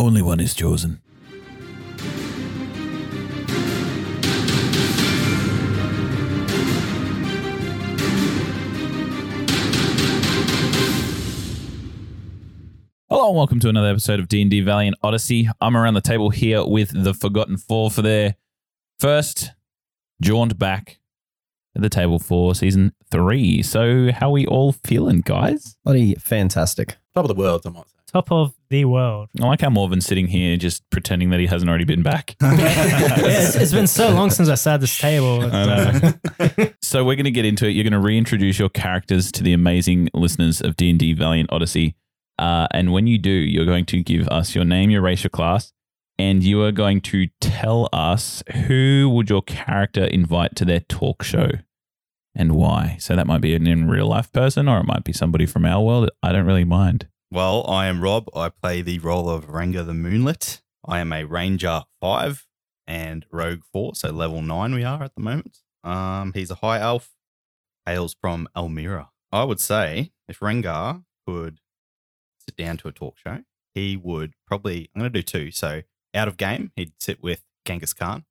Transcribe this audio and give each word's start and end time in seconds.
Only 0.00 0.22
one 0.22 0.38
is 0.38 0.54
chosen. 0.54 1.00
Hello 13.08 13.30
and 13.30 13.36
welcome 13.36 13.58
to 13.58 13.68
another 13.68 13.88
episode 13.88 14.20
of 14.20 14.28
D&D 14.28 14.60
Valiant 14.60 14.96
Odyssey. 15.02 15.48
I'm 15.60 15.76
around 15.76 15.94
the 15.94 16.00
table 16.00 16.30
here 16.30 16.64
with 16.64 16.90
the 16.94 17.12
Forgotten 17.12 17.56
Four 17.56 17.90
for 17.90 18.02
their 18.02 18.36
first 19.00 19.50
jaunt 20.22 20.60
back 20.60 21.00
at 21.74 21.82
the 21.82 21.88
table 21.88 22.20
for 22.20 22.54
season 22.54 22.92
three. 23.10 23.64
So 23.64 24.12
how 24.12 24.30
we 24.30 24.46
all 24.46 24.70
feeling, 24.70 25.22
guys? 25.22 25.76
Bloody 25.84 26.14
fantastic. 26.14 26.98
Top 27.14 27.24
of 27.24 27.28
the 27.28 27.34
world, 27.34 27.62
I 27.66 27.70
might 27.70 27.88
say. 27.88 27.97
Top 28.10 28.32
of 28.32 28.54
the 28.70 28.86
world. 28.86 29.28
I 29.38 29.46
like 29.46 29.60
how 29.60 29.68
Morven's 29.68 30.06
sitting 30.06 30.28
here 30.28 30.56
just 30.56 30.88
pretending 30.88 31.28
that 31.28 31.40
he 31.40 31.46
hasn't 31.46 31.68
already 31.68 31.84
been 31.84 32.02
back. 32.02 32.36
Yeah, 32.48 33.14
it's, 33.18 33.54
it's 33.54 33.72
been 33.72 33.86
so 33.86 34.10
long 34.10 34.30
since 34.30 34.48
I 34.48 34.54
sat 34.54 34.80
this 34.80 34.98
table. 34.98 35.42
It's, 35.42 35.54
uh, 35.54 36.70
so 36.82 37.04
we're 37.04 37.16
going 37.16 37.24
to 37.24 37.30
get 37.30 37.44
into 37.44 37.66
it. 37.66 37.70
You're 37.70 37.84
going 37.84 37.92
to 37.92 37.98
reintroduce 37.98 38.58
your 38.58 38.70
characters 38.70 39.30
to 39.32 39.42
the 39.42 39.52
amazing 39.52 40.08
listeners 40.14 40.62
of 40.62 40.76
D&D 40.76 41.12
Valiant 41.12 41.52
Odyssey. 41.52 41.94
Uh, 42.38 42.66
and 42.72 42.92
when 42.92 43.06
you 43.06 43.18
do, 43.18 43.30
you're 43.30 43.66
going 43.66 43.84
to 43.86 44.02
give 44.02 44.26
us 44.28 44.54
your 44.54 44.64
name, 44.64 44.90
your 44.90 45.02
race, 45.02 45.22
your 45.22 45.30
class, 45.30 45.72
and 46.18 46.42
you 46.42 46.62
are 46.62 46.72
going 46.72 47.00
to 47.02 47.28
tell 47.40 47.88
us 47.92 48.42
who 48.66 49.10
would 49.12 49.28
your 49.28 49.42
character 49.42 50.04
invite 50.04 50.56
to 50.56 50.64
their 50.64 50.80
talk 50.80 51.22
show 51.22 51.50
and 52.34 52.52
why. 52.52 52.96
So 53.00 53.14
that 53.14 53.26
might 53.26 53.42
be 53.42 53.54
an 53.54 53.66
in 53.66 53.88
real 53.88 54.06
life 54.06 54.32
person 54.32 54.68
or 54.68 54.80
it 54.80 54.86
might 54.86 55.04
be 55.04 55.12
somebody 55.12 55.44
from 55.44 55.66
our 55.66 55.82
world. 55.84 56.10
I 56.22 56.32
don't 56.32 56.46
really 56.46 56.64
mind. 56.64 57.08
Well, 57.30 57.68
I 57.68 57.88
am 57.88 58.00
Rob. 58.00 58.30
I 58.34 58.48
play 58.48 58.80
the 58.80 59.00
role 59.00 59.28
of 59.28 59.48
Rengar 59.48 59.84
the 59.84 59.92
Moonlit. 59.92 60.62
I 60.86 61.00
am 61.00 61.12
a 61.12 61.24
Ranger 61.24 61.82
5 62.00 62.46
and 62.86 63.26
Rogue 63.30 63.64
4, 63.70 63.94
so 63.96 64.10
level 64.10 64.40
9 64.40 64.74
we 64.74 64.82
are 64.82 65.02
at 65.02 65.14
the 65.14 65.20
moment. 65.20 65.58
Um, 65.84 66.32
he's 66.32 66.50
a 66.50 66.56
high 66.56 66.80
elf, 66.80 67.10
hails 67.84 68.16
from 68.18 68.48
Elmira. 68.56 69.10
I 69.30 69.44
would 69.44 69.60
say 69.60 70.12
if 70.26 70.40
Rengar 70.40 71.04
could 71.26 71.60
sit 72.38 72.56
down 72.56 72.78
to 72.78 72.88
a 72.88 72.92
talk 72.92 73.18
show, 73.18 73.40
he 73.74 73.94
would 73.94 74.32
probably, 74.46 74.88
I'm 74.94 75.00
going 75.02 75.12
to 75.12 75.18
do 75.18 75.22
two. 75.22 75.50
So 75.50 75.82
out 76.14 76.28
of 76.28 76.38
game, 76.38 76.72
he'd 76.76 76.94
sit 76.98 77.22
with 77.22 77.44
Genghis 77.66 77.92
Khan 77.92 78.24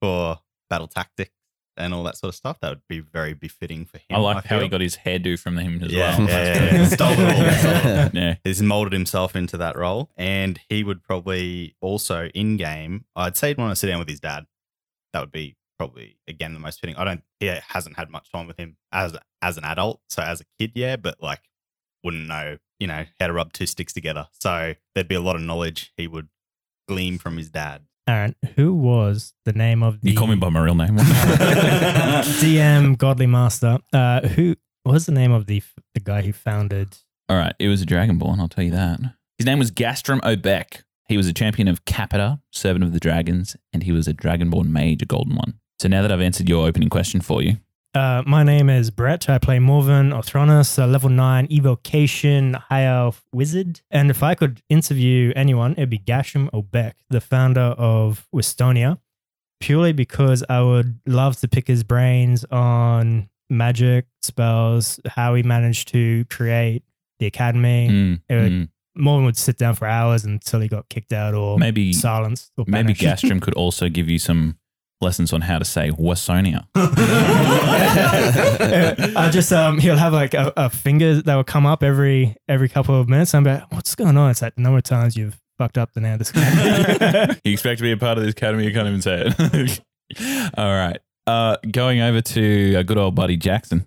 for 0.00 0.38
battle 0.70 0.86
tactics 0.86 1.32
and 1.76 1.92
all 1.94 2.02
that 2.04 2.16
sort 2.16 2.28
of 2.30 2.34
stuff. 2.34 2.58
That 2.60 2.70
would 2.70 2.82
be 2.88 3.00
very 3.00 3.34
befitting 3.34 3.84
for 3.84 3.98
him. 3.98 4.04
I 4.12 4.18
like 4.18 4.44
how 4.44 4.60
he 4.60 4.68
got 4.68 4.80
his 4.80 4.96
hairdo 4.98 5.38
from 5.38 5.58
him 5.58 5.82
as 5.82 5.92
Yeah, 5.92 6.18
well. 6.18 6.28
yeah, 6.28 6.44
yeah, 6.54 6.74
yeah. 6.76 6.84
Stole 6.88 7.12
it 7.12 7.18
all, 7.20 7.52
stole 7.54 7.70
it 7.72 8.04
all. 8.04 8.10
yeah. 8.22 8.34
He's 8.44 8.62
molded 8.62 8.92
himself 8.92 9.34
into 9.36 9.56
that 9.58 9.76
role, 9.76 10.10
and 10.16 10.58
he 10.68 10.84
would 10.84 11.02
probably 11.02 11.76
also 11.80 12.26
in 12.34 12.56
game. 12.56 13.04
I'd 13.16 13.36
say 13.36 13.48
he'd 13.48 13.58
want 13.58 13.72
to 13.72 13.76
sit 13.76 13.88
down 13.88 13.98
with 13.98 14.08
his 14.08 14.20
dad. 14.20 14.44
That 15.12 15.20
would 15.20 15.32
be 15.32 15.56
probably 15.78 16.16
again 16.28 16.54
the 16.54 16.60
most 16.60 16.80
fitting. 16.80 16.96
I 16.96 17.04
don't. 17.04 17.22
He 17.40 17.46
hasn't 17.46 17.96
had 17.96 18.10
much 18.10 18.30
time 18.30 18.46
with 18.46 18.56
him 18.58 18.76
as 18.92 19.16
as 19.42 19.56
an 19.58 19.64
adult. 19.64 20.00
So 20.08 20.22
as 20.22 20.40
a 20.40 20.44
kid, 20.58 20.72
yeah, 20.74 20.96
but 20.96 21.22
like 21.22 21.40
wouldn't 22.02 22.26
know, 22.28 22.58
you 22.78 22.86
know, 22.86 23.04
how 23.18 23.26
to 23.28 23.32
rub 23.32 23.52
two 23.52 23.66
sticks 23.66 23.92
together. 23.92 24.26
So 24.40 24.74
there'd 24.94 25.08
be 25.08 25.14
a 25.14 25.20
lot 25.20 25.36
of 25.36 25.42
knowledge 25.42 25.92
he 25.96 26.06
would 26.06 26.28
glean 26.88 27.18
from 27.18 27.36
his 27.38 27.50
dad. 27.50 27.82
Aaron, 28.06 28.34
who 28.56 28.74
was 28.74 29.32
the 29.44 29.52
name 29.52 29.82
of 29.82 30.00
the 30.00 30.10
You 30.10 30.16
call 30.16 30.26
me 30.26 30.36
by 30.36 30.50
my 30.50 30.60
real 30.60 30.74
name. 30.74 30.96
DM 32.40 32.98
Godly 32.98 33.26
Master? 33.26 33.78
Uh, 33.92 34.20
who 34.28 34.56
was 34.84 35.06
the 35.06 35.12
name 35.12 35.32
of 35.32 35.46
the 35.46 35.62
the 35.94 36.00
guy 36.00 36.22
who 36.22 36.32
founded? 36.32 36.98
All 37.28 37.36
right, 37.36 37.54
it 37.58 37.68
was 37.68 37.80
a 37.80 37.86
Dragonborn, 37.86 38.38
I'll 38.38 38.48
tell 38.48 38.64
you 38.64 38.70
that. 38.72 39.00
His 39.38 39.46
name 39.46 39.58
was 39.58 39.70
Gastrom 39.70 40.20
Obek. 40.20 40.82
He 41.08 41.16
was 41.16 41.26
a 41.26 41.32
champion 41.32 41.68
of 41.68 41.84
Capita, 41.86 42.40
servant 42.50 42.84
of 42.84 42.92
the 42.92 43.00
dragons, 43.00 43.56
and 43.72 43.82
he 43.82 43.92
was 43.92 44.06
a 44.06 44.12
Dragonborn 44.14 44.66
mage, 44.68 45.02
a 45.02 45.06
golden 45.06 45.36
one. 45.36 45.54
So 45.80 45.88
now 45.88 46.02
that 46.02 46.12
I've 46.12 46.20
answered 46.20 46.48
your 46.48 46.66
opening 46.66 46.88
question 46.90 47.20
for 47.20 47.42
you, 47.42 47.56
Uh, 47.94 48.24
my 48.26 48.42
name 48.42 48.68
is 48.68 48.90
Brett. 48.90 49.28
I 49.30 49.38
play 49.38 49.60
Morven 49.60 50.10
Orthronus, 50.10 50.82
a 50.82 50.86
level 50.86 51.08
nine 51.08 51.46
evocation 51.48 52.54
high 52.54 52.86
elf 52.86 53.24
wizard. 53.32 53.82
And 53.88 54.10
if 54.10 54.20
I 54.22 54.34
could 54.34 54.62
interview 54.68 55.32
anyone, 55.36 55.72
it'd 55.72 55.90
be 55.90 56.00
Gasham 56.00 56.50
Obek, 56.50 56.94
the 57.08 57.20
founder 57.20 57.60
of 57.78 58.26
Westonia, 58.34 58.98
purely 59.60 59.92
because 59.92 60.42
I 60.48 60.60
would 60.60 60.98
love 61.06 61.36
to 61.40 61.48
pick 61.48 61.68
his 61.68 61.84
brains 61.84 62.44
on 62.50 63.28
magic 63.48 64.06
spells, 64.22 64.98
how 65.06 65.36
he 65.36 65.44
managed 65.44 65.86
to 65.88 66.24
create 66.24 66.82
the 67.20 67.26
academy. 67.26 67.88
Mm, 67.88 68.20
It 68.28 68.34
would- 68.34 68.52
mm. 68.52 68.68
Morven 68.96 69.24
would 69.24 69.36
sit 69.36 69.56
down 69.58 69.74
for 69.74 69.86
hours 69.88 70.24
until 70.24 70.60
he 70.60 70.68
got 70.68 70.88
kicked 70.88 71.12
out 71.12 71.34
or 71.34 71.58
Maybe- 71.58 71.92
silenced 71.92 72.52
or 72.56 72.64
maybe. 72.66 72.94
Gastrom 72.94 73.40
could 73.40 73.54
also 73.54 73.88
give 73.88 74.08
you 74.08 74.18
some 74.20 74.56
lessons 75.00 75.32
on 75.32 75.40
how 75.42 75.58
to 75.58 75.64
say 75.64 75.90
Wasonia. 75.90 76.66
I 79.16 79.30
just 79.30 79.52
um 79.52 79.78
he'll 79.78 79.96
have 79.96 80.12
like 80.12 80.34
a, 80.34 80.52
a 80.56 80.70
finger 80.70 81.22
that 81.22 81.34
will 81.34 81.44
come 81.44 81.66
up 81.66 81.82
every 81.82 82.36
every 82.48 82.68
couple 82.68 82.98
of 82.98 83.08
minutes. 83.08 83.34
I'm 83.34 83.44
like, 83.44 83.70
what's 83.72 83.94
going 83.94 84.16
on? 84.16 84.30
It's 84.30 84.42
like 84.42 84.54
the 84.54 84.62
number 84.62 84.78
of 84.78 84.84
times 84.84 85.16
you've 85.16 85.40
fucked 85.58 85.78
up 85.78 85.92
the 85.92 86.00
name 86.00 86.14
of 86.14 86.18
this 86.18 86.32
guy. 86.32 87.36
you 87.44 87.52
expect 87.52 87.78
to 87.78 87.82
be 87.82 87.92
a 87.92 87.96
part 87.96 88.18
of 88.18 88.24
this 88.24 88.32
academy, 88.32 88.64
you 88.64 88.72
can't 88.72 88.88
even 88.88 89.02
say 89.02 89.24
it. 89.26 89.80
All 90.56 90.70
right. 90.70 90.98
Uh, 91.26 91.56
going 91.70 92.00
over 92.00 92.20
to 92.20 92.74
a 92.74 92.84
good 92.84 92.98
old 92.98 93.14
buddy 93.14 93.36
Jackson. 93.36 93.86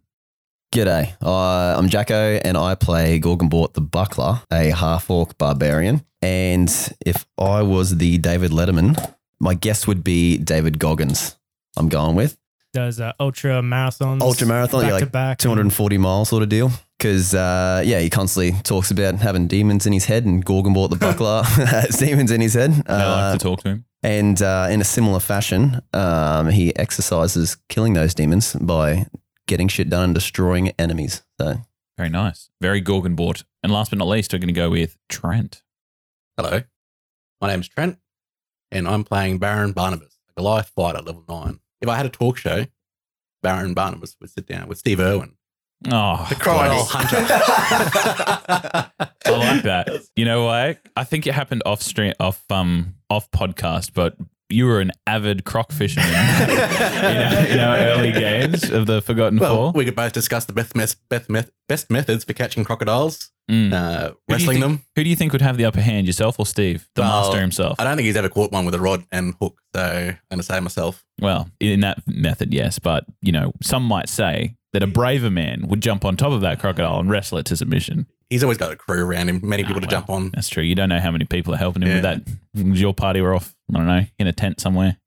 G'day. 0.74 1.16
Uh, 1.22 1.78
I'm 1.78 1.88
Jacko 1.88 2.40
and 2.44 2.58
I 2.58 2.76
play 2.76 3.20
Gorgonbort 3.20 3.74
the 3.74 3.82
Buckler, 3.82 4.42
a 4.52 4.72
half 4.72 5.10
orc 5.10 5.38
barbarian. 5.38 6.04
And 6.22 6.70
if 7.06 7.26
I 7.38 7.62
was 7.62 7.98
the 7.98 8.18
David 8.18 8.52
Letterman, 8.52 9.16
my 9.40 9.54
guess 9.54 9.88
would 9.88 10.04
be 10.04 10.38
David 10.38 10.80
Goggins. 10.80 11.38
I'm 11.78 11.90
going 11.90 12.16
with 12.16 12.38
Does 12.74 13.00
uh, 13.00 13.14
ultra 13.20 13.62
marathons, 13.62 14.22
ultra 14.22 14.48
marathon, 14.48 14.82
back 14.82 14.90
yeah, 14.92 14.98
to 15.00 15.06
like 15.06 15.12
back, 15.12 15.38
240 15.38 15.98
mile 15.98 16.26
sort 16.26 16.44
of 16.44 16.50
deal. 16.50 16.72
Because, 16.98 17.36
uh, 17.36 17.84
yeah, 17.86 18.00
he 18.00 18.10
constantly 18.10 18.60
talks 18.64 18.90
about 18.90 19.16
having 19.16 19.48
demons 19.48 19.86
in 19.86 19.94
his 19.94 20.06
head, 20.06 20.26
and 20.26 20.44
Gorgonbort 20.44 20.90
the 20.90 20.96
Buckler 21.06 21.44
has 21.44 21.98
demons 22.00 22.32
in 22.32 22.42
his 22.42 22.56
head. 22.56 22.72
I 22.88 22.94
Uh, 22.94 23.30
like 23.32 23.40
to 23.40 23.44
talk 23.44 23.62
to 23.64 23.70
him. 23.70 23.86
And 24.02 24.42
uh, 24.42 24.68
in 24.72 24.82
a 24.82 24.84
similar 24.84 25.20
fashion, 25.20 25.82
um, 25.94 26.50
he 26.50 26.76
exercises 26.76 27.58
killing 27.70 27.94
those 27.94 28.16
demons 28.16 28.56
by 28.56 29.06
getting 29.48 29.68
shit 29.68 29.90
done 29.90 30.06
and 30.06 30.14
destroying 30.16 30.70
enemies. 30.80 31.22
So 31.40 31.58
Very 31.98 32.10
nice. 32.10 32.50
Very 32.62 32.82
Gorgonbort. 32.82 33.44
And 33.62 33.72
last 33.72 33.90
but 33.92 34.00
not 34.00 34.08
least, 34.08 34.34
we're 34.34 34.40
going 34.40 34.48
to 34.48 34.54
go 34.54 34.70
with 34.72 34.98
Trent. 35.08 35.62
Hello, 36.36 36.64
my 37.42 37.48
name's 37.50 37.68
Trent, 37.68 37.98
and 38.72 38.88
I'm 38.88 39.04
playing 39.04 39.40
Baron 39.40 39.72
Barnabas, 39.72 40.18
a 40.30 40.34
Goliath 40.42 40.70
fighter 40.70 41.02
level 41.02 41.24
nine. 41.28 41.60
If 41.82 41.90
I 41.90 41.96
had 41.96 42.06
a 42.06 42.10
talk 42.10 42.38
show, 42.38 42.66
Baron 43.44 43.74
Barnabas 43.74 44.16
would 44.20 44.30
sit 44.30 44.48
down 44.48 44.68
with 44.68 44.78
Steve 44.78 45.00
Irwin, 45.00 45.34
Oh, 45.92 46.26
the 46.28 46.36
crocodile 46.36 46.86
hunter. 46.86 47.18
I 49.26 49.30
like 49.30 49.64
that. 49.64 49.90
You 50.16 50.26
know 50.26 50.44
why? 50.46 50.78
I 50.96 51.04
think 51.04 51.28
it 51.28 51.34
happened 51.34 51.62
off 51.66 51.82
stream, 51.84 52.14
off 52.20 52.44
um, 52.50 52.96
off 53.10 53.30
podcast, 53.32 53.92
but 53.94 54.18
you 54.50 54.66
were 54.66 54.80
an 54.80 54.92
avid 55.06 55.44
croc 55.44 55.72
fisherman 55.72 56.08
in, 56.14 56.18
our, 56.18 57.46
in 57.48 57.60
our 57.60 57.78
early 57.78 58.12
games 58.12 58.70
of 58.70 58.86
the 58.86 59.02
Forgotten 59.02 59.40
well, 59.40 59.56
Four. 59.56 59.72
we 59.74 59.86
could 59.86 59.96
both 59.96 60.14
discuss 60.14 60.46
the 60.46 60.54
best, 60.54 60.76
mes- 60.76 60.96
best, 61.10 61.30
meth- 61.30 61.52
best 61.68 61.90
methods 61.92 62.24
for 62.24 62.34
catching 62.34 62.64
crocodiles, 62.64 63.32
Mm. 63.50 63.72
uh, 63.72 64.12
wrestling 64.30 64.60
think- 64.60 64.62
them. 64.62 64.82
Who 64.98 65.06
do 65.06 65.10
you 65.10 65.16
think 65.16 65.32
would 65.32 65.42
have 65.42 65.56
the 65.56 65.64
upper 65.64 65.80
hand, 65.80 66.06
yourself 66.06 66.38
or 66.38 66.46
Steve, 66.46 66.86
the 66.96 67.02
Well, 67.02 67.22
master 67.30 67.40
himself? 67.40 67.80
I 67.80 67.86
don't 67.86 67.96
think 67.96 68.06
he's 68.08 68.18
ever 68.18 68.28
caught 68.28 68.52
one 68.52 68.66
with 68.66 68.76
a 68.76 68.80
rod 68.80 69.06
and 69.10 69.36
hook, 69.42 69.62
so 69.74 69.82
I'm 69.82 70.18
going 70.30 70.40
to 70.40 70.44
say 70.44 70.60
myself. 70.60 71.06
Well, 71.22 71.50
in 71.62 71.80
that 71.80 72.00
method, 72.06 72.54
yes, 72.54 72.78
but 72.78 73.06
you 73.22 73.32
know, 73.32 73.54
some 73.64 73.84
might 73.84 74.10
say 74.10 74.57
that 74.74 74.84
a 74.84 74.88
braver 74.88 75.30
man 75.30 75.68
would 75.68 75.82
jump 75.82 76.04
on 76.06 76.18
top 76.18 76.32
of 76.32 76.42
that 76.42 76.60
crocodile 76.60 77.00
and 77.00 77.10
wrestle 77.10 77.38
it 77.38 77.46
to 77.48 77.56
submission. 77.56 78.08
He's 78.30 78.44
always 78.44 78.58
got 78.58 78.72
a 78.72 78.76
crew 78.76 79.06
around 79.06 79.30
him, 79.30 79.40
many 79.44 79.64
people 79.64 79.78
Ah, 79.78 79.80
to 79.80 79.88
well, 79.88 79.92
jump 80.02 80.10
on. 80.10 80.32
That's 80.34 80.50
true. 80.50 80.64
You 80.64 80.76
don't 80.76 80.90
know 80.90 81.00
how 81.00 81.12
many 81.12 81.26
people 81.26 81.54
are 81.54 81.58
helping 81.58 81.84
him 81.84 81.90
with 81.90 82.02
that. 82.04 82.22
Your 82.54 82.94
party 82.94 83.22
were 83.22 83.34
off, 83.34 83.56
I 83.74 83.78
don't 83.78 83.88
know, 83.88 84.02
in 84.20 84.28
a 84.28 84.34
tent 84.34 84.60
somewhere. 84.60 84.98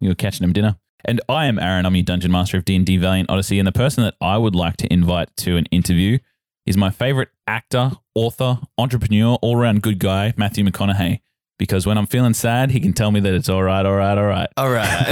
You 0.00 0.08
were 0.08 0.14
catching 0.14 0.44
him 0.44 0.52
dinner. 0.54 0.76
And 1.04 1.20
I 1.28 1.46
am 1.46 1.58
Aaron. 1.58 1.84
I'm 1.84 1.94
your 1.96 2.04
dungeon 2.04 2.30
master 2.32 2.56
of 2.56 2.64
D&D 2.64 2.96
Valiant 2.96 3.28
Odyssey. 3.28 3.58
And 3.58 3.66
the 3.68 3.72
person 3.72 4.04
that 4.04 4.14
I 4.20 4.38
would 4.38 4.54
like 4.54 4.76
to 4.78 4.92
invite 4.92 5.36
to 5.38 5.56
an 5.56 5.66
interview 5.66 6.18
is 6.64 6.76
my 6.76 6.90
favorite 6.90 7.28
actor, 7.46 7.92
author, 8.14 8.60
entrepreneur, 8.78 9.34
all-around 9.42 9.82
good 9.82 9.98
guy, 9.98 10.32
Matthew 10.36 10.64
McConaughey. 10.64 11.20
Because 11.58 11.86
when 11.86 11.96
I'm 11.96 12.06
feeling 12.06 12.34
sad, 12.34 12.70
he 12.70 12.80
can 12.80 12.92
tell 12.92 13.12
me 13.12 13.20
that 13.20 13.34
it's 13.34 13.48
all 13.48 13.62
right, 13.62 13.84
all 13.86 13.94
right, 13.94 14.18
all 14.18 14.26
right. 14.26 14.48
All 14.56 14.70
right. 14.70 15.06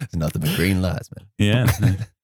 it's 0.00 0.16
nothing 0.16 0.40
but 0.40 0.54
green 0.56 0.80
lights, 0.80 1.10
man. 1.14 1.26
Yeah. 1.38 1.66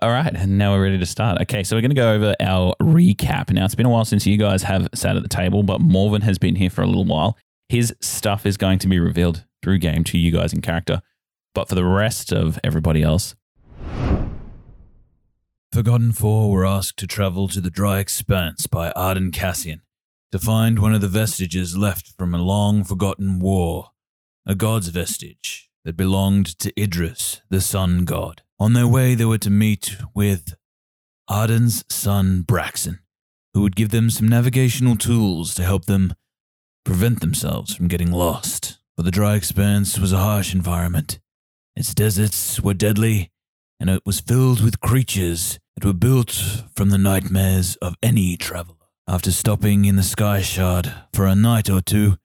All 0.00 0.10
right. 0.10 0.34
And 0.34 0.56
now 0.58 0.72
we're 0.72 0.82
ready 0.82 0.98
to 0.98 1.06
start. 1.06 1.40
Okay. 1.42 1.64
So 1.64 1.76
we're 1.76 1.82
going 1.82 1.90
to 1.90 1.94
go 1.94 2.12
over 2.14 2.34
our 2.40 2.74
recap. 2.80 3.50
Now, 3.52 3.64
it's 3.66 3.74
been 3.74 3.86
a 3.86 3.90
while 3.90 4.04
since 4.04 4.26
you 4.26 4.38
guys 4.38 4.62
have 4.62 4.88
sat 4.94 5.16
at 5.16 5.22
the 5.22 5.28
table, 5.28 5.62
but 5.62 5.80
Morven 5.80 6.22
has 6.22 6.38
been 6.38 6.56
here 6.56 6.70
for 6.70 6.82
a 6.82 6.86
little 6.86 7.04
while. 7.04 7.36
His 7.68 7.94
stuff 8.00 8.46
is 8.46 8.56
going 8.56 8.78
to 8.80 8.88
be 8.88 8.98
revealed 8.98 9.44
through 9.62 9.78
game 9.78 10.02
to 10.04 10.18
you 10.18 10.30
guys 10.30 10.52
in 10.52 10.60
character. 10.60 11.02
But 11.54 11.68
for 11.68 11.74
the 11.74 11.84
rest 11.84 12.32
of 12.32 12.58
everybody 12.64 13.02
else, 13.02 13.34
Forgotten 15.72 16.12
Four 16.12 16.50
were 16.50 16.66
asked 16.66 16.98
to 16.98 17.06
travel 17.06 17.48
to 17.48 17.60
the 17.60 17.70
Dry 17.70 17.98
Expanse 17.98 18.66
by 18.66 18.90
Arden 18.92 19.30
Cassian 19.30 19.82
to 20.32 20.38
find 20.38 20.78
one 20.78 20.94
of 20.94 21.02
the 21.02 21.08
vestiges 21.08 21.76
left 21.76 22.14
from 22.16 22.34
a 22.34 22.42
long 22.42 22.82
forgotten 22.84 23.38
war, 23.38 23.90
a 24.46 24.54
god's 24.54 24.88
vestige 24.88 25.68
that 25.84 25.96
belonged 25.96 26.58
to 26.58 26.72
Idris, 26.80 27.42
the 27.50 27.60
sun 27.60 28.06
god. 28.06 28.42
On 28.58 28.72
their 28.72 28.86
way, 28.88 29.14
they 29.14 29.26
were 29.26 29.38
to 29.38 29.50
meet 29.50 29.96
with 30.14 30.54
Arden's 31.28 31.84
son 31.90 32.42
Braxon, 32.42 33.00
who 33.52 33.60
would 33.60 33.76
give 33.76 33.90
them 33.90 34.08
some 34.08 34.26
navigational 34.26 34.96
tools 34.96 35.54
to 35.54 35.64
help 35.64 35.84
them 35.84 36.14
prevent 36.84 37.20
themselves 37.20 37.74
from 37.74 37.88
getting 37.88 38.10
lost. 38.10 38.78
For 38.96 39.02
the 39.02 39.10
dry 39.10 39.36
expanse 39.36 39.98
was 39.98 40.12
a 40.12 40.18
harsh 40.18 40.54
environment. 40.54 41.18
Its 41.76 41.94
deserts 41.94 42.60
were 42.60 42.74
deadly, 42.74 43.30
and 43.78 43.90
it 43.90 44.02
was 44.06 44.20
filled 44.20 44.62
with 44.62 44.80
creatures 44.80 45.58
that 45.76 45.84
were 45.84 45.92
built 45.92 46.30
from 46.74 46.90
the 46.90 46.98
nightmares 46.98 47.76
of 47.76 47.96
any 48.02 48.36
traveler. 48.36 48.81
After 49.08 49.32
stopping 49.32 49.84
in 49.84 49.96
the 49.96 50.02
Sky 50.04 50.42
Shard 50.42 50.92
for 51.12 51.26
a 51.26 51.34
night 51.34 51.68
or 51.68 51.80
two, 51.80 52.16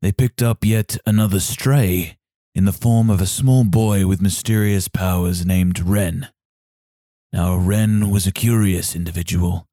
they 0.00 0.12
picked 0.12 0.42
up 0.42 0.64
yet 0.64 0.96
another 1.04 1.40
stray 1.40 2.18
in 2.54 2.64
the 2.64 2.72
form 2.72 3.10
of 3.10 3.20
a 3.20 3.26
small 3.26 3.64
boy 3.64 4.06
with 4.06 4.22
mysterious 4.22 4.86
powers 4.86 5.44
named 5.44 5.80
Ren. 5.80 6.28
Now, 7.32 7.56
Ren 7.56 8.10
was 8.10 8.26
a 8.26 8.32
curious 8.32 8.94
individual. 8.94 9.66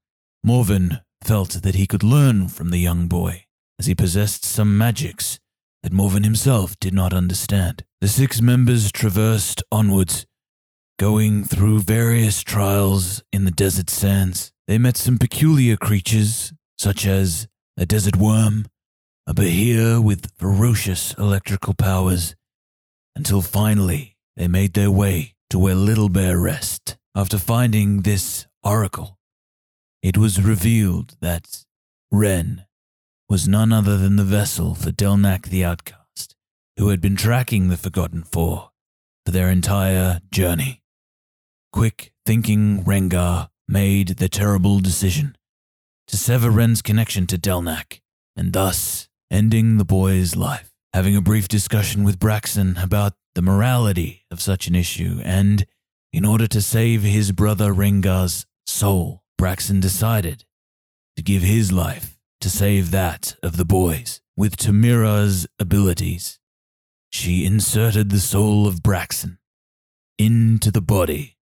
Morven 0.43 1.01
felt 1.23 1.61
that 1.61 1.75
he 1.75 1.87
could 1.87 2.03
learn 2.03 2.47
from 2.47 2.71
the 2.71 2.79
young 2.79 3.07
boy, 3.07 3.45
as 3.79 3.85
he 3.85 3.95
possessed 3.95 4.43
some 4.43 4.77
magics 4.77 5.39
that 5.83 5.93
Morven 5.93 6.23
himself 6.23 6.77
did 6.79 6.93
not 6.93 7.13
understand. 7.13 7.83
The 8.01 8.07
six 8.07 8.41
members 8.41 8.91
traversed 8.91 9.63
onwards, 9.71 10.25
going 10.97 11.43
through 11.43 11.81
various 11.81 12.41
trials 12.41 13.23
in 13.31 13.45
the 13.45 13.51
desert 13.51 13.89
sands. 13.89 14.51
They 14.67 14.77
met 14.77 14.97
some 14.97 15.17
peculiar 15.17 15.77
creatures, 15.77 16.51
such 16.77 17.05
as 17.05 17.47
a 17.77 17.85
desert 17.85 18.17
worm, 18.17 18.65
a 19.25 19.33
behir 19.33 20.03
with 20.03 20.31
ferocious 20.37 21.13
electrical 21.13 21.73
powers, 21.73 22.35
until 23.15 23.41
finally 23.41 24.17
they 24.35 24.49
made 24.49 24.73
their 24.73 24.91
way 24.91 25.35
to 25.51 25.57
where 25.57 25.75
Little 25.75 26.09
Bear 26.09 26.37
rest. 26.37 26.97
After 27.15 27.37
finding 27.37 28.01
this 28.01 28.45
oracle, 28.61 29.17
it 30.03 30.17
was 30.17 30.43
revealed 30.43 31.15
that 31.21 31.63
Ren 32.11 32.65
was 33.29 33.47
none 33.47 33.71
other 33.71 33.97
than 33.97 34.17
the 34.17 34.23
vessel 34.23 34.75
for 34.75 34.91
Delnak 34.91 35.43
the 35.43 35.63
Outcast, 35.63 36.35
who 36.77 36.89
had 36.89 37.01
been 37.01 37.15
tracking 37.15 37.69
the 37.69 37.77
Forgotten 37.77 38.23
Four 38.23 38.71
for 39.25 39.31
their 39.31 39.49
entire 39.49 40.19
journey. 40.29 40.83
Quick 41.71 42.11
thinking 42.25 42.83
Rengar 42.83 43.49
made 43.67 44.17
the 44.17 44.29
terrible 44.29 44.79
decision 44.79 45.37
to 46.07 46.17
sever 46.17 46.49
Ren's 46.49 46.81
connection 46.81 47.27
to 47.27 47.37
Delnak, 47.37 48.01
and 48.35 48.53
thus 48.53 49.09
ending 49.29 49.77
the 49.77 49.85
boy's 49.85 50.35
life. 50.35 50.71
Having 50.93 51.17
a 51.17 51.21
brief 51.21 51.47
discussion 51.47 52.03
with 52.03 52.19
Braxton 52.19 52.77
about 52.77 53.13
the 53.35 53.41
morality 53.41 54.25
of 54.31 54.41
such 54.41 54.67
an 54.67 54.75
issue, 54.75 55.19
and 55.23 55.65
in 56.13 56.25
order 56.25 56.47
to 56.47 56.61
save 56.61 57.03
his 57.03 57.31
brother 57.31 57.73
Rengar's 57.73 58.45
soul, 58.65 59.23
Braxton 59.37 59.79
decided 59.79 60.45
to 61.15 61.21
give 61.21 61.41
his 61.41 61.71
life 61.71 62.17
to 62.41 62.49
save 62.49 62.91
that 62.91 63.35
of 63.43 63.57
the 63.57 63.65
boys. 63.65 64.21
With 64.35 64.55
Tamira's 64.55 65.47
abilities, 65.59 66.39
she 67.09 67.45
inserted 67.45 68.09
the 68.09 68.19
soul 68.19 68.67
of 68.67 68.83
Braxton 68.83 69.39
into 70.17 70.71
the 70.71 70.81
body 70.81 71.37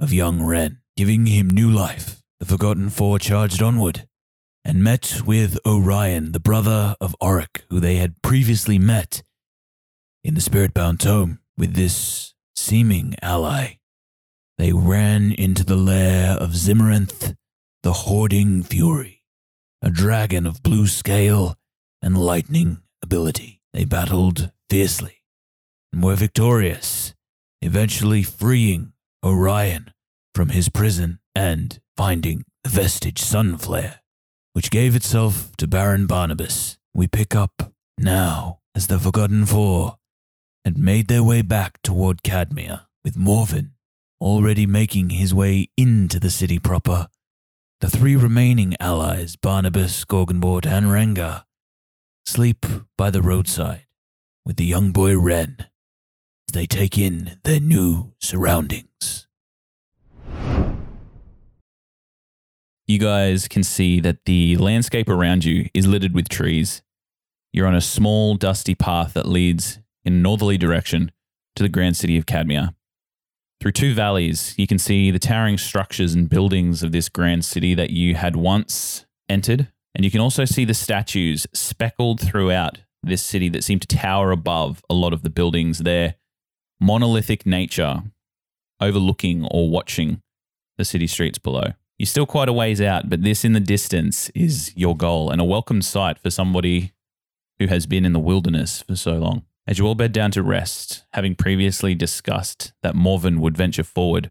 of 0.00 0.12
young 0.12 0.42
Ren, 0.42 0.80
giving 0.98 1.26
him 1.26 1.48
new 1.48 1.70
life. 1.70 2.24
The 2.40 2.44
Forgotten 2.44 2.90
Four 2.90 3.20
charged 3.20 3.62
onward 3.62 4.08
and 4.64 4.82
met 4.82 5.22
with 5.24 5.56
Orion, 5.64 6.32
the 6.32 6.40
brother 6.40 6.96
of 7.00 7.14
Auric, 7.22 7.62
who 7.70 7.78
they 7.78 7.98
had 7.98 8.20
previously 8.20 8.80
met 8.80 9.22
in 10.24 10.34
the 10.34 10.40
spirit 10.40 10.74
bound 10.74 10.98
Tome. 10.98 11.38
With 11.56 11.74
this 11.74 12.34
seeming 12.56 13.14
ally, 13.22 13.74
they 14.58 14.72
ran 14.72 15.30
into 15.30 15.62
the 15.62 15.76
lair 15.76 16.32
of 16.32 16.50
Zimarenth, 16.56 17.36
the 17.84 17.92
Hoarding 17.92 18.64
Fury, 18.64 19.22
a 19.80 19.90
dragon 19.90 20.46
of 20.48 20.64
blue 20.64 20.88
scale 20.88 21.54
and 22.02 22.18
lightning 22.18 22.78
ability. 23.04 23.62
They 23.72 23.84
battled 23.84 24.50
fiercely 24.68 25.22
and 25.92 26.02
were 26.02 26.16
victorious, 26.16 27.14
eventually 27.62 28.24
freeing 28.24 28.94
Orion 29.24 29.92
from 30.38 30.50
his 30.50 30.68
prison 30.68 31.18
and 31.34 31.80
finding 31.96 32.44
the 32.62 32.70
vestige 32.70 33.18
Sunflare, 33.18 33.98
which 34.52 34.70
gave 34.70 34.94
itself 34.94 35.50
to 35.56 35.66
Baron 35.66 36.06
Barnabas. 36.06 36.78
We 36.94 37.08
pick 37.08 37.34
up 37.34 37.72
now 37.98 38.60
as 38.72 38.86
the 38.86 39.00
Forgotten 39.00 39.46
Four 39.46 39.98
had 40.64 40.78
made 40.78 41.08
their 41.08 41.24
way 41.24 41.42
back 41.42 41.82
toward 41.82 42.22
Cadmia, 42.22 42.82
with 43.04 43.16
Morven 43.16 43.72
already 44.20 44.64
making 44.64 45.10
his 45.10 45.34
way 45.34 45.70
into 45.76 46.20
the 46.20 46.30
city 46.30 46.60
proper. 46.60 47.08
The 47.80 47.90
three 47.90 48.14
remaining 48.14 48.76
allies, 48.78 49.34
Barnabas, 49.34 50.04
Gorgonbort, 50.04 50.66
and 50.66 50.86
Rengar, 50.86 51.46
sleep 52.26 52.64
by 52.96 53.10
the 53.10 53.22
roadside 53.22 53.88
with 54.46 54.54
the 54.54 54.66
young 54.66 54.92
boy 54.92 55.18
Ren 55.18 55.56
as 55.58 56.52
they 56.52 56.66
take 56.66 56.96
in 56.96 57.40
their 57.42 57.58
new 57.58 58.12
surroundings. 58.20 59.27
You 62.88 62.98
guys 62.98 63.48
can 63.48 63.62
see 63.64 64.00
that 64.00 64.24
the 64.24 64.56
landscape 64.56 65.10
around 65.10 65.44
you 65.44 65.68
is 65.74 65.86
littered 65.86 66.14
with 66.14 66.30
trees. 66.30 66.80
You're 67.52 67.66
on 67.66 67.74
a 67.74 67.82
small, 67.82 68.34
dusty 68.34 68.74
path 68.74 69.12
that 69.12 69.28
leads 69.28 69.78
in 70.06 70.14
a 70.14 70.16
northerly 70.16 70.56
direction 70.56 71.12
to 71.56 71.62
the 71.62 71.68
grand 71.68 71.98
city 71.98 72.16
of 72.16 72.24
Cadmia. 72.24 72.74
Through 73.60 73.72
two 73.72 73.92
valleys, 73.92 74.54
you 74.56 74.66
can 74.66 74.78
see 74.78 75.10
the 75.10 75.18
towering 75.18 75.58
structures 75.58 76.14
and 76.14 76.30
buildings 76.30 76.82
of 76.82 76.92
this 76.92 77.10
grand 77.10 77.44
city 77.44 77.74
that 77.74 77.90
you 77.90 78.14
had 78.14 78.36
once 78.36 79.04
entered. 79.28 79.68
And 79.94 80.02
you 80.02 80.10
can 80.10 80.22
also 80.22 80.46
see 80.46 80.64
the 80.64 80.72
statues 80.72 81.46
speckled 81.52 82.20
throughout 82.20 82.78
this 83.02 83.22
city 83.22 83.50
that 83.50 83.64
seem 83.64 83.80
to 83.80 83.86
tower 83.86 84.30
above 84.30 84.82
a 84.88 84.94
lot 84.94 85.12
of 85.12 85.22
the 85.22 85.30
buildings 85.30 85.80
there. 85.80 86.14
Monolithic 86.80 87.44
nature 87.44 88.04
overlooking 88.80 89.46
or 89.50 89.68
watching 89.68 90.22
the 90.78 90.86
city 90.86 91.06
streets 91.06 91.38
below. 91.38 91.72
You're 91.98 92.06
still 92.06 92.26
quite 92.26 92.48
a 92.48 92.52
ways 92.52 92.80
out, 92.80 93.10
but 93.10 93.24
this 93.24 93.44
in 93.44 93.54
the 93.54 93.60
distance 93.60 94.30
is 94.30 94.72
your 94.76 94.96
goal 94.96 95.30
and 95.30 95.40
a 95.40 95.44
welcome 95.44 95.82
sight 95.82 96.16
for 96.16 96.30
somebody 96.30 96.92
who 97.58 97.66
has 97.66 97.86
been 97.86 98.04
in 98.04 98.12
the 98.12 98.20
wilderness 98.20 98.82
for 98.82 98.94
so 98.94 99.14
long. 99.14 99.42
As 99.66 99.80
you 99.80 99.86
all 99.86 99.96
bed 99.96 100.12
down 100.12 100.30
to 100.30 100.42
rest, 100.44 101.04
having 101.12 101.34
previously 101.34 101.96
discussed 101.96 102.72
that 102.84 102.94
Morven 102.94 103.40
would 103.40 103.56
venture 103.56 103.82
forward, 103.82 104.30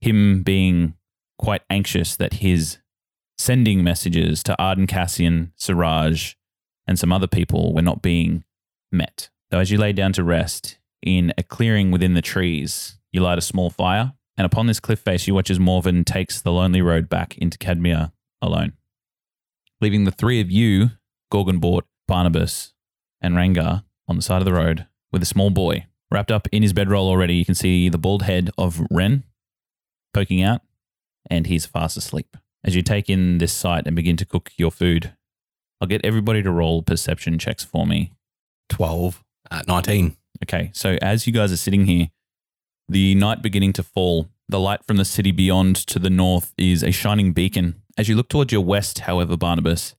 him 0.00 0.44
being 0.44 0.94
quite 1.36 1.62
anxious 1.68 2.14
that 2.14 2.34
his 2.34 2.78
sending 3.36 3.82
messages 3.82 4.44
to 4.44 4.62
Arden 4.62 4.86
Cassian, 4.86 5.52
Siraj, 5.56 6.34
and 6.86 6.96
some 6.96 7.12
other 7.12 7.26
people 7.26 7.74
were 7.74 7.82
not 7.82 8.02
being 8.02 8.44
met. 8.92 9.30
So 9.50 9.58
as 9.58 9.72
you 9.72 9.78
lay 9.78 9.92
down 9.92 10.12
to 10.12 10.22
rest, 10.22 10.78
in 11.02 11.32
a 11.36 11.42
clearing 11.42 11.90
within 11.90 12.14
the 12.14 12.22
trees, 12.22 12.98
you 13.10 13.20
light 13.20 13.38
a 13.38 13.42
small 13.42 13.68
fire, 13.68 14.12
and 14.40 14.46
upon 14.46 14.66
this 14.66 14.80
cliff 14.80 15.00
face, 15.00 15.26
you 15.26 15.34
watch 15.34 15.50
as 15.50 15.60
Morven 15.60 16.02
takes 16.02 16.40
the 16.40 16.50
lonely 16.50 16.80
road 16.80 17.10
back 17.10 17.36
into 17.36 17.58
Cadmia 17.58 18.10
alone, 18.40 18.72
leaving 19.82 20.04
the 20.04 20.10
three 20.10 20.40
of 20.40 20.50
you, 20.50 20.92
Gorgonbort, 21.30 21.82
Barnabas, 22.08 22.72
and 23.20 23.34
Rengar, 23.34 23.84
on 24.08 24.16
the 24.16 24.22
side 24.22 24.38
of 24.38 24.46
the 24.46 24.54
road 24.54 24.86
with 25.12 25.20
a 25.20 25.26
small 25.26 25.50
boy. 25.50 25.84
Wrapped 26.10 26.32
up 26.32 26.48
in 26.52 26.62
his 26.62 26.72
bedroll 26.72 27.06
already, 27.06 27.34
you 27.34 27.44
can 27.44 27.54
see 27.54 27.90
the 27.90 27.98
bald 27.98 28.22
head 28.22 28.48
of 28.56 28.80
Ren 28.90 29.24
poking 30.14 30.40
out, 30.40 30.62
and 31.28 31.46
he's 31.46 31.66
fast 31.66 31.98
asleep. 31.98 32.34
As 32.64 32.74
you 32.74 32.80
take 32.80 33.10
in 33.10 33.36
this 33.36 33.52
sight 33.52 33.86
and 33.86 33.94
begin 33.94 34.16
to 34.16 34.24
cook 34.24 34.52
your 34.56 34.70
food, 34.70 35.12
I'll 35.82 35.88
get 35.88 36.02
everybody 36.02 36.42
to 36.42 36.50
roll 36.50 36.82
perception 36.82 37.38
checks 37.38 37.62
for 37.62 37.86
me. 37.86 38.14
12. 38.70 39.22
Uh, 39.50 39.62
19. 39.68 40.16
Okay, 40.44 40.70
so 40.72 40.96
as 41.02 41.26
you 41.26 41.32
guys 41.34 41.52
are 41.52 41.58
sitting 41.58 41.84
here, 41.84 42.08
the 42.90 43.14
night 43.14 43.40
beginning 43.40 43.72
to 43.74 43.84
fall, 43.84 44.28
the 44.48 44.58
light 44.58 44.84
from 44.84 44.96
the 44.96 45.04
city 45.04 45.30
beyond 45.30 45.76
to 45.76 46.00
the 46.00 46.10
north 46.10 46.52
is 46.58 46.82
a 46.82 46.90
shining 46.90 47.32
beacon. 47.32 47.80
As 47.96 48.08
you 48.08 48.16
look 48.16 48.28
towards 48.28 48.52
your 48.52 48.64
west, 48.64 49.00
however, 49.00 49.36
Barnabas, 49.36 49.94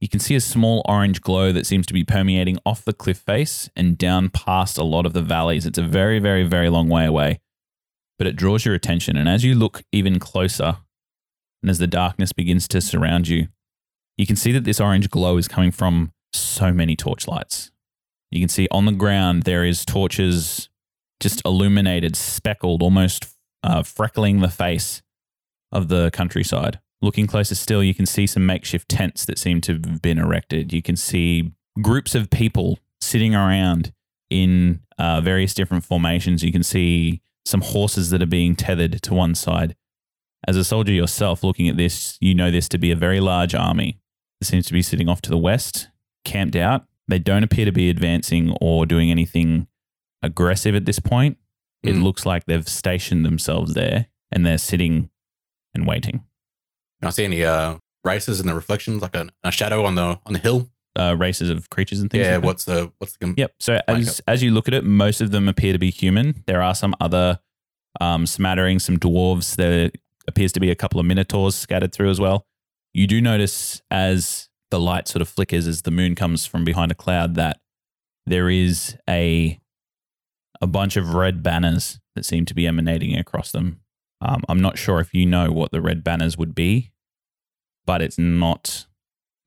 you 0.00 0.08
can 0.08 0.18
see 0.18 0.34
a 0.34 0.40
small 0.40 0.80
orange 0.86 1.20
glow 1.20 1.52
that 1.52 1.66
seems 1.66 1.84
to 1.86 1.92
be 1.92 2.04
permeating 2.04 2.58
off 2.64 2.86
the 2.86 2.94
cliff 2.94 3.18
face 3.18 3.68
and 3.76 3.98
down 3.98 4.30
past 4.30 4.78
a 4.78 4.82
lot 4.82 5.04
of 5.04 5.12
the 5.12 5.20
valleys. 5.20 5.66
It's 5.66 5.76
a 5.76 5.82
very, 5.82 6.18
very, 6.18 6.42
very 6.42 6.70
long 6.70 6.88
way 6.88 7.04
away, 7.04 7.40
but 8.16 8.26
it 8.26 8.34
draws 8.34 8.64
your 8.64 8.74
attention. 8.74 9.18
And 9.18 9.28
as 9.28 9.44
you 9.44 9.54
look 9.54 9.82
even 9.92 10.18
closer, 10.18 10.78
and 11.62 11.68
as 11.68 11.78
the 11.78 11.86
darkness 11.86 12.32
begins 12.32 12.66
to 12.68 12.80
surround 12.80 13.28
you, 13.28 13.48
you 14.16 14.26
can 14.26 14.36
see 14.36 14.52
that 14.52 14.64
this 14.64 14.80
orange 14.80 15.10
glow 15.10 15.36
is 15.36 15.48
coming 15.48 15.70
from 15.70 16.12
so 16.32 16.72
many 16.72 16.96
torchlights. 16.96 17.70
You 18.30 18.40
can 18.40 18.48
see 18.48 18.68
on 18.70 18.86
the 18.86 18.92
ground 18.92 19.42
there 19.42 19.64
is 19.64 19.84
torches 19.84 20.70
just 21.22 21.40
illuminated, 21.44 22.16
speckled, 22.16 22.82
almost 22.82 23.34
uh, 23.62 23.82
freckling 23.82 24.40
the 24.40 24.48
face 24.48 25.02
of 25.70 25.88
the 25.88 26.10
countryside. 26.10 26.80
looking 27.00 27.26
closer 27.26 27.54
still, 27.54 27.82
you 27.82 27.94
can 27.94 28.06
see 28.06 28.26
some 28.26 28.46
makeshift 28.46 28.88
tents 28.88 29.24
that 29.24 29.38
seem 29.38 29.60
to 29.60 29.72
have 29.72 30.02
been 30.02 30.18
erected. 30.18 30.72
You 30.72 30.82
can 30.82 30.96
see 30.96 31.52
groups 31.80 32.14
of 32.14 32.30
people 32.30 32.78
sitting 33.00 33.34
around 33.34 33.92
in 34.30 34.80
uh, 34.98 35.20
various 35.20 35.52
different 35.52 35.84
formations. 35.84 36.44
You 36.44 36.52
can 36.52 36.62
see 36.62 37.22
some 37.44 37.60
horses 37.60 38.10
that 38.10 38.22
are 38.22 38.26
being 38.26 38.54
tethered 38.54 39.02
to 39.02 39.14
one 39.14 39.34
side. 39.34 39.74
As 40.46 40.56
a 40.56 40.64
soldier 40.64 40.92
yourself, 40.92 41.42
looking 41.42 41.68
at 41.68 41.76
this, 41.76 42.18
you 42.20 42.34
know 42.34 42.50
this 42.50 42.68
to 42.68 42.78
be 42.78 42.90
a 42.90 42.96
very 42.96 43.20
large 43.20 43.54
army. 43.54 44.00
It 44.40 44.46
seems 44.46 44.66
to 44.66 44.72
be 44.72 44.82
sitting 44.82 45.08
off 45.08 45.22
to 45.22 45.30
the 45.30 45.38
west, 45.38 45.88
camped 46.24 46.56
out. 46.56 46.84
They 47.08 47.18
don't 47.18 47.42
appear 47.44 47.64
to 47.64 47.72
be 47.72 47.90
advancing 47.90 48.56
or 48.60 48.86
doing 48.86 49.10
anything 49.10 49.66
aggressive 50.22 50.74
at 50.74 50.84
this 50.84 50.98
point. 50.98 51.38
It 51.82 51.94
Mm. 51.94 52.02
looks 52.02 52.24
like 52.24 52.44
they've 52.46 52.66
stationed 52.68 53.24
themselves 53.24 53.74
there 53.74 54.06
and 54.30 54.46
they're 54.46 54.58
sitting 54.58 55.10
and 55.74 55.86
waiting. 55.86 56.24
I 57.02 57.10
see 57.10 57.24
any 57.24 57.44
uh, 57.44 57.78
races 58.04 58.38
in 58.40 58.46
the 58.46 58.54
reflections, 58.54 59.02
like 59.02 59.16
a, 59.16 59.28
a 59.42 59.50
shadow 59.50 59.84
on 59.84 59.96
the 59.96 60.20
on 60.24 60.32
the 60.34 60.38
hill? 60.38 60.68
Uh, 60.96 61.16
races 61.18 61.48
of 61.50 61.70
creatures 61.70 62.00
and 62.00 62.10
things. 62.10 62.26
yeah. 62.26 62.36
like. 62.36 62.44
What's 62.44 62.64
the 62.66 62.92
what's 62.98 63.16
the 63.16 63.34
Yep. 63.36 63.54
So 63.58 63.80
as 63.88 64.20
as 64.28 64.42
you 64.42 64.50
look 64.52 64.68
at 64.68 64.74
it, 64.74 64.84
most 64.84 65.20
of 65.20 65.30
them 65.32 65.48
appear 65.48 65.72
to 65.72 65.78
be 65.78 65.90
human. 65.90 66.44
There 66.46 66.62
are 66.62 66.74
some 66.74 66.94
other 67.00 67.40
um, 68.00 68.26
smattering, 68.26 68.78
some 68.78 68.98
dwarves. 68.98 69.56
There 69.56 69.90
appears 70.28 70.52
to 70.52 70.60
be 70.60 70.70
a 70.70 70.74
couple 70.76 71.00
of 71.00 71.06
minotaurs 71.06 71.54
scattered 71.56 71.92
through 71.92 72.10
as 72.10 72.20
well. 72.20 72.46
You 72.94 73.06
do 73.06 73.20
notice 73.20 73.82
as 73.90 74.48
the 74.70 74.78
light 74.78 75.08
sort 75.08 75.22
of 75.22 75.28
flickers 75.28 75.66
as 75.66 75.82
the 75.82 75.90
moon 75.90 76.14
comes 76.14 76.46
from 76.46 76.62
behind 76.64 76.92
a 76.92 76.94
cloud 76.94 77.34
that 77.34 77.60
there 78.26 78.48
is 78.50 78.96
a 79.08 79.58
a 80.62 80.66
bunch 80.66 80.96
of 80.96 81.12
red 81.12 81.42
banners 81.42 81.98
that 82.14 82.24
seem 82.24 82.46
to 82.46 82.54
be 82.54 82.68
emanating 82.68 83.18
across 83.18 83.50
them. 83.50 83.80
Um, 84.20 84.44
I'm 84.48 84.60
not 84.60 84.78
sure 84.78 85.00
if 85.00 85.12
you 85.12 85.26
know 85.26 85.50
what 85.50 85.72
the 85.72 85.82
red 85.82 86.04
banners 86.04 86.38
would 86.38 86.54
be, 86.54 86.92
but 87.84 88.00
it's 88.00 88.18
not 88.18 88.86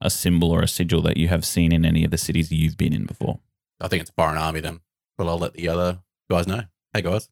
a 0.01 0.10
symbol 0.10 0.51
or 0.51 0.62
a 0.62 0.67
sigil 0.67 1.01
that 1.03 1.15
you 1.15 1.29
have 1.29 1.45
seen 1.45 1.72
in 1.72 1.86
any 1.86 2.03
of 2.03 2.12
the 2.12 2.17
cities 2.17 2.51
you've 2.51 2.75
been 2.75 2.93
in 2.93 3.05
before. 3.05 3.39
I 3.79 3.88
think 3.88 4.01
it's 4.01 4.10
a 4.10 4.13
foreign 4.13 4.38
army 4.38 4.60
then. 4.60 4.81
Well, 5.17 5.29
I'll 5.29 5.39
let 5.39 5.53
the 5.53 5.69
other 5.69 6.00
guys 6.29 6.48
know. 6.48 6.63
Hey 6.93 7.01
guys, 7.01 7.29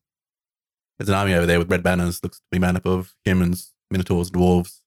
there's 0.98 1.10
an 1.10 1.16
army 1.16 1.34
over 1.34 1.46
there 1.46 1.60
with 1.60 1.70
red 1.70 1.84
banners. 1.84 2.24
Looks 2.24 2.38
to 2.38 2.46
be 2.52 2.60
made 2.60 2.78
up 2.78 2.86
of 2.86 3.14
humans, 3.26 3.74
minotaurs, 3.92 4.32
dwarves. 4.32 4.80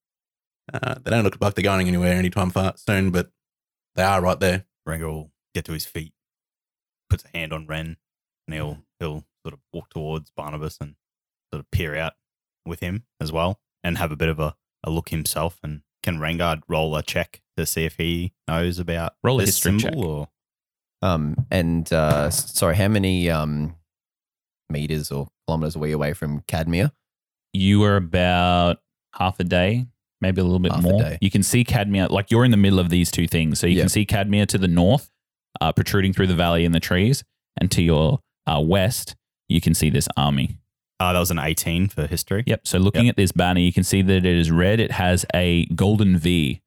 Uh, 0.73 0.95
they 1.05 1.11
don't 1.11 1.25
look 1.25 1.37
like 1.39 1.55
they're 1.55 1.63
going 1.63 1.87
anywhere 1.87 2.15
anytime 2.15 2.51
far 2.51 2.75
soon, 2.77 3.11
but 3.11 3.31
they 3.95 4.03
are 4.03 4.23
right 4.23 4.41
there. 4.41 4.65
Rengar 4.89 5.13
will 5.13 5.33
get 5.55 5.67
to 5.67 5.73
his 5.73 5.85
feet, 5.85 6.15
puts 7.11 7.25
a 7.25 7.37
hand 7.37 7.53
on 7.53 7.67
Ren, 7.67 7.99
and 8.47 8.55
he'll 8.55 8.79
he'll 9.01 9.25
sort 9.45 9.53
of 9.55 9.61
walk 9.73 9.91
towards 9.91 10.31
Barnabas 10.31 10.79
and 10.81 10.95
sort 11.53 11.61
of 11.61 11.71
peer 11.71 11.97
out 11.97 12.15
with 12.65 12.81
him 12.81 13.05
as 13.21 13.31
well, 13.33 13.61
and 13.85 13.99
have 13.99 14.13
a 14.13 14.17
bit 14.17 14.29
of 14.29 14.39
a, 14.41 14.55
a 14.85 14.91
look 14.91 15.09
himself. 15.11 15.59
And 15.63 15.83
can 16.03 16.19
Rengar 16.19 16.63
roll 16.69 16.95
a 16.97 17.03
check 17.03 17.41
to 17.57 17.67
see 17.67 17.85
if 17.85 17.97
he 17.97 18.33
knows 18.49 18.79
about 18.79 19.15
Roll 19.23 19.39
a 19.39 19.43
this 19.43 19.57
history 19.63 19.79
symbol 19.81 19.89
check. 20.01 20.09
or 20.09 20.29
Um, 21.03 21.47
and 21.51 21.91
uh, 21.93 22.31
sorry, 22.31 22.77
how 22.77 22.89
many 22.89 23.31
um, 23.31 23.77
meters 24.71 25.11
or 25.11 25.29
kilometers 25.47 25.77
are 25.77 25.81
we 25.81 25.93
away 25.93 26.13
from 26.13 26.41
Cadmia? 26.43 26.93
you 27.53 27.83
are 27.85 27.97
about 27.97 28.81
half 29.15 29.41
a 29.41 29.45
day, 29.45 29.87
maybe 30.21 30.43
a 30.43 30.45
little 30.45 30.59
bit 30.59 30.73
Half 30.73 30.85
a 30.85 30.89
more. 30.91 31.01
day. 31.01 31.17
You 31.23 31.31
can 31.31 31.43
see 31.43 31.65
Cadmia, 31.65 32.11
like 32.11 32.31
you're 32.31 32.45
in 32.45 32.51
the 32.51 32.59
middle 32.59 32.79
of 32.79 32.91
these 32.91 33.11
two 33.11 33.27
things. 33.27 33.59
So 33.59 33.67
you 33.67 33.77
Yeah. 33.77 33.83
can 33.85 33.89
see 33.89 34.05
Cadmia 34.05 34.47
to 34.49 34.59
the 34.59 34.69
north, 34.69 35.11
uh, 35.63 35.73
protruding 35.73 36.13
through 36.13 36.27
the 36.27 36.35
valley 36.35 36.67
in 36.67 36.73
the 36.73 36.81
trees, 36.81 37.25
and 37.59 37.71
to 37.71 37.81
your 37.83 38.21
uh, 38.47 38.61
west, 38.61 39.15
you 39.49 39.61
can 39.61 39.75
see 39.75 39.91
this 39.91 40.09
army. 40.17 40.59
uh, 41.01 41.13
that 41.13 41.19
was 41.19 41.31
an 41.31 41.39
eighteen 41.39 41.89
for 41.89 42.07
history. 42.07 42.43
Yep. 42.47 42.67
So 42.67 42.79
looking 42.79 43.09
at 43.09 43.17
this 43.17 43.33
banner, 43.33 43.61
you 43.61 43.73
can 43.73 43.85
see 43.85 44.03
that 44.03 44.17
it 44.17 44.25
is 44.27 44.51
red. 44.51 44.81
It 44.81 44.93
has 44.93 45.25
a 45.35 45.67
golden 45.67 46.17
V 46.19 46.61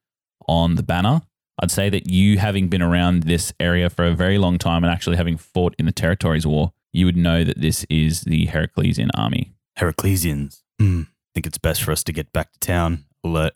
on 0.48 0.75
the 0.75 0.83
banner. 0.83 1.21
I'd 1.62 1.71
say 1.71 1.89
that 1.89 2.07
you, 2.09 2.38
having 2.38 2.69
been 2.69 2.81
around 2.81 3.24
this 3.24 3.51
area 3.59 3.89
for 3.89 4.05
a 4.05 4.13
very 4.13 4.38
long 4.38 4.57
time 4.57 4.83
and 4.86 4.93
actually 4.93 5.17
having 5.17 5.36
fought 5.38 5.75
in 5.77 5.86
the 5.86 5.91
Territories 5.91 6.48
War, 6.48 6.71
you 6.93 7.05
would 7.05 7.17
know 7.17 7.43
that 7.43 7.59
this 7.59 7.86
is 7.89 8.21
the 8.21 8.48
Heraclesian 8.48 9.09
army. 9.17 9.51
Heraclesians. 9.77 10.62
Hmm. 10.79 11.03
think 11.33 11.45
it's 11.45 11.57
best 11.57 11.83
for 11.83 11.91
us 11.91 12.03
to 12.05 12.13
get 12.13 12.31
back 12.31 12.53
to 12.53 12.59
town. 12.59 13.03
Alert 13.25 13.53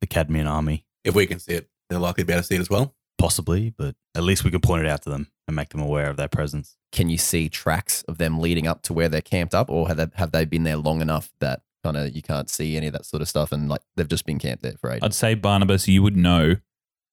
the 0.00 0.06
Cadmean 0.06 0.46
army, 0.48 0.84
If 1.04 1.14
we 1.16 1.26
can 1.26 1.40
see 1.40 1.54
it, 1.54 1.68
they're 1.88 1.98
likely 1.98 2.22
to 2.22 2.26
be 2.26 2.32
able 2.34 2.42
to 2.42 2.46
see 2.46 2.54
it 2.54 2.60
as 2.60 2.70
well. 2.70 2.94
possibly, 3.18 3.70
but 3.70 3.96
at 4.14 4.22
least 4.22 4.44
we 4.44 4.50
can 4.52 4.60
point 4.60 4.84
it 4.84 4.88
out 4.88 5.02
to 5.02 5.10
them 5.10 5.26
and 5.48 5.56
make 5.56 5.70
them 5.70 5.80
aware 5.80 6.08
of 6.10 6.16
their 6.16 6.28
presence. 6.28 6.76
Can 6.96 7.10
you 7.10 7.18
see 7.18 7.50
tracks 7.50 8.02
of 8.08 8.16
them 8.16 8.40
leading 8.40 8.66
up 8.66 8.80
to 8.84 8.94
where 8.94 9.10
they're 9.10 9.20
camped 9.20 9.54
up, 9.54 9.70
or 9.70 9.86
have 9.88 9.98
they, 9.98 10.06
have 10.14 10.32
they 10.32 10.46
been 10.46 10.62
there 10.62 10.78
long 10.78 11.02
enough 11.02 11.28
that 11.40 11.60
kind 11.84 11.94
of 11.96 12.16
you 12.16 12.22
can't 12.22 12.48
see 12.48 12.74
any 12.74 12.86
of 12.86 12.94
that 12.94 13.04
sort 13.04 13.20
of 13.20 13.28
stuff, 13.28 13.52
and 13.52 13.68
like 13.68 13.82
they've 13.96 14.08
just 14.08 14.24
been 14.24 14.38
camped 14.38 14.62
there 14.62 14.76
for 14.80 14.90
ages? 14.90 15.02
I'd 15.02 15.14
say 15.14 15.34
Barnabas, 15.34 15.86
you 15.86 16.02
would 16.02 16.16
know, 16.16 16.56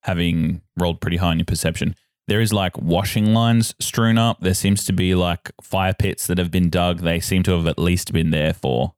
having 0.04 0.62
rolled 0.78 1.02
pretty 1.02 1.18
high 1.18 1.34
in 1.34 1.40
your 1.40 1.46
perception. 1.46 1.96
There 2.30 2.40
is 2.40 2.54
like 2.54 2.78
washing 2.78 3.34
lines 3.34 3.75
strewn 3.82 4.18
up. 4.18 4.40
There 4.40 4.54
seems 4.54 4.86
to 4.86 4.94
be 4.94 5.16
like 5.16 5.52
fire 5.62 5.94
pits 5.94 6.28
that 6.28 6.38
have 6.38 6.50
been 6.50 6.70
dug. 6.70 7.02
They 7.02 7.20
seem 7.20 7.44
to 7.44 7.52
have 7.52 7.68
at 7.68 7.78
least 7.78 8.13
been 8.13 8.30
there 8.30 8.54
for 8.54 8.94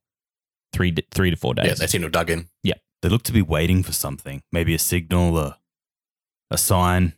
three 0.72 0.94
three 1.10 1.30
to 1.30 1.36
four 1.36 1.54
days. 1.54 1.66
Yeah, 1.66 1.74
they 1.74 1.88
seem 1.88 2.02
to 2.02 2.06
have 2.06 2.12
dug 2.12 2.30
in. 2.30 2.48
Yeah, 2.62 2.74
they 3.02 3.08
look 3.08 3.24
to 3.24 3.32
be 3.32 3.42
waiting 3.42 3.82
for 3.82 3.92
something, 3.92 4.44
maybe 4.52 4.72
a 4.72 4.78
signal, 4.78 5.36
a, 5.36 5.58
a 6.48 6.56
sign. 6.56 7.14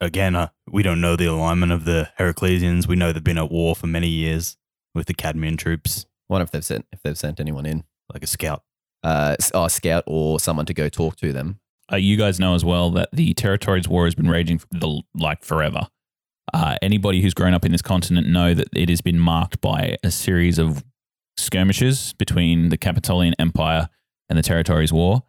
Again, 0.00 0.36
uh, 0.36 0.48
we 0.70 0.82
don't 0.82 1.00
know 1.00 1.16
the 1.16 1.26
alignment 1.26 1.72
of 1.72 1.84
the 1.84 2.10
Heraclesians. 2.18 2.86
We 2.86 2.96
know 2.96 3.12
they've 3.12 3.24
been 3.24 3.38
at 3.38 3.50
war 3.50 3.74
for 3.74 3.86
many 3.86 4.08
years 4.08 4.56
with 4.94 5.06
the 5.06 5.14
Cadmean 5.14 5.56
troops, 5.58 6.06
Wonder 6.28 6.42
if 6.44 6.50
they've 6.50 6.64
sent 6.64 6.86
if 6.92 7.02
they've 7.02 7.16
sent 7.16 7.38
anyone 7.40 7.66
in, 7.66 7.84
like 8.12 8.22
a 8.22 8.26
scout. 8.26 8.62
uh, 9.04 9.36
s- 9.38 9.52
oh, 9.54 9.64
a 9.66 9.70
scout 9.70 10.02
or 10.06 10.40
someone 10.40 10.66
to 10.66 10.74
go 10.74 10.88
talk 10.88 11.16
to 11.16 11.32
them. 11.32 11.60
uh, 11.92 11.96
you 11.96 12.16
guys 12.16 12.40
know 12.40 12.54
as 12.54 12.64
well 12.64 12.90
that 12.90 13.08
the 13.12 13.32
territories 13.34 13.86
war 13.88 14.04
has 14.06 14.14
been 14.16 14.28
raging 14.28 14.58
for 14.58 14.66
the 14.72 15.02
like 15.14 15.44
forever. 15.44 15.86
Uh, 16.52 16.76
anybody 16.82 17.22
who's 17.22 17.32
grown 17.34 17.54
up 17.54 17.64
in 17.64 17.70
this 17.72 17.82
continent 17.82 18.26
know 18.28 18.54
that 18.54 18.68
it 18.74 18.88
has 18.88 19.00
been 19.00 19.18
marked 19.18 19.60
by 19.60 19.96
a 20.02 20.10
series 20.10 20.58
of 20.58 20.84
skirmishes 21.36 22.12
between 22.14 22.68
the 22.70 22.76
Capitolian 22.76 23.34
Empire 23.38 23.88
and 24.28 24.36
the 24.38 24.42
territories 24.42 24.92
war, 24.92 25.22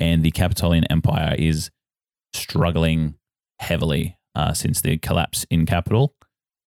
and 0.00 0.22
the 0.24 0.30
Capitolian 0.30 0.84
Empire 0.90 1.34
is 1.38 1.70
struggling 2.32 3.14
heavily 3.60 4.18
uh, 4.34 4.52
since 4.52 4.80
the 4.80 4.98
collapse 4.98 5.46
in 5.50 5.66
capital. 5.66 6.14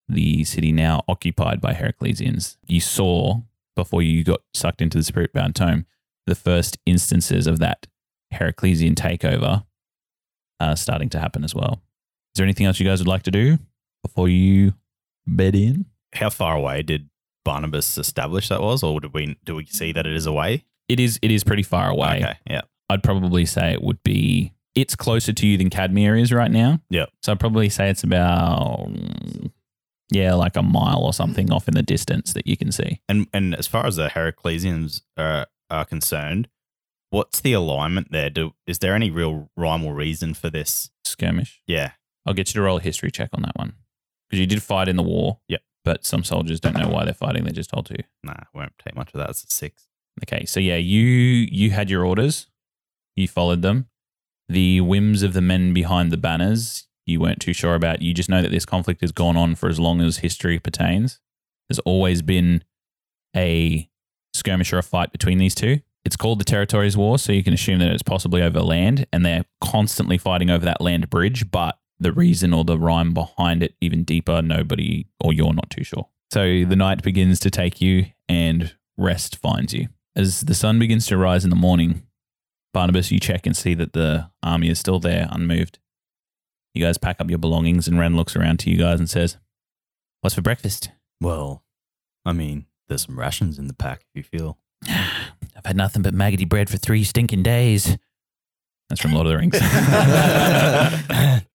The 0.08 0.44
city 0.44 0.72
now 0.72 1.04
occupied 1.08 1.62
by 1.62 1.74
Heraclesians. 1.74 2.58
You 2.68 2.82
saw 2.82 3.42
before 3.76 4.02
you 4.02 4.24
got 4.24 4.42
sucked 4.54 4.82
into 4.82 4.98
the 4.98 5.04
spirit 5.04 5.32
bound 5.34 5.56
tome 5.56 5.86
the 6.28 6.36
first 6.36 6.78
instances 6.86 7.48
of 7.48 7.60
that 7.60 7.88
Heraclesian 8.34 8.96
takeover 8.96 9.66
uh, 10.60 10.76
starting 10.76 11.10
to 11.10 11.20
happen 11.20 11.44
as 11.44 11.56
well. 11.56 11.82
Is 12.34 12.38
there 12.38 12.46
anything 12.46 12.66
else 12.66 12.80
you 12.80 12.86
guys 12.86 13.00
would 13.00 13.08
like 13.08 13.24
to 13.24 13.32
do 13.32 13.58
before 14.04 14.30
you 14.30 14.74
bed 15.26 15.56
in? 15.56 15.86
How 16.14 16.30
far 16.30 16.56
away 16.56 16.84
did 16.84 17.10
Barnabas 17.44 17.98
establish 17.98 18.50
that 18.50 18.62
was, 18.62 18.84
or 18.84 19.00
did 19.00 19.14
we 19.14 19.38
do 19.44 19.56
we 19.56 19.66
see 19.66 19.92
that 19.92 20.06
it 20.06 20.14
is 20.14 20.26
away? 20.26 20.66
It 20.88 21.00
is 21.00 21.20
it 21.22 21.32
is 21.32 21.44
pretty 21.44 21.64
far 21.64 21.90
away. 21.90 22.22
Okay, 22.24 22.38
yeah. 22.50 22.62
I'd 22.90 23.04
probably 23.04 23.46
say 23.46 23.72
it 23.72 23.82
would 23.82 24.04
be 24.04 24.54
it's 24.76 24.96
closer 24.96 25.34
to 25.34 25.48
you 25.48 25.58
than 25.58 25.70
Cadmia 25.70 26.20
is 26.22 26.32
right 26.32 26.52
now. 26.52 26.80
Yeah. 26.90 27.06
So 27.22 27.32
I'd 27.32 27.40
probably 27.40 27.70
say 27.70 27.90
it's 27.90 28.04
about 28.04 28.90
yeah, 30.12 30.34
like 30.34 30.58
a 30.58 30.62
mile 30.62 31.04
or 31.04 31.14
something 31.14 31.52
off 31.52 31.68
in 31.68 31.74
the 31.74 31.82
distance 31.82 32.34
that 32.34 32.46
you 32.46 32.58
can 32.58 32.72
see. 32.72 33.02
And 33.08 33.28
and 33.34 33.56
as 33.56 33.66
far 33.66 33.88
as 33.88 33.96
the 33.96 34.10
Heraclesians 34.10 35.02
are, 35.18 35.48
are 35.70 35.86
concerned, 35.86 36.50
what's 37.10 37.40
the 37.40 37.54
alignment 37.54 38.12
there? 38.12 38.30
Do, 38.30 38.52
is 38.68 38.80
there 38.80 38.94
any 38.94 39.10
real 39.10 39.50
rhyme 39.56 39.86
or 39.86 39.96
reason 39.96 40.34
for 40.34 40.50
this? 40.50 40.92
Skirmish. 41.06 41.62
Yeah, 41.66 41.92
I'll 42.26 42.34
get 42.34 42.50
you 42.50 42.54
to 42.54 42.62
roll 42.62 42.78
a 42.78 42.82
history 42.82 43.10
check 43.10 43.30
on 43.34 43.42
that 43.44 43.56
one. 43.56 43.74
Because 44.30 44.42
you 44.42 44.48
did 44.48 44.62
fight 44.62 44.88
in 44.88 44.98
the 44.98 45.04
war. 45.04 45.40
Yep. 45.48 45.62
But 45.84 46.06
some 46.06 46.24
soldiers 46.24 46.60
don't 46.60 46.78
know 46.78 46.88
why 46.90 47.06
they're 47.06 47.14
fighting, 47.14 47.44
they're 47.44 47.54
just 47.54 47.72
told 47.72 47.88
to. 47.88 48.04
nah, 48.24 48.36
won't 48.54 48.74
take 48.86 48.96
much 48.96 49.14
of 49.14 49.20
that. 49.20 49.30
It's 49.32 49.44
a 49.44 49.48
six. 49.48 49.88
Okay, 50.24 50.46
so 50.46 50.60
yeah, 50.60 50.76
you 50.76 51.02
you 51.02 51.72
had 51.72 51.90
your 51.90 52.06
orders, 52.06 52.48
you 53.16 53.28
followed 53.28 53.62
them. 53.62 53.88
The 54.52 54.82
whims 54.82 55.24
of 55.24 55.32
the 55.32 55.40
men 55.40 55.74
behind 55.74 56.12
the 56.12 56.18
banners, 56.18 56.86
you 57.06 57.22
weren't 57.22 57.40
too 57.40 57.54
sure 57.54 57.74
about. 57.74 58.02
You 58.02 58.14
just 58.14 58.28
know 58.28 58.42
that 58.42 58.52
this 58.52 58.66
conflict 58.66 59.00
has 59.00 59.14
gone 59.14 59.38
on 59.38 59.56
for 59.56 59.70
as 59.70 59.80
long 59.80 60.02
as 60.02 60.18
history 60.18 60.60
pertains. 60.60 61.22
There's 61.70 61.80
always 61.80 62.22
been 62.22 62.66
a 63.34 63.90
skirmish 64.34 64.74
or 64.74 64.78
a 64.78 64.84
fight 64.84 65.14
between 65.14 65.38
these 65.38 65.56
two. 65.56 65.80
It's 66.04 66.18
called 66.18 66.42
the 66.42 66.44
Territories 66.44 66.98
War, 66.98 67.18
so 67.18 67.32
you 67.32 67.46
can 67.46 67.54
assume 67.54 67.80
that 67.80 67.92
it's 67.92 68.04
possibly 68.04 68.42
over 68.42 68.60
land, 68.60 69.08
and 69.14 69.26
they're 69.26 69.46
constantly 69.62 70.18
fighting 70.18 70.50
over 70.50 70.66
that 70.66 70.82
land 70.82 71.10
bridge. 71.10 71.50
But 71.50 71.80
the 71.98 72.12
reason 72.12 72.54
or 72.54 72.66
the 72.66 72.78
rhyme 72.78 73.14
behind 73.14 73.64
it, 73.64 73.76
even 73.80 74.04
deeper, 74.04 74.42
nobody 74.42 75.06
or 75.24 75.32
you're 75.32 75.54
not 75.54 75.70
too 75.70 75.86
sure. 75.86 76.10
So 76.30 76.66
the 76.66 76.76
night 76.76 77.04
begins 77.04 77.40
to 77.40 77.50
take 77.50 77.80
you, 77.80 78.08
and 78.28 78.76
rest 78.98 79.38
finds 79.38 79.74
you. 79.74 79.88
As 80.14 80.42
the 80.42 80.56
sun 80.56 80.78
begins 80.78 81.06
to 81.08 81.16
rise 81.16 81.46
in 81.46 81.52
the 81.52 81.56
morning, 81.56 82.04
Barnabas, 82.74 83.12
you 83.12 83.20
check 83.20 83.46
and 83.46 83.56
see 83.56 83.74
that 83.74 83.94
the 83.94 84.30
army 84.42 84.70
is 84.70 84.80
still 84.80 85.00
there, 85.00 85.28
unmoved. 85.32 85.80
You 86.74 86.86
guys 86.86 86.98
pack 86.98 87.20
up 87.20 87.30
your 87.30 87.40
belongings, 87.40 87.88
and 87.88 88.00
Ren 88.00 88.16
looks 88.16 88.36
around 88.36 88.60
to 88.62 88.70
you 88.70 88.78
guys 88.78 89.00
and 89.00 89.10
says, 89.10 89.38
What's 90.22 90.36
for 90.36 90.42
breakfast? 90.42 90.92
Well, 91.20 91.64
I 92.26 92.34
mean, 92.34 92.66
there's 92.88 93.06
some 93.06 93.20
rations 93.20 93.60
in 93.60 93.68
the 93.68 93.74
pack 93.74 94.06
if 94.14 94.16
you 94.16 94.24
feel. 94.24 94.58
I've 94.88 95.66
had 95.66 95.76
nothing 95.76 96.02
but 96.02 96.14
maggoty 96.14 96.46
bread 96.46 96.70
for 96.70 96.78
three 96.78 97.04
stinking 97.04 97.44
days. 97.44 97.98
That's 98.90 99.02
from 99.02 99.14
Lord 99.14 99.28
of 99.28 99.32
the 99.32 99.38
Rings. 99.38 99.60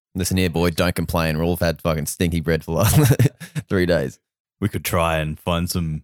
Listen 0.15 0.37
here, 0.37 0.49
boy, 0.49 0.71
don't 0.71 0.95
complain. 0.95 1.37
We've 1.37 1.47
all 1.47 1.57
had 1.57 1.81
fucking 1.81 2.07
stinky 2.07 2.39
bread 2.39 2.63
for 2.63 2.71
the 2.71 2.77
last 2.77 3.27
three 3.69 3.85
days. 3.85 4.19
We 4.59 4.69
could 4.69 4.83
try 4.83 5.17
and 5.17 5.39
find 5.39 5.69
some 5.69 6.03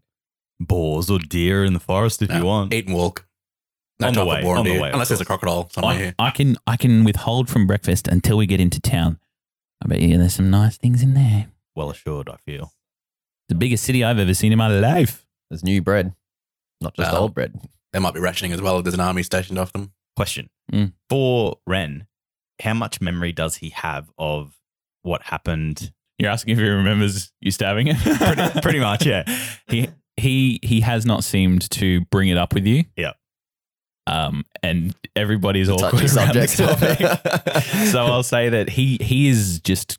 boars 0.60 1.10
or 1.10 1.20
deer 1.20 1.63
in 1.63 1.74
the 1.74 1.79
forest 1.79 2.22
if 2.22 2.32
you 2.32 2.46
want. 2.46 2.74
Eat 2.74 2.86
and 2.86 2.96
walk. 2.96 3.25
No 4.03 4.07
On 4.10 4.13
the 4.13 4.25
way, 4.25 4.41
boar 4.41 4.57
on 4.57 4.65
the 4.65 4.79
way, 4.79 4.91
Unless 4.91 5.07
there's 5.10 5.22
a 5.22 5.25
crocodile 5.25 5.69
somewhere 5.72 5.93
I, 5.95 5.98
here. 5.98 6.15
I 6.19 6.29
can 6.31 6.55
I 6.67 6.77
can 6.77 7.03
withhold 7.03 7.50
from 7.50 7.65
breakfast 7.67 8.07
until 8.07 8.38
we 8.38 8.45
get 8.45 8.60
into 8.60 8.79
town. 8.79 9.19
I 9.83 9.88
bet 9.88 10.00
you 10.00 10.17
there's 10.17 10.33
some 10.33 10.50
nice 10.50 10.77
things 10.77 11.01
in 11.03 11.13
there. 11.13 11.48
Well 11.75 11.89
assured, 11.89 12.29
I 12.29 12.38
feel. 12.45 12.74
The 13.50 13.55
biggest 13.55 13.83
city 13.83 14.03
I've 14.03 14.19
ever 14.19 14.33
seen 14.33 14.51
in 14.51 14.57
my 14.57 14.67
life. 14.67 15.25
There's 15.50 15.63
new 15.63 15.81
bread, 15.81 16.13
not 16.81 16.95
just 16.95 17.12
Well. 17.12 17.24
old 17.24 17.33
bread. 17.33 17.60
They 17.91 18.00
might 18.00 18.13
be 18.13 18.19
rationing 18.19 18.53
as 18.53 18.62
well. 18.62 18.77
If 18.77 18.86
there's 18.86 18.93
an 18.93 19.00
army 19.00 19.24
stationed 19.24 19.60
off 19.60 19.74
them. 19.74 19.91
Question 20.15 20.50
Mm. 20.72 20.93
for 21.10 21.57
Ren: 21.67 22.07
How 22.62 22.74
much 22.74 23.01
memory 23.01 23.31
does 23.33 23.57
he 23.57 23.69
have 23.69 24.10
of 24.17 24.53
what 25.01 25.24
happened? 25.24 25.91
You're 26.19 26.29
asking 26.31 26.53
if 26.53 26.60
he 26.60 26.65
remembers 26.69 27.31
you 27.41 27.51
stabbing 27.51 27.88
him? 27.88 27.98
Pretty, 28.17 28.62
pretty 28.62 28.79
much, 28.79 29.05
yeah. 29.05 29.24
he 29.67 29.89
he 30.15 30.60
he 30.63 30.81
has 30.81 31.05
not 31.05 31.24
seemed 31.24 31.69
to 31.72 32.01
bring 32.12 32.29
it 32.29 32.38
up 32.38 32.53
with 32.53 32.65
you. 32.65 32.86
Yeah. 32.95 33.13
Um, 34.05 34.45
and 34.62 34.93
everybody's 35.15 35.67
Touchy 35.69 35.83
awkward 35.86 36.13
around 36.17 36.33
this 36.33 36.57
topic. 36.57 37.00
so 37.91 38.03
I'll 38.05 38.24
say 38.24 38.50
that 38.50 38.69
he 38.69 38.98
he 39.01 39.29
is 39.29 39.60
just 39.62 39.98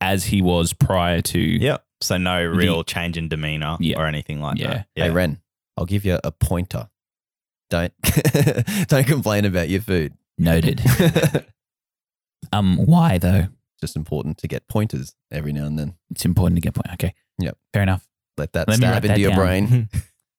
as 0.00 0.24
he 0.24 0.42
was 0.42 0.72
prior 0.72 1.20
to. 1.22 1.38
Yep. 1.38 1.84
So 2.00 2.16
no 2.18 2.44
real 2.44 2.82
change 2.84 3.16
in 3.16 3.28
demeanor 3.28 3.76
Yeah. 3.80 3.98
or 4.00 4.06
anything 4.06 4.40
like 4.40 4.58
Yeah. 4.58 4.68
that. 4.68 4.86
Hey 4.96 5.10
Ren, 5.10 5.40
I'll 5.76 5.86
give 5.86 6.04
you 6.04 6.18
a 6.24 6.32
pointer. 6.32 6.88
Don't 7.70 7.92
don't 8.88 9.06
complain 9.06 9.44
about 9.44 9.68
your 9.68 9.80
food. 9.80 10.14
Noted. 10.36 10.82
Um, 12.52 12.76
why 12.76 13.18
though? 13.18 13.46
Just 13.80 13.96
important 13.96 14.38
to 14.38 14.48
get 14.48 14.66
pointers 14.68 15.14
every 15.30 15.52
now 15.52 15.64
and 15.66 15.78
then. 15.78 15.94
It's 16.10 16.24
important 16.24 16.56
to 16.56 16.60
get 16.60 16.74
point. 16.74 16.92
Okay. 16.94 17.14
Yep. 17.38 17.56
Fair 17.72 17.82
enough. 17.82 18.06
Let 18.36 18.52
that 18.52 18.68
Let 18.68 18.78
me 18.78 18.86
stab 18.86 18.92
write 18.94 19.04
into 19.04 19.08
that 19.14 19.20
your 19.20 19.30
down. 19.30 19.38
brain. 19.38 19.88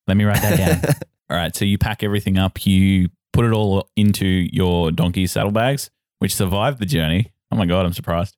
Let 0.07 0.17
me 0.17 0.23
write 0.25 0.41
that 0.41 0.57
down. 0.57 0.93
All 1.29 1.37
right. 1.37 1.55
So 1.55 1.65
you 1.65 1.77
pack 1.77 2.03
everything 2.03 2.37
up. 2.37 2.65
You 2.65 3.09
put 3.33 3.45
it 3.45 3.51
all 3.51 3.89
into 3.95 4.25
your 4.25 4.91
donkey 4.91 5.27
saddlebags, 5.27 5.89
which 6.19 6.35
survived 6.35 6.79
the 6.79 6.85
journey. 6.85 7.31
Oh 7.51 7.57
my 7.57 7.65
god, 7.65 7.85
I'm 7.85 7.93
surprised. 7.93 8.35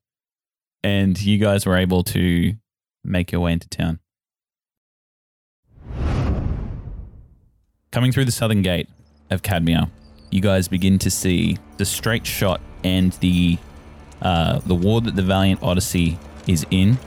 And 0.82 1.20
you 1.20 1.38
guys 1.38 1.66
were 1.66 1.76
able 1.76 2.02
to 2.04 2.54
make 3.04 3.32
your 3.32 3.40
way 3.40 3.52
into 3.52 3.68
town. 3.68 4.00
Coming 7.90 8.12
through 8.12 8.26
the 8.26 8.32
southern 8.32 8.62
gate 8.62 8.88
of 9.30 9.42
Cadmia, 9.42 9.90
you 10.30 10.40
guys 10.40 10.68
begin 10.68 10.98
to 10.98 11.10
see 11.10 11.58
the 11.78 11.84
straight 11.84 12.26
shot 12.26 12.60
and 12.84 13.12
the 13.14 13.58
uh, 14.20 14.58
the 14.66 14.74
ward 14.74 15.04
that 15.04 15.16
the 15.16 15.22
Valiant 15.22 15.62
Odyssey 15.62 16.18
is 16.46 16.66
in 16.70 16.98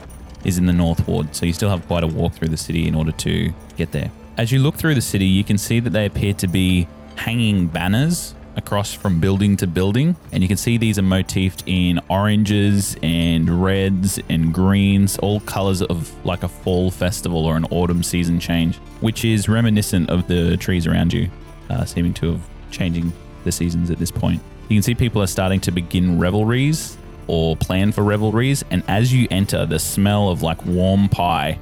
is 0.44 0.58
in 0.58 0.66
the 0.66 0.72
north 0.72 1.06
ward. 1.06 1.34
So 1.34 1.46
you 1.46 1.52
still 1.52 1.70
have 1.70 1.86
quite 1.86 2.02
a 2.02 2.06
walk 2.06 2.32
through 2.32 2.48
the 2.48 2.56
city 2.56 2.88
in 2.88 2.94
order 2.94 3.12
to 3.12 3.52
get 3.76 3.92
there. 3.92 4.10
As 4.38 4.50
you 4.50 4.60
look 4.60 4.76
through 4.76 4.94
the 4.94 5.02
city, 5.02 5.26
you 5.26 5.44
can 5.44 5.58
see 5.58 5.78
that 5.80 5.90
they 5.90 6.06
appear 6.06 6.32
to 6.34 6.48
be 6.48 6.88
hanging 7.16 7.66
banners 7.66 8.34
across 8.56 8.94
from 8.94 9.20
building 9.20 9.58
to 9.58 9.66
building, 9.66 10.16
and 10.32 10.42
you 10.42 10.48
can 10.48 10.56
see 10.56 10.78
these 10.78 10.98
are 10.98 11.02
motifed 11.02 11.62
in 11.66 12.00
oranges 12.08 12.96
and 13.02 13.62
reds 13.62 14.18
and 14.30 14.54
greens, 14.54 15.18
all 15.18 15.40
colors 15.40 15.82
of 15.82 16.12
like 16.24 16.44
a 16.44 16.48
fall 16.48 16.90
festival 16.90 17.44
or 17.44 17.56
an 17.58 17.66
autumn 17.66 18.02
season 18.02 18.40
change, 18.40 18.76
which 19.00 19.22
is 19.24 19.50
reminiscent 19.50 20.08
of 20.08 20.26
the 20.28 20.56
trees 20.56 20.86
around 20.86 21.12
you, 21.12 21.28
uh, 21.68 21.84
seeming 21.84 22.14
to 22.14 22.32
have 22.32 22.40
changing 22.70 23.12
the 23.44 23.52
seasons 23.52 23.90
at 23.90 23.98
this 23.98 24.10
point. 24.10 24.40
You 24.70 24.76
can 24.76 24.82
see 24.82 24.94
people 24.94 25.20
are 25.20 25.26
starting 25.26 25.60
to 25.60 25.70
begin 25.70 26.18
revelries 26.18 26.96
or 27.26 27.54
plan 27.54 27.92
for 27.92 28.02
revelries, 28.02 28.64
and 28.70 28.82
as 28.88 29.12
you 29.12 29.28
enter, 29.30 29.66
the 29.66 29.78
smell 29.78 30.30
of 30.30 30.40
like 30.40 30.64
warm 30.64 31.10
pie 31.10 31.58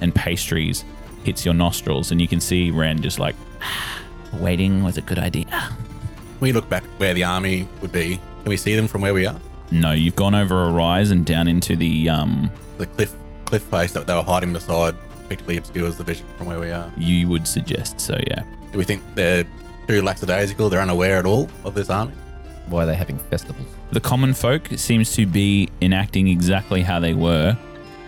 and 0.00 0.14
pastries 0.14 0.84
hits 1.26 1.44
your 1.44 1.54
nostrils, 1.54 2.10
and 2.12 2.20
you 2.20 2.28
can 2.28 2.40
see 2.40 2.70
Ren 2.70 3.02
just 3.02 3.18
like 3.18 3.34
waiting 4.34 4.82
was 4.82 4.96
a 4.96 5.02
good 5.02 5.18
idea. 5.18 5.76
We 6.40 6.52
look 6.52 6.68
back 6.68 6.84
where 6.98 7.12
the 7.12 7.24
army 7.24 7.68
would 7.82 7.92
be. 7.92 8.20
Can 8.42 8.48
we 8.50 8.56
see 8.56 8.76
them 8.76 8.86
from 8.86 9.00
where 9.02 9.12
we 9.12 9.26
are? 9.26 9.38
No, 9.70 9.92
you've 9.92 10.16
gone 10.16 10.34
over 10.34 10.64
a 10.64 10.70
rise 10.70 11.10
and 11.10 11.26
down 11.26 11.48
into 11.48 11.76
the 11.76 12.08
um. 12.08 12.50
The 12.78 12.86
cliff 12.86 13.14
cliff 13.44 13.62
face 13.64 13.92
that 13.92 14.06
they 14.06 14.14
were 14.14 14.22
hiding 14.22 14.52
beside 14.52 14.94
effectively 15.24 15.56
obscures 15.56 15.96
the 15.96 16.04
vision 16.04 16.26
from 16.38 16.46
where 16.46 16.60
we 16.60 16.70
are. 16.70 16.90
You 16.96 17.28
would 17.28 17.46
suggest 17.48 18.00
so, 18.00 18.16
yeah. 18.28 18.44
Do 18.72 18.78
we 18.78 18.84
think 18.84 19.02
they're 19.14 19.44
too 19.88 20.02
lackadaisical? 20.02 20.68
They're 20.68 20.80
unaware 20.80 21.18
at 21.18 21.26
all 21.26 21.48
of 21.64 21.74
this 21.74 21.90
army? 21.90 22.12
Why 22.66 22.84
are 22.84 22.86
they 22.86 22.94
having 22.94 23.18
festivals? 23.18 23.66
The 23.90 24.00
common 24.00 24.34
folk 24.34 24.68
seems 24.76 25.12
to 25.14 25.26
be 25.26 25.68
enacting 25.82 26.28
exactly 26.28 26.82
how 26.82 27.00
they 27.00 27.14
were 27.14 27.56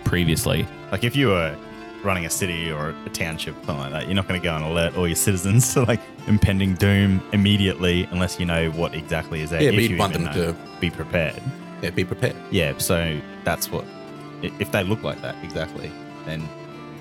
previously. 0.05 0.67
Like 0.91 1.03
if 1.03 1.15
you 1.15 1.27
were 1.27 1.55
running 2.03 2.25
a 2.25 2.29
city 2.29 2.71
or 2.71 2.95
a 3.05 3.09
township, 3.09 3.55
something 3.55 3.77
like 3.77 3.91
that, 3.91 4.05
you're 4.05 4.15
not 4.15 4.27
going 4.27 4.39
to 4.39 4.43
go 4.43 4.55
and 4.55 4.63
alert 4.65 4.95
all 4.97 5.07
your 5.07 5.15
citizens 5.15 5.73
to 5.73 5.83
like 5.83 5.99
impending 6.27 6.75
doom 6.75 7.21
immediately 7.33 8.07
unless 8.11 8.39
you 8.39 8.45
know 8.45 8.69
what 8.71 8.93
exactly 8.93 9.41
is 9.41 9.49
there. 9.49 9.61
Yeah, 9.61 9.69
if 9.69 9.75
but 9.75 9.83
you 9.83 9.89
you'd 9.89 9.99
want 9.99 10.13
them 10.13 10.25
know. 10.25 10.33
to 10.33 10.55
be 10.79 10.89
prepared. 10.89 11.41
yeah, 11.81 11.89
be 11.89 12.05
prepared. 12.05 12.35
Yeah, 12.51 12.77
so 12.77 13.19
that's 13.43 13.71
what. 13.71 13.85
If 14.41 14.71
they 14.71 14.83
look 14.83 15.03
like 15.03 15.21
that 15.21 15.35
exactly, 15.43 15.91
then 16.25 16.47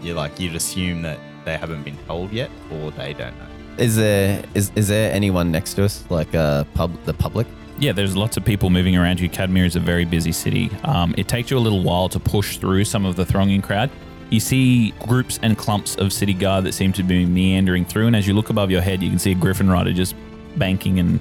you're 0.03 0.17
like 0.17 0.41
you'd 0.41 0.57
assume 0.57 1.03
that 1.03 1.21
they 1.45 1.57
haven't 1.57 1.85
been 1.85 1.99
told 2.07 2.33
yet, 2.33 2.51
or 2.73 2.91
they 2.91 3.13
don't 3.13 3.37
know. 3.39 3.47
Is 3.79 3.95
there 3.95 4.43
is 4.55 4.73
is 4.75 4.89
there 4.89 5.13
anyone 5.13 5.53
next 5.53 5.75
to 5.75 5.85
us, 5.85 6.05
like 6.11 6.35
uh, 6.35 6.65
pub 6.75 6.93
the 7.05 7.15
public? 7.15 7.47
Yeah, 7.79 7.93
there's 7.93 8.17
lots 8.17 8.37
of 8.37 8.45
people 8.45 8.71
moving 8.71 8.97
around 8.97 9.21
you. 9.21 9.31
Cadmia 9.31 9.65
is 9.65 9.77
a 9.77 9.81
very 9.81 10.05
busy 10.05 10.33
city. 10.33 10.69
Um, 10.83 11.15
it 11.17 11.29
takes 11.29 11.49
you 11.53 11.59
a 11.59 11.61
little 11.61 11.85
while 11.85 12.09
to 12.09 12.19
push 12.19 12.57
through 12.57 12.85
some 12.85 13.07
of 13.07 13.15
the 13.15 13.25
thronging 13.25 13.63
crowd. 13.63 13.89
You 14.31 14.41
see 14.41 14.91
groups 15.01 15.39
and 15.43 15.57
clumps 15.57 15.97
of 15.97 16.13
city 16.13 16.35
guard 16.35 16.65
that 16.65 16.73
seem 16.73 16.93
to 16.95 17.03
be 17.03 17.25
meandering 17.25 17.85
through, 17.85 18.07
and 18.09 18.17
as 18.17 18.27
you 18.27 18.35
look 18.35 18.51
above 18.51 18.71
your 18.71 18.83
head, 18.83 19.03
you 19.03 19.09
can 19.09 19.19
see 19.19 19.33
a 19.33 19.35
griffin 19.35 19.71
rider 19.71 19.93
just 19.93 20.15
banking 20.57 20.99
and 20.99 21.21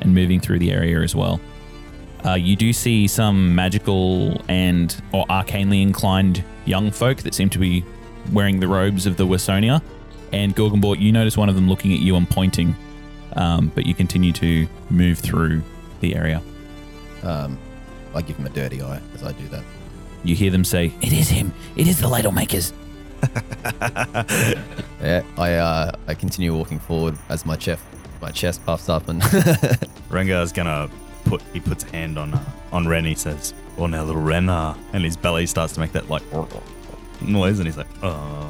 and 0.00 0.14
moving 0.14 0.40
through 0.40 0.58
the 0.58 0.72
area 0.72 1.00
as 1.00 1.14
well. 1.14 1.40
Uh, 2.24 2.34
you 2.34 2.56
do 2.56 2.72
see 2.72 3.06
some 3.06 3.54
magical 3.54 4.40
and 4.48 5.00
or 5.12 5.24
arcanely 5.26 5.82
inclined 5.82 6.44
young 6.66 6.90
folk 6.90 7.18
that 7.18 7.34
seem 7.34 7.48
to 7.50 7.58
be 7.58 7.84
wearing 8.32 8.60
the 8.60 8.68
robes 8.68 9.06
of 9.06 9.16
the 9.16 9.26
Wasonia. 9.26 9.82
And 10.32 10.54
Gorgonbort, 10.54 10.98
you 10.98 11.12
notice 11.12 11.36
one 11.36 11.48
of 11.48 11.54
them 11.54 11.68
looking 11.68 11.92
at 11.92 12.00
you 12.00 12.16
and 12.16 12.28
pointing, 12.28 12.74
um, 13.34 13.70
but 13.74 13.86
you 13.86 13.94
continue 13.94 14.32
to 14.32 14.66
move 14.88 15.18
through 15.18 15.62
the 16.00 16.14
area. 16.14 16.42
Um, 17.22 17.58
I 18.14 18.22
give 18.22 18.36
him 18.36 18.46
a 18.46 18.50
dirty 18.50 18.82
eye 18.82 19.00
as 19.14 19.22
I 19.22 19.32
do 19.32 19.46
that. 19.48 19.64
You 20.24 20.34
hear 20.34 20.50
them 20.50 20.64
say, 20.64 20.92
It 21.00 21.12
is 21.12 21.28
him. 21.28 21.52
It 21.76 21.86
is 21.88 21.98
the 22.00 22.08
ladle 22.08 22.32
makers. 22.32 22.72
Yeah, 25.02 25.22
I 25.36 25.54
uh, 25.54 25.92
I 26.06 26.14
continue 26.14 26.56
walking 26.56 26.78
forward 26.78 27.18
as 27.28 27.44
my 27.44 27.56
chest 27.56 27.82
my 28.20 28.30
chest 28.30 28.64
puffs 28.64 28.88
up 28.88 29.08
and 29.08 29.20
Rengar's 30.10 30.52
gonna 30.52 30.88
put 31.24 31.42
he 31.52 31.58
puts 31.58 31.82
a 31.82 31.88
hand 31.88 32.18
on 32.18 32.32
uh, 32.34 32.44
on 32.72 32.86
Ren. 32.86 33.04
He 33.04 33.16
says, 33.16 33.52
"Oh, 33.78 33.86
now 33.86 34.04
little 34.04 34.22
Ren," 34.22 34.48
uh, 34.48 34.76
and 34.92 35.02
his 35.02 35.16
belly 35.16 35.46
starts 35.46 35.72
to 35.74 35.80
make 35.80 35.90
that 35.92 36.08
like 36.08 36.22
noise, 37.20 37.58
and 37.58 37.66
he's 37.66 37.76
like, 37.76 37.88
"Uh, 38.00 38.46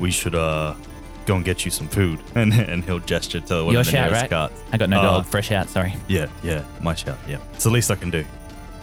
we 0.00 0.10
should 0.10 0.34
uh 0.34 0.74
go 1.26 1.36
and 1.36 1.44
get 1.44 1.66
you 1.66 1.70
some 1.70 1.86
food," 1.88 2.18
and 2.34 2.54
and 2.54 2.82
he'll 2.84 2.98
gesture 3.00 3.40
to 3.40 3.64
one 3.64 3.72
Your 3.72 3.80
of 3.80 3.86
the 3.86 3.92
shout, 3.92 4.06
nearest 4.10 4.22
right? 4.22 4.30
carts. 4.30 4.62
I 4.72 4.78
got 4.78 4.88
no 4.88 5.00
Uh, 5.00 5.02
dog. 5.02 5.26
Fresh 5.26 5.50
out. 5.52 5.68
Sorry. 5.68 5.94
Yeah, 6.08 6.28
yeah, 6.42 6.64
my 6.80 6.94
shout. 6.94 7.18
Yeah, 7.28 7.38
it's 7.52 7.64
the 7.64 7.70
least 7.70 7.90
I 7.90 7.96
can 7.96 8.10
do. 8.10 8.24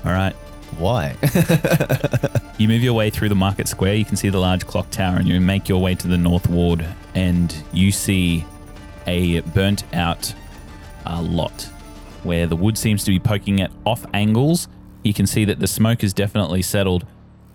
All 0.06 0.12
right. 0.12 0.36
Why? 0.78 1.16
You 2.62 2.68
move 2.68 2.84
your 2.84 2.94
way 2.94 3.10
through 3.10 3.30
the 3.30 3.36
market 3.36 3.68
square. 3.68 3.96
You 3.96 4.06
can 4.06 4.16
see 4.16 4.30
the 4.30 4.38
large 4.38 4.68
clock 4.68 4.92
tower, 4.92 5.16
and 5.16 5.28
you 5.28 5.42
make 5.42 5.68
your 5.68 5.82
way 5.82 5.96
to 5.96 6.08
the 6.08 6.16
north 6.16 6.48
ward, 6.48 6.86
and 7.16 7.52
you 7.74 7.92
see 7.92 8.46
a 9.08 9.40
burnt 9.40 9.84
out 9.96 10.32
uh, 11.08 11.24
lot 11.24 11.68
where 12.22 12.46
the 12.46 12.56
wood 12.56 12.78
seems 12.78 13.04
to 13.06 13.10
be 13.10 13.18
poking 13.18 13.62
at 13.62 13.72
off 13.84 14.06
angles. 14.14 14.68
You 15.02 15.12
can 15.12 15.26
see 15.26 15.44
that 15.46 15.60
the 15.60 15.66
smoke 15.66 16.04
is 16.04 16.14
definitely 16.14 16.62
settled, 16.62 17.04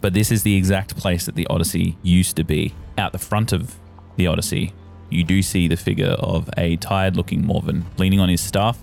but 0.01 0.13
this 0.13 0.33
is 0.33 0.43
the 0.43 0.57
exact 0.57 0.97
place 0.97 1.25
that 1.27 1.37
the 1.37 1.47
Odyssey 1.47 1.97
used 2.03 2.35
to 2.35 2.43
be. 2.43 2.75
Out 2.99 3.13
the 3.13 3.19
front 3.21 3.53
of 3.53 3.77
the 4.17 4.27
Odyssey, 4.27 4.73
you 5.09 5.23
do 5.23 5.41
see 5.41 5.69
the 5.69 5.77
figure 5.77 6.17
of 6.19 6.51
a 6.57 6.75
tired 6.79 7.15
looking 7.15 7.47
Morven 7.47 7.87
leaning 7.97 8.19
on 8.19 8.29
his 8.29 8.41
staff, 8.41 8.77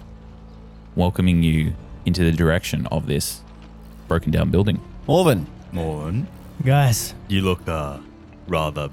welcoming 0.95 1.43
you 1.43 1.75
into 2.05 2.23
the 2.23 2.31
direction 2.31 2.85
of 2.87 3.07
this 3.07 3.41
broken 4.13 4.31
down 4.31 4.51
building. 4.51 4.79
Morven, 5.07 5.47
Morn, 5.71 6.27
Guys, 6.63 7.15
you 7.29 7.41
look 7.41 7.67
uh 7.67 7.97
rather 8.47 8.89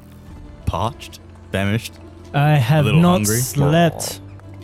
parched, 0.64 1.20
famished. 1.52 1.92
I 2.32 2.52
have 2.54 2.86
little 2.86 3.02
not 3.02 3.12
hungry? 3.18 3.36
slept. 3.36 4.20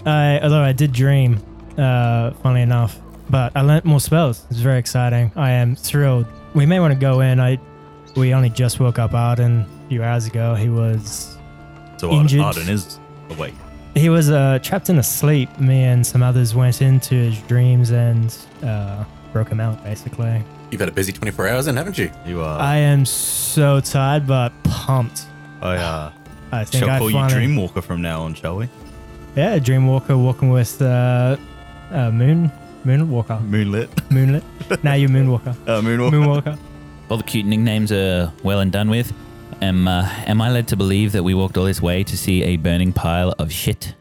I 0.07 0.41
although 0.43 0.63
I 0.63 0.73
did 0.73 0.93
dream, 0.95 1.41
uh, 1.77 2.31
funnily 2.43 2.63
enough, 2.63 2.99
but 3.29 3.53
I 3.55 3.61
learnt 3.61 3.85
more 3.85 4.01
spells. 4.01 4.47
It's 4.51 4.61
very 4.61 4.79
exciting. 4.79 5.31
I 5.37 5.51
am 5.51 5.77
thrilled. 5.77 6.27
We 6.55 6.65
may 6.65 6.81
want 6.81 6.95
to 6.95 6.99
go 6.99 7.21
in. 7.21 7.39
I 7.39 7.59
we 8.17 8.33
only 8.33 8.49
just 8.49 8.81
woke 8.81 8.99
up 8.99 9.13
Arden 9.13 9.67
a 9.85 9.89
few 9.91 10.03
hours 10.03 10.27
ago. 10.27 10.55
He 10.55 10.71
was 10.71 11.37
So 11.99 12.07
Arden, 12.09 12.21
Injured. 12.23 12.41
Arden 12.41 12.69
is 12.71 12.99
awake. 13.29 13.55
He 13.95 14.09
was 14.09 14.31
uh, 14.31 14.59
trapped 14.63 14.89
in 14.89 14.99
a 14.99 15.03
sleep. 15.03 15.51
Me 15.61 15.83
and 15.83 16.07
some 16.07 16.23
others 16.23 16.55
went 16.55 16.81
into 16.81 17.15
his 17.15 17.39
dreams 17.43 17.91
and 17.91 18.35
uh, 18.63 19.05
broke 19.37 19.51
him 19.51 19.61
out, 19.61 19.85
basically. 19.85 20.43
You've 20.71 20.81
had 20.81 20.89
a 20.89 20.93
busy 20.93 21.13
24 21.13 21.49
hours 21.49 21.67
then, 21.67 21.77
haven't 21.77 21.99
you? 21.99 22.11
You 22.25 22.41
are. 22.41 22.59
I 22.59 22.77
am 22.77 23.05
so 23.05 23.81
tired, 23.81 24.27
but 24.27 24.51
pumped. 24.65 25.27
I 25.61 25.77
uh, 25.77 26.13
I 26.53 26.65
think 26.65 26.85
shall 26.85 26.91
I 26.95 26.99
call 26.99 27.11
you 27.11 27.17
finally- 27.19 27.47
Dreamwalker 27.47 27.85
from 27.85 28.01
now 28.01 28.23
on, 28.23 28.33
shall 28.33 28.57
we? 28.57 28.71
Yeah, 29.37 29.59
Dreamwalker 29.59 30.17
walking 30.19 30.49
with 30.49 30.81
uh, 30.81 31.37
uh, 31.91 32.11
Moon, 32.11 32.51
Moonwalker, 32.87 33.47
Moonlit. 33.47 33.91
Moonlit. 34.11 34.43
now 34.83 34.95
you're 34.95 35.11
Moonwalker, 35.11 35.55
Uh, 35.69 35.83
Moonwalker. 35.83 36.13
Moonwalker. 36.13 36.59
All 37.11 37.19
the 37.19 37.23
cute 37.23 37.45
nicknames 37.45 37.93
are 37.93 38.33
well 38.43 38.61
and 38.61 38.73
done 38.73 38.89
with. 38.89 39.13
Am, 39.61 39.87
uh, 39.87 40.09
am 40.27 40.41
I 40.41 40.51
led 40.51 40.67
to 40.69 40.77
believe 40.79 41.13
that 41.13 41.23
we 41.25 41.35
walked 41.35 41.59
all 41.59 41.65
this 41.67 41.83
way 41.83 42.03
to 42.05 42.17
see 42.17 42.43
a 42.43 42.57
burning 42.57 42.95
pile 42.95 43.35
of 43.39 43.53
shit? 43.53 43.95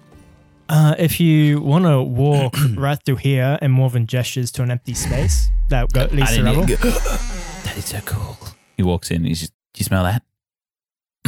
Uh, 0.68 0.96
if 0.98 1.20
you 1.20 1.62
want 1.62 1.86
to 1.86 2.02
walk 2.02 2.56
right 2.76 2.98
through 3.06 3.18
here 3.18 3.58
and 3.62 3.72
Morven 3.72 4.08
gestures 4.08 4.52
to 4.54 4.64
an 4.64 4.72
empty 4.72 4.94
space 4.96 5.50
that 5.70 5.92
go, 5.94 6.06
leads 6.12 6.36
to 6.36 6.44
rubble. 6.44 6.66
that 6.66 7.74
is 7.78 7.86
so 7.86 8.00
cool. 8.06 8.38
He 8.76 8.84
walks 8.84 9.12
in. 9.12 9.26
He's 9.26 9.42
just, 9.42 9.54
do 9.74 9.80
you 9.80 9.86
smell 9.86 10.04
that? 10.04 10.24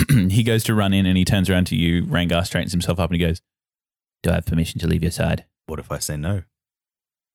he 0.32 0.41
goes 0.43 0.63
to 0.65 0.73
run 0.73 0.93
in 0.93 1.06
and 1.06 1.17
he 1.17 1.23
turns 1.26 1.50
around 1.50 1.67
to 1.67 1.76
you. 1.76 2.04
Rengar 2.04 2.45
straightens 2.45 2.71
himself 2.71 3.00
up 3.00 3.12
and 3.12 3.19
he 3.19 3.26
goes, 3.26 3.41
Do 4.23 4.32
I 4.32 4.36
have 4.36 4.45
permission 4.45 4.80
to 4.82 4.88
leave 4.88 5.04
your 5.04 5.12
side? 5.12 5.45
What 5.67 5.80
if 5.80 5.91
I 5.91 6.00
say 6.00 6.17
no? 6.17 6.43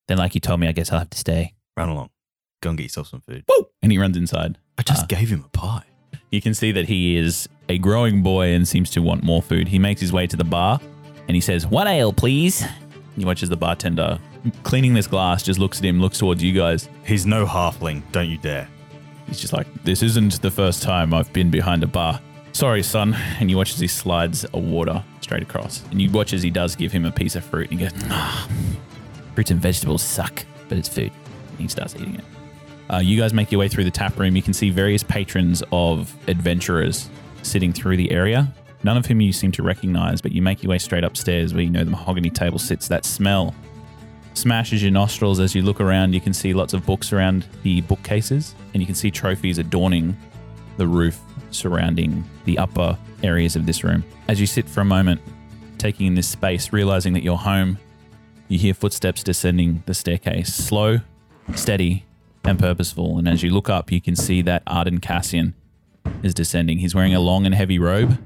Then, 0.09 0.19
like 0.19 0.35
you 0.35 0.41
told 0.41 0.59
me, 0.59 0.67
I 0.67 0.73
guess 0.73 0.91
I'll 0.91 0.99
have 1.01 1.11
to 1.11 1.19
stay. 1.19 1.55
Run 1.77 1.89
along. 1.89 2.11
Go 2.63 2.71
and 2.71 2.79
get 2.79 2.85
yourself 2.85 3.09
some 3.09 3.21
food. 3.21 3.45
And 3.83 3.93
he 3.93 3.99
runs 3.99 4.17
inside. 4.17 4.59
I 4.77 4.83
just 4.83 5.05
Ah. 5.05 5.07
gave 5.07 5.29
him 5.31 5.45
a 5.45 5.49
pie. 5.57 5.85
You 6.31 6.41
can 6.41 6.55
see 6.55 6.73
that 6.73 6.89
he 6.89 7.17
is 7.17 7.49
a 7.69 7.79
growing 7.79 8.23
boy 8.23 8.49
and 8.53 8.67
seems 8.67 8.91
to 8.91 9.03
want 9.03 9.23
more 9.23 9.43
food. 9.43 9.69
He 9.69 9.79
makes 9.79 10.01
his 10.01 10.13
way 10.13 10.27
to 10.27 10.37
the 10.37 10.45
bar 10.45 10.81
and 11.29 11.35
he 11.35 11.41
says, 11.41 11.67
One 11.67 11.87
ale, 11.87 12.13
please. 12.13 12.65
He 13.17 13.25
watches 13.25 13.49
the 13.49 13.57
bartender 13.57 14.19
cleaning 14.63 14.95
this 14.95 15.07
glass, 15.07 15.43
just 15.43 15.59
looks 15.59 15.79
at 15.79 15.85
him, 15.85 16.01
looks 16.01 16.19
towards 16.19 16.43
you 16.43 16.53
guys. 16.53 16.89
He's 17.05 17.27
no 17.27 17.47
halfling. 17.47 18.03
Don't 18.13 18.29
you 18.29 18.39
dare. 18.39 18.69
He's 19.27 19.41
just 19.41 19.53
like, 19.53 19.67
This 19.85 20.03
isn't 20.03 20.41
the 20.43 20.51
first 20.51 20.83
time 20.83 21.15
I've 21.15 21.33
been 21.33 21.51
behind 21.51 21.83
a 21.83 21.87
bar. 21.87 22.21
Sorry, 22.53 22.83
son. 22.83 23.15
And 23.41 23.51
you 23.51 23.57
watch 23.57 23.73
as 23.73 23.81
he 23.81 23.87
slides 23.87 24.45
a 24.53 24.59
water 24.59 25.03
straight 25.21 25.43
across. 25.43 25.83
And 25.91 26.01
you 26.03 26.11
watch 26.11 26.33
as 26.33 26.43
he 26.43 26.51
does 26.51 26.77
give 26.77 26.93
him 26.93 27.05
a 27.05 27.11
piece 27.11 27.35
of 27.35 27.45
fruit 27.45 27.71
and 27.71 27.81
he 27.81 27.87
goes, 27.87 27.99
ah, 28.11 28.49
Fruits 29.35 29.51
and 29.51 29.61
vegetables 29.61 30.03
suck, 30.03 30.45
but 30.69 30.77
it's 30.77 30.89
food. 30.89 31.11
And 31.53 31.61
he 31.61 31.69
starts 31.69 31.95
eating 31.95 32.17
it. 32.17 32.25
Uh, 32.93 32.99
you 32.99 33.19
guys 33.19 33.33
make 33.33 33.51
your 33.51 33.59
way 33.59 33.69
through 33.69 33.85
the 33.85 33.91
tap 33.91 34.19
room. 34.19 34.37
You 34.37 34.43
can 34.43 34.53
see 34.53 34.69
various 34.69 35.03
patrons 35.03 35.63
of 35.73 36.15
adventurers 36.29 37.09
sitting 37.43 37.73
through 37.73 37.97
the 37.97 38.11
area. 38.11 38.53
None 38.85 38.97
of 38.97 39.07
whom 39.07 39.21
you 39.21 39.33
seem 39.33 39.53
to 39.53 39.63
recognize, 39.63 40.21
but 40.21 40.33
you 40.33 40.43
make 40.43 40.63
your 40.63 40.71
way 40.71 40.79
straight 40.79 41.05
upstairs 41.05 41.55
where 41.55 41.63
you 41.63 41.71
know 41.71 41.85
the 41.85 41.91
mahogany 41.91 42.31
table 42.31 42.59
sits. 42.59 42.89
That 42.89 43.05
smell 43.05 43.55
smashes 44.35 44.83
your 44.83 44.91
nostrils 44.91 45.41
as 45.41 45.55
you 45.55 45.63
look 45.63 45.81
around. 45.81 46.15
You 46.15 46.21
can 46.21 46.35
see 46.35 46.53
lots 46.53 46.75
of 46.75 46.85
books 46.85 47.13
around 47.13 47.47
the 47.63 47.81
bookcases, 47.83 48.55
and 48.73 48.83
you 48.83 48.87
can 48.87 48.95
see 48.95 49.11
trophies 49.11 49.59
adorning 49.59 50.17
the 50.79 50.87
roof 50.87 51.21
surrounding 51.51 52.25
the 52.45 52.59
upper 52.59 52.99
areas 53.23 53.57
of 53.57 53.67
this 53.67 53.85
room. 53.85 54.03
As 54.29 54.41
you 54.41 54.47
sit 54.47 54.69
for 54.69 54.81
a 54.81 54.85
moment, 54.85 55.21
taking 55.79 56.07
in 56.07 56.15
this 56.15 56.29
space, 56.29 56.73
realizing 56.73 57.13
that 57.13 57.23
you're 57.23 57.37
home, 57.37 57.79
you 58.49 58.59
hear 58.59 58.75
footsteps 58.75 59.23
descending 59.23 59.83
the 59.87 59.95
staircase, 59.95 60.53
slow, 60.55 61.01
steady, 61.55 62.05
and 62.45 62.59
purposeful. 62.59 63.19
And 63.19 63.29
as 63.29 63.43
you 63.43 63.51
look 63.51 63.69
up, 63.69 63.93
you 63.93 64.01
can 64.01 64.17
see 64.17 64.43
that 64.43 64.63
Arden 64.67 64.99
Cassian 64.99 65.55
is 66.23 66.35
descending. 66.35 66.79
He's 66.79 66.95
wearing 66.95 67.15
a 67.15 67.21
long 67.21 67.47
and 67.47 67.55
heavy 67.55 67.79
robe. 67.79 68.19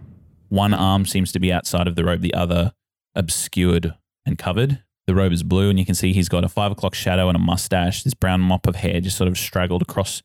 One 0.48 0.74
arm 0.74 1.06
seems 1.06 1.32
to 1.32 1.40
be 1.40 1.52
outside 1.52 1.88
of 1.88 1.96
the 1.96 2.04
robe, 2.04 2.20
the 2.20 2.34
other 2.34 2.72
obscured 3.14 3.94
and 4.24 4.38
covered. 4.38 4.82
The 5.06 5.14
robe 5.14 5.32
is 5.32 5.42
blue, 5.42 5.70
and 5.70 5.78
you 5.78 5.86
can 5.86 5.94
see 5.94 6.12
he's 6.12 6.28
got 6.28 6.44
a 6.44 6.48
five 6.48 6.72
o'clock 6.72 6.94
shadow 6.94 7.28
and 7.28 7.36
a 7.36 7.40
mustache. 7.40 8.02
This 8.02 8.14
brown 8.14 8.40
mop 8.40 8.66
of 8.66 8.76
hair 8.76 9.00
just 9.00 9.16
sort 9.16 9.28
of 9.28 9.38
straggled 9.38 9.82
across 9.82 10.22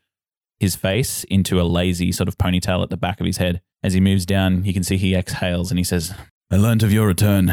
his 0.59 0.75
face 0.75 1.23
into 1.25 1.59
a 1.59 1.63
lazy 1.63 2.11
sort 2.11 2.27
of 2.27 2.37
ponytail 2.37 2.83
at 2.83 2.89
the 2.89 2.97
back 2.97 3.19
of 3.19 3.25
his 3.25 3.37
head. 3.37 3.61
As 3.83 3.93
he 3.93 3.99
moves 3.99 4.25
down, 4.25 4.63
you 4.63 4.73
can 4.73 4.83
see 4.83 4.97
he 4.97 5.15
exhales 5.15 5.71
and 5.71 5.79
he 5.79 5.83
says, 5.83 6.13
I 6.51 6.57
learnt 6.57 6.83
of 6.83 6.93
your 6.93 7.07
return. 7.07 7.51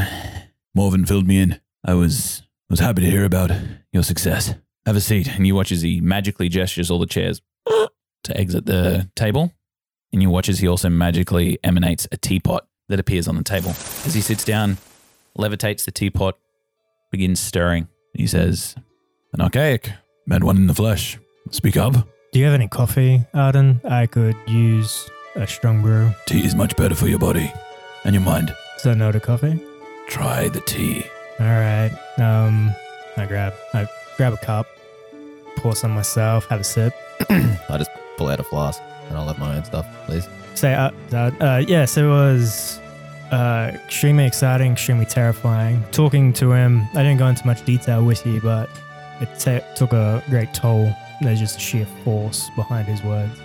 Morven 0.75 1.07
filled 1.07 1.27
me 1.27 1.39
in. 1.39 1.61
I 1.85 1.95
was 1.95 2.43
was 2.69 2.81
happy 2.81 3.01
to 3.03 3.11
hear 3.11 3.25
about 3.25 3.51
your 3.93 4.03
success. 4.03 4.55
Have 4.85 4.97
a 4.97 5.01
seat. 5.01 5.29
And 5.37 5.47
you 5.47 5.55
watch 5.55 5.73
as 5.73 5.83
he 5.83 6.01
magically 6.01 6.49
gestures 6.49 6.91
all 6.91 6.99
the 6.99 7.07
chairs 7.07 7.41
to 7.67 8.37
exit 8.37 8.67
the 8.67 9.11
table. 9.17 9.53
And 10.13 10.23
you 10.23 10.31
watch 10.31 10.49
as 10.49 10.59
he 10.59 10.69
also 10.69 10.89
magically 10.89 11.59
emanates 11.63 12.09
a 12.11 12.17
teapot 12.17 12.67
that 12.89 12.99
appears 12.99 13.29
on 13.29 13.37
the 13.37 13.45
table. 13.45 13.71
As 14.05 14.15
he 14.15 14.21
sits 14.21 14.45
down, 14.45 14.79
levitates 15.37 15.85
the 15.85 15.91
teapot, 15.91 16.39
begins 17.11 17.41
stirring. 17.41 17.89
He 18.15 18.27
says, 18.27 18.75
An 19.33 19.41
archaic. 19.41 19.93
Met 20.27 20.45
one 20.45 20.57
in 20.57 20.67
the 20.67 20.75
flesh. 20.75 21.19
Speak 21.51 21.77
up. 21.77 21.95
Do 22.33 22.39
you 22.39 22.45
have 22.45 22.55
any 22.55 22.69
coffee, 22.69 23.25
Arden? 23.33 23.81
I 23.85 24.07
could 24.07 24.37
use 24.47 25.09
a 25.35 25.47
strong 25.47 25.81
brew. 25.81 26.13
Tea 26.27 26.45
is 26.45 26.55
much 26.55 26.77
better 26.77 26.95
for 26.95 27.09
your 27.09 27.19
body 27.19 27.51
and 28.05 28.15
your 28.15 28.23
mind. 28.23 28.55
So 28.77 28.93
no 28.93 29.11
to 29.11 29.21
coffee. 29.21 29.59
Try 30.09 30.49
the 30.49 30.61
tea. 30.61 31.05
All 31.41 31.47
right. 31.47 31.91
Um, 32.19 32.75
I 33.17 33.25
grab 33.27 33.55
I 33.73 33.89
grab 34.17 34.35
a 34.35 34.37
cup, 34.37 34.67
pour 35.57 35.75
some 35.75 35.93
myself, 35.93 36.47
have 36.47 36.61
a 36.61 36.65
sip. 36.65 36.93
I 37.31 37.79
just 37.79 37.91
pull 38.17 38.29
out 38.29 38.41
a 38.41 38.45
flask 38.45 38.83
and 39.09 39.17
I'll 39.17 39.27
have 39.27 39.39
my 39.39 39.57
own 39.57 39.65
stuff, 39.65 39.87
please. 40.07 40.29
Say, 40.55 40.75
uh, 40.75 40.91
uh, 41.13 41.31
uh 41.41 41.65
yes, 41.67 41.97
it 41.97 42.07
was 42.07 42.81
uh, 43.31 43.73
extremely 43.75 44.25
exciting, 44.27 44.73
extremely 44.73 45.07
terrifying. 45.07 45.85
Talking 45.93 46.33
to 46.35 46.53
him, 46.53 46.87
I 46.95 47.03
didn't 47.03 47.19
go 47.19 47.27
into 47.27 47.47
much 47.47 47.65
detail 47.65 48.05
with 48.05 48.25
you, 48.27 48.41
but 48.41 48.69
it 49.21 49.29
ta 49.39 49.61
took 49.75 49.93
a 49.93 50.23
great 50.29 50.53
toll. 50.55 50.93
There's 51.21 51.41
just 51.41 51.57
a 51.57 51.61
sheer 51.61 51.87
force 52.05 52.49
behind 52.57 52.87
his 52.87 53.03
words. 53.03 53.39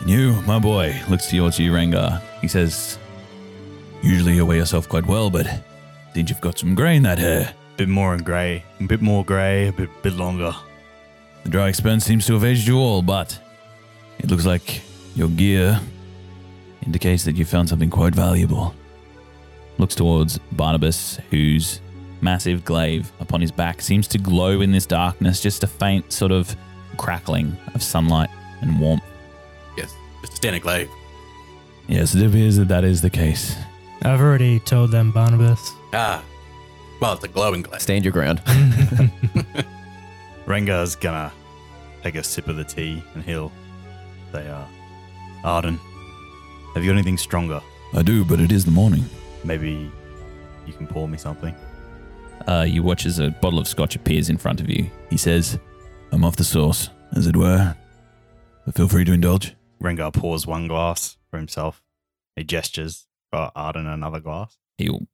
And 0.00 0.10
you, 0.10 0.32
my 0.42 0.58
boy, 0.58 0.94
looks 1.08 1.30
towards 1.30 1.58
you, 1.58 1.72
Rengar. 1.72 2.20
He 2.40 2.48
says, 2.48 2.98
usually 4.02 4.34
you 4.34 4.44
weigh 4.44 4.56
yourself 4.56 4.88
quite 4.88 5.06
well, 5.06 5.30
but 5.30 5.46
think 6.16 6.30
you've 6.30 6.40
got 6.40 6.58
some 6.58 6.74
grey 6.74 6.96
in 6.96 7.02
that 7.02 7.18
hair. 7.18 7.52
bit 7.76 7.90
more 7.90 8.14
in 8.14 8.22
grey. 8.22 8.64
A 8.80 8.84
bit 8.84 9.02
more 9.02 9.22
grey. 9.22 9.68
A 9.68 9.72
bit, 9.72 9.90
bit 10.02 10.14
longer. 10.14 10.54
The 11.42 11.50
dry 11.50 11.68
expanse 11.68 12.06
seems 12.06 12.24
to 12.26 12.32
have 12.32 12.42
aged 12.42 12.66
you 12.66 12.78
all, 12.78 13.02
but 13.02 13.38
it 14.18 14.30
looks 14.30 14.46
like 14.46 14.82
your 15.14 15.28
gear 15.28 15.80
indicates 16.84 17.24
that 17.24 17.36
you 17.36 17.44
found 17.44 17.68
something 17.68 17.90
quite 17.90 18.14
valuable. 18.14 18.74
looks 19.78 19.94
towards 19.94 20.38
Barnabas, 20.52 21.18
whose 21.30 21.80
massive 22.20 22.64
glaive 22.64 23.12
upon 23.20 23.40
his 23.40 23.52
back 23.52 23.82
seems 23.82 24.08
to 24.08 24.18
glow 24.18 24.60
in 24.60 24.72
this 24.72 24.86
darkness, 24.86 25.40
just 25.40 25.64
a 25.64 25.66
faint 25.66 26.12
sort 26.12 26.32
of 26.32 26.54
crackling 26.96 27.56
of 27.74 27.82
sunlight 27.82 28.30
and 28.62 28.80
warmth. 28.80 29.02
Yes, 29.76 29.94
just 30.22 30.32
a 30.32 30.36
standard 30.36 30.62
glaive. 30.62 30.88
Yes, 31.88 32.14
it 32.14 32.26
appears 32.26 32.56
that 32.56 32.68
that 32.68 32.84
is 32.84 33.02
the 33.02 33.10
case. 33.10 33.54
I've 34.02 34.20
already 34.20 34.60
told 34.60 34.90
them, 34.90 35.12
Barnabas. 35.12 35.72
Ah, 35.92 36.22
well, 37.00 37.14
it's 37.14 37.24
a 37.24 37.28
glowing 37.28 37.62
glaive. 37.62 37.82
Stand 37.82 38.04
your 38.04 38.12
ground. 38.12 38.42
Rengar's 40.46 40.96
gonna 40.96 41.32
take 42.02 42.14
a 42.14 42.22
sip 42.22 42.48
of 42.48 42.56
the 42.56 42.64
tea 42.64 43.02
and 43.14 43.22
he'll 43.24 43.52
say, 44.32 44.48
are. 44.48 44.68
Arden, 45.44 45.78
have 46.74 46.82
you 46.84 46.90
got 46.90 46.94
anything 46.94 47.18
stronger? 47.18 47.60
I 47.94 48.02
do, 48.02 48.24
but 48.24 48.40
it 48.40 48.52
is 48.52 48.64
the 48.64 48.70
morning. 48.70 49.04
Maybe 49.44 49.90
you 50.66 50.72
can 50.72 50.86
pour 50.86 51.08
me 51.08 51.18
something. 51.18 51.54
Uh, 52.46 52.66
you 52.68 52.82
watch 52.82 53.06
as 53.06 53.18
a 53.18 53.30
bottle 53.30 53.58
of 53.58 53.66
scotch 53.68 53.96
appears 53.96 54.28
in 54.28 54.36
front 54.36 54.60
of 54.60 54.68
you. 54.68 54.90
He 55.10 55.16
says, 55.16 55.58
I'm 56.12 56.24
off 56.24 56.36
the 56.36 56.44
sauce, 56.44 56.90
as 57.14 57.26
it 57.26 57.36
were. 57.36 57.74
But 58.64 58.74
feel 58.74 58.88
free 58.88 59.04
to 59.04 59.12
indulge. 59.12 59.54
Rengar 59.82 60.12
pours 60.12 60.46
one 60.46 60.66
glass 60.68 61.16
for 61.30 61.36
himself. 61.36 61.82
He 62.34 62.44
gestures 62.44 63.06
for 63.30 63.50
Arden 63.54 63.86
another 63.86 64.20
glass. 64.20 64.58
he'll 64.78 65.06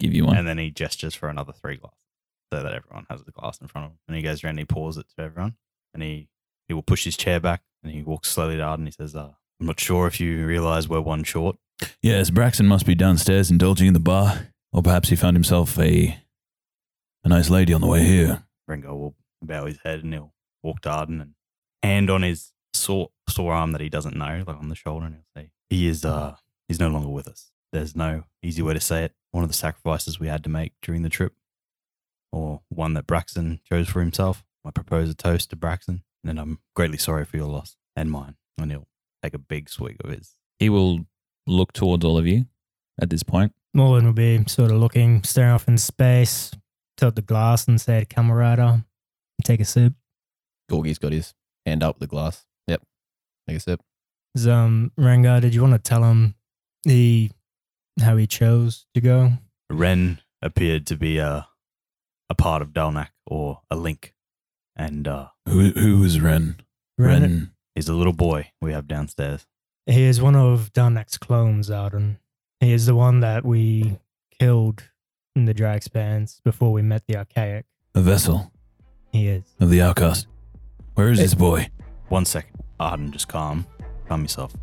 give 0.00 0.12
you 0.12 0.24
one. 0.26 0.36
And 0.36 0.46
then 0.46 0.58
he 0.58 0.70
gestures 0.70 1.14
for 1.14 1.28
another 1.28 1.52
three 1.52 1.76
glasses 1.76 1.98
so 2.52 2.62
that 2.62 2.72
everyone 2.72 3.06
has 3.10 3.22
a 3.22 3.30
glass 3.30 3.60
in 3.60 3.68
front 3.68 3.86
of 3.86 3.90
him. 3.92 3.98
And 4.08 4.16
he 4.16 4.22
goes 4.22 4.42
around 4.42 4.52
and 4.52 4.60
he 4.60 4.64
pours 4.64 4.96
it 4.96 5.06
to 5.16 5.24
everyone. 5.24 5.56
And 5.94 6.02
he, 6.02 6.28
he 6.68 6.74
will 6.74 6.82
push 6.82 7.04
his 7.04 7.16
chair 7.16 7.40
back 7.40 7.62
and 7.86 7.94
he 7.94 8.02
walks 8.02 8.30
slowly 8.30 8.56
to 8.56 8.62
Arden. 8.62 8.86
He 8.86 8.92
says, 8.92 9.14
uh, 9.14 9.30
I'm 9.60 9.66
not 9.66 9.80
sure 9.80 10.06
if 10.06 10.20
you 10.20 10.44
realize 10.46 10.88
we're 10.88 11.00
one 11.00 11.24
short. 11.24 11.56
Yes, 12.02 12.30
Braxton 12.30 12.66
must 12.66 12.86
be 12.86 12.94
downstairs 12.94 13.50
indulging 13.50 13.86
in 13.86 13.94
the 13.94 14.00
bar, 14.00 14.48
or 14.72 14.82
perhaps 14.82 15.08
he 15.08 15.16
found 15.16 15.36
himself 15.36 15.78
a 15.78 16.18
a 17.24 17.28
nice 17.28 17.50
lady 17.50 17.72
on 17.72 17.80
the 17.80 17.86
way 17.86 18.04
here. 18.04 18.44
Rengar 18.70 18.96
will 18.96 19.14
bow 19.42 19.66
his 19.66 19.78
head 19.84 20.04
and 20.04 20.12
he'll 20.12 20.32
walk 20.62 20.80
to 20.82 20.90
Arden 20.90 21.20
and 21.20 21.34
hand 21.82 22.08
on 22.08 22.22
his 22.22 22.52
sore, 22.72 23.08
sore 23.28 23.52
arm 23.52 23.72
that 23.72 23.80
he 23.80 23.88
doesn't 23.88 24.16
know, 24.16 24.44
like 24.46 24.56
on 24.56 24.68
the 24.68 24.74
shoulder, 24.74 25.06
and 25.06 25.16
he'll 25.16 25.42
say, 25.42 25.50
He 25.68 25.88
is, 25.88 26.04
uh, 26.04 26.36
he's 26.68 26.80
no 26.80 26.88
longer 26.88 27.08
with 27.08 27.26
us. 27.26 27.50
There's 27.72 27.96
no 27.96 28.24
easy 28.42 28.62
way 28.62 28.74
to 28.74 28.80
say 28.80 29.04
it. 29.04 29.12
One 29.32 29.42
of 29.42 29.50
the 29.50 29.56
sacrifices 29.56 30.20
we 30.20 30.28
had 30.28 30.44
to 30.44 30.50
make 30.50 30.72
during 30.82 31.02
the 31.02 31.08
trip, 31.08 31.34
or 32.32 32.62
one 32.68 32.94
that 32.94 33.06
Braxton 33.06 33.60
chose 33.68 33.88
for 33.88 34.00
himself. 34.00 34.44
I 34.64 34.70
propose 34.70 35.08
a 35.10 35.14
toast 35.14 35.50
to 35.50 35.56
Braxton, 35.56 36.02
and 36.28 36.38
I'm 36.40 36.58
greatly 36.74 36.98
sorry 36.98 37.24
for 37.24 37.36
your 37.36 37.46
loss 37.48 37.76
and 37.94 38.10
mine. 38.10 38.36
And 38.58 38.70
he'll 38.70 38.88
take 39.22 39.34
a 39.34 39.38
big 39.38 39.68
swig 39.68 39.96
of 40.02 40.10
his. 40.10 40.36
He 40.58 40.68
will 40.68 41.00
look 41.46 41.72
towards 41.72 42.04
all 42.04 42.18
of 42.18 42.26
you 42.26 42.46
at 43.00 43.10
this 43.10 43.22
point. 43.22 43.52
Morgan 43.74 44.06
will 44.06 44.12
be 44.14 44.42
sort 44.46 44.70
of 44.70 44.78
looking, 44.78 45.22
staring 45.22 45.52
off 45.52 45.68
in 45.68 45.76
space, 45.76 46.52
tilt 46.96 47.14
the 47.16 47.22
glass 47.22 47.68
and 47.68 47.78
say 47.80 48.00
to 48.00 48.06
Camerata, 48.06 48.84
take 49.44 49.60
a 49.60 49.64
sip. 49.64 49.92
Gorgy's 50.70 50.98
got 50.98 51.12
his 51.12 51.34
hand 51.66 51.82
up 51.82 51.96
with 51.96 52.00
the 52.00 52.06
glass. 52.06 52.46
Yep. 52.66 52.82
Take 53.48 53.58
a 53.58 53.60
sip. 53.60 53.80
Is, 54.34 54.48
Um, 54.48 54.92
Rengar, 54.98 55.40
did 55.40 55.54
you 55.54 55.60
want 55.62 55.74
to 55.74 55.78
tell 55.78 56.04
him 56.04 56.34
the 56.84 57.30
how 58.00 58.16
he 58.16 58.26
chose 58.26 58.86
to 58.94 59.00
go? 59.00 59.32
Ren 59.70 60.20
appeared 60.42 60.86
to 60.86 60.96
be 60.96 61.18
a 61.18 61.48
a 62.28 62.34
part 62.34 62.60
of 62.62 62.70
Delnak 62.72 63.10
or 63.26 63.60
a 63.70 63.76
link, 63.76 64.12
and 64.76 65.06
uh, 65.08 65.28
Who 65.48 65.70
who 65.70 66.02
is 66.04 66.20
Ren? 66.20 66.56
Ren. 66.98 67.50
he's 67.74 67.88
a 67.88 67.94
little 67.94 68.12
boy 68.12 68.50
we 68.60 68.72
have 68.72 68.86
downstairs. 68.88 69.46
He 69.86 70.02
is 70.04 70.20
one 70.20 70.34
of 70.36 70.72
Delnak's 70.72 71.18
clones, 71.18 71.70
Arden. 71.70 72.18
He 72.60 72.72
is 72.72 72.86
the 72.86 72.94
one 72.94 73.20
that 73.20 73.44
we 73.44 73.98
killed 74.40 74.84
in 75.34 75.44
the 75.44 75.54
Dry 75.54 75.74
Expanse 75.74 76.40
before 76.44 76.72
we 76.72 76.82
met 76.82 77.02
the 77.06 77.16
Archaic. 77.16 77.66
A 77.94 78.00
vessel 78.00 78.50
He 79.12 79.28
is. 79.28 79.44
of 79.60 79.70
the 79.70 79.80
outcast. 79.82 80.26
Where 80.94 81.10
is 81.10 81.18
this 81.18 81.34
boy? 81.34 81.68
One 82.08 82.24
second, 82.24 82.56
Arden, 82.80 83.12
just 83.12 83.28
calm, 83.28 83.66
calm 84.08 84.22
yourself. 84.22 84.54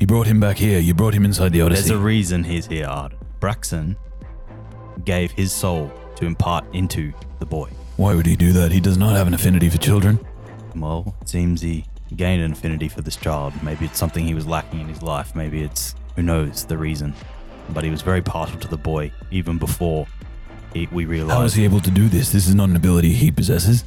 You 0.00 0.06
brought 0.06 0.26
him 0.26 0.40
back 0.40 0.56
here. 0.58 0.78
You 0.78 0.94
brought 0.94 1.14
him 1.14 1.24
inside 1.24 1.52
the 1.52 1.60
Odyssey. 1.62 1.88
There's 1.88 2.00
a 2.00 2.02
reason 2.02 2.44
he's 2.44 2.66
here, 2.66 2.86
Arden. 2.86 3.18
Braxton 3.40 3.96
gave 5.04 5.30
his 5.32 5.52
soul 5.52 5.90
to 6.16 6.26
impart 6.26 6.64
into 6.74 7.12
the 7.38 7.46
boy. 7.46 7.70
Why 7.98 8.14
would 8.14 8.26
he 8.26 8.36
do 8.36 8.52
that? 8.52 8.70
He 8.72 8.80
does 8.80 8.96
not 8.96 9.14
have 9.16 9.26
an 9.26 9.34
affinity 9.34 9.68
for 9.68 9.78
children. 9.78 10.18
Well, 10.74 11.14
it 11.20 11.28
seems 11.28 11.60
he 11.60 11.84
gained 12.16 12.42
an 12.42 12.52
affinity 12.52 12.88
for 12.88 13.02
this 13.02 13.16
child. 13.16 13.52
Maybe 13.62 13.84
it's 13.86 13.98
something 13.98 14.24
he 14.24 14.34
was 14.34 14.46
lacking 14.46 14.80
in 14.80 14.88
his 14.88 15.02
life. 15.02 15.34
Maybe 15.34 15.62
it's 15.62 15.94
who 16.16 16.22
knows 16.22 16.64
the 16.64 16.78
reason. 16.78 17.12
But 17.70 17.82
he 17.84 17.90
was 17.90 18.00
very 18.02 18.22
partial 18.22 18.58
to 18.60 18.68
the 18.68 18.76
boy 18.78 19.10
even 19.30 19.58
before 19.58 20.06
he, 20.72 20.86
we 20.92 21.02
How 21.04 21.10
is 21.10 21.10
realized 21.10 21.56
he 21.56 21.64
able 21.64 21.80
to 21.80 21.90
do 21.90 22.08
this? 22.08 22.30
This 22.30 22.46
is 22.46 22.54
not 22.54 22.68
an 22.70 22.76
ability 22.76 23.12
he 23.12 23.30
possesses. 23.30 23.84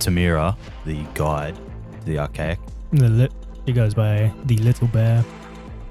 Tamira, 0.00 0.56
the 0.86 1.04
guide 1.14 1.56
the 2.06 2.18
archaic, 2.18 2.58
The 2.92 3.08
li- 3.08 3.28
he 3.66 3.72
goes 3.72 3.94
by 3.94 4.30
the 4.46 4.56
Little 4.58 4.88
Bear. 4.88 5.24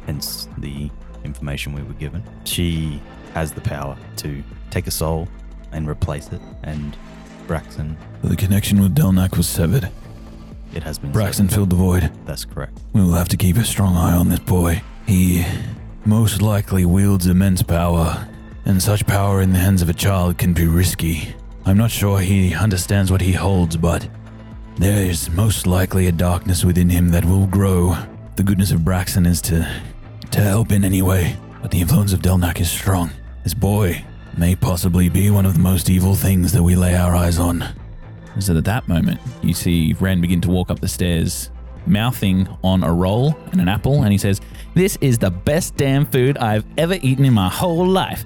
hence 0.05 0.47
the 0.59 0.89
information 1.23 1.73
we 1.73 1.81
were 1.83 1.93
given. 1.93 2.21
She 2.43 3.01
has 3.33 3.51
the 3.51 3.61
power 3.61 3.97
to 4.17 4.43
take 4.69 4.85
a 4.87 4.91
soul 4.91 5.27
and 5.71 5.87
replace 5.87 6.27
it. 6.31 6.41
And 6.63 6.95
Braxton, 7.47 7.97
The 8.23 8.35
connection 8.35 8.81
with 8.81 8.95
Delnak 8.95 9.35
was 9.37 9.47
severed. 9.47 9.89
it 10.73 10.83
has 10.83 10.97
been 10.97 11.11
Braxton 11.11 11.49
said. 11.49 11.55
filled 11.55 11.69
the 11.69 11.75
void. 11.75 12.11
That's 12.25 12.45
correct. 12.45 12.79
We 12.93 13.01
will 13.01 13.13
have 13.13 13.29
to 13.29 13.37
keep 13.37 13.57
a 13.57 13.63
strong 13.63 13.95
eye 13.95 14.13
on 14.15 14.29
this 14.29 14.39
boy. 14.39 14.81
He 15.05 15.45
most 16.05 16.41
likely 16.41 16.85
wields 16.85 17.27
immense 17.27 17.61
power, 17.61 18.27
and 18.65 18.81
such 18.81 19.05
power 19.05 19.41
in 19.41 19.51
the 19.53 19.59
hands 19.59 19.81
of 19.81 19.89
a 19.89 19.93
child 19.93 20.37
can 20.37 20.53
be 20.53 20.67
risky. 20.67 21.35
I'm 21.65 21.77
not 21.77 21.91
sure 21.91 22.19
he 22.19 22.53
understands 22.55 23.11
what 23.11 23.21
he 23.21 23.33
holds, 23.33 23.77
but 23.77 24.07
there 24.77 25.05
is 25.05 25.29
most 25.29 25.67
likely 25.67 26.07
a 26.07 26.11
darkness 26.11 26.63
within 26.65 26.89
him 26.89 27.09
that 27.09 27.25
will 27.25 27.47
grow. 27.47 27.95
The 28.35 28.43
goodness 28.43 28.71
of 28.71 28.83
Braxton 28.83 29.25
is 29.25 29.41
to 29.43 29.67
to 30.31 30.39
help 30.41 30.71
in 30.71 30.83
any 30.83 31.01
way, 31.03 31.37
but 31.61 31.69
the 31.71 31.79
influence 31.81 32.11
of 32.13 32.21
Delnak 32.21 32.59
is 32.59 32.71
strong. 32.71 33.11
This 33.43 33.53
boy 33.53 34.03
may 34.37 34.55
possibly 34.55 35.09
be 35.09 35.29
one 35.29 35.45
of 35.45 35.53
the 35.53 35.59
most 35.59 35.89
evil 35.89 36.15
things 36.15 36.51
that 36.53 36.63
we 36.63 36.75
lay 36.75 36.95
our 36.95 37.15
eyes 37.15 37.39
on. 37.39 37.63
So 38.39 38.57
at 38.57 38.65
that 38.65 38.87
moment, 38.87 39.19
you 39.41 39.53
see 39.53 39.93
Ren 39.93 40.21
begin 40.21 40.41
to 40.41 40.49
walk 40.49 40.71
up 40.71 40.79
the 40.79 40.87
stairs, 40.87 41.51
mouthing 41.85 42.47
on 42.63 42.83
a 42.83 42.91
roll 42.91 43.37
and 43.51 43.61
an 43.61 43.67
apple, 43.67 44.03
and 44.03 44.11
he 44.11 44.17
says, 44.17 44.41
This 44.73 44.97
is 45.01 45.19
the 45.19 45.29
best 45.29 45.75
damn 45.75 46.05
food 46.07 46.37
I've 46.37 46.65
ever 46.77 46.95
eaten 46.95 47.25
in 47.25 47.33
my 47.33 47.49
whole 47.49 47.85
life. 47.85 48.25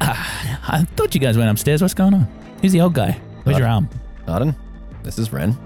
Ah, 0.00 0.60
I 0.68 0.84
thought 0.84 1.14
you 1.14 1.20
guys 1.20 1.38
went 1.38 1.50
upstairs. 1.50 1.80
What's 1.80 1.94
going 1.94 2.14
on? 2.14 2.28
Who's 2.60 2.72
the 2.72 2.80
old 2.80 2.94
guy? 2.94 3.12
Where's 3.44 3.58
your 3.58 3.68
arm? 3.68 3.88
Arden, 4.26 4.54
this 5.02 5.18
is 5.18 5.32
Ren. 5.32 5.56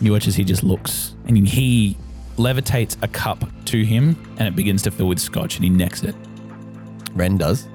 You 0.00 0.12
watch 0.12 0.26
as 0.26 0.34
he 0.34 0.44
just 0.44 0.64
looks, 0.64 1.14
and 1.26 1.46
he 1.46 1.96
levitates 2.36 2.96
a 3.02 3.08
cup 3.08 3.44
to 3.66 3.84
him, 3.84 4.16
and 4.38 4.48
it 4.48 4.56
begins 4.56 4.82
to 4.82 4.90
fill 4.90 5.06
with 5.06 5.20
scotch, 5.20 5.56
and 5.56 5.64
he 5.64 5.70
necks 5.70 6.02
it. 6.02 6.14
Ren 7.14 7.38
does. 7.38 7.68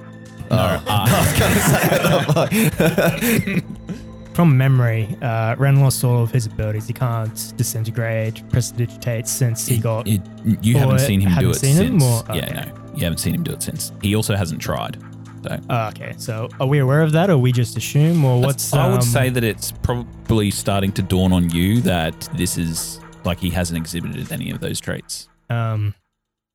No, 0.52 0.82
I 0.86 1.18
was 1.18 1.38
going 1.38 1.54
to 1.54 1.60
say 1.60 3.58
that. 3.60 3.64
From 4.34 4.56
memory, 4.56 5.14
uh, 5.20 5.56
Ren 5.58 5.80
lost 5.80 6.02
all 6.04 6.22
of 6.22 6.30
his 6.30 6.46
abilities. 6.46 6.86
He 6.86 6.94
can't 6.94 7.52
disintegrate, 7.56 8.42
prestidigitate 8.48 9.26
since 9.28 9.66
he 9.66 9.74
It- 9.76 9.82
got. 9.82 10.08
it- 10.08 10.22
you 10.62 10.76
Or 10.76 10.80
haven't 10.80 11.00
seen 11.00 11.20
him 11.20 11.28
do 11.30 11.34
haven't 11.34 11.50
it 11.50 11.54
seen 11.56 11.76
him, 11.76 12.00
since. 12.00 12.28
or- 12.30 12.36
Yeah, 12.36 12.52
no, 12.74 12.92
you 12.94 13.04
haven't 13.04 13.18
seen 13.18 13.34
him 13.34 13.42
do 13.42 13.52
it 13.52 13.62
since. 13.62 13.92
He 14.00 14.14
also 14.14 14.34
hasn't 14.34 14.60
tried. 14.62 14.96
So 15.42 15.58
Oh, 15.68 15.88
okay, 15.88 16.14
so 16.16 16.48
are 16.60 16.66
we 16.66 16.78
aware 16.78 17.02
of 17.02 17.12
that, 17.12 17.28
or 17.28 17.36
we 17.36 17.52
just 17.52 17.76
assume, 17.76 18.24
or 18.24 18.40
what's? 18.40 18.72
I 18.72 18.86
would 18.86 18.96
um, 18.96 19.02
say 19.02 19.28
that 19.28 19.42
it's 19.44 19.72
probably 19.82 20.50
starting 20.50 20.92
to 20.92 21.02
dawn 21.02 21.32
on 21.32 21.50
you 21.50 21.80
that 21.82 22.28
this 22.34 22.56
is 22.56 23.00
like 23.24 23.38
he 23.40 23.50
hasn't 23.50 23.76
exhibited 23.76 24.30
any 24.32 24.50
of 24.50 24.60
those 24.60 24.80
traits. 24.80 25.28
Um, 25.50 25.94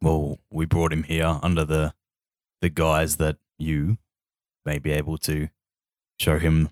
Well, 0.02 0.40
we 0.52 0.66
brought 0.66 0.94
him 0.94 1.04
here 1.04 1.38
under 1.44 1.64
the 1.66 1.94
the 2.62 2.70
guise 2.70 3.18
that 3.18 3.36
you 3.58 3.98
may 4.66 4.80
be 4.80 4.92
able 4.92 5.18
to 5.20 5.50
show 6.20 6.40
him 6.40 6.70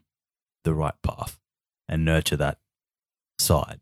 the 0.63 0.73
right 0.73 0.95
path 1.03 1.37
and 1.87 2.03
nurture 2.03 2.37
that 2.37 2.57
side 3.39 3.79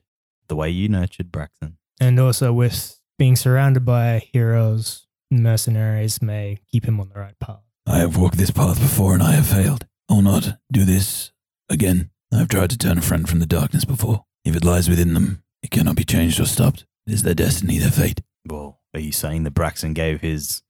the 0.47 0.55
way 0.55 0.69
you 0.69 0.89
nurtured 0.89 1.31
Braxton. 1.31 1.77
and 1.99 2.19
also 2.19 2.51
with 2.51 2.99
being 3.17 3.35
surrounded 3.35 3.85
by 3.85 4.19
heroes, 4.33 5.07
mercenaries 5.31 6.21
may 6.21 6.59
keep 6.71 6.85
him 6.85 6.99
on 6.99 7.09
the 7.09 7.19
right 7.19 7.37
path. 7.39 7.61
I 7.85 7.99
have 7.99 8.17
walked 8.17 8.37
this 8.37 8.51
path 8.51 8.79
before 8.79 9.13
and 9.13 9.23
I 9.23 9.31
have 9.31 9.47
failed. 9.47 9.85
I 10.09 10.13
will 10.13 10.21
not 10.21 10.57
do 10.71 10.83
this 10.83 11.31
again. 11.69 12.09
I 12.33 12.39
have 12.39 12.49
tried 12.49 12.71
to 12.71 12.77
turn 12.77 12.97
a 12.97 13.01
friend 13.01 13.27
from 13.29 13.39
the 13.39 13.45
darkness 13.45 13.85
before. 13.85 14.25
If 14.43 14.55
it 14.55 14.65
lies 14.65 14.89
within 14.89 15.13
them, 15.13 15.43
it 15.61 15.71
cannot 15.71 15.95
be 15.95 16.03
changed 16.03 16.39
or 16.39 16.45
stopped. 16.45 16.85
It 17.07 17.13
is 17.13 17.23
their 17.23 17.33
destiny, 17.35 17.77
their 17.77 17.91
fate. 17.91 18.21
Well, 18.45 18.81
are 18.93 18.99
you 18.99 19.11
saying 19.11 19.43
that 19.43 19.53
Braxton 19.53 19.93
gave 19.93 20.21
his 20.21 20.63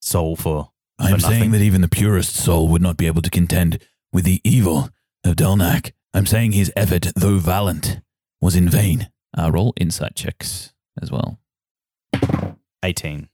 soul 0.00 0.36
for? 0.36 0.69
I 1.00 1.10
am 1.10 1.20
saying 1.20 1.50
that 1.52 1.62
even 1.62 1.80
the 1.80 1.88
purest 1.88 2.34
soul 2.34 2.68
would 2.68 2.82
not 2.82 2.96
be 2.96 3.06
able 3.06 3.22
to 3.22 3.30
contend 3.30 3.78
with 4.12 4.24
the 4.24 4.40
evil 4.44 4.90
of 5.24 5.36
Delnak. 5.36 5.92
I'm 6.12 6.26
saying 6.26 6.52
his 6.52 6.72
effort, 6.76 7.06
though 7.16 7.38
valiant, 7.38 8.00
was 8.40 8.54
in 8.56 8.68
vain. 8.68 9.08
Uh, 9.36 9.50
roll 9.52 9.72
insight 9.80 10.14
checks 10.16 10.72
as 11.00 11.10
well. 11.10 11.38
18. 12.82 13.28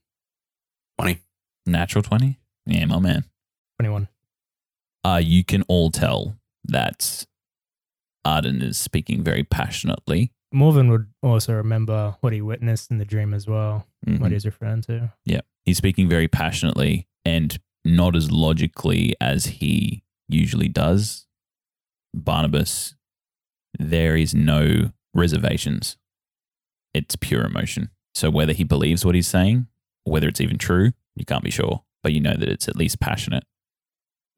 20. 0.99 1.19
Natural 1.65 2.03
20? 2.03 2.39
Yeah, 2.65 2.85
my 2.85 2.99
man. 2.99 3.23
Twenty-one. 3.79 4.07
Uh, 5.03 5.21
you 5.23 5.43
can 5.43 5.63
all 5.63 5.89
tell 5.89 6.37
that 6.65 7.25
Arden 8.25 8.61
is 8.61 8.77
speaking 8.77 9.23
very 9.23 9.43
passionately. 9.43 10.31
Morven 10.53 10.89
would 10.89 11.07
also 11.21 11.53
remember 11.53 12.15
what 12.21 12.33
he 12.33 12.41
witnessed 12.41 12.91
in 12.91 12.97
the 12.97 13.05
dream 13.05 13.33
as 13.33 13.47
well. 13.47 13.85
Mhm. 14.05 14.19
What 14.19 14.31
he's 14.31 14.45
referring 14.45 14.81
to. 14.83 15.13
He's 15.67 15.75
speaking 15.75 16.07
very 16.07 16.29
passionately 16.29 17.09
and 17.25 17.59
not 17.83 18.15
as 18.15 18.31
logically 18.31 19.13
as 19.19 19.47
he 19.47 20.01
usually 20.29 20.69
does. 20.69 21.27
Barnabas, 22.13 22.95
there 23.77 24.15
is 24.15 24.33
no 24.33 24.93
reservations. 25.13 25.97
It's 26.93 27.17
pure 27.17 27.43
emotion. 27.43 27.89
So 28.15 28.29
whether 28.29 28.53
he 28.53 28.63
believes 28.63 29.05
what 29.05 29.13
he's 29.13 29.27
saying, 29.27 29.67
whether 30.05 30.29
it's 30.29 30.39
even 30.39 30.57
true, 30.57 30.93
you 31.17 31.25
can't 31.25 31.43
be 31.43 31.51
sure. 31.51 31.83
But 32.01 32.13
you 32.13 32.21
know 32.21 32.37
that 32.37 32.47
it's 32.47 32.69
at 32.69 32.77
least 32.77 33.01
passionate 33.01 33.43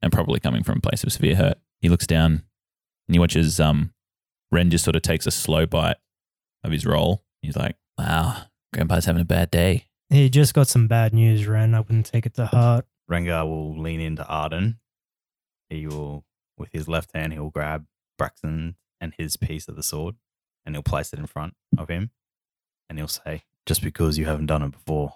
and 0.02 0.10
probably 0.10 0.40
coming 0.40 0.64
from 0.64 0.78
a 0.78 0.80
place 0.80 1.04
of 1.04 1.12
severe 1.12 1.36
hurt. 1.36 1.58
He 1.80 1.88
looks 1.88 2.08
down 2.08 2.42
and 3.06 3.14
he 3.14 3.20
watches 3.20 3.60
um, 3.60 3.94
Ren 4.50 4.68
just 4.68 4.82
sort 4.82 4.96
of 4.96 5.02
takes 5.02 5.28
a 5.28 5.30
slow 5.30 5.64
bite 5.64 5.98
of 6.64 6.72
his 6.72 6.84
roll. 6.84 7.22
He's 7.40 7.56
like, 7.56 7.76
wow, 7.96 8.46
Grandpa's 8.74 9.04
having 9.04 9.22
a 9.22 9.24
bad 9.24 9.52
day. 9.52 9.86
He 10.10 10.28
just 10.28 10.54
got 10.54 10.66
some 10.66 10.88
bad 10.88 11.14
news, 11.14 11.46
Ren. 11.46 11.72
I 11.72 11.80
wouldn't 11.80 12.06
take 12.06 12.26
it 12.26 12.34
to 12.34 12.46
heart. 12.46 12.84
Rengar 13.08 13.46
will 13.46 13.78
lean 13.80 14.00
into 14.00 14.26
Arden. 14.26 14.80
He 15.68 15.86
will, 15.86 16.24
with 16.58 16.72
his 16.72 16.88
left 16.88 17.12
hand, 17.14 17.32
he'll 17.32 17.50
grab 17.50 17.86
Braxton 18.18 18.74
and 19.00 19.14
his 19.16 19.36
piece 19.36 19.68
of 19.68 19.76
the 19.76 19.84
sword 19.84 20.16
and 20.66 20.74
he'll 20.74 20.82
place 20.82 21.12
it 21.12 21.20
in 21.20 21.26
front 21.26 21.54
of 21.78 21.88
him. 21.88 22.10
And 22.88 22.98
he'll 22.98 23.06
say, 23.06 23.44
Just 23.66 23.82
because 23.82 24.18
you 24.18 24.26
haven't 24.26 24.46
done 24.46 24.62
it 24.62 24.72
before 24.72 25.14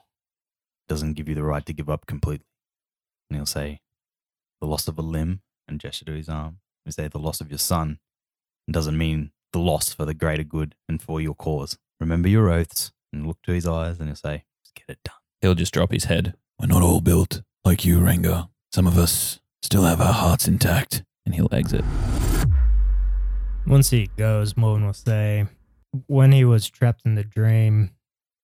doesn't 0.89 1.15
give 1.15 1.29
you 1.29 1.35
the 1.35 1.43
right 1.43 1.67
to 1.67 1.73
give 1.73 1.91
up 1.91 2.07
completely. 2.07 2.47
And 3.29 3.37
he'll 3.37 3.47
say, 3.47 3.81
The 4.61 4.69
loss 4.69 4.87
of 4.87 4.97
a 4.97 5.03
limb 5.03 5.43
and 5.67 5.81
gesture 5.81 6.05
to 6.05 6.13
his 6.13 6.29
arm. 6.29 6.59
He'll 6.85 6.93
say, 6.93 7.09
The 7.09 7.19
loss 7.19 7.41
of 7.41 7.51
your 7.51 7.59
son 7.59 7.99
doesn't 8.71 8.97
mean 8.97 9.33
the 9.53 9.59
loss 9.59 9.93
for 9.93 10.05
the 10.05 10.15
greater 10.15 10.45
good 10.45 10.77
and 10.89 11.03
for 11.03 11.21
your 11.21 11.35
cause. 11.35 11.79
Remember 11.99 12.29
your 12.29 12.49
oaths 12.49 12.93
and 13.13 13.27
look 13.27 13.43
to 13.43 13.53
his 13.53 13.67
eyes 13.67 13.99
and 13.99 14.09
he'll 14.09 14.17
say, 14.17 14.45
get 14.75 14.85
it 14.89 14.99
done. 15.05 15.15
He'll 15.41 15.55
just 15.55 15.75
drop 15.75 15.93
his 15.93 16.05
head 16.05 16.35
We're 16.61 16.67
not 16.67 16.83
all 16.83 17.01
built 17.01 17.43
like 17.65 17.85
you, 17.85 17.99
Rengar. 17.99 18.49
Some 18.73 18.87
of 18.87 18.97
us 18.99 19.41
still 19.63 19.85
have 19.85 20.01
our 20.01 20.13
hearts 20.13 20.47
intact. 20.49 21.03
and 21.27 21.35
he'll 21.35 21.49
exit. 21.53 21.85
Once 23.67 23.91
he 23.91 24.09
goes, 24.17 24.57
Morven 24.57 24.85
will 24.85 24.93
say, 24.93 25.47
when 26.07 26.33
he 26.33 26.45
was 26.45 26.69
trapped 26.69 27.03
in 27.07 27.15
the 27.15 27.25
dream, 27.25 27.91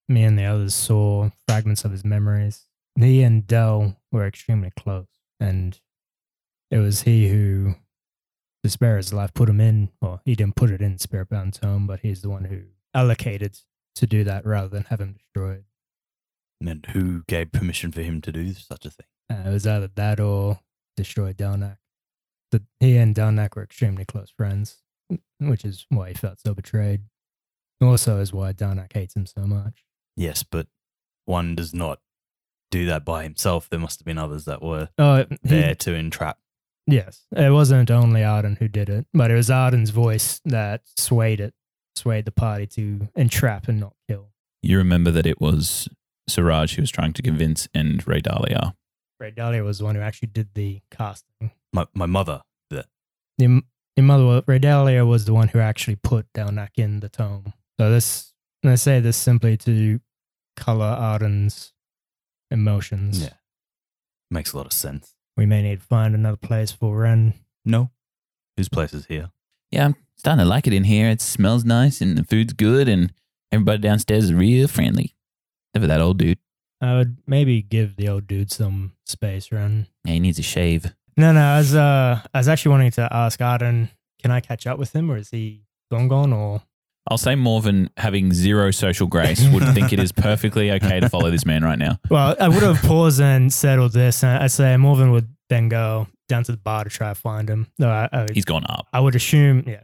me 0.08 0.24
and 0.24 0.38
the 0.38 0.44
others 0.44 0.74
saw 0.74 1.28
fragments 1.46 1.84
of 1.84 1.92
his 1.92 2.04
memories. 2.04 2.66
he 2.98 3.22
and 3.22 3.46
Dell 3.46 3.96
were 4.10 4.26
extremely 4.26 4.70
close, 4.78 5.08
and 5.38 5.78
it 6.70 6.78
was 6.78 7.02
he 7.02 7.28
who, 7.28 7.74
to 8.64 8.70
spare 8.70 8.96
his 8.96 9.12
life, 9.12 9.34
put 9.34 9.48
him 9.48 9.60
in. 9.60 9.90
Well, 10.00 10.22
he 10.24 10.34
didn't 10.34 10.56
put 10.56 10.70
it 10.70 10.80
in 10.80 10.98
Spirit 10.98 11.28
Bound 11.28 11.52
Tome, 11.54 11.86
but 11.86 12.00
he's 12.00 12.22
the 12.22 12.30
one 12.30 12.44
who 12.44 12.62
allocated 12.94 13.58
to 13.96 14.06
do 14.06 14.24
that 14.24 14.46
rather 14.46 14.68
than 14.68 14.84
have 14.84 15.00
him 15.00 15.12
destroyed. 15.12 15.64
And 16.60 16.84
who 16.92 17.22
gave 17.26 17.52
permission 17.52 17.90
for 17.90 18.02
him 18.02 18.20
to 18.20 18.32
do 18.32 18.52
such 18.52 18.84
a 18.84 18.90
thing? 18.90 19.06
Uh, 19.30 19.48
it 19.48 19.52
was 19.52 19.66
either 19.66 19.88
that 19.94 20.20
or 20.20 20.60
destroy 20.96 21.32
Delnak. 21.32 21.78
The, 22.52 22.62
he 22.80 22.96
and 22.96 23.14
Delnak 23.14 23.56
were 23.56 23.62
extremely 23.62 24.04
close 24.04 24.30
friends, 24.30 24.82
which 25.38 25.64
is 25.64 25.86
why 25.88 26.08
he 26.08 26.14
felt 26.14 26.40
so 26.40 26.52
betrayed. 26.54 27.02
Also, 27.80 28.18
is 28.18 28.32
why 28.32 28.52
Delnak 28.52 28.92
hates 28.92 29.16
him 29.16 29.24
so 29.24 29.46
much. 29.46 29.84
Yes, 30.16 30.42
but 30.42 30.66
one 31.24 31.54
does 31.54 31.72
not 31.72 32.00
do 32.70 32.84
that 32.86 33.04
by 33.06 33.22
himself. 33.22 33.70
There 33.70 33.80
must 33.80 34.00
have 34.00 34.04
been 34.06 34.18
others 34.18 34.44
that 34.44 34.60
were 34.60 34.90
Oh, 34.98 35.24
he- 35.30 35.36
there 35.42 35.74
to 35.76 35.94
entrap. 35.94 36.38
Yes, 36.86 37.24
it 37.34 37.52
wasn't 37.52 37.90
only 37.90 38.22
Arden 38.24 38.56
who 38.56 38.66
did 38.68 38.88
it, 38.90 39.06
but 39.14 39.30
it 39.30 39.34
was 39.34 39.48
Arden's 39.50 39.90
voice 39.90 40.40
that 40.44 40.82
swayed 40.98 41.40
it, 41.40 41.54
swayed 41.94 42.24
the 42.24 42.32
party 42.32 42.66
to 42.66 43.08
entrap 43.14 43.68
and 43.68 43.78
not 43.80 43.94
kill. 44.08 44.30
You 44.62 44.76
remember 44.76 45.10
that 45.12 45.24
it 45.26 45.40
was 45.40 45.88
Siraj 46.30 46.76
who 46.76 46.82
was 46.82 46.90
trying 46.90 47.12
to 47.14 47.22
convince 47.22 47.68
and 47.74 48.06
Ray 48.06 48.20
Dahlia. 48.20 48.74
Ray 49.18 49.30
Dahlia 49.30 49.62
was 49.62 49.78
the 49.78 49.84
one 49.84 49.94
who 49.94 50.00
actually 50.00 50.28
did 50.28 50.54
the 50.54 50.80
casting. 50.90 51.50
My 51.72 51.86
my 51.94 52.06
mother. 52.06 52.42
That 52.70 52.86
Your, 53.38 53.60
your 53.96 54.04
mother, 54.04 54.42
Ray 54.46 54.58
Dahlia, 54.58 55.04
was 55.04 55.24
the 55.24 55.34
one 55.34 55.48
who 55.48 55.58
actually 55.58 55.96
put 55.96 56.32
Delnak 56.32 56.70
in 56.76 57.00
the 57.00 57.08
tome. 57.08 57.52
So 57.78 57.90
this, 57.90 58.32
and 58.62 58.72
I 58.72 58.76
say 58.76 59.00
this 59.00 59.16
simply 59.16 59.56
to 59.58 60.00
color 60.56 60.86
Arden's 60.86 61.72
emotions. 62.50 63.22
yeah 63.22 63.30
makes 64.30 64.52
a 64.52 64.56
lot 64.56 64.66
of 64.66 64.72
sense. 64.72 65.14
We 65.36 65.46
may 65.46 65.62
need 65.62 65.80
to 65.80 65.86
find 65.86 66.14
another 66.14 66.36
place 66.36 66.70
for 66.70 66.96
Ren. 66.98 67.34
No, 67.64 67.90
whose 68.56 68.68
place 68.68 68.92
is 68.94 69.06
here? 69.06 69.30
Yeah, 69.70 69.86
I'm 69.86 69.96
starting 70.16 70.44
to 70.44 70.48
like 70.48 70.66
it 70.66 70.72
in 70.72 70.84
here. 70.84 71.08
It 71.08 71.20
smells 71.20 71.64
nice 71.64 72.00
and 72.00 72.16
the 72.16 72.24
food's 72.24 72.52
good 72.52 72.88
and 72.88 73.12
everybody 73.52 73.78
downstairs 73.78 74.24
is 74.24 74.34
real 74.34 74.68
friendly. 74.68 75.14
Except 75.74 75.82
for 75.84 75.86
that 75.88 76.00
old 76.00 76.18
dude. 76.18 76.38
I 76.80 76.94
would 76.96 77.18
maybe 77.26 77.60
give 77.62 77.96
the 77.96 78.08
old 78.08 78.26
dude 78.26 78.50
some 78.50 78.92
space, 79.06 79.52
Ren. 79.52 79.86
Yeah, 80.04 80.14
he 80.14 80.20
needs 80.20 80.38
a 80.38 80.42
shave. 80.42 80.94
No, 81.16 81.32
no. 81.32 81.40
I 81.40 81.58
was, 81.58 81.74
uh, 81.74 82.20
I 82.32 82.38
was 82.38 82.48
actually 82.48 82.70
wanting 82.70 82.90
to 82.92 83.08
ask 83.12 83.40
Arden, 83.40 83.90
can 84.22 84.30
I 84.30 84.40
catch 84.40 84.66
up 84.66 84.78
with 84.78 84.94
him, 84.94 85.10
or 85.10 85.18
is 85.18 85.30
he 85.30 85.62
gone, 85.90 86.08
gone, 86.08 86.32
or 86.32 86.62
I'll 87.10 87.18
say 87.18 87.34
Morven, 87.34 87.90
having 87.96 88.32
zero 88.32 88.70
social 88.70 89.06
grace, 89.06 89.46
would 89.48 89.62
think 89.74 89.92
it 89.92 89.98
is 89.98 90.12
perfectly 90.12 90.70
okay 90.72 91.00
to 91.00 91.08
follow 91.08 91.30
this 91.30 91.44
man 91.44 91.62
right 91.64 91.78
now. 91.78 91.98
well, 92.10 92.34
I 92.40 92.48
would 92.48 92.62
have 92.62 92.80
paused 92.82 93.20
and 93.20 93.52
said 93.52 93.78
all 93.78 93.88
this, 93.88 94.22
and 94.24 94.42
I'd 94.42 94.50
say 94.50 94.76
Morven 94.76 95.10
would 95.12 95.28
then 95.48 95.68
go 95.68 96.06
down 96.28 96.44
to 96.44 96.52
the 96.52 96.58
bar 96.58 96.84
to 96.84 96.90
try 96.90 97.08
to 97.10 97.14
find 97.14 97.48
him. 97.48 97.66
No, 97.78 97.90
I, 97.90 98.08
I, 98.12 98.20
would- 98.22 98.34
He's 98.34 98.44
gone 98.44 98.64
up. 98.68 98.86
I 98.92 99.00
would 99.00 99.14
assume, 99.16 99.64
yeah. 99.66 99.82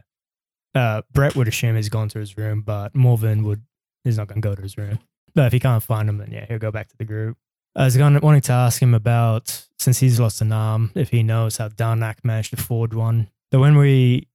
Uh, 0.73 1.01
Brett 1.11 1.35
would 1.35 1.47
assume 1.47 1.75
he's 1.75 1.89
gone 1.89 2.07
to 2.09 2.19
his 2.19 2.37
room, 2.37 2.61
but 2.61 2.95
Morven 2.95 3.43
would, 3.43 3.63
he's 4.03 4.17
not 4.17 4.27
going 4.27 4.41
to 4.41 4.47
go 4.47 4.53
to 4.55 4.61
his 4.61 4.77
room. 4.77 4.99
But 5.35 5.47
if 5.47 5.53
he 5.53 5.59
can't 5.59 5.83
find 5.83 6.09
him, 6.09 6.17
then 6.17 6.31
yeah, 6.31 6.45
he'll 6.47 6.59
go 6.59 6.71
back 6.71 6.87
to 6.89 6.97
the 6.97 7.05
group. 7.05 7.37
I 7.75 7.85
was 7.85 7.95
going 7.95 8.19
wanting 8.21 8.41
to 8.41 8.53
ask 8.53 8.81
him 8.81 8.95
about 8.95 9.67
since 9.77 9.99
he's 9.99 10.19
lost 10.19 10.41
an 10.41 10.51
arm, 10.51 10.91
if 10.95 11.09
he 11.09 11.21
knows 11.21 11.57
how 11.57 11.69
Darnak 11.69 12.23
managed 12.23 12.49
to 12.51 12.57
forge 12.57 12.93
one. 12.93 13.29
So 13.53 13.59
when 13.59 13.77
we 13.77 14.27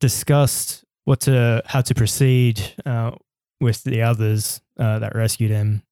discussed 0.00 0.84
what 1.04 1.20
to 1.20 1.62
how 1.66 1.80
to 1.80 1.94
proceed 1.94 2.60
uh, 2.84 3.12
with 3.60 3.82
the 3.84 4.02
others 4.02 4.60
uh, 4.78 4.98
that 4.98 5.14
rescued 5.14 5.50
him, 5.50 5.82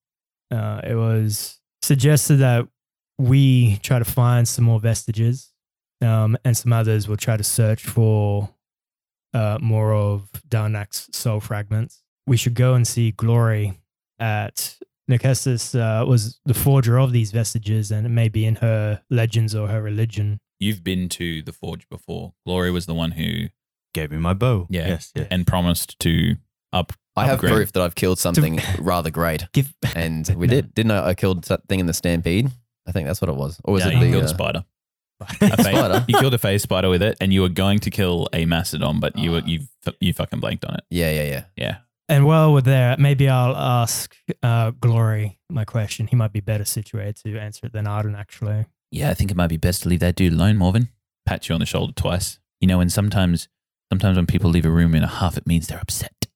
uh, 0.50 0.82
it 0.84 0.94
was 0.94 1.58
suggested 1.80 2.36
that 2.36 2.68
we 3.18 3.78
try 3.78 3.98
to 3.98 4.04
find 4.04 4.46
some 4.46 4.66
more 4.66 4.80
vestiges, 4.80 5.52
um, 6.02 6.36
and 6.44 6.56
some 6.56 6.72
others 6.72 7.08
will 7.08 7.16
try 7.16 7.38
to 7.38 7.44
search 7.44 7.84
for 7.84 8.50
uh, 9.32 9.58
more 9.60 9.94
of 9.94 10.30
Darnak's 10.48 11.08
soul 11.12 11.40
fragments. 11.40 12.02
We 12.26 12.36
should 12.36 12.54
go 12.54 12.74
and 12.74 12.86
see 12.86 13.12
Glory 13.12 13.79
at 14.20 14.76
Nikestis 15.10 15.74
uh, 15.74 16.06
was 16.06 16.38
the 16.44 16.54
forger 16.54 16.98
of 16.98 17.12
these 17.12 17.32
vestiges, 17.32 17.90
and 17.90 18.06
it 18.06 18.10
may 18.10 18.28
be 18.28 18.44
in 18.44 18.56
her 18.56 19.02
legends 19.10 19.54
or 19.54 19.68
her 19.68 19.82
religion. 19.82 20.38
You've 20.58 20.84
been 20.84 21.08
to 21.10 21.42
the 21.42 21.52
forge 21.52 21.88
before. 21.88 22.34
Glory 22.46 22.70
was 22.70 22.86
the 22.86 22.94
one 22.94 23.12
who 23.12 23.48
Gave 23.92 24.12
me 24.12 24.18
my 24.18 24.34
bow. 24.34 24.66
Yeah. 24.70 24.86
Yes. 24.86 25.10
yes. 25.16 25.26
and 25.30 25.46
promised 25.46 25.98
to 26.00 26.36
up. 26.72 26.92
I 27.16 27.24
have 27.24 27.34
upgrade. 27.34 27.52
proof 27.54 27.72
that 27.72 27.82
I've 27.82 27.96
killed 27.96 28.20
something 28.20 28.60
rather 28.78 29.10
great, 29.10 29.46
Give 29.52 29.74
and 29.96 30.28
we 30.36 30.46
did, 30.46 30.72
didn't 30.74 30.92
I? 30.92 31.08
I 31.08 31.14
killed 31.14 31.44
something 31.44 31.80
in 31.80 31.86
the 31.86 31.92
stampede. 31.92 32.50
I 32.86 32.92
think 32.92 33.08
that's 33.08 33.20
what 33.20 33.28
it 33.28 33.34
was, 33.34 33.60
or 33.64 33.74
was 33.74 33.84
yeah, 33.84 33.90
it 33.90 33.94
you 33.94 34.00
the 34.00 34.10
killed 34.10 34.22
uh, 34.22 34.26
a 34.26 34.28
spider. 34.28 34.64
A 35.20 35.26
phase- 35.34 35.52
Spider? 35.66 36.04
You 36.08 36.18
killed 36.18 36.34
a 36.34 36.38
phase 36.38 36.62
spider 36.62 36.88
with 36.88 37.02
it, 37.02 37.16
and 37.20 37.32
you 37.32 37.42
were 37.42 37.48
going 37.48 37.80
to 37.80 37.90
kill 37.90 38.28
a 38.32 38.44
mastodon, 38.46 39.00
but 39.00 39.18
you 39.18 39.32
were 39.32 39.40
you 39.40 39.62
f- 39.84 39.94
you 40.00 40.12
fucking 40.14 40.38
blanked 40.38 40.64
on 40.64 40.74
it. 40.76 40.84
Yeah, 40.88 41.10
yeah, 41.10 41.24
yeah. 41.24 41.44
Yeah, 41.56 41.76
And 42.10 42.26
while 42.26 42.52
we're 42.52 42.60
there, 42.60 42.96
maybe 42.98 43.28
I'll 43.28 43.56
ask 43.56 44.14
uh, 44.42 44.72
Glory 44.72 45.38
my 45.48 45.64
question. 45.64 46.08
He 46.08 46.16
might 46.16 46.32
be 46.32 46.40
better 46.40 46.64
situated 46.64 47.16
to 47.24 47.38
answer 47.38 47.66
it 47.66 47.72
than 47.72 47.86
Arden, 47.86 48.16
actually. 48.16 48.66
yeah. 48.90 49.10
I 49.10 49.14
think 49.14 49.30
it 49.30 49.36
might 49.36 49.46
be 49.46 49.56
best 49.56 49.84
to 49.84 49.88
leave 49.88 50.00
that 50.00 50.16
dude 50.16 50.32
alone, 50.32 50.56
Morven. 50.56 50.88
Pat 51.24 51.48
you 51.48 51.54
on 51.54 51.60
the 51.60 51.66
shoulder 51.66 51.92
twice. 51.94 52.40
You 52.60 52.66
know, 52.66 52.80
and 52.80 52.92
sometimes 52.92 53.48
sometimes 53.92 54.16
when 54.16 54.26
people 54.26 54.50
leave 54.50 54.66
a 54.66 54.70
room 54.70 54.94
in 54.96 55.04
a 55.04 55.06
huff, 55.06 55.36
it 55.36 55.46
means 55.46 55.68
they're 55.68 55.80
upset. 55.80 56.26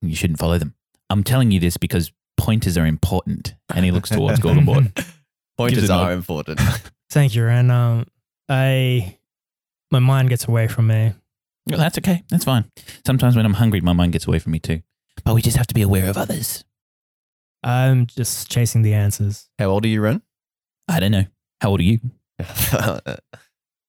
You 0.00 0.16
shouldn't 0.16 0.38
follow 0.38 0.56
them. 0.58 0.74
I'm 1.10 1.22
telling 1.22 1.50
you 1.50 1.60
this 1.60 1.76
because 1.76 2.10
pointers 2.38 2.78
are 2.78 2.86
important. 2.86 3.54
And 3.74 3.84
he 3.84 3.90
looks 3.90 4.08
towards 4.08 4.40
Gorgonbort. 4.44 5.06
Pointers 5.58 5.90
are 5.90 6.06
nod. 6.08 6.12
important. 6.12 6.58
Thank 7.10 7.34
you, 7.34 7.44
Ren. 7.44 7.70
Um, 7.70 8.06
I 8.48 9.18
my 9.90 9.98
mind 9.98 10.30
gets 10.30 10.48
away 10.48 10.68
from 10.68 10.86
me. 10.86 11.12
Well, 11.68 11.78
that's 11.78 11.98
okay. 11.98 12.24
That's 12.30 12.44
fine. 12.46 12.72
Sometimes 13.06 13.36
when 13.36 13.44
I'm 13.44 13.54
hungry, 13.54 13.82
my 13.82 13.92
mind 13.92 14.12
gets 14.12 14.26
away 14.26 14.38
from 14.38 14.52
me 14.52 14.58
too. 14.58 14.80
But 15.24 15.34
we 15.34 15.42
just 15.42 15.56
have 15.56 15.66
to 15.68 15.74
be 15.74 15.82
aware 15.82 16.08
of 16.08 16.16
others. 16.16 16.64
I'm 17.62 18.06
just 18.06 18.50
chasing 18.50 18.82
the 18.82 18.94
answers. 18.94 19.48
How 19.58 19.66
old 19.66 19.84
are 19.84 19.88
you, 19.88 20.00
Ren? 20.00 20.22
I 20.88 21.00
don't 21.00 21.12
know. 21.12 21.26
How 21.60 21.70
old 21.70 21.80
are 21.80 21.84
you? 21.84 22.00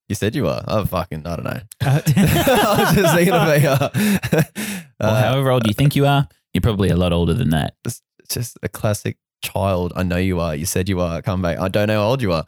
you 0.10 0.16
said 0.16 0.36
you 0.36 0.48
are. 0.48 0.64
Oh, 0.68 0.86
fucking, 0.86 1.26
I 1.26 1.36
don't 1.36 1.46
know. 1.46 1.60
Uh, 1.82 2.02
I 2.16 2.76
was 2.80 2.96
just 2.96 3.16
thinking 3.16 3.34
of 3.34 3.48
a, 3.48 3.68
uh, 3.68 4.44
Well, 5.00 5.16
however 5.16 5.52
old 5.52 5.68
you 5.68 5.74
think 5.74 5.96
you 5.96 6.06
are, 6.06 6.28
you're 6.54 6.62
probably 6.62 6.90
a 6.90 6.96
lot 6.96 7.14
older 7.14 7.34
than 7.34 7.50
that. 7.50 7.76
it's 7.84 8.02
just 8.30 8.58
a 8.62 8.70
classic 8.70 9.18
child. 9.42 9.92
I 9.96 10.04
know 10.04 10.18
you 10.18 10.40
are. 10.40 10.56
You 10.56 10.66
said 10.66 10.88
you 10.88 11.00
are. 11.02 11.22
Come 11.22 11.42
back. 11.42 11.58
I 11.58 11.68
don't 11.68 11.88
know 11.88 12.00
how 12.02 12.10
old 12.10 12.22
you 12.22 12.32
are. 12.32 12.46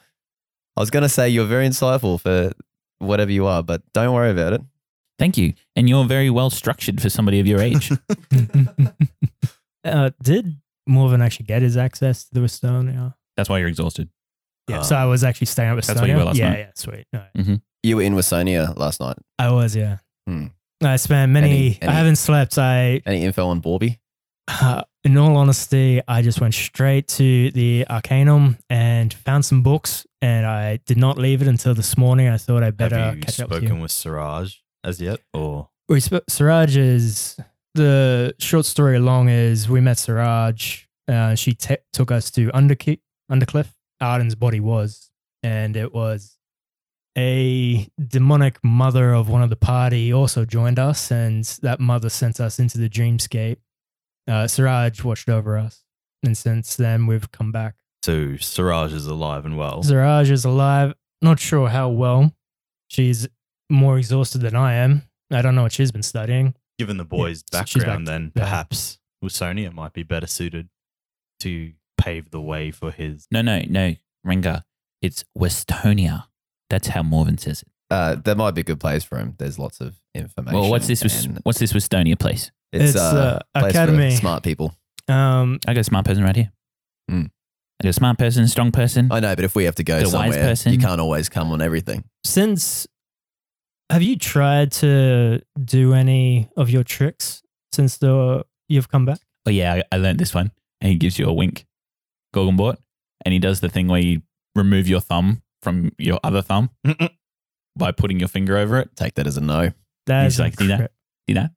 I 0.77 0.79
was 0.79 0.91
going 0.91 1.03
to 1.03 1.09
say 1.09 1.27
you're 1.29 1.45
very 1.45 1.67
insightful 1.67 2.19
for 2.19 2.51
whatever 2.99 3.31
you 3.31 3.45
are, 3.45 3.63
but 3.63 3.81
don't 3.93 4.13
worry 4.13 4.31
about 4.31 4.53
it. 4.53 4.61
Thank 5.17 5.37
you. 5.37 5.53
And 5.75 5.87
you're 5.87 6.05
very 6.05 6.29
well 6.29 6.49
structured 6.49 7.01
for 7.01 7.09
somebody 7.09 7.39
of 7.39 7.47
your 7.47 7.59
age. 7.61 7.91
uh, 9.83 10.11
did 10.21 10.57
Morven 10.87 11.21
actually 11.21 11.45
get 11.45 11.61
his 11.61 11.77
access 11.77 12.25
to 12.25 12.33
the 12.33 12.39
Westonia? 12.41 13.15
That's 13.37 13.49
why 13.49 13.59
you're 13.59 13.67
exhausted. 13.67 14.09
Yeah. 14.69 14.79
Uh, 14.79 14.83
so 14.83 14.95
I 14.95 15.05
was 15.05 15.23
actually 15.23 15.47
staying 15.47 15.69
at 15.69 15.77
Westonia. 15.77 15.85
That's 15.87 16.01
where 16.01 16.09
you 16.09 16.17
were 16.17 16.23
last 16.23 16.37
yeah, 16.37 16.49
night? 16.49 16.59
yeah, 16.59 16.71
sweet. 16.75 17.05
All 17.13 17.21
right. 17.35 17.59
You 17.83 17.97
were 17.97 18.01
in 18.01 18.15
Wasonia 18.15 18.75
last 18.77 18.99
night. 18.99 19.17
I 19.37 19.51
was, 19.51 19.75
yeah. 19.75 19.97
Hmm. 20.27 20.47
I 20.81 20.95
spent 20.97 21.31
many. 21.31 21.49
Any- 21.49 21.77
any- 21.81 21.91
I 21.91 21.93
haven't 21.93 22.15
slept. 22.17 22.57
I, 22.57 23.01
Any 23.05 23.23
info 23.23 23.47
on 23.47 23.61
Borby? 23.61 23.99
uh, 24.47 24.81
in 25.03 25.17
all 25.17 25.37
honesty, 25.37 26.01
I 26.07 26.21
just 26.23 26.41
went 26.41 26.53
straight 26.55 27.07
to 27.09 27.51
the 27.51 27.85
Arcanum 27.89 28.57
and 28.69 29.13
found 29.13 29.45
some 29.45 29.61
books, 29.61 30.05
and 30.21 30.45
I 30.45 30.77
did 30.85 30.97
not 30.97 31.17
leave 31.17 31.41
it 31.43 31.47
until 31.47 31.73
this 31.75 31.95
morning. 31.97 32.27
I 32.27 32.37
thought 32.37 32.63
I 32.63 32.71
better 32.71 32.97
Have 32.97 33.15
you 33.15 33.21
catch 33.21 33.39
up 33.39 33.49
with 33.49 33.59
spoken 33.59 33.77
you. 33.77 33.81
with 33.83 33.91
Siraj 33.91 34.55
as 34.85 35.01
yet, 35.01 35.19
or 35.33 35.69
we 35.89 35.99
sp- 35.99 36.23
Siraj 36.29 36.77
is 36.77 37.37
the 37.73 38.33
short 38.39 38.65
story 38.65 38.99
long 38.99 39.27
is 39.29 39.67
we 39.67 39.81
met 39.81 39.97
Siraj. 39.97 40.83
Uh, 41.07 41.35
she 41.35 41.53
t- 41.53 41.77
took 41.93 42.11
us 42.11 42.31
to 42.31 42.49
Underki- 42.51 43.01
Undercliff. 43.31 43.67
Arden's 44.01 44.35
body 44.35 44.59
was, 44.59 45.09
and 45.43 45.75
it 45.75 45.93
was 45.93 46.37
a 47.17 47.87
demonic 48.07 48.57
mother 48.63 49.13
of 49.13 49.29
one 49.29 49.41
of 49.41 49.49
the 49.49 49.55
party 49.55 50.11
also 50.13 50.43
joined 50.45 50.79
us, 50.79 51.11
and 51.11 51.43
that 51.61 51.79
mother 51.79 52.09
sent 52.09 52.39
us 52.39 52.59
into 52.59 52.77
the 52.77 52.89
dreamscape. 52.89 53.57
Uh, 54.27 54.47
Siraj 54.47 55.03
watched 55.03 55.29
over 55.29 55.57
us, 55.57 55.83
and 56.23 56.37
since 56.37 56.75
then 56.75 57.05
we've 57.07 57.31
come 57.31 57.51
back. 57.51 57.75
so 58.03 58.35
Siraj 58.37 58.91
is 58.93 59.05
alive 59.07 59.45
and 59.45 59.57
well? 59.57 59.81
Siraj 59.83 60.29
is 60.29 60.43
alive. 60.45 60.93
Not 61.21 61.39
sure 61.39 61.69
how 61.69 61.89
well. 61.89 62.33
She's 62.87 63.27
more 63.69 63.97
exhausted 63.97 64.39
than 64.39 64.55
I 64.55 64.73
am. 64.75 65.03
I 65.31 65.41
don't 65.41 65.55
know 65.55 65.63
what 65.63 65.71
she's 65.71 65.91
been 65.91 66.03
studying. 66.03 66.53
Given 66.77 66.97
the 66.97 67.05
boy's 67.05 67.43
so 67.51 67.63
she's 67.65 67.83
background, 67.83 68.05
back- 68.05 68.13
then 68.13 68.31
yeah. 68.35 68.41
perhaps 68.43 68.99
Wisonia 69.23 69.73
might 69.73 69.93
be 69.93 70.03
better 70.03 70.27
suited 70.27 70.69
to 71.39 71.73
pave 71.97 72.31
the 72.31 72.41
way 72.41 72.71
for 72.71 72.91
his. 72.91 73.27
No, 73.31 73.41
no, 73.41 73.61
no, 73.67 73.95
Rengar. 74.25 74.63
It's 75.01 75.23
Westonia. 75.37 76.25
That's 76.69 76.89
how 76.89 77.03
Morven 77.03 77.37
says 77.37 77.61
it. 77.61 77.67
Uh, 77.91 78.15
that 78.15 78.35
might 78.37 78.51
be 78.51 78.61
a 78.61 78.63
good 78.63 78.79
place 78.79 79.03
for 79.03 79.17
him. 79.17 79.35
There's 79.37 79.57
lots 79.59 79.79
of 79.79 79.95
information. 80.15 80.59
Well, 80.59 80.69
what's 80.69 80.87
this? 80.87 81.03
Wes- 81.03 81.25
and 81.25 81.39
What's 81.43 81.59
this 81.59 81.73
Westonia 81.73 82.17
place? 82.19 82.51
It's, 82.73 82.91
It's, 82.91 82.95
uh, 82.99 83.41
uh, 83.53 83.59
place 83.59 83.73
for 83.73 83.79
Academy. 83.79 84.15
smart 84.15 84.43
people. 84.43 84.75
Um, 85.07 85.59
I 85.67 85.73
got 85.73 85.81
a 85.81 85.83
smart 85.83 86.05
person 86.05 86.23
right 86.23 86.35
here. 86.35 86.51
I 87.09 87.83
got 87.83 87.89
a 87.89 87.93
smart 87.93 88.17
person, 88.17 88.43
a 88.43 88.47
strong 88.47 88.71
person. 88.71 89.11
I 89.11 89.19
know, 89.19 89.35
but 89.35 89.45
if 89.45 89.55
we 89.55 89.65
have 89.65 89.75
to 89.75 89.83
go 89.83 90.01
Got 90.01 90.13
a 90.13 90.17
wise 90.17 90.33
somewhere, 90.33 90.49
person. 90.49 90.73
you 90.73 90.79
can't 90.79 90.99
always 90.99 91.29
come 91.29 91.51
on 91.51 91.61
everything. 91.61 92.03
Since 92.23 92.87
have 93.89 94.01
you 94.01 94.17
tried 94.17 94.71
to 94.73 95.41
do 95.63 95.93
any 95.93 96.49
of 96.57 96.69
your 96.69 96.83
tricks 96.83 97.41
since 97.71 97.97
the 97.97 98.45
you've 98.67 98.89
come 98.89 99.05
back? 99.05 99.19
Oh 99.45 99.51
yeah, 99.51 99.73
I, 99.73 99.83
I 99.91 99.97
learned 99.97 100.19
this 100.19 100.33
one. 100.33 100.51
And 100.81 100.91
he 100.91 100.97
gives 100.97 101.17
you 101.17 101.25
a 101.27 101.33
wink, 101.33 101.65
Gorgonbort, 102.35 102.77
and 103.23 103.33
he 103.33 103.39
does 103.39 103.59
the 103.61 103.69
thing 103.69 103.87
where 103.87 104.01
you 104.01 104.21
remove 104.55 104.87
your 104.87 104.99
thumb 104.99 105.41
from 105.61 105.91
your 105.97 106.19
other 106.23 106.41
thumb 106.41 106.69
Mm-mm. 106.85 107.09
by 107.75 107.91
putting 107.91 108.19
your 108.19 108.27
finger 108.27 108.57
over 108.57 108.77
it. 108.79 108.95
Take 108.95 109.15
that 109.15 109.25
as 109.25 109.37
a 109.37 109.41
no. 109.41 109.71
That's 110.05 110.37
like, 110.37 110.59
see 110.59 110.67
that? 110.67 110.79
incre- 110.79 110.89
See 111.27 111.33
that? 111.33 111.51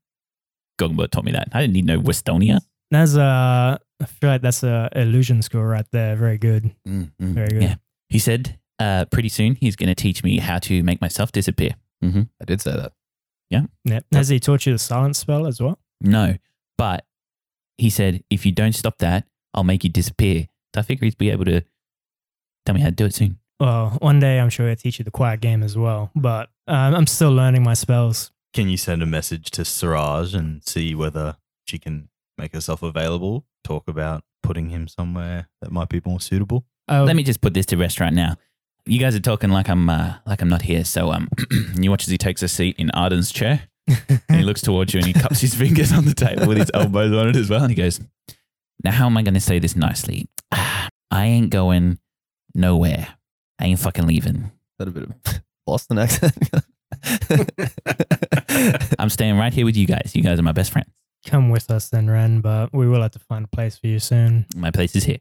Gorgonbort 0.81 1.11
taught 1.11 1.25
me 1.25 1.33
that. 1.33 1.49
I 1.53 1.61
didn't 1.61 1.75
need 1.75 1.85
no 1.85 2.01
Westonia. 2.01 2.61
That's 2.91 3.15
a. 3.17 3.79
I 4.01 4.05
feel 4.07 4.31
like 4.31 4.41
that's 4.41 4.63
a 4.63 4.89
illusion 4.95 5.43
score 5.43 5.67
right 5.67 5.85
there. 5.91 6.17
Very 6.17 6.39
good. 6.39 6.75
Mm, 6.87 7.11
mm. 7.21 7.35
Very 7.35 7.49
good. 7.49 7.63
Yeah. 7.63 7.75
He 8.09 8.19
said, 8.19 8.59
uh, 8.79 9.05
pretty 9.07 9.29
soon 9.29 9.57
he's 9.57 9.77
going 9.77 9.89
to 9.89 9.95
teach 9.95 10.23
me 10.23 10.39
how 10.39 10.59
to 10.61 10.83
make 10.85 11.01
myself 11.03 11.33
disappear. 11.33 11.73
Hmm 12.03 12.23
I 12.41 12.45
did 12.45 12.61
say 12.61 12.73
that. 12.73 12.93
Yeah. 13.51 14.01
Has 14.13 14.29
he 14.29 14.39
taught 14.41 14.67
you 14.67 14.73
the 14.73 14.79
silence 14.79 15.19
spell 15.19 15.47
as 15.47 15.61
well? 15.61 15.79
No, 16.01 16.37
but 16.77 17.07
he 17.79 17.89
said, 17.91 18.23
if 18.31 18.45
you 18.45 18.53
don't 18.53 18.75
stop 18.75 18.99
that, 18.99 19.25
I'll 19.55 19.65
make 19.65 19.85
you 19.85 19.91
disappear. 19.91 20.49
So 20.75 20.81
I 20.81 20.83
figure 20.83 21.07
he'd 21.07 21.17
be 21.19 21.31
able 21.31 21.47
to 21.47 21.63
tell 22.67 22.75
me 22.75 22.81
how 22.83 22.89
to 22.89 22.93
do 22.95 23.07
it 23.07 23.15
soon. 23.15 23.39
Well, 23.59 23.97
one 24.01 24.21
day 24.21 24.39
I'm 24.39 24.51
sure 24.51 24.67
he'll 24.67 24.77
teach 24.77 24.99
you 24.99 25.05
the 25.05 25.11
quiet 25.11 25.41
game 25.41 25.63
as 25.63 25.77
well. 25.77 26.11
But 26.15 26.51
um, 26.67 26.95
I'm 26.95 27.07
still 27.07 27.33
learning 27.33 27.63
my 27.65 27.75
spells. 27.75 28.31
Can 28.55 28.69
you 28.69 28.77
send 28.77 29.03
a 29.03 29.07
message 29.07 29.51
to 29.53 29.65
Siraj 29.65 30.35
and 30.35 30.63
see 30.65 30.95
whether 30.95 31.37
she 31.67 31.79
can 31.79 32.09
make 32.37 32.53
herself 32.53 32.83
available? 32.83 33.47
Talk 33.65 33.89
about 33.89 34.23
putting 34.43 34.69
him 34.71 34.87
somewhere 34.89 35.49
that 35.63 35.73
might 35.73 35.89
be 35.89 36.01
more 36.05 36.21
suitable. 36.21 36.65
Oh, 36.89 37.05
Let 37.05 37.17
me 37.17 37.23
just 37.23 37.41
put 37.41 37.55
this 37.55 37.67
to 37.67 37.77
rest 37.77 37.99
right 38.01 38.13
now. 38.13 38.37
You 38.89 38.99
guys 38.99 39.15
are 39.15 39.21
talking 39.21 39.51
like 39.51 39.69
I'm 39.69 39.91
uh, 39.91 40.15
like 40.25 40.41
I'm 40.41 40.49
not 40.49 40.63
here. 40.63 40.83
So 40.83 41.13
um, 41.13 41.29
you 41.79 41.91
watch 41.91 42.05
as 42.05 42.11
he 42.11 42.17
takes 42.17 42.43
a 42.43 42.49
seat 42.49 42.77
in 42.79 42.91
Arden's 42.93 43.31
chair, 43.31 43.69
and 43.87 44.39
he 44.39 44.43
looks 44.43 44.63
towards 44.63 44.95
you 44.95 44.99
and 44.99 45.07
he 45.07 45.13
cups 45.13 45.43
his 45.43 45.55
fingers 45.63 45.93
on 45.93 46.07
the 46.07 46.15
table 46.15 46.47
with 46.49 46.57
his 46.57 46.71
elbows 46.73 47.13
on 47.13 47.29
it 47.29 47.37
as 47.37 47.51
well, 47.51 47.61
and 47.61 47.71
he 47.71 47.75
goes, 47.75 48.01
"Now, 48.83 48.93
how 48.93 49.05
am 49.07 49.19
I 49.19 49.23
going 49.23 49.35
to 49.35 49.41
say 49.41 49.59
this 49.59 49.77
nicely? 49.77 50.29
I 51.11 51.27
ain't 51.27 51.51
going 51.51 51.99
nowhere. 52.55 53.09
I 53.59 53.67
ain't 53.67 53.79
fucking 53.79 54.07
leaving. 54.07 54.53
That 54.79 54.89
a 54.89 54.91
bit 54.91 55.03
of 55.05 55.15
Boston 55.67 55.99
accent. 55.99 56.35
I'm 58.99 59.11
staying 59.11 59.37
right 59.37 59.53
here 59.53 59.67
with 59.67 59.77
you 59.77 59.87
guys. 59.87 60.13
You 60.15 60.23
guys 60.23 60.39
are 60.39 60.43
my 60.43 60.53
best 60.53 60.73
friends. 60.73 60.89
come 61.27 61.51
with 61.51 61.71
us 61.71 61.91
then, 61.91 62.09
Ren. 62.09 62.41
But 62.41 62.73
we 62.73 62.89
will 62.89 63.03
have 63.03 63.11
to 63.13 63.19
find 63.19 63.45
a 63.45 63.49
place 63.49 63.77
for 63.77 63.87
you 63.87 63.99
soon. 63.99 64.47
My 64.57 64.71
place 64.71 64.97
is 64.97 65.05
here 65.05 65.19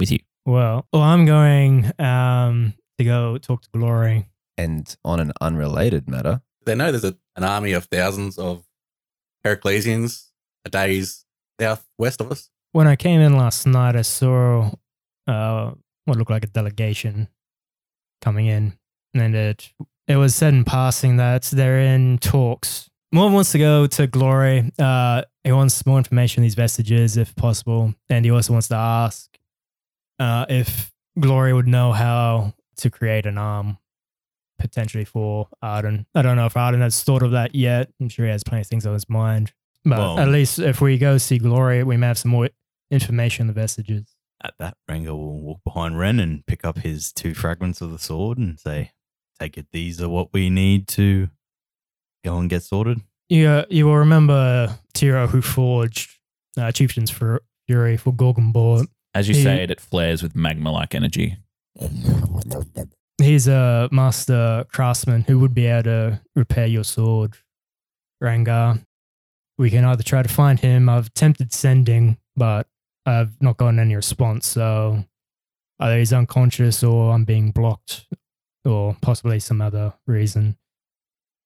with 0.00 0.10
you. 0.10 0.18
Well, 0.44 0.86
well, 0.92 1.02
I'm 1.02 1.24
going 1.24 1.92
um, 1.98 2.74
to 2.98 3.04
go 3.04 3.38
talk 3.38 3.62
to 3.62 3.68
Glory. 3.72 4.26
and 4.58 4.94
on 5.04 5.20
an 5.20 5.32
unrelated 5.40 6.08
matter, 6.08 6.42
They 6.66 6.74
know 6.74 6.90
there's 6.90 7.04
a, 7.04 7.16
an 7.36 7.44
army 7.44 7.72
of 7.72 7.84
thousands 7.86 8.38
of 8.38 8.64
Heraclesians 9.46 10.30
a 10.64 10.70
days 10.70 11.24
southwest 11.60 12.20
of 12.20 12.30
us. 12.32 12.50
When 12.72 12.86
I 12.86 12.96
came 12.96 13.20
in 13.20 13.36
last 13.36 13.66
night, 13.66 13.96
I 13.96 14.02
saw 14.02 14.70
uh, 15.26 15.72
what 16.04 16.18
looked 16.18 16.30
like 16.30 16.44
a 16.44 16.48
delegation 16.48 17.28
coming 18.20 18.46
in, 18.46 18.74
and 19.14 19.34
it 19.34 19.72
it 20.08 20.16
was 20.16 20.34
said 20.34 20.54
in 20.54 20.64
passing 20.64 21.16
that 21.18 21.42
they're 21.44 21.80
in 21.80 22.18
talks. 22.18 22.88
Morven 23.12 23.34
wants 23.34 23.52
to 23.52 23.58
go 23.58 23.86
to 23.86 24.06
Glory. 24.06 24.70
Uh, 24.78 25.22
he 25.44 25.52
wants 25.52 25.84
more 25.84 25.98
information 25.98 26.40
on 26.40 26.44
these 26.44 26.54
vestiges, 26.54 27.16
if 27.16 27.34
possible, 27.36 27.94
and 28.08 28.24
he 28.24 28.30
also 28.30 28.52
wants 28.54 28.68
to 28.68 28.74
ask 28.76 29.28
uh, 30.18 30.46
if 30.48 30.92
Glory 31.18 31.52
would 31.52 31.66
know 31.68 31.92
how 31.92 32.54
to 32.76 32.90
create 32.90 33.26
an 33.26 33.38
arm 33.38 33.78
potentially 34.58 35.04
for 35.04 35.48
Arden. 35.60 36.06
I 36.14 36.22
don't 36.22 36.36
know 36.36 36.46
if 36.46 36.56
Arden 36.56 36.80
has 36.80 37.02
thought 37.02 37.22
of 37.22 37.32
that 37.32 37.54
yet. 37.54 37.90
I'm 38.00 38.08
sure 38.08 38.24
he 38.26 38.30
has 38.30 38.44
plenty 38.44 38.60
of 38.62 38.66
things 38.68 38.86
on 38.86 38.94
his 38.94 39.08
mind. 39.08 39.52
But 39.84 39.98
Well- 39.98 40.18
at 40.18 40.28
least 40.28 40.58
if 40.58 40.80
we 40.80 40.98
go 40.98 41.18
see 41.18 41.38
Glory, 41.38 41.82
we 41.82 41.96
may 41.96 42.06
have 42.06 42.18
some 42.18 42.30
more 42.30 42.48
information 42.90 43.44
on 43.44 43.46
the 43.48 43.52
vestiges. 43.52 44.14
At 44.44 44.54
that, 44.58 44.76
Ranga 44.88 45.14
will 45.14 45.40
walk 45.40 45.60
behind 45.64 45.98
Ren 45.98 46.18
and 46.20 46.44
pick 46.46 46.64
up 46.64 46.78
his 46.78 47.12
two 47.12 47.34
fragments 47.34 47.80
of 47.80 47.90
the 47.92 47.98
sword 47.98 48.38
and 48.38 48.58
say, 48.58 48.92
Take 49.40 49.58
it, 49.58 49.66
these 49.72 50.00
are 50.00 50.08
what 50.08 50.32
we 50.32 50.50
need 50.50 50.86
to 50.88 51.28
go 52.24 52.38
and 52.38 52.48
get 52.48 52.62
sorted. 52.62 53.00
You, 53.28 53.48
uh, 53.48 53.64
you 53.70 53.86
will 53.86 53.96
remember 53.96 54.78
Tiro 54.94 55.26
who 55.26 55.42
forged 55.42 56.10
uh, 56.56 56.70
Chieftain's 56.70 57.10
Fu- 57.10 57.38
Fury 57.66 57.96
for 57.96 58.12
Gorgonbort. 58.12 58.86
As 59.14 59.28
you 59.28 59.34
Yeah. 59.34 59.42
say 59.42 59.62
it, 59.64 59.70
it 59.70 59.80
flares 59.80 60.22
with 60.22 60.34
magma-like 60.34 60.94
energy. 60.94 61.36
He's 63.18 63.46
a 63.46 63.88
master 63.92 64.64
craftsman 64.72 65.22
who 65.22 65.38
would 65.38 65.54
be 65.54 65.66
able 65.66 65.82
to 65.84 66.20
repair 66.34 66.66
your 66.66 66.84
sword, 66.84 67.36
Rengar. 68.22 68.84
We 69.58 69.70
can 69.70 69.84
either 69.84 70.02
try 70.02 70.22
to 70.22 70.28
find 70.28 70.58
him. 70.58 70.88
I've 70.88 71.08
attempted 71.08 71.52
sending, 71.52 72.16
but 72.36 72.66
I've 73.06 73.40
not 73.40 73.58
gotten 73.58 73.78
any 73.78 73.94
response. 73.94 74.46
So 74.46 75.04
either 75.78 75.98
he's 75.98 76.12
unconscious 76.12 76.82
or 76.82 77.12
I'm 77.12 77.24
being 77.24 77.50
blocked 77.52 78.06
or 78.64 78.96
possibly 79.02 79.38
some 79.38 79.60
other 79.60 79.92
reason. 80.06 80.56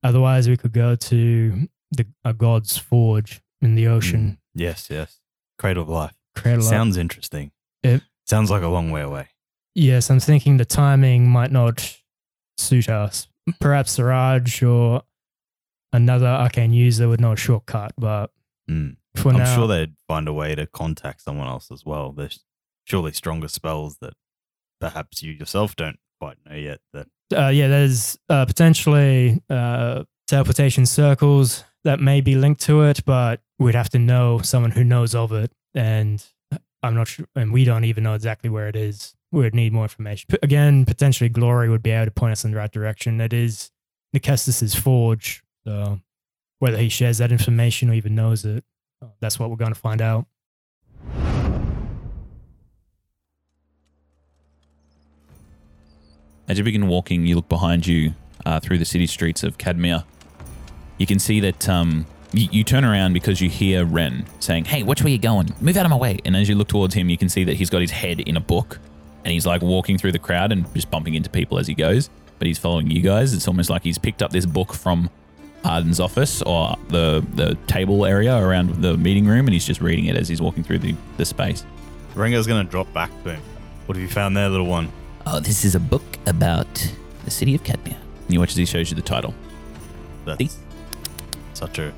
Otherwise, 0.03 0.49
we 0.49 0.57
could 0.57 0.73
go 0.73 0.95
to 0.95 1.69
the 1.91 2.07
a 2.25 2.33
god's 2.33 2.77
forge 2.79 3.41
in 3.61 3.75
the 3.75 3.87
ocean. 3.89 4.39
Mm, 4.39 4.39
yes, 4.55 4.89
yes. 4.91 5.21
Cradle 5.59 5.83
of 5.83 5.89
Life. 5.89 6.15
Cradle 6.37 6.63
up. 6.65 6.71
Sounds 6.71 6.97
interesting. 6.97 7.51
It- 7.83 8.03
Sounds 8.27 8.51
like 8.51 8.63
a 8.63 8.69
long 8.69 8.91
way 8.91 9.03
away. 9.03 9.29
Yes, 9.75 10.11
I'm 10.11 10.21
thinking 10.21 10.57
the 10.57 10.65
timing 10.65 11.29
might 11.29 11.53
not 11.53 11.97
suit 12.59 12.89
us. 12.89 13.29
Perhaps 13.61 13.93
Siraj 13.93 14.63
or 14.63 15.03
another 15.93 16.27
arcane 16.27 16.73
user 16.73 17.09
would 17.09 17.21
know 17.21 17.33
a 17.33 17.37
shortcut, 17.37 17.93
but 17.97 18.31
Mm. 18.69 18.97
for 19.15 19.31
I'm 19.31 19.39
now, 19.39 19.55
sure 19.55 19.69
they'd 19.69 19.95
find 20.09 20.27
a 20.27 20.33
way 20.33 20.55
to 20.57 20.67
contact 20.67 21.21
someone 21.23 21.47
else 21.47 21.71
as 21.71 21.85
well. 21.85 22.11
There's 22.13 22.43
surely 22.85 23.13
stronger 23.13 23.49
spells 23.49 23.99
that 24.01 24.15
perhaps 24.81 25.23
you 25.23 25.33
yourself 25.33 25.77
don't 25.77 25.99
quite 26.21 26.39
know 26.45 26.57
yet. 26.57 26.81
That 26.93 27.07
uh, 27.37 27.49
yeah, 27.49 27.69
there's 27.69 28.19
uh, 28.29 28.45
potentially 28.47 29.41
uh, 29.49 30.05
teleportation 30.27 30.87
circles 30.87 31.65
that 31.85 32.01
may 32.01 32.21
be 32.21 32.35
linked 32.35 32.61
to 32.63 32.83
it, 32.83 33.05
but 33.05 33.41
we'd 33.59 33.75
have 33.77 33.91
to 33.91 33.99
know 33.99 34.39
someone 34.39 34.73
who 34.73 34.83
knows 34.85 35.15
of 35.15 35.33
it, 35.33 35.53
and 35.75 36.25
I'm 36.87 36.95
not 36.95 37.09
sure, 37.09 37.27
and 37.35 37.53
we 37.53 37.65
don't 37.65 37.85
even 37.85 38.05
know 38.05 38.15
exactly 38.15 38.49
where 38.49 38.69
it 38.69 38.77
is. 38.77 39.15
We 39.33 39.43
would 39.43 39.55
need 39.55 39.73
more 39.73 39.85
information. 39.85 40.27
P- 40.31 40.39
again, 40.43 40.85
potentially 40.85 41.29
Glory 41.29 41.69
would 41.69 41.83
be 41.83 41.91
able 41.91 42.07
to 42.07 42.11
point 42.11 42.33
us 42.33 42.45
in 42.45 42.53
the 42.53 42.57
right 42.57 42.71
direction. 42.71 43.21
It 43.21 43.33
is 43.33 43.71
Nicestus's 44.13 44.75
forge, 44.75 45.43
so 45.67 46.01
whether 46.59 46.79
he 46.79 46.89
shares 46.89 47.19
that 47.19 47.33
information 47.33 47.91
or 47.91 47.95
even 47.95 48.15
knows 48.15 48.45
it, 48.45 48.65
that's 49.21 49.39
what 49.39 49.51
we're 49.51 49.57
going 49.57 49.75
to 49.75 49.79
find 49.79 50.01
out. 50.01 50.27
As 56.49 56.59
you 56.59 56.65
begin 56.65 56.87
walking, 56.87 57.27
you 57.27 57.35
look 57.35 57.49
behind 57.49 57.87
you 57.87 58.15
uh, 58.45 58.61
through 58.61 58.79
the 58.79 58.85
city 58.85 59.07
streets 59.07 59.43
of 59.43 59.59
Cadmia. 59.59 60.05
You 60.97 61.07
can 61.07 61.19
see 61.19 61.41
that 61.41 61.69
um, 61.69 62.07
you, 62.33 62.49
you 62.51 62.65
turn 62.65 62.85
around 62.85 63.13
because 63.13 63.41
you 63.41 63.49
hear 63.49 63.85
Ren 63.85 64.27
saying, 64.41 64.67
Hey, 64.67 64.83
which 64.83 65.03
way 65.03 65.11
you're 65.11 65.19
going? 65.19 65.55
Move 65.61 65.77
out 65.77 65.87
of 65.87 65.91
my 65.91 65.97
way. 65.97 66.19
And 66.25 66.37
as 66.37 66.49
you 66.49 66.55
look 66.55 66.69
towards 66.69 66.95
him, 66.95 67.09
you 67.09 67.19
can 67.19 67.29
see 67.29 67.45
that 67.45 67.55
he's 67.55 67.71
got 67.71 67.81
his 67.81 67.91
head 67.91 68.21
in 68.21 68.37
a 68.37 68.41
book 68.41 68.79
and 69.25 69.33
he's 69.33 69.47
like 69.47 69.63
walking 69.63 69.99
through 69.99 70.13
the 70.13 70.19
crowd 70.19 70.53
and 70.53 70.73
just 70.75 70.91
bumping 70.91 71.15
into 71.15 71.31
people 71.31 71.59
as 71.59 71.67
he 71.67 71.75
goes. 71.75 72.11
But 72.39 72.47
he's 72.47 72.59
following 72.59 72.91
you 72.91 73.01
guys. 73.01 73.33
It's 73.33 73.49
almost 73.49 73.71
like 73.71 73.83
he's 73.83 73.99
picked 73.99 74.23
up 74.23 74.31
this 74.31 74.47
book 74.47 74.73
from 74.73 75.11
Arden's 75.65 76.01
office 76.01 76.43
or 76.43 76.77
the, 76.89 77.25
the 77.35 77.57
table 77.67 78.05
area 78.05 78.37
around 78.37 78.83
the 78.83 78.97
meeting 78.97 79.27
room 79.27 79.47
and 79.47 79.53
he's 79.53 79.67
just 79.67 79.81
reading 79.81 80.07
it 80.07 80.17
as 80.17 80.29
he's 80.29 80.41
walking 80.41 80.63
through 80.63 80.79
the, 80.81 80.95
the 81.17 81.25
space. 81.25 81.65
Rengar's 82.15 82.47
going 82.47 82.65
to 82.65 82.71
drop 82.71 82.93
back 82.93 83.11
to 83.25 83.35
him. 83.35 83.43
What 83.87 83.97
have 83.97 84.03
you 84.03 84.09
found 84.09 84.37
there, 84.37 84.49
little 84.49 84.67
one? 84.67 84.91
Oh, 85.27 85.41
this 85.41 85.65
is 85.65 85.75
a 85.75 85.81
book 85.81 86.03
about 86.27 86.93
the 87.25 87.31
city 87.31 87.55
of 87.55 87.63
Cadmia. 87.63 87.97
And 87.97 88.33
you 88.33 88.39
watch 88.41 88.51
as 88.51 88.57
he 88.57 88.65
shows 88.65 88.91
you 88.91 88.97
the 88.97 89.03
title. 89.03 89.35
That's 90.25 90.39
Thanks. 90.39 90.59
such 91.55 91.79
a 91.79 91.93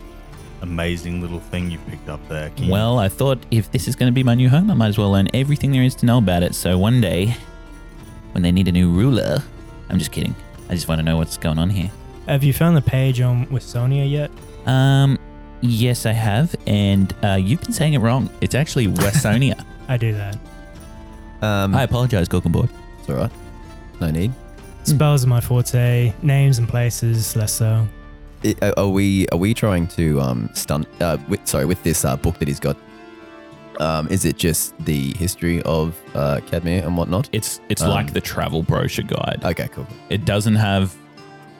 amazing 0.63 1.21
little 1.21 1.41
thing 1.41 1.71
you've 1.71 1.87
picked 1.87 2.09
up 2.09 2.27
there. 2.29 2.51
Can 2.51 2.65
you- 2.67 2.73
Well, 2.73 2.99
I 2.99 3.09
thought 3.09 3.39
if 3.51 3.71
this 3.71 3.87
is 3.89 3.95
going 3.97 4.09
to 4.11 4.15
be 4.15 4.23
my 4.23 4.35
new 4.35 4.49
home, 4.49 4.71
I 4.71 4.75
might 4.75 4.89
as 4.89 4.99
well 4.99 5.11
learn 5.13 5.29
everything 5.35 5.71
there 5.73 5.83
is 5.83 5.95
to 5.97 6.07
know 6.07 6.19
about 6.19 6.43
it. 6.43 6.55
So 6.55 6.77
one 6.79 7.01
day, 7.01 7.37
when 8.33 8.43
they 8.43 8.53
need 8.53 8.69
a 8.69 8.73
new 8.73 8.91
ruler, 8.91 9.43
I'm 9.89 9.99
just 9.99 10.11
kidding. 10.13 10.35
I 10.69 10.75
just 10.75 10.89
want 10.89 10.99
to 10.99 11.03
know 11.03 11.17
what's 11.17 11.37
going 11.37 11.59
on 11.59 11.71
here. 11.71 11.91
Have 12.27 12.45
you 12.45 12.53
found 12.53 12.77
the 12.77 12.83
page 12.83 13.21
on 13.21 13.49
with 13.51 13.63
Sonia 13.63 14.05
yet? 14.05 14.31
Um, 14.67 15.19
yes, 15.63 16.05
I 16.05 16.13
have, 16.13 16.55
and 16.67 17.15
uh, 17.25 17.35
you've 17.41 17.61
been 17.63 17.73
saying 17.73 17.95
it 17.95 17.99
wrong. 18.01 18.29
It's 18.43 18.55
actually 18.55 18.87
Westonia. 18.89 19.65
I 19.89 19.97
do 19.97 20.13
that. 20.13 20.37
um, 21.41 21.75
I 21.75 21.85
apologize, 21.85 22.29
Gorgonbort. 22.29 22.69
it's 23.01 23.09
all 23.09 23.17
right. 23.17 23.31
No 24.01 24.11
need. 24.11 24.33
Spells 24.85 25.25
are 25.25 25.29
my 25.29 25.41
forte. 25.41 26.13
Names 26.23 26.59
and 26.59 26.69
places 26.69 27.35
less 27.37 27.53
so. 27.53 27.87
Are- 28.63 28.75
are 28.77 28.89
we 28.89 29.27
are 29.29 29.39
we 29.39 29.55
trying 29.55 29.87
to 29.89 30.21
um 30.21 30.51
stunt? 30.55 30.87
Uh, 31.01 31.19
with, 31.29 31.47
sorry, 31.47 31.65
with 31.67 31.83
this 31.83 32.05
uh, 32.05 32.17
book 32.17 32.39
that 32.39 32.49
he's 32.49 32.61
got. 32.61 32.77
Um, 33.81 34.09
is 34.09 34.25
it 34.25 34.37
just 34.37 34.77
the 34.85 35.13
history 35.15 35.63
of 35.63 35.97
uh, 36.15 36.41
Cadmia 36.47 36.85
and 36.85 36.97
whatnot? 36.97 37.29
It's 37.33 37.61
it's 37.69 37.83
Um, 37.83 37.91
like 37.91 38.13
the 38.13 38.21
travel 38.21 38.63
brochure 38.63 39.05
guide. 39.05 39.41
Okay, 39.45 39.69
cool. 39.69 39.87
It 40.11 40.25
doesn't 40.25 40.57
have 40.57 40.97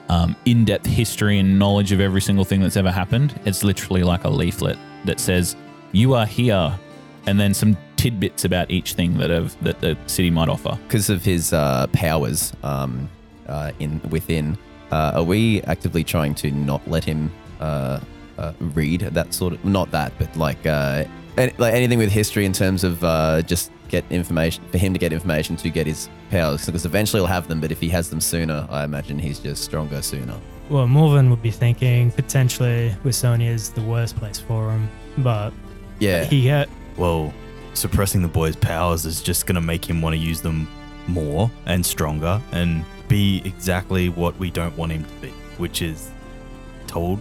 um, 0.09 0.35
in-depth 0.45 0.85
history 0.85 1.39
and 1.39 1.57
knowledge 1.57 1.91
of 1.93 2.01
every 2.01 2.19
single 2.19 2.43
thing 2.43 2.59
that's 2.61 2.75
ever 2.75 2.91
happened. 2.91 3.39
It's 3.45 3.63
literally 3.63 4.03
like 4.03 4.25
a 4.25 4.29
leaflet 4.29 4.77
that 5.05 5.19
says 5.21 5.55
you 5.93 6.13
are 6.13 6.25
here, 6.25 6.77
and 7.25 7.39
then 7.39 7.53
some 7.53 7.77
tidbits 7.95 8.43
about 8.43 8.69
each 8.69 8.93
thing 8.93 9.17
that 9.17 9.29
have 9.29 9.55
that 9.63 9.79
the 9.79 9.97
city 10.07 10.29
might 10.29 10.49
offer. 10.49 10.77
Because 10.87 11.09
of 11.09 11.23
his 11.23 11.53
uh, 11.53 11.87
powers 11.93 12.51
um, 12.63 13.09
uh, 13.47 13.71
in 13.79 14.01
within, 14.09 14.57
uh, 14.91 15.13
are 15.15 15.23
we 15.23 15.61
actively 15.63 16.03
trying 16.03 16.35
to 16.35 16.51
not 16.51 16.87
let 16.87 17.03
him 17.03 17.31
uh, 17.59 17.99
uh, 18.37 18.53
read 18.59 19.01
that 19.01 19.33
sort 19.33 19.53
of 19.53 19.63
not 19.65 19.91
that, 19.91 20.13
but 20.17 20.35
like 20.35 20.65
uh, 20.65 21.03
any, 21.37 21.53
like 21.57 21.73
anything 21.73 21.97
with 21.97 22.11
history 22.11 22.45
in 22.45 22.53
terms 22.53 22.83
of 22.83 23.03
uh, 23.03 23.41
just 23.43 23.71
get 23.89 24.05
information 24.09 24.63
for 24.71 24.77
him 24.77 24.93
to 24.93 24.99
get 24.99 25.11
information 25.11 25.55
to 25.57 25.69
get 25.69 25.87
his 25.87 26.09
powers 26.29 26.65
because 26.65 26.85
eventually 26.85 27.19
he'll 27.19 27.27
have 27.27 27.47
them, 27.47 27.59
but 27.59 27.71
if 27.71 27.79
he 27.79 27.89
has 27.89 28.09
them 28.09 28.21
sooner, 28.21 28.67
I 28.69 28.83
imagine 28.83 29.19
he's 29.19 29.39
just 29.39 29.63
stronger 29.63 30.01
sooner. 30.01 30.39
Well, 30.69 30.87
Morven 30.87 31.29
would 31.31 31.41
be 31.41 31.51
thinking 31.51 32.11
potentially 32.11 32.95
Wisonia 33.03 33.49
is 33.49 33.71
the 33.71 33.81
worst 33.81 34.15
place 34.17 34.39
for 34.39 34.71
him, 34.71 34.87
but 35.17 35.51
Yeah, 35.99 36.23
he 36.25 36.45
had 36.47 36.69
Well, 36.97 37.33
suppressing 37.73 38.21
the 38.21 38.27
boy's 38.27 38.55
powers 38.55 39.05
is 39.05 39.21
just 39.21 39.47
going 39.47 39.55
to 39.55 39.61
make 39.61 39.89
him 39.89 40.01
want 40.01 40.13
to 40.13 40.19
use 40.19 40.41
them 40.41 40.67
more 41.09 41.49
and 41.65 41.85
stronger 41.85 42.41
and 42.51 42.85
be 43.07 43.41
exactly 43.45 44.09
what 44.09 44.37
we 44.37 44.49
don't 44.51 44.75
want 44.77 44.91
him 44.91 45.03
to 45.03 45.13
be, 45.21 45.29
which 45.57 45.81
is 45.81 46.11
told 46.87 47.19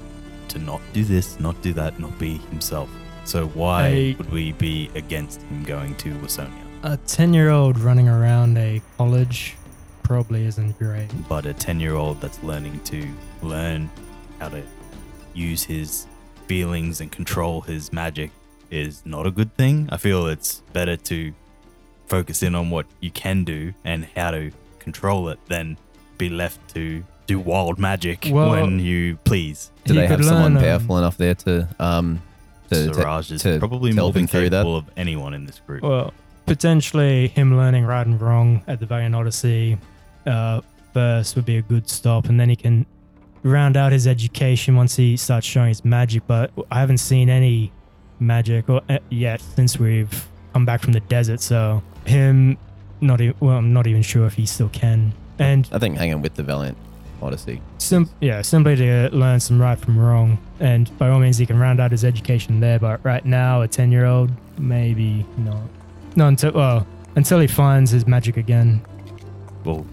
to 0.48 0.58
not 0.58 0.80
do 0.92 1.04
this, 1.04 1.38
not 1.40 1.60
do 1.62 1.72
that, 1.74 1.98
not 1.98 2.18
be 2.18 2.38
himself. 2.50 2.88
So 3.24 3.46
why 3.48 3.86
I- 3.88 4.14
would 4.18 4.30
we 4.30 4.52
be 4.52 4.90
against 4.94 5.42
him 5.42 5.64
going 5.64 5.94
to 5.96 6.14
Wasonia? 6.16 6.64
a 6.84 6.96
ten-year-old 6.96 7.76
running 7.80 8.08
around 8.08 8.56
a 8.56 8.80
college 8.96 9.56
probably 10.04 10.46
isn't 10.46 10.78
great. 10.78 11.08
But 11.28 11.44
a 11.44 11.52
10 11.52 11.80
year 11.80 11.94
old 11.94 12.20
that's 12.20 12.42
learning 12.42 12.80
to 12.84 13.06
learn 13.42 13.90
how 14.38 14.48
to 14.50 14.62
use 15.34 15.64
his 15.64 16.06
feelings 16.46 17.00
and 17.02 17.10
control 17.12 17.60
his 17.62 17.92
magic 17.92 18.30
is 18.70 19.02
not 19.04 19.26
a 19.26 19.30
good 19.30 19.54
thing. 19.56 19.88
I 19.92 19.96
feel 19.98 20.26
it's 20.26 20.62
better 20.72 20.96
to 20.96 21.32
focus 22.08 22.42
in 22.42 22.54
on 22.54 22.70
what 22.70 22.86
you 23.00 23.10
can 23.10 23.44
do 23.44 23.72
and 23.84 24.06
how 24.16 24.30
to 24.30 24.50
control 24.78 25.28
it 25.28 25.38
than 25.48 25.76
be 26.16 26.28
left 26.28 26.58
to 26.74 27.04
do 27.26 27.38
wild 27.38 27.78
magic 27.78 28.28
Well- 28.30 28.50
when 28.50 28.80
you 28.80 29.16
please. 29.24 29.70
do 29.84 29.94
they 29.94 30.06
have 30.06 30.24
someone 30.24 30.54
learn, 30.54 30.56
um, 30.56 30.62
powerful 30.62 30.98
enough 30.98 31.16
there 31.18 31.34
to 31.34 31.68
um 31.78 32.22
to, 32.70 32.86
to- 32.88 32.94
Siraj 32.94 33.30
is 33.32 33.42
to 33.42 33.58
probably 33.58 33.92
more 33.92 34.12
than 34.12 34.22
them 34.22 34.28
through 34.28 34.50
that? 34.50 34.58
capable 34.58 34.76
of 34.76 34.84
anyone 34.96 35.34
in 35.34 35.46
this 35.46 35.60
group. 35.66 35.82
Well, 35.82 36.12
potentially 36.46 37.28
him 37.28 37.56
learning 37.56 37.84
right 37.84 38.06
and 38.06 38.20
wrong 38.20 38.62
at 38.66 38.80
the 38.80 38.86
Valiant 38.86 39.14
Odyssey 39.14 39.78
uh, 40.26 40.60
first 40.92 41.36
would 41.36 41.44
be 41.46 41.56
a 41.58 41.62
good 41.62 41.88
stop, 41.88 42.26
and 42.26 42.38
then 42.40 42.48
he 42.48 42.56
can 42.56 42.84
round 43.42 43.76
out 43.76 43.92
his 43.92 44.06
education 44.06 44.74
once 44.76 44.96
he 44.96 45.16
starts 45.16 45.46
showing 45.46 45.68
his 45.68 45.84
magic. 45.84 46.22
But 46.26 46.50
I 46.70 46.80
haven't 46.80 46.98
seen 46.98 47.28
any 47.30 47.70
magic 48.20 48.68
or, 48.68 48.80
uh, 48.88 48.98
yet 49.10 49.40
since 49.40 49.78
we've 49.78 50.26
come 50.52 50.64
back 50.66 50.80
from 50.80 50.92
the 50.92 51.00
desert, 51.00 51.40
so 51.40 51.82
him 52.08 52.58
not 53.00 53.20
even 53.20 53.34
well, 53.40 53.58
I'm 53.58 53.72
not 53.72 53.86
even 53.86 54.02
sure 54.02 54.26
if 54.26 54.34
he 54.34 54.46
still 54.46 54.68
can. 54.70 55.12
And 55.38 55.68
I 55.72 55.78
think 55.78 55.96
hanging 55.96 56.20
with 56.20 56.34
the 56.34 56.42
Valiant 56.42 56.76
Odyssey. 57.22 57.60
Sim- 57.78 58.10
yeah, 58.20 58.42
simply 58.42 58.76
to 58.76 59.08
learn 59.12 59.40
some 59.40 59.60
right 59.60 59.78
from 59.78 59.98
wrong. 59.98 60.38
And 60.60 60.96
by 60.98 61.08
all 61.08 61.20
means, 61.20 61.38
he 61.38 61.46
can 61.46 61.58
round 61.58 61.80
out 61.80 61.90
his 61.90 62.04
education 62.04 62.60
there. 62.60 62.78
But 62.78 63.04
right 63.04 63.24
now, 63.24 63.62
a 63.62 63.68
10 63.68 63.92
year 63.92 64.04
old, 64.04 64.30
maybe 64.58 65.24
not. 65.36 65.62
No, 66.16 66.26
until, 66.26 66.52
well, 66.52 66.86
until 67.16 67.38
he 67.38 67.46
finds 67.46 67.90
his 67.90 68.06
magic 68.06 68.36
again. 68.36 68.80
Well, 69.64 69.86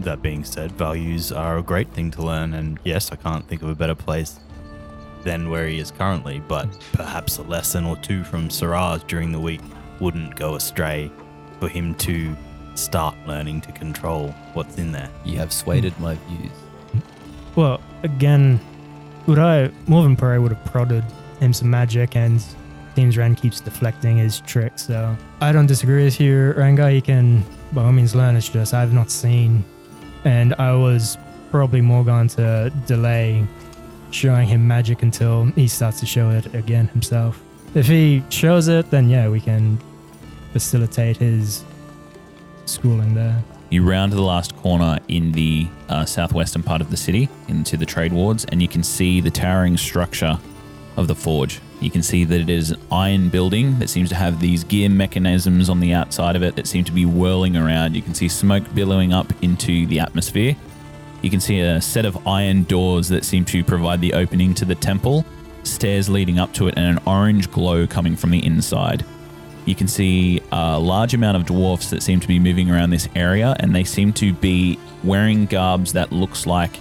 that 0.00 0.22
being 0.22 0.44
said, 0.44 0.72
values 0.72 1.32
are 1.32 1.58
a 1.58 1.62
great 1.62 1.88
thing 1.92 2.10
to 2.12 2.22
learn, 2.22 2.54
and 2.54 2.78
yes, 2.84 3.12
I 3.12 3.16
can't 3.16 3.46
think 3.46 3.62
of 3.62 3.68
a 3.68 3.74
better 3.74 3.94
place 3.94 4.38
than 5.22 5.50
where 5.50 5.66
he 5.66 5.78
is 5.78 5.90
currently, 5.90 6.42
but 6.46 6.68
perhaps 6.92 7.38
a 7.38 7.42
lesson 7.42 7.84
or 7.84 7.96
two 7.96 8.24
from 8.24 8.50
Siraj 8.50 9.04
during 9.04 9.32
the 9.32 9.40
week 9.40 9.62
wouldn't 10.00 10.34
go 10.36 10.56
astray 10.56 11.10
for 11.64 11.70
him 11.70 11.94
to 11.94 12.36
start 12.74 13.16
learning 13.26 13.58
to 13.58 13.72
control 13.72 14.28
what's 14.52 14.76
in 14.76 14.92
there. 14.92 15.08
You 15.24 15.38
have 15.38 15.50
swayed 15.50 15.98
my 15.98 16.14
views. 16.28 16.52
Well, 17.56 17.80
again, 18.02 18.60
would 19.26 19.38
I, 19.38 19.70
Morven 19.86 20.14
Prairie 20.14 20.40
would 20.40 20.52
have 20.52 20.62
prodded 20.66 21.04
him 21.40 21.54
some 21.54 21.70
magic, 21.70 22.16
and 22.16 22.44
seems 22.94 23.16
Ren 23.16 23.34
keeps 23.34 23.60
deflecting 23.60 24.18
his 24.18 24.40
trick. 24.40 24.78
So 24.78 25.16
I 25.40 25.52
don't 25.52 25.64
disagree 25.64 26.04
with 26.04 26.20
you, 26.20 26.52
Ranga. 26.52 26.90
He 26.90 27.00
can, 27.00 27.42
by 27.72 27.84
all 27.84 27.92
means, 27.92 28.14
learn. 28.14 28.36
It's 28.36 28.50
just 28.50 28.74
I've 28.74 28.92
not 28.92 29.10
seen, 29.10 29.64
and 30.24 30.54
I 30.58 30.74
was 30.74 31.16
probably 31.50 31.80
more 31.80 32.04
going 32.04 32.28
to 32.28 32.70
delay 32.86 33.46
showing 34.10 34.46
him 34.46 34.68
magic 34.68 35.02
until 35.02 35.46
he 35.54 35.66
starts 35.66 35.98
to 36.00 36.06
show 36.06 36.28
it 36.28 36.54
again 36.54 36.88
himself. 36.88 37.42
If 37.74 37.86
he 37.86 38.22
shows 38.28 38.68
it, 38.68 38.90
then 38.90 39.08
yeah, 39.08 39.30
we 39.30 39.40
can 39.40 39.78
facilitate 40.54 41.16
his 41.16 41.64
schooling 42.64 43.12
there. 43.12 43.42
You 43.70 43.82
round 43.82 44.12
to 44.12 44.16
the 44.16 44.22
last 44.22 44.56
corner 44.56 45.00
in 45.08 45.32
the 45.32 45.66
uh, 45.88 46.04
southwestern 46.04 46.62
part 46.62 46.80
of 46.80 46.92
the 46.92 46.96
city 46.96 47.28
into 47.48 47.76
the 47.76 47.84
trade 47.84 48.12
wards, 48.12 48.44
and 48.44 48.62
you 48.62 48.68
can 48.68 48.84
see 48.84 49.20
the 49.20 49.32
towering 49.32 49.76
structure 49.76 50.38
of 50.96 51.08
the 51.08 51.14
forge. 51.16 51.60
You 51.80 51.90
can 51.90 52.04
see 52.04 52.22
that 52.22 52.40
it 52.40 52.48
is 52.48 52.70
an 52.70 52.80
iron 52.92 53.30
building 53.30 53.80
that 53.80 53.90
seems 53.90 54.10
to 54.10 54.14
have 54.14 54.38
these 54.38 54.62
gear 54.62 54.88
mechanisms 54.88 55.68
on 55.68 55.80
the 55.80 55.92
outside 55.92 56.36
of 56.36 56.44
it 56.44 56.54
that 56.54 56.68
seem 56.68 56.84
to 56.84 56.92
be 56.92 57.04
whirling 57.04 57.56
around. 57.56 57.96
You 57.96 58.02
can 58.02 58.14
see 58.14 58.28
smoke 58.28 58.62
billowing 58.76 59.12
up 59.12 59.32
into 59.42 59.86
the 59.86 59.98
atmosphere. 59.98 60.54
You 61.20 61.30
can 61.30 61.40
see 61.40 61.58
a 61.58 61.80
set 61.80 62.06
of 62.06 62.28
iron 62.28 62.62
doors 62.62 63.08
that 63.08 63.24
seem 63.24 63.44
to 63.46 63.64
provide 63.64 64.00
the 64.00 64.12
opening 64.12 64.54
to 64.54 64.64
the 64.64 64.76
temple, 64.76 65.26
stairs 65.64 66.08
leading 66.08 66.38
up 66.38 66.52
to 66.54 66.68
it, 66.68 66.74
and 66.76 66.96
an 66.96 67.02
orange 67.08 67.50
glow 67.50 67.88
coming 67.88 68.14
from 68.14 68.30
the 68.30 68.46
inside. 68.46 69.04
You 69.66 69.74
can 69.74 69.88
see 69.88 70.40
a 70.52 70.78
large 70.78 71.14
amount 71.14 71.36
of 71.36 71.46
dwarfs 71.46 71.90
that 71.90 72.02
seem 72.02 72.20
to 72.20 72.28
be 72.28 72.38
moving 72.38 72.70
around 72.70 72.90
this 72.90 73.08
area, 73.14 73.56
and 73.60 73.74
they 73.74 73.84
seem 73.84 74.12
to 74.14 74.32
be 74.32 74.78
wearing 75.02 75.46
garbs 75.46 75.92
that 75.94 76.12
looks 76.12 76.46
like 76.46 76.78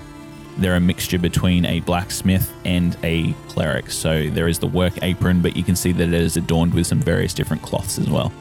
they're 0.58 0.76
a 0.76 0.80
mixture 0.80 1.18
between 1.18 1.66
a 1.66 1.80
blacksmith 1.80 2.54
and 2.66 2.98
a 3.04 3.34
cleric. 3.48 3.90
So 3.90 4.30
there 4.30 4.48
is 4.48 4.60
the 4.60 4.68
work 4.68 5.02
apron, 5.02 5.42
but 5.42 5.56
you 5.56 5.64
can 5.64 5.76
see 5.76 5.92
that 5.94 6.10
it 6.10 6.14
is 6.14 6.38
adorned 6.38 6.74
with 6.74 6.86
some 6.86 7.00
various 7.00 7.34
different 7.34 7.64
cloths 7.64 7.98
as 7.98 8.10
well. 8.10 8.32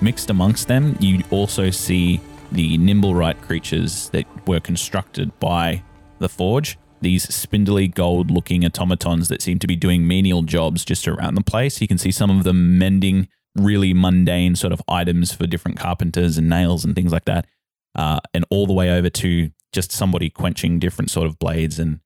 Mixed 0.00 0.28
amongst 0.28 0.68
them, 0.68 0.96
you 1.00 1.22
also 1.30 1.70
see 1.70 2.20
the 2.52 2.76
Nimblewright 2.76 3.40
creatures 3.40 4.10
that 4.10 4.26
were 4.46 4.60
constructed 4.60 5.38
by 5.40 5.82
the 6.18 6.28
forge. 6.28 6.78
These 7.00 7.34
spindly 7.34 7.88
gold 7.88 8.30
looking 8.30 8.64
automatons 8.64 9.28
that 9.28 9.40
seem 9.40 9.58
to 9.60 9.66
be 9.66 9.76
doing 9.76 10.06
menial 10.06 10.42
jobs 10.42 10.84
just 10.84 11.08
around 11.08 11.34
the 11.34 11.42
place. 11.42 11.80
You 11.80 11.88
can 11.88 11.98
see 11.98 12.10
some 12.10 12.30
of 12.30 12.44
them 12.44 12.78
mending 12.78 13.28
really 13.56 13.94
mundane 13.94 14.56
sort 14.56 14.72
of 14.72 14.82
items 14.88 15.32
for 15.32 15.46
different 15.46 15.78
carpenters 15.78 16.38
and 16.38 16.48
nails 16.48 16.84
and 16.84 16.94
things 16.94 17.12
like 17.12 17.24
that. 17.24 17.46
Uh, 17.94 18.18
and 18.32 18.44
all 18.50 18.66
the 18.66 18.72
way 18.72 18.90
over 18.90 19.08
to 19.08 19.50
just 19.72 19.92
somebody 19.92 20.28
quenching 20.28 20.78
different 20.78 21.10
sort 21.10 21.26
of 21.26 21.38
blades 21.38 21.78
and 21.78 22.00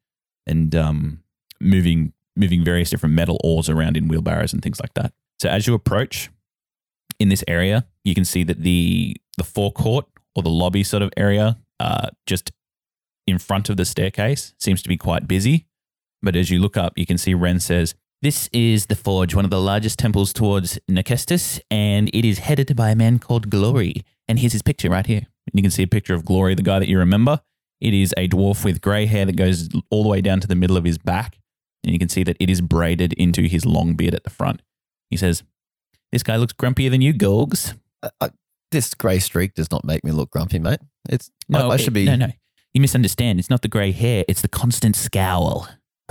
and 0.46 0.74
um, 0.74 1.22
moving 1.60 2.12
moving 2.36 2.64
various 2.64 2.90
different 2.90 3.14
metal 3.14 3.38
ores 3.42 3.68
around 3.68 3.96
in 3.96 4.08
wheelbarrows 4.08 4.52
and 4.52 4.62
things 4.62 4.80
like 4.80 4.94
that. 4.94 5.12
So 5.40 5.48
as 5.48 5.66
you 5.66 5.74
approach 5.74 6.30
in 7.18 7.28
this 7.28 7.44
area, 7.48 7.86
you 8.04 8.14
can 8.14 8.24
see 8.24 8.44
that 8.44 8.62
the 8.62 9.16
the 9.36 9.44
forecourt 9.44 10.06
or 10.34 10.42
the 10.42 10.50
lobby 10.50 10.84
sort 10.84 11.02
of 11.02 11.10
area, 11.16 11.58
uh, 11.80 12.08
just 12.26 12.52
in 13.26 13.38
front 13.38 13.68
of 13.68 13.76
the 13.76 13.84
staircase, 13.84 14.54
seems 14.58 14.82
to 14.82 14.88
be 14.88 14.96
quite 14.96 15.26
busy. 15.26 15.66
But 16.22 16.36
as 16.36 16.50
you 16.50 16.58
look 16.58 16.76
up, 16.76 16.96
you 16.96 17.06
can 17.06 17.18
see 17.18 17.34
Ren 17.34 17.60
says, 17.60 17.94
"This 18.22 18.48
is 18.52 18.86
the 18.86 18.96
forge, 18.96 19.34
one 19.34 19.44
of 19.44 19.50
the 19.50 19.60
largest 19.60 19.98
temples 19.98 20.32
towards 20.32 20.78
Nekestus, 20.90 21.60
and 21.70 22.08
it 22.12 22.24
is 22.24 22.38
headed 22.40 22.74
by 22.76 22.90
a 22.90 22.96
man 22.96 23.18
called 23.18 23.50
Glory. 23.50 24.04
And 24.26 24.38
here's 24.38 24.52
his 24.52 24.62
picture 24.62 24.90
right 24.90 25.06
here. 25.06 25.18
And 25.20 25.54
you 25.54 25.62
can 25.62 25.70
see 25.70 25.82
a 25.82 25.86
picture 25.88 26.14
of 26.14 26.24
Glory, 26.24 26.54
the 26.54 26.62
guy 26.62 26.78
that 26.78 26.88
you 26.88 26.98
remember. 26.98 27.40
It 27.80 27.94
is 27.94 28.12
a 28.16 28.28
dwarf 28.28 28.64
with 28.64 28.80
grey 28.80 29.06
hair 29.06 29.24
that 29.24 29.36
goes 29.36 29.68
all 29.90 30.02
the 30.02 30.08
way 30.08 30.20
down 30.20 30.40
to 30.40 30.48
the 30.48 30.56
middle 30.56 30.76
of 30.76 30.84
his 30.84 30.98
back, 30.98 31.38
and 31.84 31.92
you 31.92 31.98
can 31.98 32.08
see 32.08 32.24
that 32.24 32.36
it 32.40 32.50
is 32.50 32.60
braided 32.60 33.12
into 33.14 33.42
his 33.42 33.64
long 33.64 33.94
beard 33.94 34.14
at 34.14 34.24
the 34.24 34.30
front. 34.30 34.62
He 35.10 35.16
says, 35.16 35.44
"This 36.12 36.22
guy 36.24 36.36
looks 36.36 36.52
grumpier 36.52 36.90
than 36.90 37.00
you, 37.00 37.14
Gorgs." 37.14 37.74
Uh, 38.02 38.10
uh, 38.20 38.28
this 38.72 38.92
grey 38.94 39.20
streak 39.20 39.54
does 39.54 39.70
not 39.70 39.84
make 39.84 40.04
me 40.04 40.10
look 40.10 40.30
grumpy, 40.30 40.58
mate. 40.58 40.80
It's 41.08 41.30
I, 41.54 41.60
I 41.60 41.74
it- 41.76 41.78
should 41.78 41.94
be. 41.94 42.04
No, 42.04 42.16
no. 42.16 42.32
You 42.74 42.80
misunderstand. 42.82 43.38
It's 43.38 43.48
not 43.48 43.62
the 43.62 43.68
grey 43.68 43.92
hair. 43.92 44.24
It's 44.28 44.42
the 44.42 44.48
constant 44.48 44.94
scowl. 44.94 45.68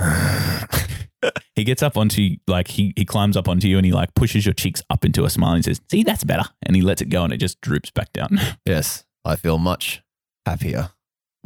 He 1.54 1.64
gets 1.64 1.82
up 1.82 1.96
onto 1.96 2.22
you, 2.22 2.36
like 2.46 2.68
he 2.68 2.92
he 2.96 3.04
climbs 3.04 3.36
up 3.36 3.48
onto 3.48 3.66
you 3.66 3.76
and 3.76 3.84
he 3.84 3.92
like 3.92 4.14
pushes 4.14 4.46
your 4.46 4.52
cheeks 4.52 4.82
up 4.88 5.04
into 5.04 5.24
a 5.24 5.30
smile 5.30 5.54
and 5.54 5.64
he 5.64 5.68
says, 5.68 5.80
"See, 5.90 6.02
that's 6.04 6.22
better." 6.24 6.48
And 6.62 6.76
he 6.76 6.82
lets 6.82 7.02
it 7.02 7.08
go 7.08 7.24
and 7.24 7.32
it 7.32 7.38
just 7.38 7.60
droops 7.60 7.90
back 7.90 8.12
down. 8.12 8.38
yes, 8.64 9.04
I 9.24 9.36
feel 9.36 9.58
much 9.58 10.02
happier. 10.46 10.90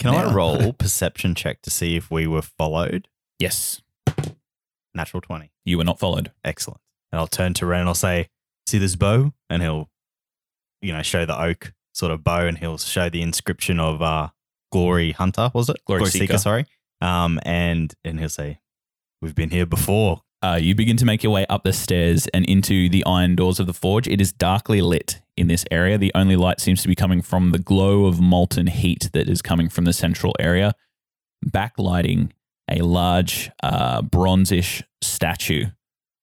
Can 0.00 0.14
I 0.14 0.32
roll 0.32 0.72
perception 0.78 1.34
check 1.34 1.62
to 1.62 1.70
see 1.70 1.96
if 1.96 2.10
we 2.10 2.26
were 2.26 2.42
followed? 2.42 3.08
yes, 3.38 3.82
Natural 4.94 5.20
20. 5.20 5.50
you 5.64 5.78
were 5.78 5.84
not 5.84 5.98
followed. 5.98 6.30
Excellent. 6.44 6.80
And 7.10 7.18
I'll 7.18 7.26
turn 7.26 7.54
to 7.54 7.66
Ren 7.66 7.80
and 7.80 7.88
I'll 7.88 7.94
say, 7.94 8.28
see 8.66 8.78
this 8.78 8.94
bow? 8.94 9.32
And 9.50 9.62
he'll, 9.62 9.90
you 10.80 10.92
know, 10.92 11.02
show 11.02 11.24
the 11.26 11.40
oak 11.40 11.72
sort 11.92 12.12
of 12.12 12.22
bow 12.22 12.46
and 12.46 12.58
he'll 12.58 12.78
show 12.78 13.08
the 13.08 13.22
inscription 13.22 13.80
of 13.80 14.00
uh, 14.00 14.28
Glory 14.70 15.12
Hunter, 15.12 15.50
was 15.54 15.68
it? 15.68 15.84
Glory 15.86 16.06
Seeker. 16.06 16.38
sorry. 16.38 16.66
Um, 17.00 17.40
and, 17.44 17.92
and 18.04 18.20
he'll 18.20 18.28
say, 18.28 18.60
We've 19.22 19.36
been 19.36 19.50
here 19.50 19.66
before. 19.66 20.20
Uh, 20.42 20.58
you 20.60 20.74
begin 20.74 20.96
to 20.96 21.04
make 21.04 21.22
your 21.22 21.32
way 21.32 21.46
up 21.48 21.62
the 21.62 21.72
stairs 21.72 22.26
and 22.34 22.44
into 22.46 22.88
the 22.88 23.04
iron 23.06 23.36
doors 23.36 23.60
of 23.60 23.68
the 23.68 23.72
forge. 23.72 24.08
It 24.08 24.20
is 24.20 24.32
darkly 24.32 24.80
lit 24.80 25.22
in 25.36 25.46
this 25.46 25.64
area. 25.70 25.96
The 25.96 26.10
only 26.16 26.34
light 26.34 26.58
seems 26.58 26.82
to 26.82 26.88
be 26.88 26.96
coming 26.96 27.22
from 27.22 27.52
the 27.52 27.60
glow 27.60 28.06
of 28.06 28.20
molten 28.20 28.66
heat 28.66 29.10
that 29.12 29.28
is 29.28 29.40
coming 29.40 29.68
from 29.68 29.84
the 29.84 29.92
central 29.92 30.34
area, 30.40 30.74
backlighting 31.46 32.32
a 32.68 32.82
large 32.82 33.48
uh, 33.62 34.02
bronzish 34.02 34.82
statue 35.00 35.66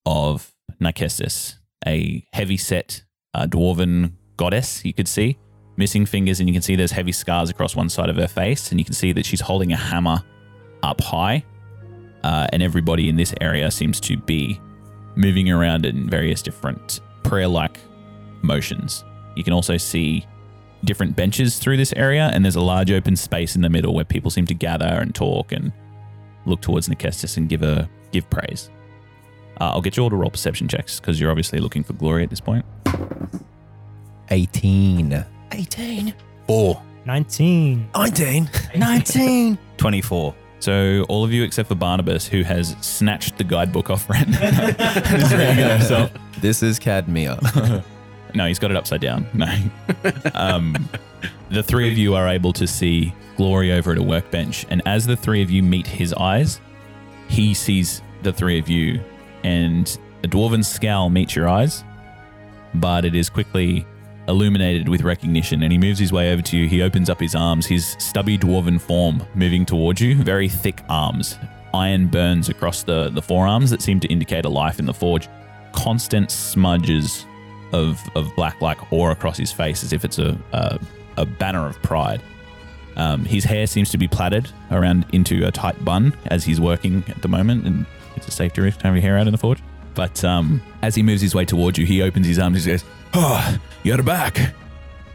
of 0.05 0.53
Nikestis, 0.81 1.55
a 1.87 2.27
heavy 2.33 2.57
set 2.57 3.05
uh, 3.33 3.45
dwarven 3.45 4.11
goddess, 4.35 4.83
you 4.83 4.93
could 4.93 5.07
see. 5.07 5.37
Missing 5.77 6.05
fingers, 6.05 6.41
and 6.41 6.49
you 6.49 6.53
can 6.53 6.61
see 6.61 6.75
there's 6.75 6.91
heavy 6.91 7.13
scars 7.13 7.49
across 7.49 7.77
one 7.77 7.87
side 7.87 8.09
of 8.09 8.17
her 8.17 8.27
face, 8.27 8.71
and 8.71 8.79
you 8.79 8.83
can 8.83 8.93
see 8.93 9.13
that 9.13 9.25
she's 9.25 9.39
holding 9.39 9.71
a 9.71 9.77
hammer 9.77 10.21
up 10.83 10.99
high 10.99 11.45
uh, 12.23 12.47
and 12.51 12.61
everybody 12.61 13.09
in 13.09 13.15
this 13.15 13.33
area 13.41 13.69
seems 13.71 13.99
to 14.01 14.17
be 14.17 14.59
moving 15.15 15.49
around 15.49 15.85
in 15.85 16.09
various 16.09 16.41
different 16.41 17.01
prayer 17.23 17.47
like 17.47 17.79
motions. 18.41 19.03
You 19.35 19.43
can 19.43 19.53
also 19.53 19.77
see 19.77 20.25
different 20.85 21.15
benches 21.15 21.59
through 21.59 21.77
this 21.77 21.93
area, 21.93 22.29
and 22.33 22.43
there's 22.43 22.55
a 22.55 22.61
large 22.61 22.91
open 22.91 23.15
space 23.15 23.55
in 23.55 23.61
the 23.61 23.69
middle 23.69 23.93
where 23.93 24.05
people 24.05 24.31
seem 24.31 24.45
to 24.47 24.53
gather 24.53 24.85
and 24.85 25.13
talk 25.13 25.51
and 25.51 25.71
look 26.45 26.61
towards 26.61 26.87
Nikestis 26.87 27.37
and 27.37 27.49
give 27.49 27.61
her 27.61 27.87
give 28.11 28.29
praise. 28.29 28.69
Uh, 29.59 29.71
I'll 29.71 29.81
get 29.81 29.97
you 29.97 30.03
all 30.03 30.09
to 30.09 30.15
roll 30.15 30.29
perception 30.29 30.67
checks 30.67 30.99
because 30.99 31.19
you're 31.19 31.29
obviously 31.29 31.59
looking 31.59 31.83
for 31.83 31.93
glory 31.93 32.23
at 32.23 32.29
this 32.29 32.39
point. 32.39 32.65
18. 34.29 35.25
18. 35.51 36.13
Four. 36.47 36.81
19. 37.05 37.89
19. 37.93 38.49
19. 38.75 39.57
24. 39.77 40.35
So 40.59 41.05
all 41.07 41.23
of 41.23 41.31
you 41.31 41.43
except 41.43 41.69
for 41.69 41.75
Barnabus, 41.75 42.27
who 42.27 42.43
has 42.43 42.75
snatched 42.81 43.37
the 43.37 43.43
guidebook 43.43 43.89
off 43.89 44.09
Ren, 44.09 44.27
is 44.33 45.33
reading 45.33 45.59
it 45.59 45.71
himself. 45.79 46.11
This 46.41 46.63
is 46.63 46.79
Cadmia. 46.79 47.83
No, 48.35 48.45
he's 48.45 48.59
got 48.59 48.69
it 48.69 48.77
upside 48.77 49.01
down. 49.01 49.25
No. 49.33 49.47
um, 50.35 50.87
the 51.49 51.63
three 51.63 51.91
of 51.91 51.97
you 51.97 52.13
are 52.13 52.27
able 52.27 52.53
to 52.53 52.67
see 52.67 53.11
Glory 53.37 53.71
over 53.71 53.91
at 53.91 53.97
a 53.97 54.03
workbench. 54.03 54.67
And 54.69 54.83
as 54.85 55.07
the 55.07 55.15
three 55.15 55.41
of 55.41 55.49
you 55.49 55.63
meet 55.63 55.87
his 55.87 56.13
eyes, 56.13 56.61
he 57.27 57.55
sees 57.55 58.03
the 58.21 58.31
three 58.31 58.59
of 58.59 58.69
you. 58.69 59.01
And 59.43 59.97
a 60.23 60.27
dwarven 60.27 60.63
scowl 60.63 61.09
meets 61.09 61.35
your 61.35 61.47
eyes, 61.49 61.83
but 62.75 63.03
it 63.03 63.15
is 63.15 63.29
quickly 63.31 63.87
illuminated 64.29 64.87
with 64.87 65.01
recognition. 65.01 65.63
And 65.63 65.71
he 65.71 65.77
moves 65.77 65.99
his 65.99 66.13
way 66.13 66.31
over 66.31 66.41
to 66.43 66.57
you. 66.57 66.67
He 66.67 66.81
opens 66.81 67.09
up 67.09 67.19
his 67.19 67.35
arms, 67.35 67.65
his 67.65 67.95
stubby 67.99 68.37
dwarven 68.37 68.79
form 68.79 69.21
moving 69.35 69.65
towards 69.65 69.99
you, 69.99 70.15
very 70.15 70.47
thick 70.47 70.81
arms. 70.87 71.37
Iron 71.73 72.07
burns 72.07 72.47
across 72.49 72.83
the, 72.83 73.09
the 73.09 73.21
forearms 73.21 73.69
that 73.71 73.81
seem 73.81 73.99
to 73.99 74.07
indicate 74.07 74.45
a 74.45 74.49
life 74.49 74.79
in 74.79 74.85
the 74.85 74.93
forge. 74.93 75.27
Constant 75.73 76.31
smudges 76.31 77.25
of, 77.73 78.01
of 78.15 78.33
black 78.35 78.61
like 78.61 78.91
ore 78.91 79.11
across 79.11 79.37
his 79.37 79.51
face 79.51 79.83
as 79.83 79.93
if 79.93 80.05
it's 80.05 80.17
a, 80.17 80.37
a, 80.53 80.79
a 81.17 81.25
banner 81.25 81.67
of 81.67 81.81
pride. 81.81 82.21
Um, 82.95 83.23
his 83.23 83.43
hair 83.43 83.67
seems 83.67 83.91
to 83.91 83.97
be 83.97 84.07
plaited 84.07 84.51
around 84.71 85.05
into 85.13 85.45
a 85.47 85.51
tight 85.51 85.83
bun 85.85 86.13
as 86.25 86.43
he's 86.43 86.59
working 86.59 87.03
at 87.07 87.21
the 87.21 87.27
moment, 87.27 87.65
and 87.65 87.85
it's 88.15 88.27
a 88.27 88.31
safety 88.31 88.61
risk 88.61 88.79
to 88.79 88.87
have 88.87 88.95
your 88.95 89.01
hair 89.01 89.17
out 89.17 89.27
in 89.27 89.31
the 89.31 89.37
forge. 89.37 89.61
But 89.93 90.23
um, 90.23 90.61
as 90.81 90.95
he 90.95 91.03
moves 91.03 91.21
his 91.21 91.35
way 91.35 91.45
towards 91.45 91.77
you, 91.77 91.85
he 91.85 92.01
opens 92.01 92.25
his 92.27 92.39
arms 92.39 92.63
he 92.63 92.71
goes, 92.71 92.83
Oh, 93.13 93.57
you're 93.83 94.03
back. 94.03 94.53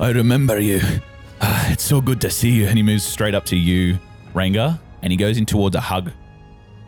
I 0.00 0.10
remember 0.10 0.58
you. 0.58 0.80
Ah, 1.40 1.70
it's 1.70 1.84
so 1.84 2.00
good 2.00 2.20
to 2.22 2.30
see 2.30 2.50
you. 2.50 2.66
And 2.66 2.76
he 2.76 2.82
moves 2.82 3.04
straight 3.04 3.34
up 3.34 3.44
to 3.46 3.56
you, 3.56 3.98
Ranga, 4.32 4.80
and 5.02 5.12
he 5.12 5.16
goes 5.16 5.38
in 5.38 5.46
towards 5.46 5.76
a 5.76 5.80
hug 5.80 6.10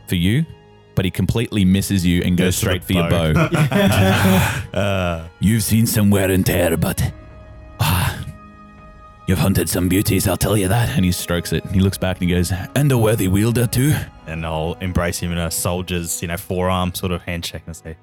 for 0.08 0.16
you, 0.16 0.44
but 0.94 1.04
he 1.04 1.10
completely 1.10 1.64
misses 1.64 2.04
you 2.04 2.22
and 2.22 2.36
goes 2.36 2.46
Goes 2.46 2.54
for 2.54 2.60
straight 2.60 2.82
the 2.82 2.86
for 2.86 2.92
your 2.92 3.10
bow. 3.10 3.48
bow. 3.48 4.78
Uh, 4.80 5.28
You've 5.40 5.62
seen 5.62 5.86
some 5.86 6.10
wear 6.10 6.30
and 6.30 6.44
tear, 6.44 6.76
but 6.76 7.12
ah, 7.80 8.24
you've 9.28 9.38
hunted 9.38 9.68
some 9.68 9.88
beauties, 9.88 10.26
I'll 10.26 10.36
tell 10.36 10.56
you 10.56 10.68
that. 10.68 10.90
And 10.96 11.04
he 11.04 11.12
strokes 11.12 11.52
it. 11.52 11.64
He 11.66 11.80
looks 11.80 11.98
back 11.98 12.20
and 12.20 12.28
he 12.28 12.34
goes, 12.34 12.52
And 12.74 12.90
a 12.90 12.98
worthy 12.98 13.28
wielder, 13.28 13.66
too. 13.66 13.94
and 14.26 14.44
I'll 14.46 14.74
embrace 14.80 15.18
him 15.18 15.30
in 15.32 15.38
a 15.38 15.50
soldier's, 15.50 16.20
you 16.22 16.28
know, 16.28 16.36
forearm 16.36 16.94
sort 16.94 17.12
of 17.12 17.22
handshake 17.22 17.62
and 17.66 17.76
say, 17.76 17.96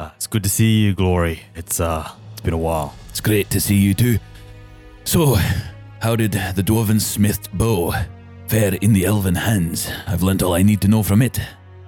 uh, 0.00 0.10
"It's 0.16 0.26
good 0.26 0.42
to 0.44 0.48
see 0.48 0.80
you, 0.84 0.94
Glory. 0.94 1.40
It's 1.54 1.78
uh, 1.80 2.08
it's 2.40 2.44
been 2.46 2.54
a 2.54 2.58
while." 2.58 2.94
It's 3.10 3.20
great 3.20 3.50
to 3.50 3.60
see 3.60 3.76
you, 3.76 3.92
too. 3.92 4.18
So, 5.04 5.36
how 6.00 6.16
did 6.16 6.32
the 6.32 6.62
dwarven 6.62 6.98
smithed 7.00 7.52
bow 7.52 7.92
fare 8.46 8.74
in 8.80 8.94
the 8.94 9.04
elven 9.04 9.34
hands? 9.34 9.90
I've 10.06 10.22
learnt 10.22 10.42
all 10.42 10.54
I 10.54 10.62
need 10.62 10.80
to 10.80 10.88
know 10.88 11.02
from 11.02 11.20
it, 11.20 11.38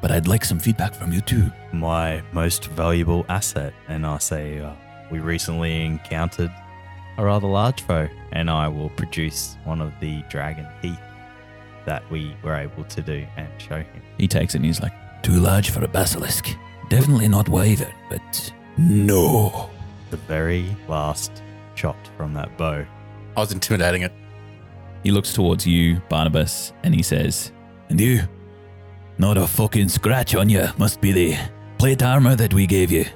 but 0.02 0.10
I'd 0.10 0.28
like 0.28 0.44
some 0.44 0.58
feedback 0.60 0.94
from 0.94 1.10
you, 1.12 1.22
too. 1.22 1.50
My 1.72 2.22
most 2.32 2.66
valuable 2.66 3.24
asset, 3.30 3.72
and 3.88 4.04
I 4.04 4.18
say, 4.18 4.58
uh, 4.60 4.74
we 5.10 5.20
recently 5.20 5.86
encountered 5.86 6.52
a 7.16 7.24
rather 7.24 7.48
large 7.48 7.80
foe, 7.82 8.08
and 8.32 8.50
I 8.50 8.68
will 8.68 8.90
produce 8.90 9.56
one 9.64 9.80
of 9.80 9.92
the 10.00 10.22
dragon 10.28 10.66
teeth 10.82 11.00
that 11.86 12.02
we 12.10 12.36
were 12.42 12.56
able 12.56 12.84
to 12.84 13.00
do 13.00 13.26
and 13.38 13.48
show 13.58 13.78
him. 13.78 14.02
he 14.18 14.28
takes 14.28 14.54
it 14.54 14.58
and 14.58 14.66
he's 14.66 14.82
like, 14.82 14.92
Too 15.22 15.40
large 15.40 15.70
for 15.70 15.82
a 15.82 15.88
basilisk. 15.88 16.50
Definitely 16.90 17.28
not 17.28 17.48
wyvern, 17.48 17.94
but 18.10 18.52
no. 18.76 19.70
The 20.12 20.18
very 20.18 20.76
last 20.88 21.42
shot 21.74 21.96
from 22.18 22.34
that 22.34 22.54
bow. 22.58 22.84
I 23.34 23.40
was 23.40 23.50
intimidating 23.50 24.02
it. 24.02 24.12
he 25.02 25.10
looks 25.10 25.32
towards 25.32 25.66
you, 25.66 26.02
Barnabus, 26.10 26.72
and 26.82 26.94
he 26.94 27.02
says, 27.02 27.50
And 27.88 27.98
you? 27.98 28.20
Not 29.16 29.38
a 29.38 29.46
fucking 29.46 29.88
scratch 29.88 30.34
on 30.34 30.50
you. 30.50 30.68
Must 30.76 31.00
be 31.00 31.12
the 31.12 31.36
plate 31.78 32.02
armor 32.02 32.36
that 32.36 32.52
we 32.52 32.66
gave 32.66 32.90
you. 32.92 33.06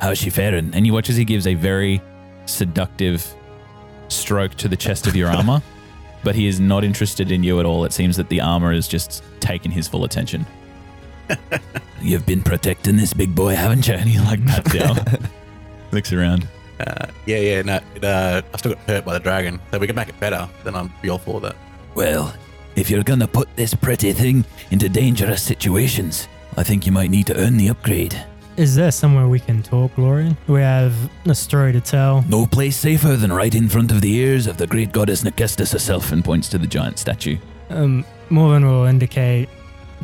How's 0.00 0.18
she 0.18 0.28
faring? 0.28 0.74
and 0.74 0.84
you 0.84 0.92
watch 0.92 1.08
as 1.08 1.16
he 1.16 1.24
gives 1.24 1.46
a 1.46 1.54
very 1.54 2.02
seductive 2.46 3.24
stroke 4.08 4.54
to 4.56 4.66
the 4.66 4.76
chest 4.76 5.06
of 5.06 5.14
your 5.14 5.28
armor, 5.36 5.62
but 6.24 6.34
he 6.34 6.48
is 6.48 6.58
not 6.58 6.82
interested 6.82 7.30
in 7.30 7.44
you 7.44 7.60
at 7.60 7.66
all. 7.66 7.84
It 7.84 7.92
seems 7.92 8.16
that 8.16 8.28
the 8.28 8.40
armor 8.40 8.72
has 8.72 8.88
just 8.88 9.22
taken 9.38 9.70
his 9.70 9.86
full 9.86 10.02
attention. 10.04 10.44
You've 12.02 12.26
been 12.26 12.42
protecting 12.42 12.96
this 12.96 13.12
big 13.12 13.36
boy, 13.36 13.54
haven't 13.54 13.86
you? 13.86 13.94
And 13.94 14.08
he 14.08 14.18
like 14.18 14.44
pats 14.46 14.72
down, 14.72 14.96
looks 15.92 16.12
around. 16.12 16.46
Uh, 16.80 17.06
yeah, 17.26 17.38
yeah, 17.38 17.62
no, 17.62 17.80
it, 17.94 18.04
uh, 18.04 18.42
I 18.52 18.56
still 18.56 18.74
got 18.74 18.82
hurt 18.84 19.04
by 19.04 19.14
the 19.14 19.20
dragon. 19.20 19.58
So 19.70 19.76
if 19.76 19.80
we 19.80 19.86
can 19.86 19.96
make 19.96 20.08
it 20.08 20.20
better, 20.20 20.48
then 20.64 20.74
I'm 20.74 20.92
be 21.02 21.10
all 21.10 21.18
for 21.18 21.40
that. 21.40 21.56
Well, 21.94 22.32
if 22.76 22.88
you're 22.88 23.02
gonna 23.02 23.26
put 23.26 23.48
this 23.56 23.74
pretty 23.74 24.12
thing 24.12 24.44
into 24.70 24.88
dangerous 24.88 25.42
situations, 25.42 26.28
I 26.56 26.62
think 26.62 26.86
you 26.86 26.92
might 26.92 27.10
need 27.10 27.26
to 27.26 27.36
earn 27.36 27.56
the 27.56 27.68
upgrade. 27.68 28.20
Is 28.56 28.74
there 28.74 28.90
somewhere 28.90 29.28
we 29.28 29.38
can 29.38 29.62
talk, 29.62 29.94
Glory? 29.94 30.36
We 30.48 30.60
have 30.60 30.92
a 31.26 31.34
story 31.34 31.72
to 31.72 31.80
tell. 31.80 32.24
No 32.28 32.44
place 32.44 32.76
safer 32.76 33.14
than 33.14 33.32
right 33.32 33.54
in 33.54 33.68
front 33.68 33.92
of 33.92 34.00
the 34.00 34.12
ears 34.12 34.48
of 34.48 34.56
the 34.56 34.66
great 34.66 34.90
goddess 34.90 35.22
Nikestis 35.22 35.72
herself. 35.72 36.10
And 36.10 36.24
points 36.24 36.48
to 36.48 36.58
the 36.58 36.66
giant 36.66 36.98
statue. 36.98 37.38
Um, 37.70 38.04
Morven 38.30 38.66
will 38.66 38.86
indicate 38.86 39.48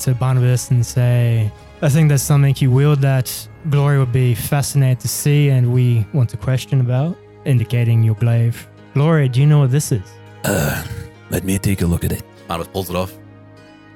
to 0.01 0.15
Barnabus 0.15 0.71
and 0.71 0.87
say, 0.87 1.51
I 1.83 1.89
think 1.89 2.09
there's 2.09 2.23
something 2.23 2.55
you 2.59 2.71
wield 2.71 3.01
that 3.01 3.49
Glory 3.71 3.99
would 3.99 4.13
be 4.13 4.35
fascinated 4.35 5.01
to 5.01 5.09
see 5.09 5.49
and 5.49 5.73
we 5.73 6.07
want 6.13 6.29
to 6.31 6.37
question 6.37 6.81
about, 6.81 7.17
indicating 7.45 8.03
your 8.03 8.15
glaive. 8.17 8.67
Glory, 8.93 9.29
do 9.29 9.41
you 9.41 9.47
know 9.47 9.61
what 9.61 9.71
this 9.71 9.91
is? 9.91 10.03
Uh, 10.45 10.85
let 11.31 11.45
me 11.45 11.59
take 11.59 11.81
a 11.81 11.87
look 11.87 12.05
at 12.05 12.13
it. 12.13 12.23
Marvis 12.49 12.69
pulls 12.69 12.91
it 12.91 12.97
off, 12.97 13.17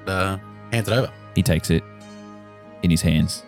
uh, 0.07 0.37
hands 0.71 0.87
it 0.87 0.93
over. 0.93 1.11
He 1.35 1.43
takes 1.43 1.69
it 1.69 1.83
in 2.81 2.89
his 2.89 3.01
hands. 3.01 3.43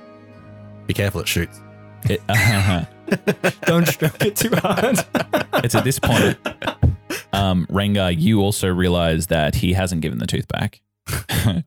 Be 0.85 0.93
careful, 0.93 1.21
it 1.21 1.27
shoots. 1.27 1.59
It- 2.03 2.21
Don't 3.63 3.87
stroke 3.87 4.23
it 4.23 4.35
too 4.35 4.51
hard. 4.55 4.99
it's 5.55 5.75
at 5.75 5.83
this 5.83 5.99
point, 5.99 6.37
um, 7.33 7.65
Rengar, 7.69 8.15
you 8.17 8.41
also 8.41 8.67
realize 8.69 9.27
that 9.27 9.55
he 9.55 9.73
hasn't 9.73 10.01
given 10.01 10.19
the 10.19 10.27
tooth 10.27 10.47
back. 10.47 10.81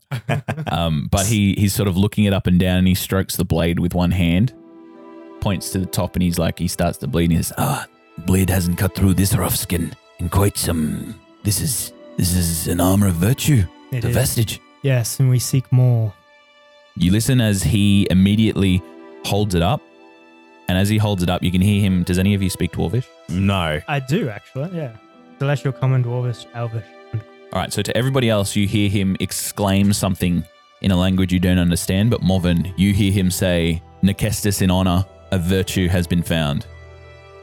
um, 0.70 1.08
but 1.10 1.26
he 1.26 1.54
he's 1.54 1.74
sort 1.74 1.88
of 1.88 1.96
looking 1.96 2.24
it 2.24 2.32
up 2.32 2.46
and 2.46 2.58
down 2.58 2.78
and 2.78 2.86
he 2.88 2.94
strokes 2.94 3.36
the 3.36 3.44
blade 3.44 3.78
with 3.78 3.94
one 3.94 4.10
hand, 4.10 4.52
points 5.40 5.70
to 5.70 5.78
the 5.78 5.86
top 5.86 6.14
and 6.16 6.22
he's 6.22 6.38
like, 6.38 6.58
he 6.58 6.68
starts 6.68 6.98
to 6.98 7.06
bleed 7.06 7.24
and 7.30 7.32
he 7.32 7.42
says, 7.42 7.52
Ah, 7.58 7.86
blade 8.18 8.50
hasn't 8.50 8.78
cut 8.78 8.94
through 8.94 9.14
this 9.14 9.34
rough 9.34 9.56
skin 9.56 9.94
in 10.18 10.28
quite 10.28 10.56
some. 10.56 11.18
This 11.42 11.60
is 11.60 11.92
this 12.16 12.34
is 12.34 12.68
an 12.68 12.80
armor 12.80 13.08
of 13.08 13.14
virtue, 13.14 13.64
It 13.92 14.02
the 14.02 14.08
is. 14.08 14.14
vestige. 14.14 14.60
Yes, 14.82 15.18
and 15.18 15.30
we 15.30 15.38
seek 15.38 15.70
more. 15.72 16.12
You 16.96 17.10
listen 17.10 17.40
as 17.40 17.62
he 17.62 18.06
immediately 18.10 18.82
holds 19.24 19.54
it 19.54 19.62
up. 19.62 19.80
And 20.68 20.78
as 20.78 20.88
he 20.88 20.96
holds 20.96 21.22
it 21.22 21.28
up, 21.28 21.42
you 21.42 21.50
can 21.50 21.60
hear 21.60 21.82
him. 21.82 22.04
Does 22.04 22.18
any 22.18 22.32
of 22.32 22.42
you 22.42 22.48
speak 22.48 22.72
Dwarvish? 22.72 23.04
No, 23.28 23.80
I 23.86 24.00
do, 24.00 24.30
actually, 24.30 24.74
yeah. 24.74 24.96
Celestial, 25.38 25.72
Common, 25.72 26.02
Dwarvish, 26.02 26.46
Elvish. 26.54 26.86
All 27.54 27.60
right, 27.60 27.72
so 27.72 27.82
to 27.82 27.96
everybody 27.96 28.28
else, 28.28 28.56
you 28.56 28.66
hear 28.66 28.88
him 28.88 29.16
exclaim 29.20 29.92
something 29.92 30.42
in 30.80 30.90
a 30.90 30.96
language 30.96 31.32
you 31.32 31.38
don't 31.38 31.60
understand, 31.60 32.10
but 32.10 32.20
Morven, 32.20 32.74
you 32.76 32.92
hear 32.92 33.12
him 33.12 33.30
say, 33.30 33.80
Nikestis 34.02 34.60
in 34.60 34.72
honor, 34.72 35.06
a 35.30 35.38
virtue 35.38 35.86
has 35.86 36.04
been 36.04 36.24
found. 36.24 36.66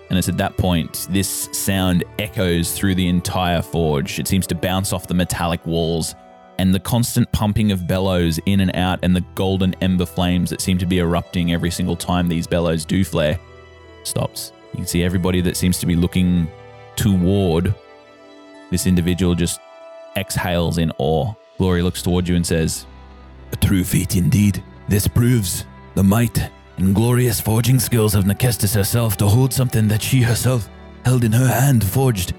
And 0.09 0.20
it's 0.20 0.28
at 0.28 0.36
that 0.36 0.57
point 0.57 1.07
this 1.09 1.47
sound 1.53 2.03
echoes 2.20 2.74
through 2.74 2.95
the 2.95 3.07
entire 3.07 3.62
forge. 3.62 4.20
It 4.20 4.28
seems 4.28 4.45
to 4.47 4.55
bounce 4.55 4.91
off 4.91 5.07
the 5.07 5.14
metallic 5.14 5.66
walls, 5.66 6.14
and 6.57 6.76
the 6.76 6.80
constant 6.82 7.32
pumping 7.32 7.72
of 7.72 7.88
bellows 7.88 8.38
in 8.45 8.59
and 8.59 8.76
out, 8.76 8.99
and 9.03 9.16
the 9.16 9.24
golden 9.36 9.74
ember 9.76 10.05
flames 10.05 10.49
that 10.49 10.59
seem 10.59 10.78
to 10.80 10.86
be 10.86 10.99
erupting 10.99 11.53
every 11.53 11.72
single 11.72 11.95
time 11.95 12.28
these 12.28 12.47
bellows 12.47 12.84
do 12.84 13.05
flare 13.05 13.39
stops. 14.03 14.51
You 14.74 14.80
can 14.80 14.88
see 14.88 15.03
everybody 15.03 15.39
that 15.39 15.55
seems 15.55 15.78
to 15.80 15.86
be 15.86 15.95
looking 15.95 16.51
toward 16.97 17.74
this 18.72 18.86
individual 18.88 19.36
just 19.36 19.62
exhales 20.16 20.78
in 20.78 20.91
awe. 20.97 21.34
Glory 21.57 21.82
looks 21.82 22.01
toward 22.01 22.28
you 22.28 22.36
and 22.36 22.45
says, 22.45 22.86
A 23.51 23.55
true 23.57 23.84
feat 23.84 24.16
indeed. 24.16 24.64
This 24.88 25.07
proves 25.07 25.66
the 25.95 26.03
might 26.03 26.49
and 26.78 26.95
glorious 26.95 27.39
forging 27.39 27.80
skills 27.80 28.16
of 28.16 28.24
Nekestis 28.26 28.74
herself 28.74 29.18
to 29.18 29.28
hold 29.28 29.53
something 29.53 29.88
that 29.88 30.01
she 30.01 30.22
herself 30.22 30.70
held 31.05 31.24
in 31.24 31.32
her 31.32 31.47
hand 31.47 31.84
forged 31.84 32.34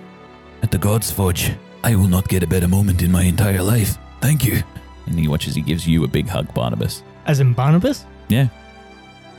at 0.63 0.71
the 0.71 0.79
God's 0.79 1.11
Forge. 1.11 1.53
I 1.85 1.95
will 1.97 2.09
not 2.09 2.29
get 2.29 2.43
a 2.43 2.47
better 2.47 2.69
moment 2.69 3.03
in 3.03 3.11
my 3.11 3.23
entire 3.23 3.63
life. 3.63 3.99
Thank 4.21 4.45
you. 4.45 4.63
and 5.07 5.19
he 5.19 5.29
watches, 5.29 5.55
he 5.55 5.63
gives 5.63 5.87
you 5.87 6.05
a 6.05 6.09
big 6.09 6.29
hug, 6.29 6.53
Barnabus. 6.55 7.03
As 7.27 7.41
in 7.41 7.55
Barnabus? 7.55 8.05
Yeah. 8.29 8.49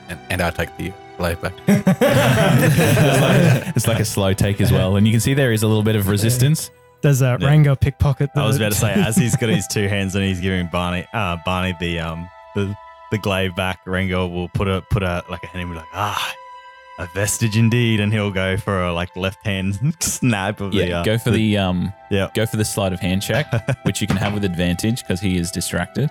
And, 0.10 0.20
and 0.30 0.42
I 0.42 0.52
take 0.52 0.76
the 0.78 0.94
blade 1.18 1.40
back. 1.42 1.54
it's, 1.68 3.22
like, 3.22 3.76
it's 3.76 3.88
like 3.88 4.00
a 4.00 4.06
slow 4.06 4.34
take 4.34 4.60
as 4.60 4.72
well. 4.72 4.98
And 4.98 5.08
you 5.08 5.14
can 5.14 5.20
see 5.20 5.34
there 5.34 5.54
is 5.54 5.64
a 5.64 5.68
little 5.68 5.84
bit 5.84 5.96
of 5.96 6.08
resistance. 6.08 6.72
Does 7.04 7.22
uh, 7.22 7.38
Yeah. 7.40 7.48
Rango 7.48 7.76
pickpocket 7.76 8.32
I 8.36 8.46
was 8.48 8.56
about 8.58 8.72
to 8.72 8.78
say, 8.78 8.94
as 8.96 9.16
he's 9.16 9.36
got 9.36 9.50
his 9.50 9.68
two 9.68 9.88
hands 9.88 10.16
and 10.16 10.24
he's 10.26 10.40
giving 10.40 10.68
Barney, 10.68 11.06
uh, 11.14 11.38
Barney 11.46 11.76
the 11.80 12.00
um 12.00 12.28
the 12.56 12.76
the 13.12 13.18
glaive 13.20 13.56
back. 13.56 13.80
Rango 13.86 14.26
will 14.28 14.50
put 14.50 14.68
a 14.68 14.82
put 14.90 15.04
a 15.04 15.24
like 15.30 15.44
a 15.44 15.48
hand 15.48 15.62
and 15.64 15.72
be 15.72 15.78
like, 15.78 15.86
ah, 15.94 16.34
a 17.00 17.08
vestige 17.14 17.58
indeed, 17.58 18.00
and 18.00 18.12
he'll 18.14 18.32
go 18.32 18.56
for 18.58 18.84
a 18.84 18.94
like 18.94 19.16
left 19.16 19.46
hand 19.46 19.78
snap 20.00 20.62
of 20.62 20.74
Yeah, 20.74 20.86
the. 20.86 20.94
Uh, 20.94 21.04
go 21.04 21.18
for 21.18 21.32
the, 21.32 21.58
um, 21.58 21.94
yeah. 22.10 22.30
go 22.34 22.46
for 22.46 22.58
the 22.58 22.66
sleight 22.66 22.94
of 22.94 23.00
hand 23.00 23.22
check, 23.22 23.48
which 23.84 24.00
you 24.02 24.08
can 24.08 24.18
have 24.18 24.34
with 24.34 24.46
advantage 24.46 25.02
because 25.02 25.20
he 25.20 25.38
is 25.38 25.52
distracted. 25.52 26.10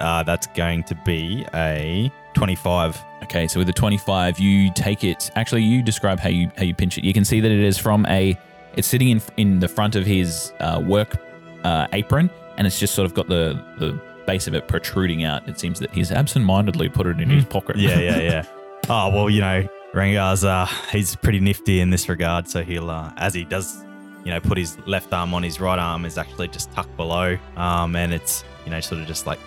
Uh, 0.00 0.22
that's 0.22 0.46
going 0.48 0.84
to 0.84 0.94
be 0.94 1.44
a 1.54 2.12
twenty-five. 2.34 3.02
Okay, 3.24 3.48
so 3.48 3.58
with 3.58 3.66
the 3.66 3.72
25, 3.72 4.38
you 4.38 4.72
take 4.72 5.02
it. 5.02 5.28
Actually, 5.34 5.62
you 5.64 5.82
describe 5.82 6.20
how 6.20 6.28
you 6.28 6.50
how 6.56 6.62
you 6.62 6.72
pinch 6.74 6.96
it. 6.98 7.04
You 7.04 7.12
can 7.12 7.24
see 7.24 7.40
that 7.40 7.50
it 7.50 7.58
is 7.60 7.78
from 7.78 8.04
a. 8.06 8.38
It's 8.76 8.86
sitting 8.88 9.08
in 9.08 9.22
in 9.36 9.60
the 9.60 9.68
front 9.68 9.96
of 9.96 10.06
his 10.06 10.52
uh, 10.60 10.82
work 10.84 11.16
uh, 11.64 11.86
apron, 11.92 12.30
and 12.56 12.66
it's 12.66 12.78
just 12.78 12.94
sort 12.94 13.06
of 13.06 13.14
got 13.14 13.28
the 13.28 13.60
the 13.78 13.98
base 14.26 14.46
of 14.46 14.54
it 14.54 14.68
protruding 14.68 15.24
out. 15.24 15.48
It 15.48 15.58
seems 15.58 15.80
that 15.80 15.90
he's 15.92 16.12
absent-mindedly 16.12 16.90
put 16.90 17.06
it 17.06 17.18
in 17.18 17.30
his 17.30 17.44
pocket. 17.44 17.76
Yeah, 17.76 17.98
yeah, 17.98 18.18
yeah. 18.20 18.44
oh 18.88 19.08
well, 19.10 19.30
you 19.30 19.40
know, 19.40 19.66
Rengar's 19.94 20.44
uh 20.44 20.66
he's 20.92 21.16
pretty 21.16 21.40
nifty 21.40 21.80
in 21.80 21.90
this 21.90 22.08
regard, 22.08 22.48
so 22.48 22.62
he'll 22.62 22.90
uh, 22.90 23.12
as 23.16 23.34
he 23.34 23.44
does, 23.44 23.84
you 24.24 24.30
know, 24.30 24.40
put 24.40 24.58
his 24.58 24.78
left 24.86 25.12
arm 25.12 25.34
on 25.34 25.42
his 25.42 25.60
right 25.60 25.78
arm 25.78 26.04
is 26.04 26.18
actually 26.18 26.48
just 26.48 26.70
tucked 26.72 26.96
below, 26.96 27.38
um, 27.56 27.96
and 27.96 28.12
it's 28.12 28.44
you 28.64 28.70
know 28.70 28.80
sort 28.80 29.00
of 29.00 29.06
just 29.06 29.26
like, 29.26 29.38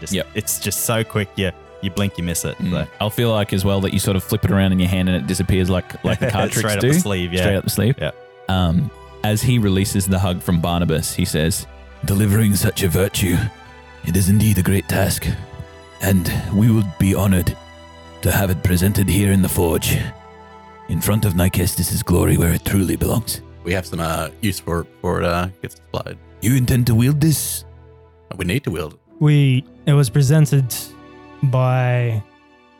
just 0.00 0.12
Yep. 0.12 0.26
it's 0.34 0.58
just 0.58 0.80
so 0.80 1.04
quick, 1.04 1.28
you 1.36 1.52
you 1.82 1.90
blink, 1.90 2.18
you 2.18 2.24
miss 2.24 2.44
it. 2.44 2.56
Mm. 2.58 2.70
So. 2.70 2.90
I'll 3.00 3.10
feel 3.10 3.30
like 3.30 3.52
as 3.52 3.64
well 3.64 3.80
that 3.82 3.92
you 3.92 3.98
sort 4.00 4.16
of 4.16 4.24
flip 4.24 4.44
it 4.44 4.50
around 4.50 4.72
in 4.72 4.80
your 4.80 4.88
hand 4.88 5.08
and 5.08 5.16
it 5.22 5.26
disappears 5.26 5.70
like 5.70 6.02
like 6.04 6.18
the 6.18 6.30
card 6.30 6.50
tricks 6.50 6.70
Straight 6.70 6.76
up 6.78 6.94
the 6.94 7.00
sleeve, 7.00 7.32
yeah. 7.32 7.42
Straight 7.42 7.56
up 7.56 7.64
the 7.64 7.70
sleeve. 7.70 7.94
Yeah. 7.98 8.10
Um, 8.48 8.90
as 9.24 9.42
he 9.42 9.58
releases 9.58 10.06
the 10.06 10.18
hug 10.18 10.42
from 10.42 10.60
Barnabus, 10.60 11.14
he 11.14 11.24
says, 11.24 11.66
Delivering 12.04 12.54
such 12.54 12.82
a 12.82 12.88
virtue, 12.88 13.36
it 14.06 14.16
is 14.16 14.28
indeed 14.28 14.58
a 14.58 14.62
great 14.62 14.88
task, 14.88 15.26
and 16.00 16.32
we 16.54 16.70
would 16.70 16.90
be 16.98 17.14
honored 17.14 17.56
to 18.22 18.32
have 18.32 18.50
it 18.50 18.62
presented 18.62 19.08
here 19.08 19.32
in 19.32 19.42
the 19.42 19.48
forge, 19.48 19.98
in 20.88 21.00
front 21.00 21.24
of 21.24 21.34
Nikestis' 21.34 22.04
glory 22.04 22.36
where 22.36 22.52
it 22.52 22.64
truly 22.64 22.96
belongs. 22.96 23.42
We 23.64 23.72
have 23.72 23.86
some 23.86 24.00
uh, 24.00 24.30
use 24.40 24.60
for 24.60 24.80
it 24.80 24.92
before 24.94 25.20
it 25.20 25.26
uh, 25.26 25.48
gets 25.60 25.76
supplied. 25.76 26.16
You 26.40 26.56
intend 26.56 26.86
to 26.86 26.94
wield 26.94 27.20
this? 27.20 27.64
We 28.36 28.44
need 28.44 28.64
to 28.64 28.70
wield 28.70 28.94
it. 28.94 29.00
We 29.20 29.64
it 29.86 29.92
was 29.92 30.08
presented 30.08 30.74
by 31.44 32.22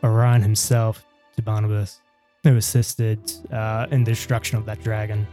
Orion 0.03 0.41
himself 0.41 1.05
to 1.35 1.41
Barnabus, 1.41 1.99
who 2.43 2.55
assisted 2.55 3.19
uh, 3.51 3.87
in 3.91 4.03
the 4.03 4.11
destruction 4.11 4.57
of 4.57 4.65
that 4.65 4.81
dragon. 4.81 5.27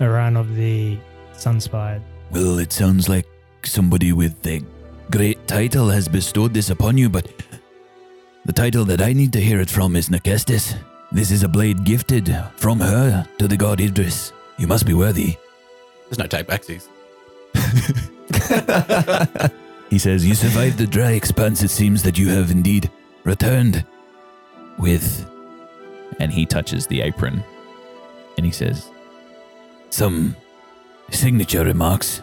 Orion 0.00 0.36
of 0.36 0.54
the 0.56 0.98
Sunspire. 1.32 2.02
Well, 2.30 2.58
it 2.58 2.72
sounds 2.72 3.08
like 3.08 3.26
somebody 3.64 4.12
with 4.12 4.44
a 4.46 4.62
great 5.10 5.46
title 5.46 5.88
has 5.88 6.08
bestowed 6.08 6.54
this 6.54 6.70
upon 6.70 6.98
you, 6.98 7.08
but 7.08 7.28
the 8.44 8.52
title 8.52 8.84
that 8.86 9.00
I 9.00 9.12
need 9.12 9.32
to 9.34 9.40
hear 9.40 9.60
it 9.60 9.70
from 9.70 9.96
is 9.96 10.08
Nekestis. 10.08 10.76
This 11.12 11.30
is 11.30 11.42
a 11.42 11.48
blade 11.48 11.84
gifted 11.84 12.34
from 12.56 12.80
her 12.80 13.26
to 13.38 13.48
the 13.48 13.56
god 13.56 13.80
Idris. 13.80 14.32
You 14.58 14.66
must 14.66 14.86
be 14.86 14.94
worthy. 14.94 15.36
There's 16.08 16.18
no 16.18 16.26
take 16.26 16.46
backsies. 16.46 16.88
He 19.90 19.98
says, 20.00 20.26
You 20.26 20.34
survived 20.34 20.78
the 20.78 20.88
dry 20.88 21.12
expanse. 21.12 21.62
It 21.62 21.70
seems 21.70 22.02
that 22.02 22.18
you 22.18 22.28
have 22.30 22.50
indeed 22.50 22.90
returned 23.22 23.84
with 24.76 25.24
and 26.18 26.32
he 26.32 26.46
touches 26.46 26.86
the 26.86 27.00
apron, 27.00 27.42
and 28.36 28.44
he 28.44 28.52
says, 28.52 28.90
some 29.94 30.34
signature 31.10 31.64
remarks. 31.64 32.20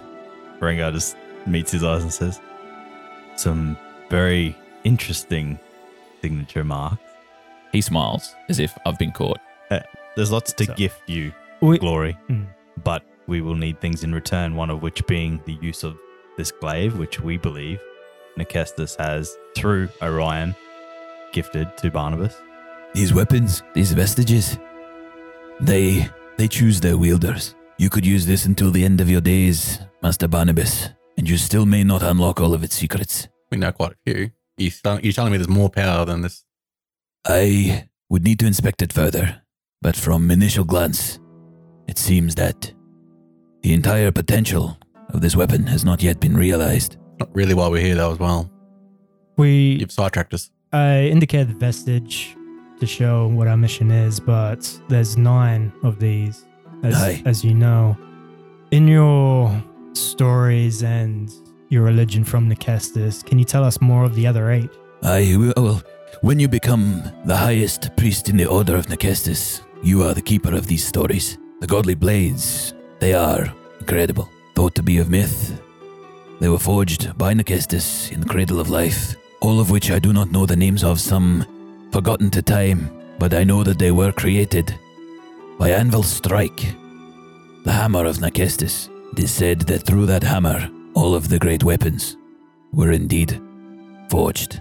Rengar 0.59 0.91
just 0.91 1.15
meets 1.47 1.71
his 1.71 1.83
eyes 1.83 2.03
and 2.03 2.11
says, 2.13 2.39
"Some 3.37 3.77
very 4.09 4.55
interesting 4.83 5.57
signature 6.21 6.63
mark. 6.63 6.99
he 7.71 7.79
smiles 7.79 8.35
as 8.49 8.59
if 8.59 8.77
I've 8.85 8.97
been 8.99 9.13
caught. 9.13 9.39
There's 10.17 10.29
lots 10.29 10.51
to 10.53 10.65
So- 10.65 10.73
gift 10.73 11.01
you, 11.07 11.31
We, 11.61 11.77
glory, 11.77 12.17
Hmm. 12.27 12.43
but 12.83 13.01
we 13.27 13.39
will 13.39 13.55
need 13.55 13.79
things 13.79 14.03
in 14.03 14.13
return. 14.13 14.55
One 14.57 14.69
of 14.69 14.81
which 14.81 15.07
being 15.07 15.39
the 15.45 15.57
use 15.61 15.85
of 15.85 15.95
this 16.37 16.51
glaive, 16.51 16.97
which 16.97 17.21
we 17.21 17.37
believe 17.37 17.79
Nekestis 18.37 18.97
has 18.99 19.33
through 19.55 19.87
Orion 20.01 20.53
gifted 21.31 21.77
to 21.77 21.89
Barnabus. 21.91 22.35
These 22.93 23.13
weapons, 23.13 23.63
these 23.73 23.93
vestiges, 23.93 24.57
they 25.61 26.09
they 26.37 26.49
choose 26.49 26.81
their 26.81 26.97
wielders. 26.97 27.55
You 27.81 27.89
could 27.89 28.05
use 28.05 28.27
this 28.27 28.45
until 28.45 28.69
the 28.69 28.85
end 28.85 29.01
of 29.01 29.09
your 29.09 29.21
days, 29.21 29.79
Master 30.03 30.27
Barnabus, 30.27 30.89
and 31.17 31.27
you 31.27 31.35
still 31.37 31.65
may 31.65 31.83
not 31.83 32.03
unlock 32.03 32.39
all 32.39 32.53
of 32.53 32.63
its 32.63 32.75
secrets. 32.75 33.27
We 33.49 33.57
know 33.57 33.71
quite 33.71 33.93
a 33.93 33.95
few. 34.05 34.29
You 34.57 34.69
tell- 34.69 34.99
You're 34.99 35.13
telling 35.13 35.31
me 35.31 35.39
there's 35.39 35.47
more 35.49 35.71
power 35.71 36.05
than 36.05 36.21
this. 36.21 36.45
I 37.27 37.87
would 38.07 38.23
need 38.23 38.37
to 38.37 38.45
inspect 38.45 38.83
it 38.83 38.93
further, 38.93 39.41
but 39.81 39.95
from 39.95 40.29
initial 40.29 40.63
glance, 40.63 41.19
it 41.87 41.97
seems 41.97 42.35
that 42.35 42.71
the 43.63 43.73
entire 43.73 44.11
potential 44.11 44.77
of 45.09 45.21
this 45.21 45.35
weapon 45.35 45.65
has 45.65 45.83
not 45.83 46.03
yet 46.03 46.19
been 46.19 46.37
realized. 46.37 46.97
Not 47.19 47.33
really 47.35 47.55
why 47.55 47.67
we're 47.67 47.81
here, 47.81 47.95
though, 47.95 48.11
as 48.11 48.19
well. 48.19 48.51
we 49.37 49.77
You've 49.79 49.91
sidetracked 49.91 50.35
us. 50.35 50.51
I 50.71 51.05
indicated 51.07 51.49
the 51.49 51.55
vestige 51.55 52.35
to 52.79 52.85
show 52.85 53.27
what 53.29 53.47
our 53.47 53.57
mission 53.57 53.89
is, 53.89 54.19
but 54.19 54.61
there's 54.87 55.17
nine 55.17 55.73
of 55.83 55.97
these, 55.99 56.45
as, 56.83 56.95
Aye. 56.95 57.21
as 57.25 57.43
you 57.43 57.53
know. 57.53 57.97
In 58.71 58.87
your 58.87 59.63
stories 59.93 60.83
and 60.83 61.31
your 61.69 61.83
religion 61.83 62.23
from 62.23 62.49
Nekestis, 62.49 63.23
can 63.25 63.39
you 63.39 63.45
tell 63.45 63.63
us 63.63 63.81
more 63.81 64.03
of 64.03 64.15
the 64.15 64.27
other 64.27 64.51
eight? 64.51 64.69
I 65.03 65.35
will. 65.37 65.53
Well, 65.57 65.81
when 66.21 66.39
you 66.39 66.47
become 66.47 67.03
the 67.25 67.37
highest 67.37 67.95
priest 67.95 68.29
in 68.29 68.37
the 68.37 68.45
Order 68.45 68.75
of 68.75 68.87
Nekestis, 68.87 69.61
you 69.81 70.03
are 70.03 70.13
the 70.13 70.21
keeper 70.21 70.53
of 70.53 70.67
these 70.67 70.85
stories. 70.85 71.37
The 71.59 71.67
godly 71.67 71.95
blades, 71.95 72.73
they 72.99 73.13
are 73.13 73.53
incredible. 73.79 74.29
Thought 74.55 74.75
to 74.75 74.83
be 74.83 74.97
of 74.97 75.09
myth, 75.09 75.61
they 76.39 76.49
were 76.49 76.59
forged 76.59 77.17
by 77.17 77.33
Nekestis 77.33 78.11
in 78.11 78.21
the 78.21 78.27
Cradle 78.27 78.59
of 78.59 78.69
Life, 78.69 79.15
all 79.41 79.59
of 79.59 79.69
which 79.71 79.89
I 79.91 79.99
do 79.99 80.13
not 80.13 80.31
know 80.31 80.45
the 80.45 80.55
names 80.55 80.83
of, 80.83 80.99
some 80.99 81.45
forgotten 81.91 82.29
to 82.31 82.41
time, 82.41 82.89
but 83.17 83.33
I 83.33 83.43
know 83.43 83.63
that 83.63 83.79
they 83.79 83.91
were 83.91 84.11
created 84.11 84.77
by 85.61 85.69
Anvil 85.69 86.01
Strike, 86.01 86.73
the 87.65 87.71
hammer 87.71 88.05
of 88.07 88.17
Nekestis. 88.17 88.89
It 89.11 89.19
is 89.19 89.31
said 89.31 89.59
that 89.67 89.83
through 89.83 90.07
that 90.07 90.23
hammer, 90.23 90.67
all 90.95 91.13
of 91.13 91.29
the 91.29 91.37
great 91.37 91.63
weapons 91.63 92.17
were 92.73 92.89
indeed 92.89 93.39
forged. 94.09 94.59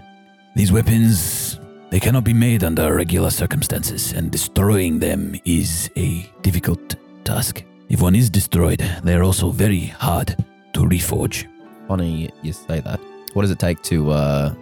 These 0.55 0.71
weapons, 0.71 1.59
they 1.89 1.99
cannot 1.99 2.23
be 2.23 2.35
made 2.35 2.63
under 2.63 2.93
regular 2.93 3.31
circumstances, 3.31 4.13
and 4.13 4.29
destroying 4.29 4.99
them 4.99 5.35
is 5.43 5.89
a 5.97 6.29
difficult 6.43 6.97
task. 7.23 7.63
If 7.89 7.99
one 7.99 8.13
is 8.15 8.29
destroyed, 8.29 8.85
they 9.03 9.15
are 9.15 9.23
also 9.23 9.49
very 9.49 9.85
hard 9.87 10.35
to 10.73 10.81
reforge. 10.81 11.47
Funny 11.87 12.29
you 12.43 12.53
say 12.53 12.79
that. 12.79 12.99
What 13.33 13.41
does 13.41 13.49
it 13.49 13.57
take 13.57 13.81
to? 13.89 14.11
uh 14.11 14.53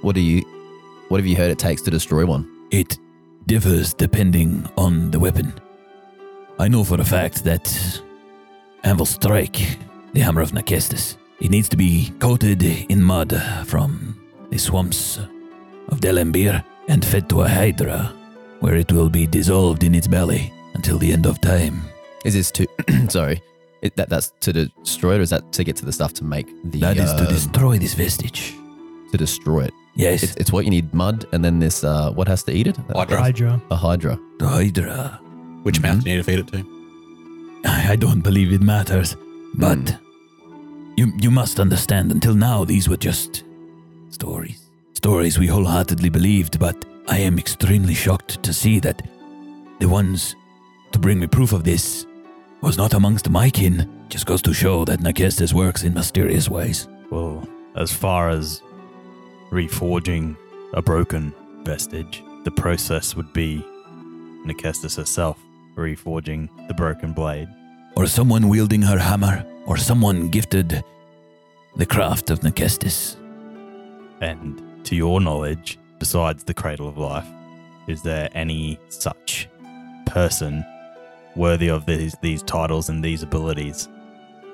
What 0.00 0.14
do 0.14 0.22
you? 0.22 0.40
What 1.10 1.20
have 1.20 1.26
you 1.26 1.36
heard 1.36 1.50
it 1.50 1.58
takes 1.58 1.82
to 1.82 1.90
destroy 1.90 2.24
one? 2.24 2.48
It 2.70 2.96
differs 3.46 3.94
depending 3.94 4.68
on 4.76 5.10
the 5.10 5.18
weapon. 5.18 5.52
I 6.58 6.68
know 6.68 6.84
for 6.84 7.00
a 7.00 7.04
fact 7.04 7.44
that 7.44 7.66
Anvil 8.84 9.06
Strike, 9.06 9.78
the 10.12 10.20
Hammer 10.20 10.42
of 10.42 10.52
Nekestis, 10.52 11.16
it 11.40 11.50
needs 11.50 11.68
to 11.70 11.76
be 11.76 12.12
coated 12.18 12.62
in 12.62 13.02
mud 13.02 13.34
from 13.66 14.20
the 14.50 14.58
swamps 14.58 15.18
of 15.88 16.00
Delembir 16.00 16.64
and 16.88 17.04
fed 17.04 17.28
to 17.30 17.42
a 17.42 17.48
hydra 17.48 18.12
where 18.60 18.76
it 18.76 18.92
will 18.92 19.08
be 19.08 19.26
dissolved 19.26 19.82
in 19.82 19.94
its 19.94 20.06
belly 20.06 20.52
until 20.74 20.98
the 20.98 21.12
end 21.12 21.26
of 21.26 21.40
time. 21.40 21.82
Is 22.24 22.34
this 22.34 22.50
to? 22.52 22.66
sorry, 23.08 23.42
it, 23.82 23.96
that 23.96 24.08
that's 24.08 24.32
to 24.40 24.52
destroy 24.52 25.14
it, 25.14 25.18
or 25.18 25.22
is 25.22 25.30
that 25.30 25.52
to 25.52 25.64
get 25.64 25.76
to 25.76 25.84
the 25.84 25.92
stuff 25.92 26.12
to 26.14 26.24
make 26.24 26.46
the? 26.70 26.80
That 26.80 26.96
is 26.96 27.12
to 27.14 27.22
um, 27.22 27.28
destroy 27.28 27.78
this 27.78 27.94
vestige. 27.94 28.54
to 29.10 29.18
destroy 29.18 29.64
it. 29.64 29.74
Yes, 29.94 30.22
It's, 30.22 30.36
it's 30.36 30.52
what 30.52 30.64
you 30.64 30.70
need: 30.70 30.92
mud, 30.94 31.26
and 31.32 31.44
then 31.44 31.58
this. 31.58 31.84
Uh, 31.84 32.10
what 32.12 32.26
has 32.28 32.42
to 32.44 32.52
eat 32.52 32.66
it? 32.66 32.76
Hydra. 32.94 33.18
Hydra. 33.20 33.62
A 33.70 33.76
hydra. 33.76 34.18
the 34.38 34.48
Hydra. 34.48 35.20
Which 35.64 35.78
Mhm. 35.80 35.82
mouth 35.82 36.04
do 36.04 36.10
you 36.10 36.16
need 36.16 36.24
to 36.24 36.30
feed 36.30 36.38
it 36.40 36.46
to? 36.52 36.64
I 37.64 37.96
don't 37.96 38.22
believe 38.22 38.52
it 38.52 38.62
matters, 38.62 39.16
but 39.54 39.96
you 40.96 41.12
you 41.20 41.30
must 41.30 41.60
understand. 41.60 42.10
Until 42.10 42.34
now, 42.34 42.64
these 42.64 42.88
were 42.88 42.96
just 42.96 43.44
stories, 44.10 44.58
stories 44.94 45.38
we 45.38 45.46
wholeheartedly 45.46 46.08
believed. 46.10 46.58
But 46.58 46.76
I 47.08 47.18
am 47.18 47.38
extremely 47.38 47.94
shocked 47.94 48.42
to 48.42 48.52
see 48.52 48.80
that 48.80 49.02
the 49.78 49.88
ones 49.88 50.34
to 50.92 50.98
bring 50.98 51.20
me 51.20 51.26
proof 51.26 51.52
of 51.52 51.62
this 51.64 52.06
was 52.62 52.76
not 52.76 52.94
amongst 52.94 53.28
my 53.30 53.50
kin. 53.50 53.86
Just 54.08 54.26
goes 54.26 54.42
to 54.42 54.52
show 54.52 54.84
that 54.84 55.00
Nakestis 55.00 55.52
works 55.52 55.82
in 55.84 55.94
mysterious 55.94 56.48
ways. 56.48 56.88
Well, 57.10 57.42
as 57.76 57.92
far 57.92 58.28
as 58.30 58.62
reforging 59.52 60.36
a 60.72 60.82
broken 60.82 61.32
vestige, 61.62 62.22
the 62.44 62.50
process 62.50 63.14
would 63.14 63.32
be 63.32 63.64
Nikestis 64.46 64.96
herself 64.96 65.38
reforging 65.76 66.48
the 66.68 66.74
broken 66.74 67.12
blade. 67.12 67.48
or 67.94 68.06
someone 68.06 68.48
wielding 68.48 68.80
her 68.80 68.98
hammer, 68.98 69.44
or 69.66 69.76
someone 69.76 70.28
gifted 70.30 70.82
the 71.76 71.84
craft 71.84 72.30
of 72.30 72.40
Nakestis. 72.40 73.16
And 74.22 74.62
to 74.86 74.96
your 74.96 75.20
knowledge, 75.20 75.78
besides 75.98 76.42
the 76.44 76.54
Cradle 76.54 76.88
of 76.88 76.96
Life, 76.96 77.26
is 77.86 78.00
there 78.02 78.30
any 78.32 78.78
such 78.88 79.46
person 80.06 80.64
worthy 81.36 81.68
of 81.68 81.84
these, 81.84 82.16
these 82.22 82.42
titles 82.42 82.88
and 82.88 83.04
these 83.04 83.22
abilities? 83.22 83.88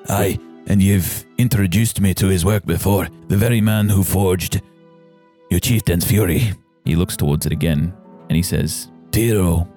Aye, 0.09 0.39
and 0.67 0.83
you've 0.83 1.25
introduced 1.39 2.01
me 2.01 2.15
to 2.15 2.27
his 2.27 2.45
work 2.45 2.67
before. 2.67 3.07
The 3.29 3.37
very 3.37 3.61
man 3.61 3.89
who 3.89 4.03
forged 4.03 4.61
your 5.51 5.61
chieftain's 5.61 6.05
fury. 6.05 6.53
He 6.85 6.97
looks 6.97 7.17
towards 7.17 7.47
it 7.47 7.53
again 7.53 7.93
and 8.29 8.37
he 8.37 8.43
says, 8.43 8.91
Tiro 9.11 9.69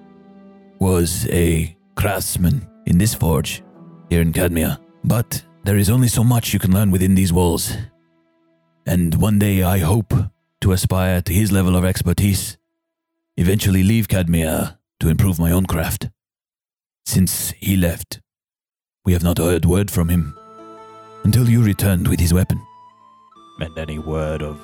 was 0.78 1.26
a 1.28 1.76
craftsman 1.94 2.66
in 2.86 2.98
this 2.98 3.14
forge 3.14 3.62
here 4.10 4.20
in 4.20 4.32
Cadmia. 4.32 4.78
But 5.04 5.44
there 5.64 5.76
is 5.76 5.90
only 5.90 6.08
so 6.08 6.24
much 6.24 6.52
you 6.52 6.58
can 6.58 6.72
learn 6.72 6.90
within 6.90 7.14
these 7.14 7.32
walls. 7.32 7.76
And 8.86 9.14
one 9.14 9.38
day 9.38 9.62
I 9.62 9.78
hope 9.78 10.12
to 10.60 10.72
aspire 10.72 11.22
to 11.22 11.32
his 11.32 11.52
level 11.52 11.76
of 11.76 11.84
expertise, 11.84 12.56
eventually 13.36 13.82
leave 13.82 14.08
Cadmia 14.08 14.78
to 15.00 15.08
improve 15.08 15.38
my 15.38 15.52
own 15.52 15.66
craft. 15.66 16.10
Since 17.04 17.52
he 17.58 17.76
left, 17.76 18.20
we 19.04 19.12
have 19.12 19.24
not 19.24 19.38
heard 19.38 19.64
word 19.64 19.90
from 19.90 20.08
him 20.08 20.36
until 21.24 21.48
you 21.48 21.62
returned 21.62 22.08
with 22.08 22.20
his 22.20 22.32
weapon. 22.34 22.60
And 23.60 23.76
any 23.78 23.98
word 23.98 24.42
of 24.42 24.58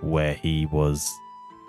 where 0.00 0.34
he 0.34 0.66
was 0.66 1.10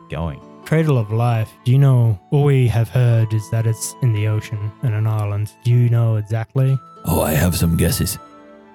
going? 0.10 0.42
Cradle 0.66 0.98
of 0.98 1.12
Life. 1.12 1.52
Do 1.64 1.72
you 1.72 1.80
know? 1.80 2.20
All 2.32 2.44
we 2.44 2.68
have 2.68 2.90
heard 2.90 3.34
is 3.34 3.50
that 3.50 3.66
it's 3.66 3.96
in 4.02 4.14
the 4.14 4.28
ocean 4.28 4.72
and 4.84 4.94
an 4.94 5.08
island. 5.08 5.52
Do 5.64 5.72
you 5.72 5.90
know 5.90 6.18
exactly? 6.18 6.80
Oh, 7.06 7.22
I 7.22 7.34
have 7.34 7.56
some 7.56 7.78
guesses. 7.78 8.20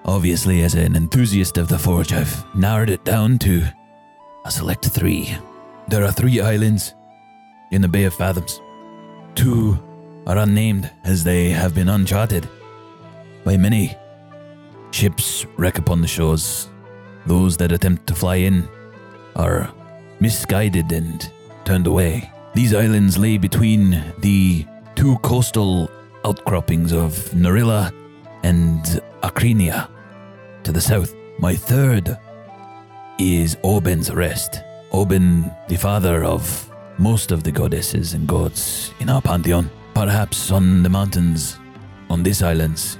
Obviously, 0.03 0.61
as 0.63 0.75
an 0.75 0.95
enthusiast 0.95 1.57
of 1.57 1.67
the 1.67 1.79
Forge, 1.79 2.13
I've 2.13 2.43
narrowed 2.55 2.89
it 2.89 3.03
down 3.05 3.39
to 3.39 3.63
a 4.45 4.51
select 4.51 4.85
three. 4.85 5.35
There 5.87 6.03
are 6.03 6.11
three 6.11 6.41
islands 6.41 6.93
in 7.71 7.81
the 7.81 7.87
Bay 7.87 8.03
of 8.03 8.13
Fathoms. 8.13 8.61
Two 9.35 9.79
are 10.27 10.37
unnamed 10.37 10.91
as 11.03 11.23
they 11.23 11.49
have 11.49 11.73
been 11.73 11.89
uncharted 11.89 12.47
by 13.43 13.57
many. 13.57 13.95
Ships 14.91 15.45
wreck 15.57 15.77
upon 15.77 16.01
the 16.01 16.07
shores. 16.07 16.69
Those 17.25 17.57
that 17.57 17.71
attempt 17.71 18.07
to 18.07 18.15
fly 18.15 18.35
in 18.35 18.67
are 19.35 19.73
misguided 20.19 20.91
and 20.91 21.29
turned 21.65 21.87
away. 21.87 22.31
These 22.53 22.73
islands 22.73 23.17
lay 23.17 23.37
between 23.37 24.03
the 24.19 24.65
two 24.95 25.17
coastal 25.17 25.89
outcroppings 26.23 26.93
of 26.93 27.11
Narilla 27.31 27.93
and 28.43 28.81
Acrinia 29.21 29.89
to 30.63 30.71
the 30.71 30.81
south. 30.81 31.13
My 31.39 31.55
third 31.55 32.17
is 33.19 33.57
Oben's 33.63 34.11
Rest. 34.11 34.61
Oben, 34.91 35.51
the 35.67 35.75
father 35.75 36.23
of 36.23 36.71
most 36.97 37.31
of 37.31 37.43
the 37.43 37.51
goddesses 37.51 38.13
and 38.13 38.27
gods 38.27 38.93
in 38.99 39.09
our 39.09 39.21
pantheon. 39.21 39.69
Perhaps 39.93 40.51
on 40.51 40.83
the 40.83 40.89
mountains, 40.89 41.57
on 42.09 42.23
these 42.23 42.41
islands, 42.41 42.97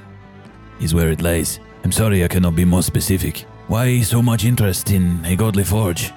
is 0.82 0.94
where 0.94 1.12
it 1.12 1.22
lays. 1.22 1.60
I'm 1.84 1.92
sorry 1.92 2.24
I 2.24 2.28
cannot 2.28 2.56
be 2.56 2.66
more 2.66 2.84
specific. 2.84 3.46
Why 3.68 4.02
so 4.02 4.22
much 4.22 4.44
interest 4.46 4.92
in 4.92 5.24
a 5.26 5.36
godly 5.36 5.64
forge? 5.64 6.12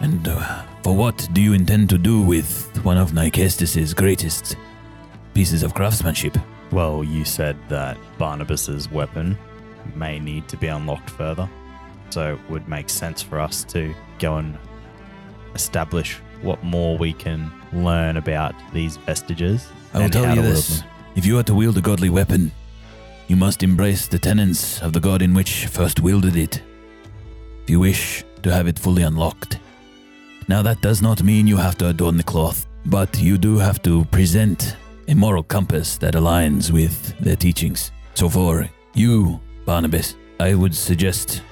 And 0.00 0.26
uh, 0.26 0.62
for 0.82 0.94
what 0.94 1.28
do 1.32 1.42
you 1.42 1.52
intend 1.52 1.90
to 1.90 1.98
do 1.98 2.22
with 2.22 2.66
one 2.84 2.96
of 2.96 3.12
Nikestis' 3.12 3.94
greatest 3.94 4.56
pieces 5.34 5.62
of 5.62 5.74
craftsmanship? 5.74 6.36
Well, 6.72 7.04
you 7.04 7.24
said 7.24 7.56
that 7.68 7.98
Barnabus's 8.16 8.90
weapon 8.90 9.36
may 9.94 10.18
need 10.18 10.48
to 10.48 10.56
be 10.56 10.68
unlocked 10.68 11.10
further. 11.10 11.48
So 12.10 12.34
it 12.34 12.50
would 12.50 12.66
make 12.66 12.88
sense 12.88 13.22
for 13.22 13.38
us 13.38 13.62
to 13.64 13.94
go 14.18 14.36
and 14.36 14.58
establish 15.54 16.16
what 16.42 16.62
more 16.64 16.96
we 16.96 17.12
can 17.12 17.52
learn 17.72 18.16
about 18.16 18.54
these 18.72 18.96
vestiges. 18.96 19.68
I 19.92 19.98
will 19.98 20.08
tell 20.10 20.34
you 20.34 20.42
this. 20.42 20.82
If 21.14 21.26
you 21.26 21.38
are 21.38 21.42
to 21.42 21.54
wield 21.54 21.76
a 21.76 21.80
godly 21.80 22.08
weapon, 22.08 22.52
you 23.28 23.36
must 23.36 23.62
embrace 23.62 24.06
the 24.06 24.18
tenets 24.18 24.80
of 24.80 24.92
the 24.92 25.00
god 25.00 25.22
in 25.22 25.34
which 25.34 25.66
first 25.66 26.00
wielded 26.00 26.36
it. 26.36 26.62
If 27.64 27.70
you 27.70 27.80
wish 27.80 28.24
to 28.42 28.52
have 28.52 28.66
it 28.66 28.78
fully 28.78 29.02
unlocked. 29.02 29.58
Now, 30.50 30.62
that 30.62 30.80
does 30.80 31.00
not 31.00 31.22
mean 31.22 31.46
you 31.46 31.56
have 31.58 31.78
to 31.78 31.90
adorn 31.90 32.16
the 32.16 32.24
cloth, 32.24 32.66
but 32.86 33.16
you 33.22 33.38
do 33.38 33.56
have 33.58 33.80
to 33.82 34.04
present 34.06 34.74
a 35.06 35.14
moral 35.14 35.44
compass 35.44 35.96
that 35.98 36.14
aligns 36.14 36.72
with 36.72 37.16
their 37.20 37.36
teachings. 37.36 37.92
So, 38.14 38.28
for 38.28 38.68
you, 38.92 39.38
Barnabus, 39.64 40.16
I 40.40 40.56
would 40.56 40.74
suggest 40.74 41.42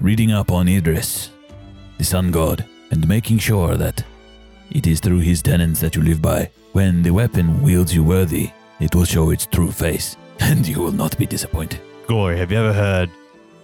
reading 0.00 0.30
up 0.30 0.52
on 0.52 0.68
Idris, 0.68 1.30
the 1.98 2.04
sun 2.04 2.30
god, 2.30 2.64
and 2.92 3.08
making 3.08 3.38
sure 3.38 3.74
that 3.74 4.04
it 4.70 4.86
is 4.86 5.00
through 5.00 5.22
his 5.30 5.42
tenets 5.42 5.80
that 5.80 5.96
you 5.96 6.02
live 6.02 6.22
by. 6.22 6.52
When 6.74 7.02
the 7.02 7.10
weapon 7.10 7.60
wields 7.62 7.92
you 7.92 8.04
worthy, 8.04 8.52
it 8.78 8.94
will 8.94 9.06
show 9.06 9.30
its 9.30 9.46
true 9.46 9.72
face, 9.72 10.16
and 10.38 10.64
you 10.68 10.78
will 10.78 10.92
not 10.92 11.18
be 11.18 11.26
disappointed. 11.26 11.80
Glory, 12.06 12.38
have 12.38 12.52
you 12.52 12.58
ever 12.58 12.72
heard 12.72 13.10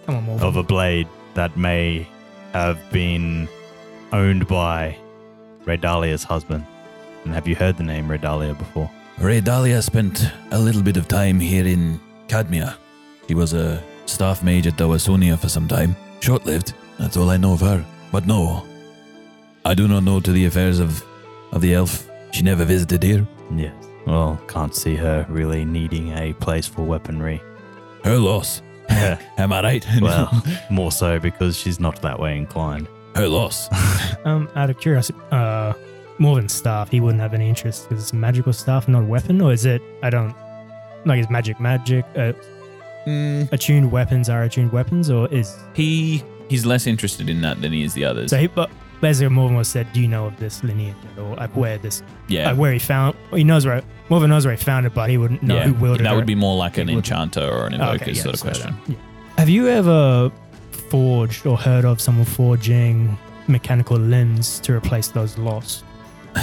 Come 0.05 0.15
on, 0.15 0.23
Morgan. 0.25 0.45
of 0.45 0.57
a 0.57 0.63
blade 0.63 1.07
that 1.35 1.55
may 1.55 2.05
have 2.51 2.77
been 2.91 3.47
owned 4.15 4.47
by 4.47 4.97
Redalia's 5.65 6.23
husband? 6.23 6.65
And 7.25 7.33
have 7.33 7.47
you 7.47 7.55
heard 7.55 7.77
the 7.77 7.83
name 7.83 8.07
Redalia 8.07 8.57
before? 8.57 8.89
Ray 9.19 9.41
Dahlia 9.41 9.81
spent 9.81 10.31
a 10.51 10.59
little 10.59 10.81
bit 10.81 10.97
of 10.97 11.07
time 11.07 11.39
here 11.39 11.65
in 11.65 11.99
Cadmia. 12.27 12.75
She 13.27 13.33
was 13.33 13.53
a 13.53 13.83
staff 14.05 14.43
mage 14.43 14.67
at 14.67 14.77
Dawasonia 14.77 15.37
for 15.37 15.49
some 15.49 15.67
time. 15.67 15.95
Short 16.21 16.45
lived, 16.45 16.73
that's 16.97 17.17
all 17.17 17.29
I 17.29 17.37
know 17.37 17.53
of 17.53 17.61
her. 17.61 17.83
But 18.11 18.27
no, 18.27 18.65
I 19.63 19.73
do 19.73 19.87
not 19.87 20.03
know 20.03 20.19
to 20.19 20.31
the 20.31 20.45
affairs 20.45 20.79
of, 20.79 21.03
of 21.51 21.61
the 21.61 21.73
elf. 21.73 22.09
She 22.31 22.43
never 22.43 22.65
visited 22.65 23.03
here. 23.03 23.27
Yes. 23.53 23.73
Well, 24.05 24.39
can't 24.47 24.75
see 24.75 24.95
her 24.95 25.25
really 25.29 25.65
needing 25.65 26.11
a 26.17 26.33
place 26.33 26.67
for 26.67 26.83
weaponry. 26.83 27.41
Her 28.03 28.17
loss. 28.17 28.61
Am 28.89 29.51
I 29.51 29.61
right? 29.61 29.85
well, 30.01 30.43
more 30.69 30.91
so 30.91 31.19
because 31.19 31.57
she's 31.57 31.79
not 31.79 32.01
that 32.01 32.19
way 32.19 32.37
inclined. 32.37 32.87
Her 33.15 33.27
loss. 33.27 33.69
Um, 34.25 34.49
out 34.55 34.71
of 34.71 34.79
curiosity, 34.79 35.19
uh, 35.29 35.73
Morven's 36.17 36.51
staff, 36.51 36.89
he 36.89 36.99
wouldn't 36.99 37.21
have 37.21 37.35
any 37.35 37.47
interest 37.47 37.87
because 37.87 38.03
it's 38.03 38.11
magical 38.11 38.51
stuff, 38.53 38.87
not 38.87 39.03
a 39.03 39.05
weapon, 39.05 39.39
or 39.39 39.53
is 39.53 39.65
it? 39.65 39.83
I 40.01 40.09
don't 40.09 40.33
like. 41.05 41.19
Is 41.19 41.29
magic 41.29 41.59
magic? 41.59 42.05
Uh, 42.15 42.33
Mm, 43.05 43.51
attuned 43.51 43.91
weapons 43.91 44.29
are 44.29 44.41
attuned 44.41 44.71
weapons, 44.71 45.11
or 45.11 45.27
is 45.31 45.55
he 45.75 46.23
he's 46.49 46.65
less 46.65 46.87
interested 46.87 47.29
in 47.29 47.39
that 47.41 47.61
than 47.61 47.71
he 47.71 47.83
is 47.83 47.93
the 47.93 48.03
others. 48.03 48.31
so? 48.31 48.37
He, 48.39 48.47
but 48.47 48.71
basically, 48.99 49.29
Morven 49.29 49.55
was 49.55 49.67
said, 49.67 49.93
"Do 49.93 50.01
you 50.01 50.07
know 50.07 50.25
of 50.25 50.39
this 50.39 50.63
lineage 50.63 50.95
or? 51.15 51.35
Like 51.35 51.55
where 51.55 51.77
this, 51.77 52.01
yeah, 52.27 52.49
like 52.49 52.57
where 52.57 52.73
he 52.73 52.79
found? 52.79 53.15
Well, 53.29 53.37
he 53.37 53.43
knows 53.43 53.63
where 53.63 53.83
Morven 54.09 54.31
knows 54.31 54.43
where 54.47 54.55
he 54.55 54.63
found 54.63 54.87
it, 54.87 54.95
but 54.95 55.11
he 55.11 55.19
wouldn't 55.19 55.43
know 55.43 55.57
yeah. 55.57 55.65
who 55.67 55.73
wielded 55.75 56.01
it. 56.01 56.03
that 56.05 56.15
would 56.15 56.25
be 56.25 56.33
more 56.33 56.57
like 56.57 56.79
an 56.79 56.89
enchanter 56.89 57.47
or 57.47 57.67
an 57.67 57.75
invoker 57.75 58.01
okay, 58.05 58.11
yeah, 58.13 58.21
sort 58.23 58.33
of 58.33 58.39
so 58.39 58.45
question. 58.47 58.75
then- 58.87 58.95
yeah. 58.95 59.01
Have 59.37 59.49
you 59.49 59.67
ever 59.67 60.31
forged 60.95 61.45
or 61.45 61.57
heard 61.57 61.83
of 61.83 61.99
someone 61.99 62.23
forging 62.23 63.17
mechanical 63.49 63.97
limbs 63.97 64.61
to 64.61 64.73
replace 64.73 65.09
those 65.09 65.37
lost? 65.37 65.83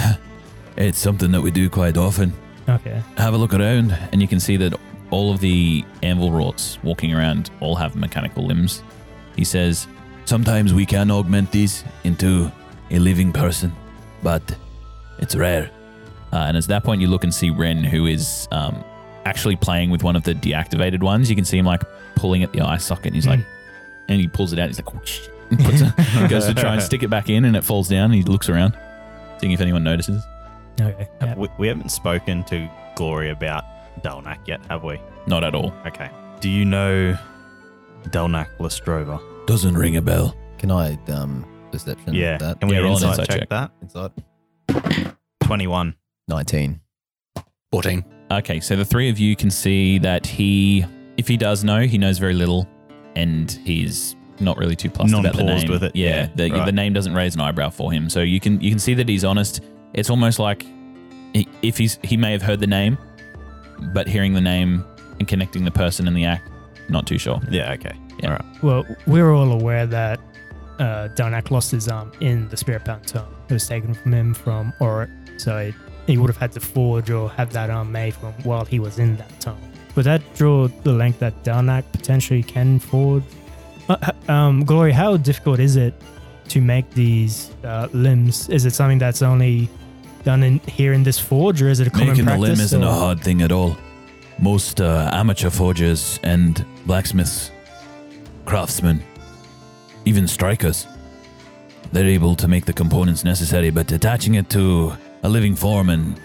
it's 0.77 0.99
something 0.99 1.31
that 1.31 1.41
we 1.41 1.49
do 1.49 1.71
quite 1.71 1.97
often. 1.97 2.31
Okay. 2.69 3.01
Have 3.17 3.33
a 3.33 3.37
look 3.37 3.55
around, 3.55 3.97
and 4.11 4.21
you 4.21 4.27
can 4.27 4.39
see 4.39 4.55
that 4.57 4.79
all 5.09 5.33
of 5.33 5.39
the 5.39 5.83
anvil 6.03 6.31
wroughts 6.31 6.77
walking 6.83 7.15
around 7.15 7.49
all 7.61 7.73
have 7.73 7.95
mechanical 7.95 8.45
limbs. 8.45 8.83
He 9.35 9.43
says, 9.43 9.87
Sometimes 10.25 10.71
we 10.71 10.85
can 10.85 11.09
augment 11.09 11.51
these 11.51 11.83
into 12.03 12.51
a 12.91 12.99
living 12.99 13.33
person, 13.33 13.73
but 14.21 14.55
it's 15.17 15.35
rare. 15.35 15.71
Uh, 16.31 16.45
and 16.47 16.57
at 16.57 16.65
that 16.65 16.83
point, 16.83 17.01
you 17.01 17.07
look 17.07 17.23
and 17.23 17.33
see 17.33 17.49
Ren, 17.49 17.83
who 17.83 18.05
is 18.05 18.47
um, 18.51 18.83
actually 19.25 19.55
playing 19.55 19.89
with 19.89 20.03
one 20.03 20.15
of 20.15 20.23
the 20.23 20.35
deactivated 20.35 21.01
ones. 21.01 21.27
You 21.27 21.35
can 21.35 21.43
see 21.43 21.57
him 21.57 21.65
like 21.65 21.81
pulling 22.13 22.43
at 22.43 22.53
the 22.53 22.61
eye 22.61 22.77
socket. 22.77 23.07
And 23.07 23.15
he's 23.15 23.25
like, 23.25 23.39
and 24.09 24.19
he 24.21 24.27
pulls 24.27 24.53
it 24.53 24.59
out. 24.59 24.67
He's 24.69 24.79
like, 24.79 24.93
oh, 24.95 25.01
shit. 25.05 25.29
And 25.51 26.29
goes 26.29 26.45
to 26.47 26.53
try 26.53 26.73
and 26.73 26.81
stick 26.81 27.03
it 27.03 27.09
back 27.09 27.29
in, 27.29 27.45
and 27.45 27.55
it 27.55 27.63
falls 27.63 27.87
down. 27.87 28.05
And 28.05 28.13
he 28.15 28.23
looks 28.23 28.49
around, 28.49 28.75
seeing 29.39 29.51
if 29.51 29.61
anyone 29.61 29.83
notices. 29.83 30.23
Okay. 30.81 31.07
Yeah. 31.21 31.35
we, 31.35 31.47
we 31.59 31.67
haven't 31.67 31.89
spoken 31.89 32.43
to 32.45 32.67
Glory 32.95 33.29
about 33.29 33.63
Delnak 34.01 34.47
yet, 34.47 34.65
have 34.69 34.83
we? 34.83 34.99
Not 35.27 35.43
at 35.43 35.53
all. 35.53 35.71
Okay. 35.85 36.09
Do 36.39 36.49
you 36.49 36.65
know 36.65 37.15
Delnak 38.05 38.47
Lestrova? 38.57 39.21
Doesn't 39.45 39.75
ring 39.77 39.97
a 39.97 40.01
bell. 40.01 40.35
Can 40.57 40.71
I 40.71 40.97
um 41.09 41.45
perception 41.71 42.13
Yeah. 42.13 42.37
that 42.37 42.59
Can 42.59 42.69
we 42.69 42.75
Yeah, 42.75 42.81
roll 42.81 42.97
an 42.97 43.03
insight, 43.03 43.19
insight 43.19 43.27
check, 43.29 43.39
check. 43.41 43.49
that? 43.49 43.71
inside? 43.81 45.13
21. 45.43 45.95
19. 46.27 46.79
14. 47.71 48.05
Okay, 48.31 48.59
so 48.59 48.75
the 48.75 48.85
three 48.85 49.09
of 49.09 49.19
you 49.19 49.35
can 49.35 49.49
see 49.51 49.97
that 49.99 50.25
he, 50.25 50.85
if 51.17 51.27
he 51.27 51.37
does 51.37 51.63
know, 51.63 51.81
he 51.81 51.97
knows 51.97 52.17
very 52.17 52.33
little, 52.33 52.67
and 53.15 53.51
he's 53.63 54.15
not 54.39 54.57
really 54.57 54.75
too 54.75 54.89
plussed 54.89 55.13
about 55.13 55.35
the 55.35 55.43
name. 55.43 55.69
with 55.69 55.83
it, 55.83 55.95
Yeah, 55.95 56.09
yeah, 56.09 56.29
the, 56.35 56.49
right. 56.51 56.65
the 56.65 56.71
name 56.71 56.93
doesn't 56.93 57.13
raise 57.13 57.35
an 57.35 57.41
eyebrow 57.41 57.69
for 57.69 57.91
him. 57.91 58.09
So 58.09 58.21
you 58.21 58.39
can 58.39 58.59
you 58.61 58.69
can 58.69 58.79
see 58.79 58.93
that 58.95 59.07
he's 59.07 59.23
honest. 59.23 59.61
It's 59.93 60.09
almost 60.09 60.39
like 60.39 60.65
he- 61.33 61.47
if 61.61 61.77
he's 61.77 61.99
he 62.03 62.17
may 62.17 62.31
have 62.31 62.41
heard 62.41 62.59
the 62.59 62.67
name, 62.67 62.97
but 63.93 64.07
hearing 64.07 64.33
the 64.33 64.41
name 64.41 64.83
and 65.19 65.27
connecting 65.27 65.63
the 65.65 65.71
person 65.71 66.07
and 66.07 66.15
the 66.17 66.25
act, 66.25 66.49
not 66.89 67.05
too 67.07 67.17
sure. 67.17 67.39
Yeah, 67.49 67.71
okay. 67.73 67.93
Yeah. 68.21 68.29
All 68.29 68.31
right. 68.33 68.63
Well, 68.63 68.85
we're 69.07 69.31
all 69.33 69.51
aware 69.51 69.85
that 69.87 70.19
uh, 70.79 71.09
Delnak 71.15 71.51
lost 71.51 71.71
his 71.71 71.87
arm 71.87 72.11
in 72.19 72.47
the 72.49 72.57
Spirit 72.57 72.85
Bound 72.85 73.07
Tome. 73.07 73.25
It 73.49 73.53
was 73.53 73.67
taken 73.67 73.93
from 73.93 74.13
him 74.13 74.33
from 74.33 74.73
Orit, 74.79 75.09
so 75.37 75.57
it, 75.57 75.75
he 76.07 76.17
would 76.17 76.29
have 76.29 76.37
had 76.37 76.51
to 76.53 76.59
forge 76.59 77.09
or 77.11 77.29
have 77.29 77.53
that 77.53 77.69
arm 77.69 77.91
made 77.91 78.13
from 78.15 78.33
while 78.43 78.65
he 78.65 78.79
was 78.79 78.97
in 78.99 79.15
that 79.17 79.39
tome. 79.39 79.57
Would 79.95 80.05
that 80.05 80.21
draw 80.35 80.67
the 80.83 80.91
length 80.93 81.19
that 81.19 81.43
Delnak 81.43 81.83
potentially 81.91 82.43
can 82.43 82.79
forge? 82.79 83.23
Uh, 83.89 84.11
um, 84.27 84.63
Glory, 84.65 84.91
how 84.91 85.17
difficult 85.17 85.59
is 85.59 85.75
it 85.75 85.93
to 86.49 86.61
make 86.61 86.89
these 86.91 87.51
uh, 87.63 87.87
limbs? 87.93 88.49
Is 88.49 88.65
it 88.65 88.73
something 88.73 88.97
that's 88.97 89.21
only 89.21 89.69
done 90.23 90.41
in 90.43 90.59
here 90.59 90.93
in 90.93 91.03
this 91.03 91.19
forge, 91.19 91.61
or 91.61 91.69
is 91.69 91.79
it 91.79 91.87
a 91.87 91.89
common 91.91 92.09
Making 92.09 92.25
the 92.25 92.31
practice? 92.31 92.49
limb 92.49 92.59
isn't 92.61 92.83
or- 92.83 92.87
a 92.89 92.93
hard 92.93 93.21
thing 93.21 93.41
at 93.41 93.51
all. 93.51 93.77
Most 94.39 94.81
uh, 94.81 95.09
amateur 95.13 95.49
forgers 95.51 96.19
and 96.23 96.65
blacksmiths, 96.87 97.51
craftsmen, 98.45 99.03
even 100.05 100.27
strikers, 100.27 100.87
they're 101.91 102.07
able 102.07 102.35
to 102.37 102.47
make 102.47 102.65
the 102.65 102.73
components 102.73 103.23
necessary, 103.23 103.69
but 103.69 103.91
attaching 103.91 104.33
it 104.35 104.49
to 104.49 104.93
a 105.21 105.29
living 105.29 105.55
form 105.55 105.89
and 105.89 106.19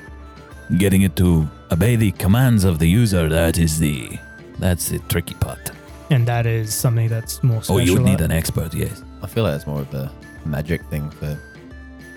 getting 0.76 1.02
it 1.02 1.16
to 1.16 1.48
obey 1.72 1.96
the 1.96 2.12
commands 2.12 2.64
of 2.64 2.78
the 2.78 2.86
user, 2.88 3.28
that 3.28 3.58
is 3.58 3.78
the 3.78 4.18
that's 4.58 4.88
the 4.88 4.98
tricky 5.08 5.34
part. 5.34 5.70
and 6.10 6.26
that 6.26 6.46
is 6.46 6.74
something 6.74 7.08
that's 7.08 7.42
more 7.42 7.60
Oh, 7.68 7.78
you 7.78 7.94
would 7.94 8.02
need 8.02 8.20
an 8.20 8.32
expert, 8.32 8.74
yes. 8.74 9.02
I 9.22 9.26
feel 9.26 9.44
like 9.44 9.54
it's 9.54 9.66
more 9.66 9.80
of 9.80 9.94
a 9.94 10.10
magic 10.44 10.82
thing 10.86 11.10
for 11.10 11.38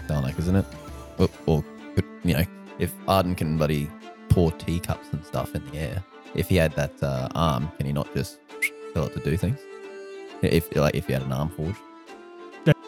Delnak, 0.08 0.38
isn't 0.40 0.56
it? 0.56 0.66
Or, 1.18 1.30
or 1.46 1.64
you 2.24 2.34
know, 2.36 2.44
if 2.80 2.92
Arden 3.08 3.36
can 3.36 3.58
bloody 3.58 3.90
pour 4.30 4.52
teacups 4.54 5.08
and 5.12 5.24
stuff 5.26 5.54
in 5.56 5.64
the 5.72 5.78
air, 5.78 6.04
if 6.36 6.48
he 6.50 6.56
had 6.56 6.72
that 6.74 6.92
uh, 7.04 7.28
arm, 7.36 7.70
can 7.78 7.86
he 7.86 7.92
not 7.94 8.12
just 8.14 8.40
tell 8.94 9.06
it 9.06 9.14
to 9.14 9.20
do 9.20 9.36
things? 9.38 9.60
If 10.42 10.74
like 10.76 10.96
if 10.96 11.06
he 11.08 11.14
had 11.14 11.22
an 11.24 11.32
arm 11.34 11.50
forged. 11.50 11.78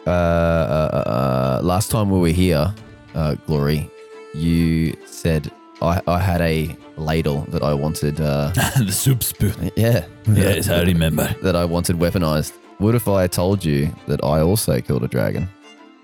Uh, 0.05 0.09
uh, 0.09 1.03
uh, 1.05 1.59
last 1.63 1.91
time 1.91 2.09
we 2.09 2.19
were 2.19 2.27
here, 2.27 2.73
uh, 3.15 3.35
Glory, 3.45 3.89
you 4.33 4.95
said 5.05 5.51
I, 5.81 6.01
I 6.07 6.19
had 6.19 6.41
a 6.41 6.75
ladle 6.97 7.41
that 7.49 7.63
I 7.63 7.73
wanted. 7.73 8.19
Uh, 8.21 8.49
the 8.77 8.91
soup 8.91 9.23
spoon. 9.23 9.71
yeah, 9.75 10.05
Yes, 10.27 10.69
I 10.69 10.81
remember. 10.83 11.33
that 11.41 11.55
I 11.55 11.65
wanted 11.65 11.97
weaponized. 11.97 12.53
What 12.77 12.95
if 12.95 13.07
I 13.07 13.27
told 13.27 13.63
you 13.63 13.93
that 14.07 14.23
I 14.23 14.41
also 14.41 14.79
killed 14.81 15.03
a 15.03 15.07
dragon? 15.07 15.47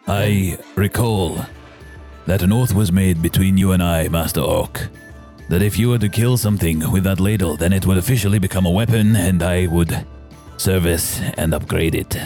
I 0.07 0.57
recall 0.75 1.45
that 2.25 2.41
an 2.41 2.51
oath 2.51 2.73
was 2.73 2.91
made 2.91 3.21
between 3.21 3.57
you 3.57 3.71
and 3.71 3.81
I, 3.81 4.07
Master 4.07 4.41
Orc, 4.41 4.87
that 5.49 5.61
if 5.61 5.77
you 5.79 5.89
were 5.89 5.97
to 5.99 6.09
kill 6.09 6.37
something 6.37 6.91
with 6.91 7.03
that 7.03 7.19
ladle, 7.19 7.55
then 7.55 7.73
it 7.73 7.85
would 7.85 7.97
officially 7.97 8.39
become 8.39 8.65
a 8.65 8.71
weapon 8.71 9.15
and 9.15 9.41
I 9.41 9.67
would 9.67 10.05
service 10.57 11.19
and 11.37 11.53
upgrade 11.53 11.95
it. 11.95 12.17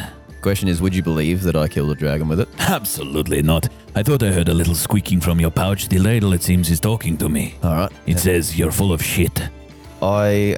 Question 0.43 0.67
is, 0.67 0.81
would 0.81 0.93
you 0.93 1.01
believe 1.01 1.41
that 1.43 1.55
I 1.55 1.69
killed 1.69 1.91
a 1.91 1.95
dragon 1.95 2.27
with 2.27 2.41
it? 2.41 2.49
Absolutely 2.59 3.41
not. 3.41 3.69
I 3.95 4.03
thought 4.03 4.21
I 4.23 4.29
heard 4.29 4.49
a 4.49 4.53
little 4.53 4.75
squeaking 4.75 5.21
from 5.21 5.39
your 5.39 5.49
pouch. 5.49 5.87
The 5.87 5.99
ladle, 5.99 6.33
it 6.33 6.43
seems, 6.43 6.69
is 6.69 6.81
talking 6.81 7.17
to 7.19 7.29
me. 7.29 7.55
All 7.63 7.73
right. 7.73 7.91
It 8.05 8.19
says 8.19 8.59
you're 8.59 8.73
full 8.73 8.91
of 8.91 9.01
shit. 9.01 9.41
I 10.01 10.57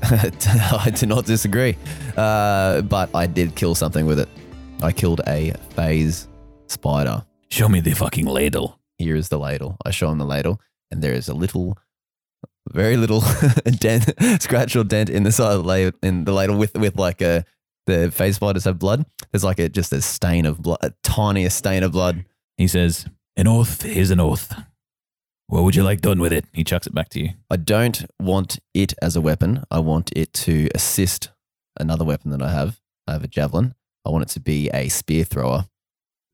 I 0.02 0.90
do 0.94 1.04
not 1.04 1.26
disagree, 1.26 1.76
uh, 2.16 2.80
but 2.80 3.14
I 3.14 3.26
did 3.26 3.54
kill 3.54 3.74
something 3.74 4.06
with 4.06 4.18
it. 4.18 4.30
I 4.80 4.92
killed 4.92 5.20
a 5.26 5.52
phase 5.76 6.26
spider. 6.68 7.22
Show 7.50 7.68
me 7.68 7.80
the 7.80 7.92
fucking 7.92 8.24
ladle. 8.24 8.80
Here 8.96 9.14
is 9.14 9.28
the 9.28 9.38
ladle. 9.38 9.76
I 9.84 9.90
show 9.90 10.10
him 10.10 10.16
the 10.16 10.24
ladle, 10.24 10.58
and 10.90 11.02
there 11.02 11.12
is 11.12 11.28
a 11.28 11.34
little, 11.34 11.76
very 12.70 12.96
little 12.96 13.22
dent, 13.78 14.10
scratch 14.40 14.74
or 14.74 14.84
dent 14.84 15.10
in 15.10 15.24
the 15.24 15.32
side 15.32 15.52
of 15.52 15.64
the 15.64 15.68
ladle, 15.68 15.98
in 16.02 16.24
the 16.24 16.32
ladle 16.32 16.56
with 16.56 16.74
with 16.78 16.96
like 16.96 17.20
a 17.20 17.44
the 17.88 18.10
phase 18.12 18.36
spiders 18.36 18.64
have 18.64 18.78
blood. 18.78 19.04
There's 19.32 19.44
like 19.44 19.58
a 19.58 19.68
just 19.68 19.92
a 19.92 20.00
stain 20.00 20.46
of 20.46 20.62
blood, 20.62 20.78
a 20.82 20.92
tiniest 21.02 21.58
stain 21.58 21.82
of 21.82 21.92
blood. 21.92 22.24
He 22.56 22.68
says, 22.68 23.06
An 23.36 23.46
oath 23.48 23.84
is 23.84 24.10
an 24.10 24.20
oath. 24.20 24.54
What 25.48 25.62
would 25.64 25.74
you 25.74 25.82
like 25.82 26.00
done 26.02 26.20
with 26.20 26.32
it? 26.32 26.44
he 26.52 26.62
chucks 26.62 26.86
it 26.86 26.94
back 26.94 27.08
to 27.10 27.20
you. 27.20 27.30
I 27.50 27.56
don't 27.56 28.04
want 28.20 28.58
it 28.74 28.92
as 29.00 29.16
a 29.16 29.20
weapon. 29.20 29.64
I 29.70 29.78
want 29.78 30.12
it 30.14 30.32
to 30.44 30.68
assist 30.74 31.30
another 31.80 32.04
weapon 32.04 32.30
that 32.32 32.42
I 32.42 32.50
have. 32.50 32.80
I 33.06 33.12
have 33.12 33.24
a 33.24 33.28
javelin. 33.28 33.74
I 34.06 34.10
want 34.10 34.24
it 34.24 34.28
to 34.34 34.40
be 34.40 34.68
a 34.74 34.88
spear 34.88 35.24
thrower. 35.24 35.64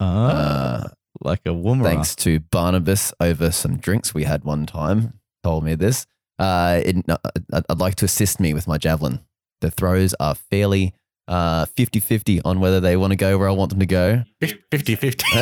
Ah, 0.00 0.84
Uh, 0.84 0.88
like 1.22 1.42
a 1.46 1.54
woman. 1.54 1.84
thanks 1.86 2.16
to 2.16 2.40
Barnabus 2.40 3.12
over 3.20 3.52
some 3.52 3.76
drinks 3.76 4.12
we 4.14 4.24
had 4.24 4.42
one 4.44 4.66
time, 4.66 5.20
told 5.44 5.62
me 5.64 5.76
this. 5.76 6.06
Uh, 6.40 6.80
it, 6.84 6.96
I'd 7.52 7.64
I'd 7.68 7.78
like 7.78 7.94
to 7.96 8.04
assist 8.06 8.40
me 8.40 8.52
with 8.52 8.66
my 8.66 8.78
javelin. 8.78 9.20
The 9.60 9.70
throws 9.70 10.14
are 10.18 10.34
fairly 10.34 10.92
uh, 11.28 11.64
50-50 11.66 12.42
on 12.44 12.60
whether 12.60 12.80
they 12.80 12.96
want 12.96 13.12
to 13.12 13.16
go 13.16 13.38
where 13.38 13.48
I 13.48 13.52
want 13.52 13.70
them 13.70 13.80
to 13.80 13.86
go. 13.86 14.24
50 14.40 14.94
50. 14.94 15.24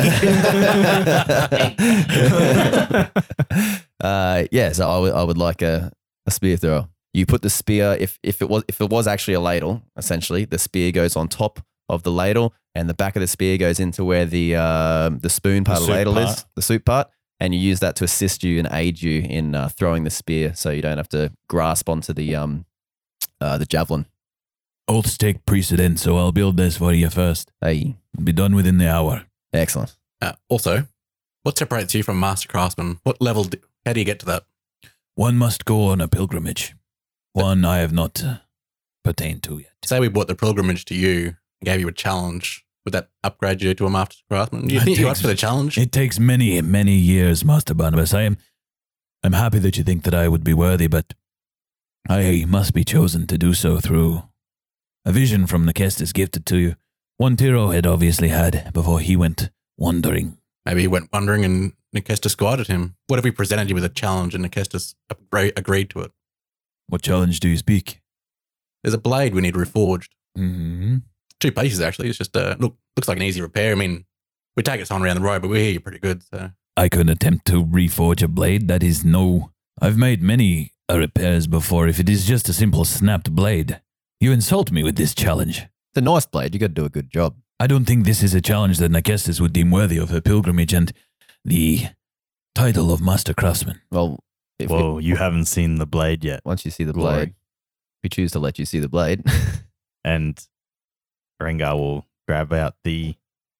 uh, 4.01 4.45
yeah, 4.51 4.71
so 4.71 4.89
I 4.89 4.99
would 4.99 5.13
I 5.13 5.23
would 5.23 5.37
like 5.37 5.61
a, 5.61 5.91
a 6.25 6.31
spear 6.31 6.57
thrower. 6.57 6.87
You 7.13 7.25
put 7.25 7.41
the 7.41 7.49
spear 7.49 7.97
if 7.99 8.17
if 8.23 8.41
it 8.41 8.49
was 8.49 8.63
if 8.67 8.81
it 8.81 8.89
was 8.89 9.07
actually 9.07 9.35
a 9.35 9.39
ladle, 9.39 9.83
essentially 9.97 10.45
the 10.45 10.57
spear 10.57 10.91
goes 10.91 11.15
on 11.15 11.27
top 11.27 11.59
of 11.89 12.03
the 12.03 12.11
ladle, 12.11 12.53
and 12.73 12.89
the 12.89 12.93
back 12.93 13.15
of 13.15 13.19
the 13.21 13.27
spear 13.27 13.57
goes 13.57 13.79
into 13.79 14.03
where 14.03 14.25
the 14.25 14.55
uh, 14.55 15.09
the 15.09 15.29
spoon 15.29 15.63
part 15.63 15.81
of 15.81 15.87
the 15.87 15.91
ladle 15.91 16.17
is, 16.17 16.45
the 16.55 16.61
soup 16.61 16.85
part, 16.85 17.09
and 17.39 17.53
you 17.53 17.59
use 17.59 17.81
that 17.81 17.95
to 17.97 18.03
assist 18.03 18.43
you 18.43 18.57
and 18.57 18.67
aid 18.71 19.01
you 19.01 19.21
in 19.21 19.53
uh, 19.53 19.69
throwing 19.69 20.05
the 20.05 20.09
spear, 20.09 20.53
so 20.55 20.69
you 20.69 20.81
don't 20.81 20.97
have 20.97 21.09
to 21.09 21.31
grasp 21.47 21.89
onto 21.89 22.13
the 22.13 22.35
um 22.35 22.65
uh, 23.41 23.57
the 23.57 23.65
javelin. 23.65 24.05
Oaths 24.93 25.17
take 25.17 25.43
precedence, 25.45 26.03
so 26.03 26.17
I'll 26.17 26.31
build 26.31 26.55
this 26.55 26.77
for 26.77 26.93
you 26.93 27.09
first. 27.09 27.51
Hey, 27.61 27.95
Be 28.23 28.31
done 28.31 28.53
within 28.53 28.77
the 28.77 28.87
hour. 28.87 29.25
excellent. 29.51 29.95
Uh, 30.21 30.33
also, 30.49 30.85
what 31.41 31.57
separates 31.57 31.95
you 31.95 32.03
from 32.03 32.19
Master 32.19 32.47
Craftsman? 32.47 32.99
What 33.03 33.19
level? 33.19 33.43
Do, 33.45 33.57
how 33.85 33.93
do 33.93 33.99
you 33.99 34.05
get 34.05 34.19
to 34.19 34.25
that? 34.27 34.43
One 35.15 35.35
must 35.35 35.65
go 35.65 35.87
on 35.87 35.99
a 35.99 36.07
pilgrimage. 36.07 36.75
One 37.33 37.65
I 37.65 37.79
have 37.79 37.91
not 37.91 38.23
uh, 38.23 38.37
pertained 39.03 39.41
to 39.43 39.57
yet. 39.57 39.71
Say 39.83 39.99
we 39.99 40.09
brought 40.09 40.27
the 40.27 40.35
pilgrimage 40.35 40.85
to 40.85 40.95
you 40.95 41.35
and 41.59 41.65
gave 41.65 41.79
you 41.79 41.87
a 41.87 41.91
challenge. 41.91 42.63
Would 42.85 42.93
that 42.93 43.09
upgrade 43.23 43.63
you 43.63 43.73
to 43.73 43.85
a 43.87 43.89
Master 43.89 44.21
Craftsman? 44.29 44.67
Do 44.67 44.75
you 44.75 44.79
I 44.79 44.83
think 44.83 44.97
you 44.99 45.05
think 45.05 45.17
up 45.17 45.21
for 45.21 45.27
the 45.27 45.35
challenge? 45.35 45.75
It 45.75 45.91
takes 45.91 46.19
many, 46.19 46.61
many 46.61 46.95
years, 46.95 47.43
Master 47.43 47.73
Barnabus. 47.73 48.13
I 48.13 48.21
am 48.21 48.37
I'm 49.23 49.33
happy 49.33 49.57
that 49.59 49.75
you 49.75 49.83
think 49.83 50.03
that 50.03 50.13
I 50.13 50.27
would 50.27 50.43
be 50.43 50.53
worthy, 50.53 50.85
but 50.87 51.15
I 52.07 52.45
must 52.47 52.73
be 52.73 52.83
chosen 52.83 53.25
to 53.27 53.37
do 53.39 53.53
so 53.55 53.79
through 53.79 54.21
a 55.05 55.11
vision 55.11 55.47
from 55.47 55.65
Nekestis 55.65 56.13
gifted 56.13 56.45
to 56.47 56.57
you. 56.57 56.75
One 57.17 57.35
Tiro 57.35 57.69
had 57.71 57.85
obviously 57.85 58.29
had 58.29 58.71
before 58.73 58.99
he 58.99 59.15
went 59.15 59.49
wandering. 59.77 60.37
Maybe 60.65 60.81
he 60.81 60.87
went 60.87 61.11
wandering 61.11 61.45
and 61.45 61.73
Nekestis 61.95 62.35
guided 62.35 62.67
him. 62.67 62.95
What 63.07 63.19
if 63.19 63.25
we 63.25 63.31
presented 63.31 63.69
you 63.69 63.75
with 63.75 63.83
a 63.85 63.89
challenge 63.89 64.33
and 64.33 64.43
Nekestis 64.45 64.95
agreed 65.31 65.89
to 65.91 65.99
it? 66.01 66.11
What 66.87 67.01
challenge 67.01 67.39
do 67.39 67.49
you 67.49 67.57
speak? 67.57 68.01
There's 68.83 68.93
a 68.93 68.97
blade 68.99 69.33
we 69.33 69.41
need 69.41 69.55
reforged. 69.55 70.09
hmm 70.35 70.97
Two 71.39 71.51
pieces 71.51 71.81
actually. 71.81 72.07
It's 72.07 72.17
just 72.17 72.35
uh, 72.37 72.55
look 72.59 72.77
looks 72.95 73.07
like 73.09 73.17
an 73.17 73.23
easy 73.23 73.41
repair. 73.41 73.73
I 73.73 73.75
mean, 73.75 74.05
we 74.55 74.63
take 74.63 74.79
it 74.79 74.89
on 74.91 75.03
around 75.03 75.17
the 75.17 75.21
road, 75.21 75.41
but 75.41 75.49
we 75.49 75.59
hear 75.59 75.71
you're 75.71 75.81
pretty 75.81 75.99
good. 75.99 76.23
So 76.23 76.51
I 76.77 76.87
couldn't 76.87 77.09
attempt 77.09 77.45
to 77.47 77.65
reforge 77.65 78.23
a 78.23 78.27
blade. 78.29 78.67
That 78.69 78.81
is 78.81 79.03
no. 79.03 79.51
I've 79.81 79.97
made 79.97 80.21
many 80.21 80.71
uh, 80.89 80.99
repairs 80.99 81.47
before. 81.47 81.87
If 81.87 81.99
it 81.99 82.07
is 82.07 82.25
just 82.25 82.47
a 82.47 82.53
simple 82.53 82.85
snapped 82.85 83.31
blade, 83.31 83.81
you 84.23 84.31
insult 84.31 84.71
me 84.71 84.83
with 84.83 84.95
this 84.95 85.13
challenge. 85.13 85.59
It's 85.59 85.97
a 85.97 86.01
nice 86.01 86.25
blade. 86.25 86.53
You 86.53 86.59
got 86.59 86.67
to 86.67 86.73
do 86.73 86.85
a 86.85 86.89
good 86.89 87.11
job. 87.11 87.35
I 87.59 87.67
don't 87.67 87.85
think 87.85 88.05
this 88.05 88.23
is 88.23 88.33
a 88.33 88.41
challenge 88.41 88.77
that 88.79 88.91
Nekestis 88.91 89.39
would 89.39 89.53
deem 89.53 89.69
worthy 89.71 89.97
of 89.97 90.09
her 90.09 90.21
pilgrimage, 90.21 90.73
and 90.73 90.91
the 91.45 91.87
title 92.55 92.91
of 92.91 93.01
Master 93.01 93.33
Craftsman. 93.33 93.81
Well, 93.91 94.23
if 94.59 94.69
you- 94.69 94.75
Whoa, 94.75 94.97
you 94.99 95.17
haven't 95.17 95.45
seen 95.45 95.75
the 95.75 95.85
blade 95.85 96.23
yet. 96.23 96.41
once 96.45 96.65
you 96.65 96.71
see 96.71 96.83
the 96.83 96.93
Glory. 96.93 97.15
blade, 97.15 97.33
we 98.03 98.09
choose 98.09 98.31
to 98.31 98.39
let 98.39 98.57
you 98.59 98.65
see 98.65 98.79
the 98.79 98.89
blade. 98.89 99.23
And 100.05 100.37
Rengar 101.41 101.77
will 101.77 102.05
grab 102.27 102.51
out 102.51 102.75
the 102.83 103.15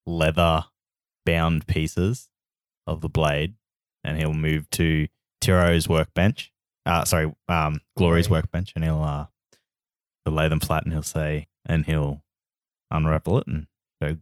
leather 0.05 0.65
bound 1.25 1.67
pieces 1.67 2.27
of 2.85 2.99
the 2.99 3.07
blade 3.07 3.55
and 4.03 4.17
he'll 4.17 4.33
move 4.33 4.69
to 4.71 5.07
Tiro's 5.39 5.87
workbench. 5.87 6.51
Uh, 6.85 7.05
sorry, 7.05 7.33
um, 7.47 7.79
Glory's 7.95 8.29
workbench, 8.29 8.73
and 8.75 8.83
he'll 8.83 9.01
uh, 9.01 9.27
he'll 10.25 10.33
lay 10.33 10.47
them 10.47 10.59
flat, 10.59 10.83
and 10.83 10.93
he'll 10.93 11.01
say, 11.03 11.47
and 11.65 11.85
he'll 11.85 12.23
unravel 12.91 13.39
it 13.39 13.47
and 13.47 13.67
show 14.01 14.17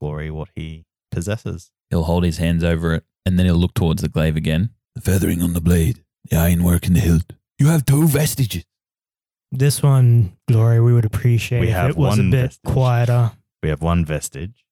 Glory 0.00 0.30
what 0.30 0.48
he 0.54 0.84
possesses. 1.10 1.70
He'll 1.90 2.04
hold 2.04 2.24
his 2.24 2.38
hands 2.38 2.62
over 2.62 2.94
it 2.94 3.04
and 3.26 3.38
then 3.38 3.46
he'll 3.46 3.56
look 3.56 3.74
towards 3.74 4.00
the 4.02 4.08
glaive 4.08 4.36
again. 4.36 4.70
The 4.94 5.00
feathering 5.00 5.42
on 5.42 5.52
the 5.54 5.60
blade, 5.60 6.04
the 6.30 6.36
ironwork 6.36 6.86
in 6.86 6.94
the 6.94 7.00
hilt. 7.00 7.32
You 7.58 7.66
have 7.68 7.84
two 7.84 8.06
vestiges. 8.06 8.64
This 9.50 9.82
one, 9.82 10.36
Glory, 10.46 10.80
we 10.80 10.92
would 10.92 11.04
appreciate 11.04 11.60
We 11.60 11.68
if 11.68 11.74
have 11.74 11.90
it 11.90 11.96
was 11.96 12.18
a 12.18 12.22
one 12.22 12.30
bit 12.30 12.40
vestige. 12.42 12.72
quieter. 12.72 13.32
We 13.62 13.68
have 13.70 13.82
one 13.82 14.04
vestige. 14.04 14.64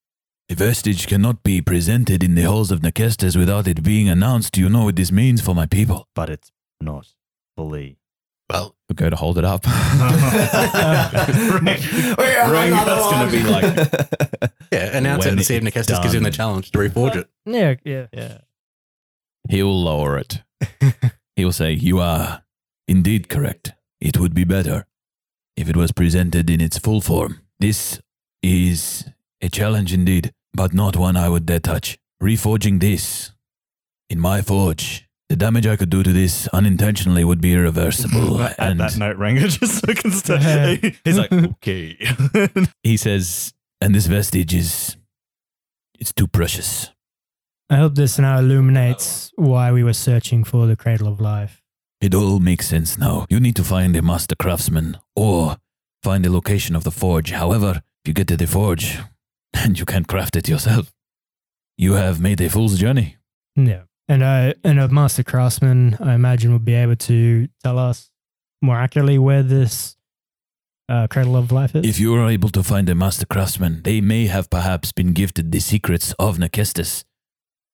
A 0.49 0.55
vestige 0.55 1.07
cannot 1.09 1.43
be 1.43 1.61
presented 1.61 2.23
in 2.23 2.35
the 2.37 2.43
halls 2.43 2.71
of 2.71 2.81
Nekestis 2.81 3.37
without 3.37 3.67
it 3.67 3.83
being 3.83 4.09
announced. 4.09 4.53
Do 4.53 4.61
you 4.61 4.69
know 4.69 4.85
what 4.85 4.95
this 4.97 5.11
means 5.11 5.41
for 5.41 5.55
my 5.55 5.67
people? 5.67 6.07
but 6.15 6.31
it's 6.31 6.53
not 6.81 7.09
fully. 7.57 7.99
Well, 8.49 8.63
We'll 8.65 8.76
go 8.95 9.11
to 9.11 9.17
hold 9.17 9.39
it 9.39 9.45
up. 9.45 9.63
That's 9.63 9.77
going 13.11 13.27
to 13.27 13.31
be 13.31 13.43
like, 13.43 13.65
yeah, 14.73 14.97
announce 14.97 15.27
it 15.27 15.33
and 15.33 15.45
see 15.45 15.57
if 15.57 15.65
it's 15.65 15.77
Nekestis 15.77 16.03
gives 16.03 16.15
him 16.15 16.23
the 16.23 16.31
challenge 16.31 16.71
to 16.71 16.79
reforge 16.79 17.17
it. 17.17 17.29
Yeah, 17.45 17.75
yeah. 17.85 18.07
yeah. 18.13 18.39
He'll 19.49 19.83
lower 19.83 20.19
it. 20.19 20.43
He'll 21.37 21.53
say, 21.53 21.73
You 21.73 22.01
are 22.01 22.45
indeed 22.87 23.29
correct. 23.29 23.73
It 24.01 24.19
would 24.19 24.35
be 24.35 24.45
better 24.45 24.87
if 25.57 25.69
it 25.69 25.77
was 25.77 25.93
presented 25.93 26.49
in 26.51 26.61
its 26.61 26.79
full 26.79 27.01
form. 27.01 27.41
This 27.59 28.01
is 28.43 29.05
a 29.41 29.49
challenge 29.49 29.93
indeed, 29.93 30.33
but 30.53 30.73
not 30.73 30.97
one 30.97 31.17
I 31.17 31.29
would 31.29 31.47
dare 31.47 31.61
touch. 31.61 31.99
Reforging 32.23 32.81
this 32.81 33.33
in 34.09 34.21
my 34.21 34.41
forge, 34.43 35.06
the 35.29 35.37
damage 35.37 35.67
I 35.67 35.77
could 35.77 35.91
do 35.91 36.03
to 36.03 36.13
this 36.13 36.47
unintentionally 36.49 37.25
would 37.25 37.41
be 37.41 37.53
irreversible. 37.53 38.41
And 38.59 38.81
that 38.81 38.97
note, 38.97 39.17
Rengar 39.19 39.49
just 39.61 39.87
looking 39.87 40.11
st- 40.13 40.97
He's 41.05 41.19
like, 41.19 41.33
okay. 41.33 41.97
he 42.83 42.97
says, 42.97 43.53
and 43.81 43.95
this 43.95 44.07
vestige 44.07 44.55
is 44.55 44.97
it's 45.99 46.13
too 46.13 46.27
precious. 46.27 46.91
I 47.69 47.77
hope 47.77 47.97
this 47.97 48.19
now 48.19 48.39
illuminates 48.39 49.33
why 49.35 49.73
we 49.73 49.83
were 49.83 49.93
searching 49.93 50.45
for 50.45 50.67
the 50.67 50.77
Cradle 50.77 51.09
of 51.09 51.21
Life. 51.21 51.63
It 52.01 52.15
all 52.15 52.39
makes 52.39 52.69
sense 52.69 52.97
now. 52.97 53.27
You 53.29 53.41
need 53.41 53.57
to 53.57 53.65
find 53.65 53.97
a 53.97 54.03
master 54.03 54.37
craftsman 54.37 54.99
or 55.17 55.57
find 56.03 56.25
the 56.25 56.31
location 56.31 56.77
of 56.77 56.85
the 56.85 56.91
forge. 56.93 57.33
However, 57.33 57.83
if 58.05 58.09
you 58.09 58.13
get 58.15 58.29
to 58.29 58.37
the 58.37 58.47
forge 58.47 58.99
and 59.53 59.79
you 59.79 59.85
can't 59.85 60.07
craft 60.07 60.37
it 60.37 60.49
yourself, 60.49 60.93
you 61.77 61.95
have 61.95 62.21
made 62.21 62.41
a 62.41 62.49
fool's 62.49 62.79
journey. 62.79 63.17
Yeah. 63.57 63.83
And 64.09 64.23
uh, 64.23 64.55
and 64.63 64.79
a 64.79 64.89
master 64.89 65.25
craftsman, 65.25 65.97
I 66.01 66.15
imagine, 66.15 66.53
would 66.53 66.65
be 66.65 66.75
able 66.75 66.97
to 66.97 67.49
tell 67.63 67.79
us 67.79 68.11
more 68.63 68.77
accurately 68.77 69.19
where 69.19 69.43
this 69.43 69.97
uh, 70.89 71.07
Cradle 71.09 71.37
of 71.37 71.51
Life 71.51 71.75
is. 71.75 71.85
If 71.85 71.99
you 71.99 72.15
are 72.15 72.29
able 72.29 72.49
to 72.51 72.63
find 72.63 72.89
a 72.89 72.95
master 72.95 73.27
craftsman, 73.27 73.83
they 73.83 74.01
may 74.01 74.27
have 74.27 74.49
perhaps 74.49 74.93
been 74.93 75.13
gifted 75.13 75.51
the 75.51 75.61
secrets 75.61 76.13
of 76.19 76.39
Nekestis 76.39 77.05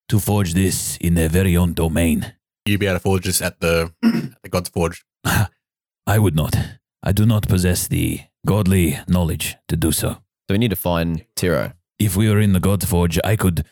to 0.08 0.18
forge 0.18 0.54
this 0.54 0.96
in 0.98 1.14
their 1.14 1.28
very 1.28 1.56
own 1.56 1.74
domain. 1.74 2.34
You'd 2.66 2.80
be 2.80 2.86
able 2.86 2.96
to 2.96 3.00
forge 3.00 3.24
this 3.24 3.42
at 3.42 3.60
the, 3.60 3.92
at 4.04 4.42
the 4.42 4.48
God's 4.48 4.68
Forge. 4.68 5.04
I 6.06 6.18
would 6.18 6.34
not. 6.36 6.56
I 7.02 7.12
do 7.12 7.26
not 7.26 7.48
possess 7.48 7.88
the 7.88 8.20
godly 8.46 8.98
knowledge 9.08 9.56
to 9.68 9.76
do 9.76 9.92
so. 9.92 10.10
So 10.12 10.50
we 10.50 10.58
need 10.58 10.70
to 10.70 10.76
find 10.76 11.24
Tiro. 11.34 11.72
if 11.98 12.16
we 12.16 12.28
were 12.28 12.40
in 12.40 12.52
the 12.52 12.60
God's 12.60 12.84
Forge, 12.84 13.18
I 13.24 13.36
could, 13.36 13.64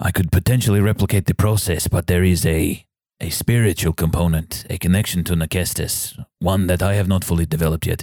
I 0.00 0.10
could 0.10 0.30
potentially 0.32 0.80
replicate 0.80 1.26
the 1.26 1.34
process, 1.34 1.88
but 1.88 2.06
there 2.06 2.24
is 2.24 2.44
a, 2.44 2.84
a 3.20 3.30
spiritual 3.30 3.92
component, 3.92 4.64
a 4.68 4.78
connection 4.78 5.24
to 5.24 5.34
Nekestis, 5.34 6.18
one 6.40 6.66
that 6.66 6.82
I 6.82 6.94
have 6.94 7.08
not 7.08 7.24
fully 7.24 7.46
developed 7.46 7.86
yet. 7.86 8.02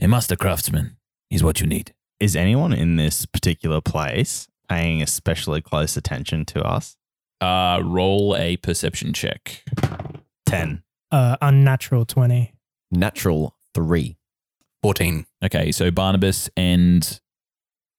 A 0.00 0.06
master 0.08 0.36
craftsman 0.36 0.96
is 1.30 1.42
what 1.42 1.60
you 1.60 1.66
need. 1.66 1.94
Is 2.20 2.36
anyone 2.36 2.72
in 2.72 2.96
this 2.96 3.26
particular 3.26 3.80
place 3.80 4.46
paying 4.68 5.02
especially 5.02 5.60
close 5.62 5.96
attention 5.96 6.44
to 6.46 6.62
us? 6.62 6.96
uh, 7.40 7.80
roll 7.82 8.36
a 8.36 8.56
perception 8.58 9.12
check. 9.12 9.64
10. 10.46 10.82
uh, 11.10 11.36
unnatural 11.40 12.04
20. 12.04 12.52
Natural 12.90 13.56
three. 13.74 14.18
14. 14.82 15.26
Okay, 15.44 15.72
so 15.72 15.90
Barnabus 15.90 16.48
and 16.56 17.20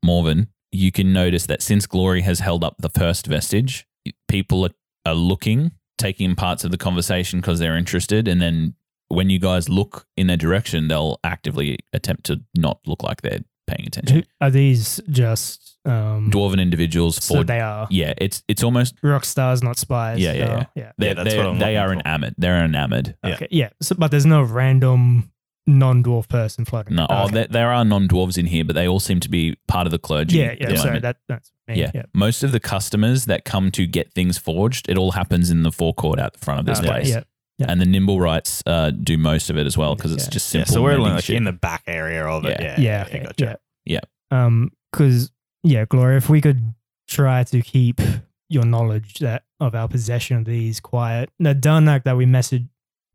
Morven, 0.04 0.48
you 0.72 0.92
can 0.92 1.12
notice 1.14 1.46
that 1.48 1.62
since 1.62 1.86
Glory 1.86 2.22
has 2.22 2.40
held 2.40 2.64
up 2.64 2.76
the 2.80 2.90
first 2.90 3.28
vestige, 3.28 3.86
people 4.28 4.66
are, 4.66 4.72
are 5.06 5.16
looking, 5.16 5.72
taking 5.98 6.36
parts 6.36 6.64
of 6.64 6.72
the 6.72 6.78
conversation 6.78 7.40
because 7.42 7.60
they're 7.60 7.78
interested, 7.78 8.28
and 8.28 8.42
then 8.42 8.76
when 9.10 9.30
you 9.30 9.40
guys 9.40 9.68
look 9.68 10.08
in 10.16 10.28
their 10.28 10.38
direction, 10.38 10.88
they'll 10.88 11.20
actively 11.24 11.78
attempt 11.94 12.24
to 12.26 12.42
not 12.56 12.80
look 12.86 13.04
like 13.04 13.22
they're 13.22 13.42
paying 13.68 13.86
attention. 13.86 14.26
Are 14.40 14.50
these 14.50 15.02
just 15.10 15.78
um, 15.86 16.32
Dwarven 16.32 16.62
individuals 16.62 17.18
so 17.24 17.36
for 17.36 17.44
they 17.44 17.60
are 17.60 17.88
yeah, 17.90 18.14
it's 18.18 18.44
it's 18.48 18.64
almost 18.64 18.96
rock 19.04 19.26
stars, 19.26 19.62
not 19.62 19.78
spies? 19.78 20.20
Yeah, 20.20 20.34
yeah, 20.34 20.46
so, 20.46 20.52
yeah. 20.52 20.66
yeah. 20.76 20.92
they're, 20.98 21.08
Yeah, 21.10 21.14
that's 21.16 21.30
they're- 21.30 21.38
what 21.44 21.50
I'm 21.52 21.60
they 21.60 21.76
are 21.78 21.92
enamored. 21.94 22.36
They're 22.38 22.64
enamored. 22.64 23.16
Yeah. 23.26 23.34
Okay, 23.34 23.48
yeah. 23.52 23.70
So, 23.82 23.96
but 23.96 24.12
there's 24.12 24.26
no 24.26 24.42
random 24.44 25.32
non-dwarf 25.68 26.28
person 26.28 26.66
floating. 26.66 26.96
No, 26.96 27.08
oh, 27.10 27.24
okay. 27.26 27.34
there, 27.34 27.48
there 27.48 27.72
are 27.72 27.86
non 27.86 28.08
dwarves 28.08 28.38
in 28.38 28.46
here, 28.48 28.64
but 28.66 28.74
they 28.74 28.88
all 28.88 29.00
seem 29.00 29.20
to 29.20 29.30
be 29.30 29.58
part 29.68 29.88
of 29.88 29.92
the 29.92 30.00
clergy. 30.00 30.38
yeah, 30.38 30.56
yeah. 30.60 30.70
the 30.70 30.78
Sorry, 30.78 31.00
that 31.00 31.18
that's 31.28 31.52
me. 31.68 31.76
yeah. 31.80 31.92
yeah. 31.94 32.04
Most 32.14 32.44
of 32.44 32.52
the 32.52 32.60
customers 32.60 33.26
that 33.26 33.46
come 33.46 33.72
to 33.72 33.86
get 33.86 34.14
things 34.14 34.38
forged, 34.38 34.90
it 34.90 34.98
all 34.98 35.12
happens 35.12 35.50
in 35.50 35.64
the 35.64 35.72
forecourt 35.72 36.20
out 36.20 36.34
the 36.34 36.40
front 36.40 36.60
of 36.60 36.66
this 36.66 36.80
Okay, 36.80 36.88
place. 36.88 37.10
Yeah, 37.10 37.24
yeah. 37.58 37.68
And 37.70 37.80
the 37.80 37.86
nimble 37.86 38.20
rights 38.20 38.64
uh, 38.66 38.92
do 38.92 39.18
most 39.18 39.50
of 39.50 39.58
it 39.58 39.66
as 39.68 39.78
well 39.78 39.96
because 39.96 40.12
it's 40.12 40.26
Yeah. 40.26 40.30
just 40.32 40.54
Yeah, 40.54 40.64
simple. 40.64 40.74
so 40.74 40.82
we're 40.82 40.98
like 40.98 41.24
shit. 41.24 41.36
in 41.36 41.44
the 41.44 41.52
back 41.54 41.84
area 41.88 42.26
of 42.26 42.46
it. 42.46 42.60
Yeah. 42.60 42.76
Yeah. 42.80 42.80
yeah, 42.80 43.04
okay, 43.08 43.20
gotcha. 43.24 43.60
yeah, 43.86 44.00
Yeah. 44.32 44.46
Um, 44.46 44.72
because 44.92 45.32
yeah, 45.64 45.86
Gloria, 45.86 46.18
if 46.18 46.30
we 46.30 46.42
could 46.42 46.74
try 47.08 47.44
to 47.44 47.62
keep 47.62 48.02
your 48.50 48.66
knowledge 48.66 49.20
that 49.20 49.44
of 49.60 49.76
our 49.76 49.88
possession 49.88 50.38
of 50.38 50.46
these 50.46 50.80
quiet, 50.80 51.30
the 51.40 51.54
Delnak 51.54 52.04
that 52.04 52.18
we 52.18 52.26
message 52.26 52.66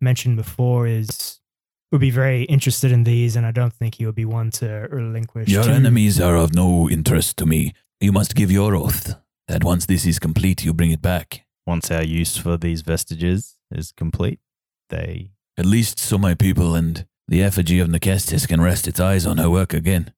mentioned 0.01 0.37
before 0.37 0.87
is 0.87 1.36
would 1.93 2.01
be 2.01 2.11
very 2.11 2.43
interested 2.45 2.93
in 2.93 3.05
these, 3.05 3.37
and 3.37 3.47
I 3.47 3.53
don't 3.53 3.73
think 3.73 3.97
he 3.97 4.07
would 4.07 4.15
be 4.15 4.25
one 4.25 4.51
to 4.53 4.89
relinquish. 4.91 5.49
Your 5.49 5.65
too- 5.65 5.71
enemies 5.71 6.21
are 6.21 6.37
of 6.37 6.55
no 6.55 6.89
interest 6.91 7.37
to 7.39 7.47
me. 7.47 7.73
You 8.01 8.13
must 8.13 8.35
give 8.35 8.51
your 8.51 8.75
oath 8.75 9.15
that 9.49 9.65
once 9.65 9.87
this 9.87 10.05
is 10.05 10.19
complete, 10.19 10.65
you 10.65 10.75
bring 10.75 10.91
it 10.91 11.03
back. 11.03 11.45
Once 11.67 11.91
our 11.91 12.03
use 12.03 12.37
for 12.37 12.57
these 12.57 12.83
vestiges 12.83 13.57
is 13.71 13.93
complete, 13.93 14.41
they. 14.91 15.31
At 15.59 15.67
least 15.67 15.99
so 15.99 16.19
my 16.19 16.35
people 16.35 16.75
and 16.75 17.07
the 17.29 17.43
effigy 17.43 17.81
of 17.81 17.89
Nekestis 17.89 18.47
can 18.47 18.61
rest 18.61 18.87
its 18.87 19.01
eyes 19.01 19.27
on 19.27 19.39
her 19.39 19.51
work 19.51 19.73
again. 19.73 20.13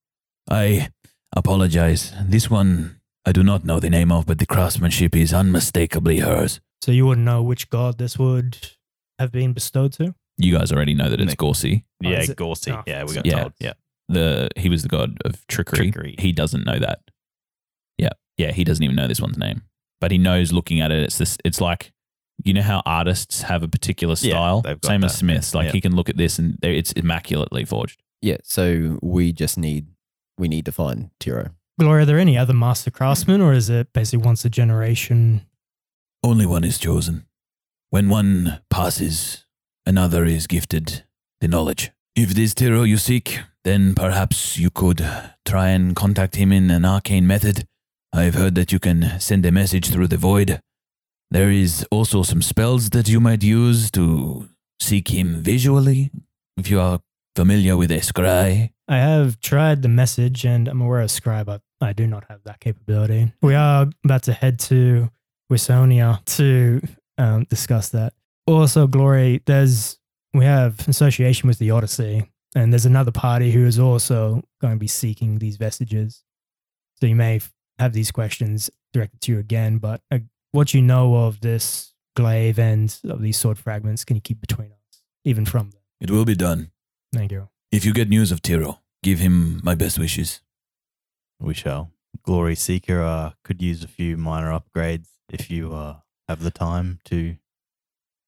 I 0.51 0.91
apologize. 1.35 2.13
This 2.23 2.51
one 2.51 3.01
I 3.25 3.33
do 3.33 3.43
not 3.43 3.65
know 3.65 3.79
the 3.79 3.91
name 3.91 4.11
of, 4.11 4.27
but 4.27 4.39
the 4.39 4.47
craftsmanship 4.47 5.15
is 5.15 5.33
unmistakably 5.33 6.19
hers. 6.21 6.61
So 6.83 6.93
you 6.93 7.07
wouldn't 7.07 7.25
know 7.25 7.43
which 7.43 7.71
god 7.71 7.99
this 7.99 8.19
would 8.19 8.71
have 9.19 9.31
been 9.33 9.53
bestowed 9.53 9.93
to. 9.95 10.15
You 10.39 10.57
guys 10.57 10.73
already 10.73 10.95
know 10.95 11.09
that 11.11 11.21
it's 11.21 11.31
Nick. 11.33 11.39
Gorsey. 11.39 11.85
Oh, 12.05 12.09
Yeah, 12.11 12.21
is 12.21 12.31
it? 12.31 12.37
Gorsey. 12.37 12.71
Oh, 12.73 12.83
yeah, 12.87 13.05
we 13.05 13.15
got 13.15 13.27
Yeah. 13.27 13.41
told. 13.41 13.53
Yeah. 13.61 13.73
The 14.09 14.49
he 14.57 14.69
was 14.69 14.83
the 14.83 14.89
god 14.89 15.19
of 15.25 15.47
trickery. 15.49 15.91
Trickery. 15.91 16.15
He 16.19 16.33
doesn't 16.33 16.65
know 16.65 16.79
that. 16.79 17.01
Yeah, 17.99 18.11
yeah, 18.37 18.53
he 18.53 18.65
doesn't 18.65 18.83
even 18.83 18.97
know 18.97 19.07
this 19.09 19.21
one's 19.21 19.37
name, 19.37 19.63
but 20.01 20.11
he 20.11 20.19
knows 20.19 20.53
looking 20.53 20.81
at 20.81 20.91
it. 20.91 21.03
It's 21.03 21.19
this. 21.19 21.37
It's 21.45 21.61
like 21.61 21.93
you 22.45 22.55
know 22.55 22.63
how 22.63 22.83
artists 22.87 23.43
have 23.43 23.63
a 23.65 23.69
particular 23.69 24.15
Yeah, 24.21 24.31
style. 24.33 24.61
they've 24.63 24.81
got 24.81 24.89
Same 24.89 25.03
as 25.05 25.13
that. 25.13 25.19
Smiths. 25.19 25.55
Like 25.55 25.67
Yeah. 25.67 25.73
he 25.73 25.81
can 25.81 25.97
look 25.97 26.09
at 26.09 26.17
this 26.17 26.39
and 26.39 26.57
they- 26.63 26.77
it's 26.79 26.93
immaculately 26.93 27.65
forged. 27.65 28.01
Yeah. 28.23 28.37
So 28.45 28.99
we 29.03 29.33
just 29.33 29.59
need 29.59 29.89
we 30.39 30.47
need 30.47 30.65
to 30.67 30.73
find 30.73 31.11
Tiro. 31.19 31.51
Gloria, 31.81 32.03
are 32.03 32.07
there 32.07 32.19
any 32.19 32.39
other 32.39 32.55
master 32.55 32.91
craftsmen, 32.93 33.41
or 33.41 33.53
is 33.53 33.69
it 33.69 33.93
basically 33.93 34.25
once 34.25 34.45
a 34.45 34.51
generation? 34.51 35.43
Only 36.23 36.47
one 36.47 36.63
is 36.65 36.79
chosen. 36.79 37.27
When 37.91 38.09
one 38.09 38.61
passes, 38.71 39.45
another 39.89 40.27
is 40.27 40.47
gifted 40.47 41.05
the 41.41 41.49
knowledge. 41.49 41.91
If 42.15 42.35
this 42.35 42.53
Tiro 42.53 42.83
you 42.83 42.99
seek, 42.99 43.41
then 43.65 43.95
perhaps 43.95 44.59
you 44.59 44.71
could 44.71 45.05
try 45.47 45.69
and 45.71 45.97
contact 45.97 46.37
him 46.37 46.53
in 46.53 46.71
an 46.71 46.85
arcane 46.85 47.27
method. 47.27 47.65
I've 48.13 48.35
heard 48.35 48.55
that 48.57 48.71
you 48.71 48.79
can 48.79 49.19
send 49.19 49.47
a 49.47 49.51
message 49.51 49.91
through 49.91 50.09
the 50.09 50.19
void. 50.19 50.61
There 51.31 51.51
is 51.51 51.87
also 51.91 52.23
some 52.23 52.43
spells 52.43 52.91
that 52.91 53.09
you 53.09 53.19
might 53.19 53.43
use 53.43 53.91
to 53.93 54.49
seek 54.79 55.09
him 55.09 55.43
visually, 55.43 56.11
if 56.59 56.71
you 56.71 56.81
are 56.81 57.01
familiar 57.35 57.77
with 57.77 57.91
a 57.91 58.01
scry. 58.01 58.73
I 58.89 58.97
have 58.97 59.41
tried 59.41 59.83
the 59.83 59.89
message, 59.89 60.45
and 60.45 60.69
I'm 60.69 60.81
aware 60.81 61.01
of 61.01 61.11
Scribe, 61.11 61.47
but 61.47 61.63
I 61.81 61.93
do 61.93 62.07
not 62.07 62.25
have 62.29 62.41
that 62.45 62.61
capability. 62.61 63.33
We 63.43 63.55
are 63.55 63.89
about 64.05 64.23
to 64.25 64.33
head 64.33 64.59
to 64.61 65.11
Wisonia 65.51 66.25
to 66.37 66.81
um, 67.19 67.45
discuss 67.45 67.91
that. 67.91 68.15
Also, 68.49 68.87
Glory, 68.87 69.43
there's 69.45 69.99
we 70.33 70.47
have 70.47 70.89
association 70.89 71.49
with 71.49 71.59
the 71.59 71.71
Odyssey, 71.71 72.31
and 72.55 72.73
there's 72.73 72.87
another 72.87 73.11
party 73.11 73.51
who 73.51 73.67
is 73.67 73.79
also 73.79 74.43
going 74.63 74.73
to 74.73 74.79
be 74.79 74.87
seeking 74.87 75.39
these 75.39 75.59
vestiges. 75.59 76.25
So 76.99 77.05
you 77.05 77.15
may 77.15 77.43
have 77.79 77.93
these 77.93 78.11
questions 78.11 78.71
directed 78.95 79.21
to 79.21 79.33
you 79.33 79.39
again, 79.39 79.77
but 79.77 80.01
uh, 80.11 80.21
what 80.53 80.73
you 80.73 80.81
know 80.81 81.15
of 81.27 81.43
this 81.43 81.93
glaive 82.17 82.59
and 82.59 82.99
of 83.05 83.21
these 83.21 83.37
sword 83.37 83.59
fragments, 83.59 84.03
can 84.03 84.17
you 84.17 84.23
keep 84.23 84.41
between 84.41 84.69
us, 84.69 85.03
even 85.27 85.45
from 85.45 85.69
them? 85.69 85.83
It 86.01 86.11
will 86.11 86.25
be 86.25 86.35
done. 86.35 86.71
Thank 87.13 87.33
you. 87.33 87.51
If 87.71 87.85
you 87.85 87.93
get 87.93 88.09
news 88.09 88.33
of 88.33 88.41
Tiro, 88.41 88.81
give 89.03 89.19
him 89.19 89.61
my 89.63 89.75
best 89.75 89.99
wishes. 89.99 90.41
We 91.39 91.53
shall. 91.53 91.91
Glory 92.23 92.55
Seeker 92.55 93.03
uh, 93.03 93.33
could 93.45 93.61
use 93.61 93.85
a 93.85 93.89
few 93.89 94.17
minor 94.17 94.59
upgrades 94.59 95.09
if 95.29 95.51
you 95.51 95.75
uh, 95.75 95.97
have 96.31 96.43
the 96.43 96.51
time 96.51 97.01
to 97.05 97.37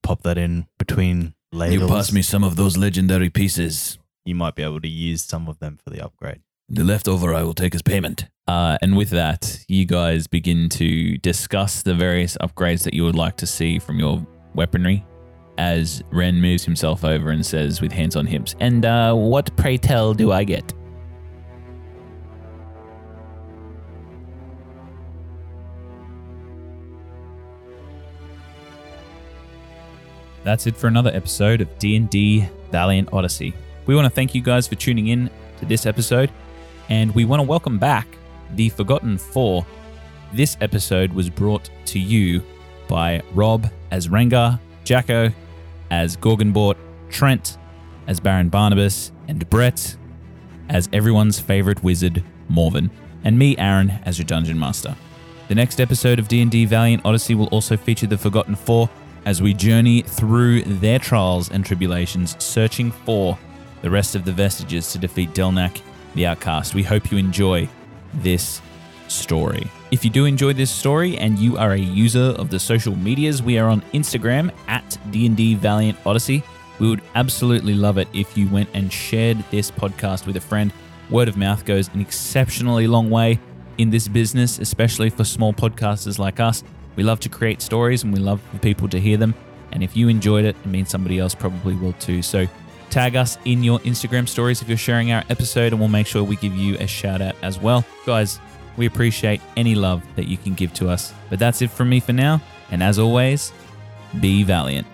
pop 0.02 0.22
that 0.22 0.38
in 0.38 0.66
between 0.78 1.34
ladles. 1.52 1.80
You 1.80 1.88
pass 1.88 2.12
me 2.12 2.22
some 2.22 2.44
of 2.44 2.56
those 2.56 2.76
legendary 2.76 3.30
pieces. 3.30 3.98
You 4.24 4.34
might 4.34 4.54
be 4.54 4.62
able 4.62 4.80
to 4.80 4.88
use 4.88 5.22
some 5.22 5.48
of 5.48 5.58
them 5.58 5.78
for 5.82 5.90
the 5.90 6.04
upgrade. 6.04 6.40
The 6.68 6.84
leftover 6.84 7.34
I 7.34 7.42
will 7.42 7.54
take 7.54 7.74
as 7.74 7.82
payment. 7.82 8.26
Uh, 8.46 8.78
and 8.82 8.96
with 8.96 9.10
that, 9.10 9.64
you 9.68 9.84
guys 9.84 10.26
begin 10.26 10.68
to 10.70 11.18
discuss 11.18 11.82
the 11.82 11.94
various 11.94 12.36
upgrades 12.40 12.84
that 12.84 12.94
you 12.94 13.04
would 13.04 13.14
like 13.14 13.36
to 13.38 13.46
see 13.46 13.78
from 13.78 13.98
your 13.98 14.26
weaponry. 14.54 15.04
As 15.58 16.02
Ren 16.10 16.40
moves 16.40 16.64
himself 16.64 17.04
over 17.04 17.30
and 17.30 17.44
says, 17.44 17.80
with 17.80 17.92
hands 17.92 18.16
on 18.16 18.26
hips, 18.26 18.54
"And 18.60 18.86
uh, 18.86 19.14
what, 19.14 19.54
pray 19.56 19.76
tell, 19.76 20.14
do 20.14 20.32
I 20.32 20.44
get?" 20.44 20.72
That's 30.42 30.66
it 30.66 30.76
for 30.76 30.86
another 30.86 31.10
episode 31.12 31.60
of 31.60 31.78
D&D 31.78 32.48
Valiant 32.70 33.10
Odyssey. 33.12 33.52
We 33.84 33.94
want 33.94 34.06
to 34.06 34.10
thank 34.10 34.34
you 34.34 34.40
guys 34.40 34.66
for 34.66 34.74
tuning 34.74 35.08
in 35.08 35.28
to 35.58 35.66
this 35.66 35.84
episode, 35.84 36.30
and 36.88 37.14
we 37.14 37.26
want 37.26 37.40
to 37.40 37.44
welcome 37.44 37.78
back 37.78 38.08
the 38.54 38.70
Forgotten 38.70 39.18
Four. 39.18 39.66
This 40.32 40.56
episode 40.62 41.12
was 41.12 41.28
brought 41.28 41.68
to 41.86 41.98
you 41.98 42.42
by 42.88 43.20
Rob 43.34 43.68
as 43.90 44.08
Rengar, 44.08 44.58
Jacko 44.84 45.30
as 45.90 46.16
Gorgonbort, 46.16 46.76
Trent 47.10 47.58
as 48.06 48.18
Baron 48.18 48.48
Barnabus, 48.48 49.12
and 49.28 49.48
Brett 49.50 49.94
as 50.70 50.88
everyone's 50.92 51.38
favorite 51.38 51.82
wizard, 51.82 52.24
Morven, 52.48 52.90
and 53.24 53.38
me, 53.38 53.58
Aaron, 53.58 53.90
as 54.04 54.18
your 54.18 54.26
dungeon 54.26 54.58
master. 54.58 54.96
The 55.48 55.54
next 55.54 55.80
episode 55.80 56.18
of 56.18 56.28
D&D 56.28 56.64
Valiant 56.64 57.04
Odyssey 57.04 57.34
will 57.34 57.48
also 57.48 57.76
feature 57.76 58.06
the 58.06 58.16
Forgotten 58.16 58.54
Four 58.54 58.88
as 59.24 59.42
we 59.42 59.54
journey 59.54 60.02
through 60.02 60.62
their 60.62 60.98
trials 60.98 61.50
and 61.50 61.64
tribulations, 61.64 62.36
searching 62.42 62.90
for 62.90 63.38
the 63.82 63.90
rest 63.90 64.14
of 64.14 64.24
the 64.24 64.32
vestiges 64.32 64.92
to 64.92 64.98
defeat 64.98 65.30
Delnak, 65.30 65.80
the 66.14 66.26
Outcast. 66.26 66.74
We 66.74 66.82
hope 66.82 67.10
you 67.10 67.18
enjoy 67.18 67.68
this 68.14 68.60
story. 69.08 69.66
If 69.90 70.04
you 70.04 70.10
do 70.10 70.24
enjoy 70.24 70.52
this 70.52 70.70
story 70.70 71.16
and 71.18 71.38
you 71.38 71.56
are 71.56 71.72
a 71.72 71.78
user 71.78 72.34
of 72.38 72.50
the 72.50 72.58
social 72.58 72.94
medias, 72.96 73.42
we 73.42 73.58
are 73.58 73.68
on 73.68 73.82
Instagram 73.92 74.52
at 74.68 74.98
D&D 75.10 75.54
Valiant 75.56 75.98
Odyssey. 76.06 76.42
We 76.78 76.88
would 76.88 77.02
absolutely 77.14 77.74
love 77.74 77.98
it 77.98 78.08
if 78.12 78.36
you 78.38 78.48
went 78.48 78.68
and 78.72 78.92
shared 78.92 79.38
this 79.50 79.70
podcast 79.70 80.26
with 80.26 80.36
a 80.36 80.40
friend. 80.40 80.72
Word 81.10 81.28
of 81.28 81.36
mouth 81.36 81.64
goes 81.64 81.88
an 81.88 82.00
exceptionally 82.00 82.86
long 82.86 83.10
way 83.10 83.40
in 83.78 83.90
this 83.90 84.08
business, 84.08 84.58
especially 84.58 85.10
for 85.10 85.24
small 85.24 85.52
podcasters 85.52 86.18
like 86.18 86.38
us. 86.38 86.62
We 86.96 87.02
love 87.02 87.20
to 87.20 87.28
create 87.28 87.62
stories 87.62 88.02
and 88.02 88.12
we 88.12 88.20
love 88.20 88.40
for 88.52 88.58
people 88.58 88.88
to 88.88 89.00
hear 89.00 89.16
them. 89.16 89.34
And 89.72 89.82
if 89.82 89.96
you 89.96 90.08
enjoyed 90.08 90.44
it, 90.44 90.56
it 90.56 90.66
means 90.66 90.90
somebody 90.90 91.18
else 91.18 91.34
probably 91.34 91.74
will 91.74 91.92
too. 91.94 92.22
So 92.22 92.46
tag 92.90 93.16
us 93.16 93.38
in 93.44 93.62
your 93.62 93.78
Instagram 93.80 94.28
stories 94.28 94.62
if 94.62 94.68
you're 94.68 94.76
sharing 94.76 95.12
our 95.12 95.22
episode, 95.30 95.72
and 95.72 95.78
we'll 95.78 95.88
make 95.88 96.06
sure 96.06 96.24
we 96.24 96.36
give 96.36 96.54
you 96.56 96.76
a 96.78 96.86
shout 96.86 97.22
out 97.22 97.36
as 97.42 97.58
well. 97.58 97.84
Guys, 98.04 98.40
we 98.76 98.86
appreciate 98.86 99.40
any 99.56 99.74
love 99.74 100.02
that 100.16 100.26
you 100.26 100.36
can 100.36 100.54
give 100.54 100.74
to 100.74 100.88
us. 100.88 101.12
But 101.28 101.38
that's 101.38 101.62
it 101.62 101.70
from 101.70 101.88
me 101.88 102.00
for 102.00 102.12
now. 102.12 102.40
And 102.70 102.82
as 102.82 102.98
always, 102.98 103.52
be 104.20 104.42
valiant. 104.42 104.86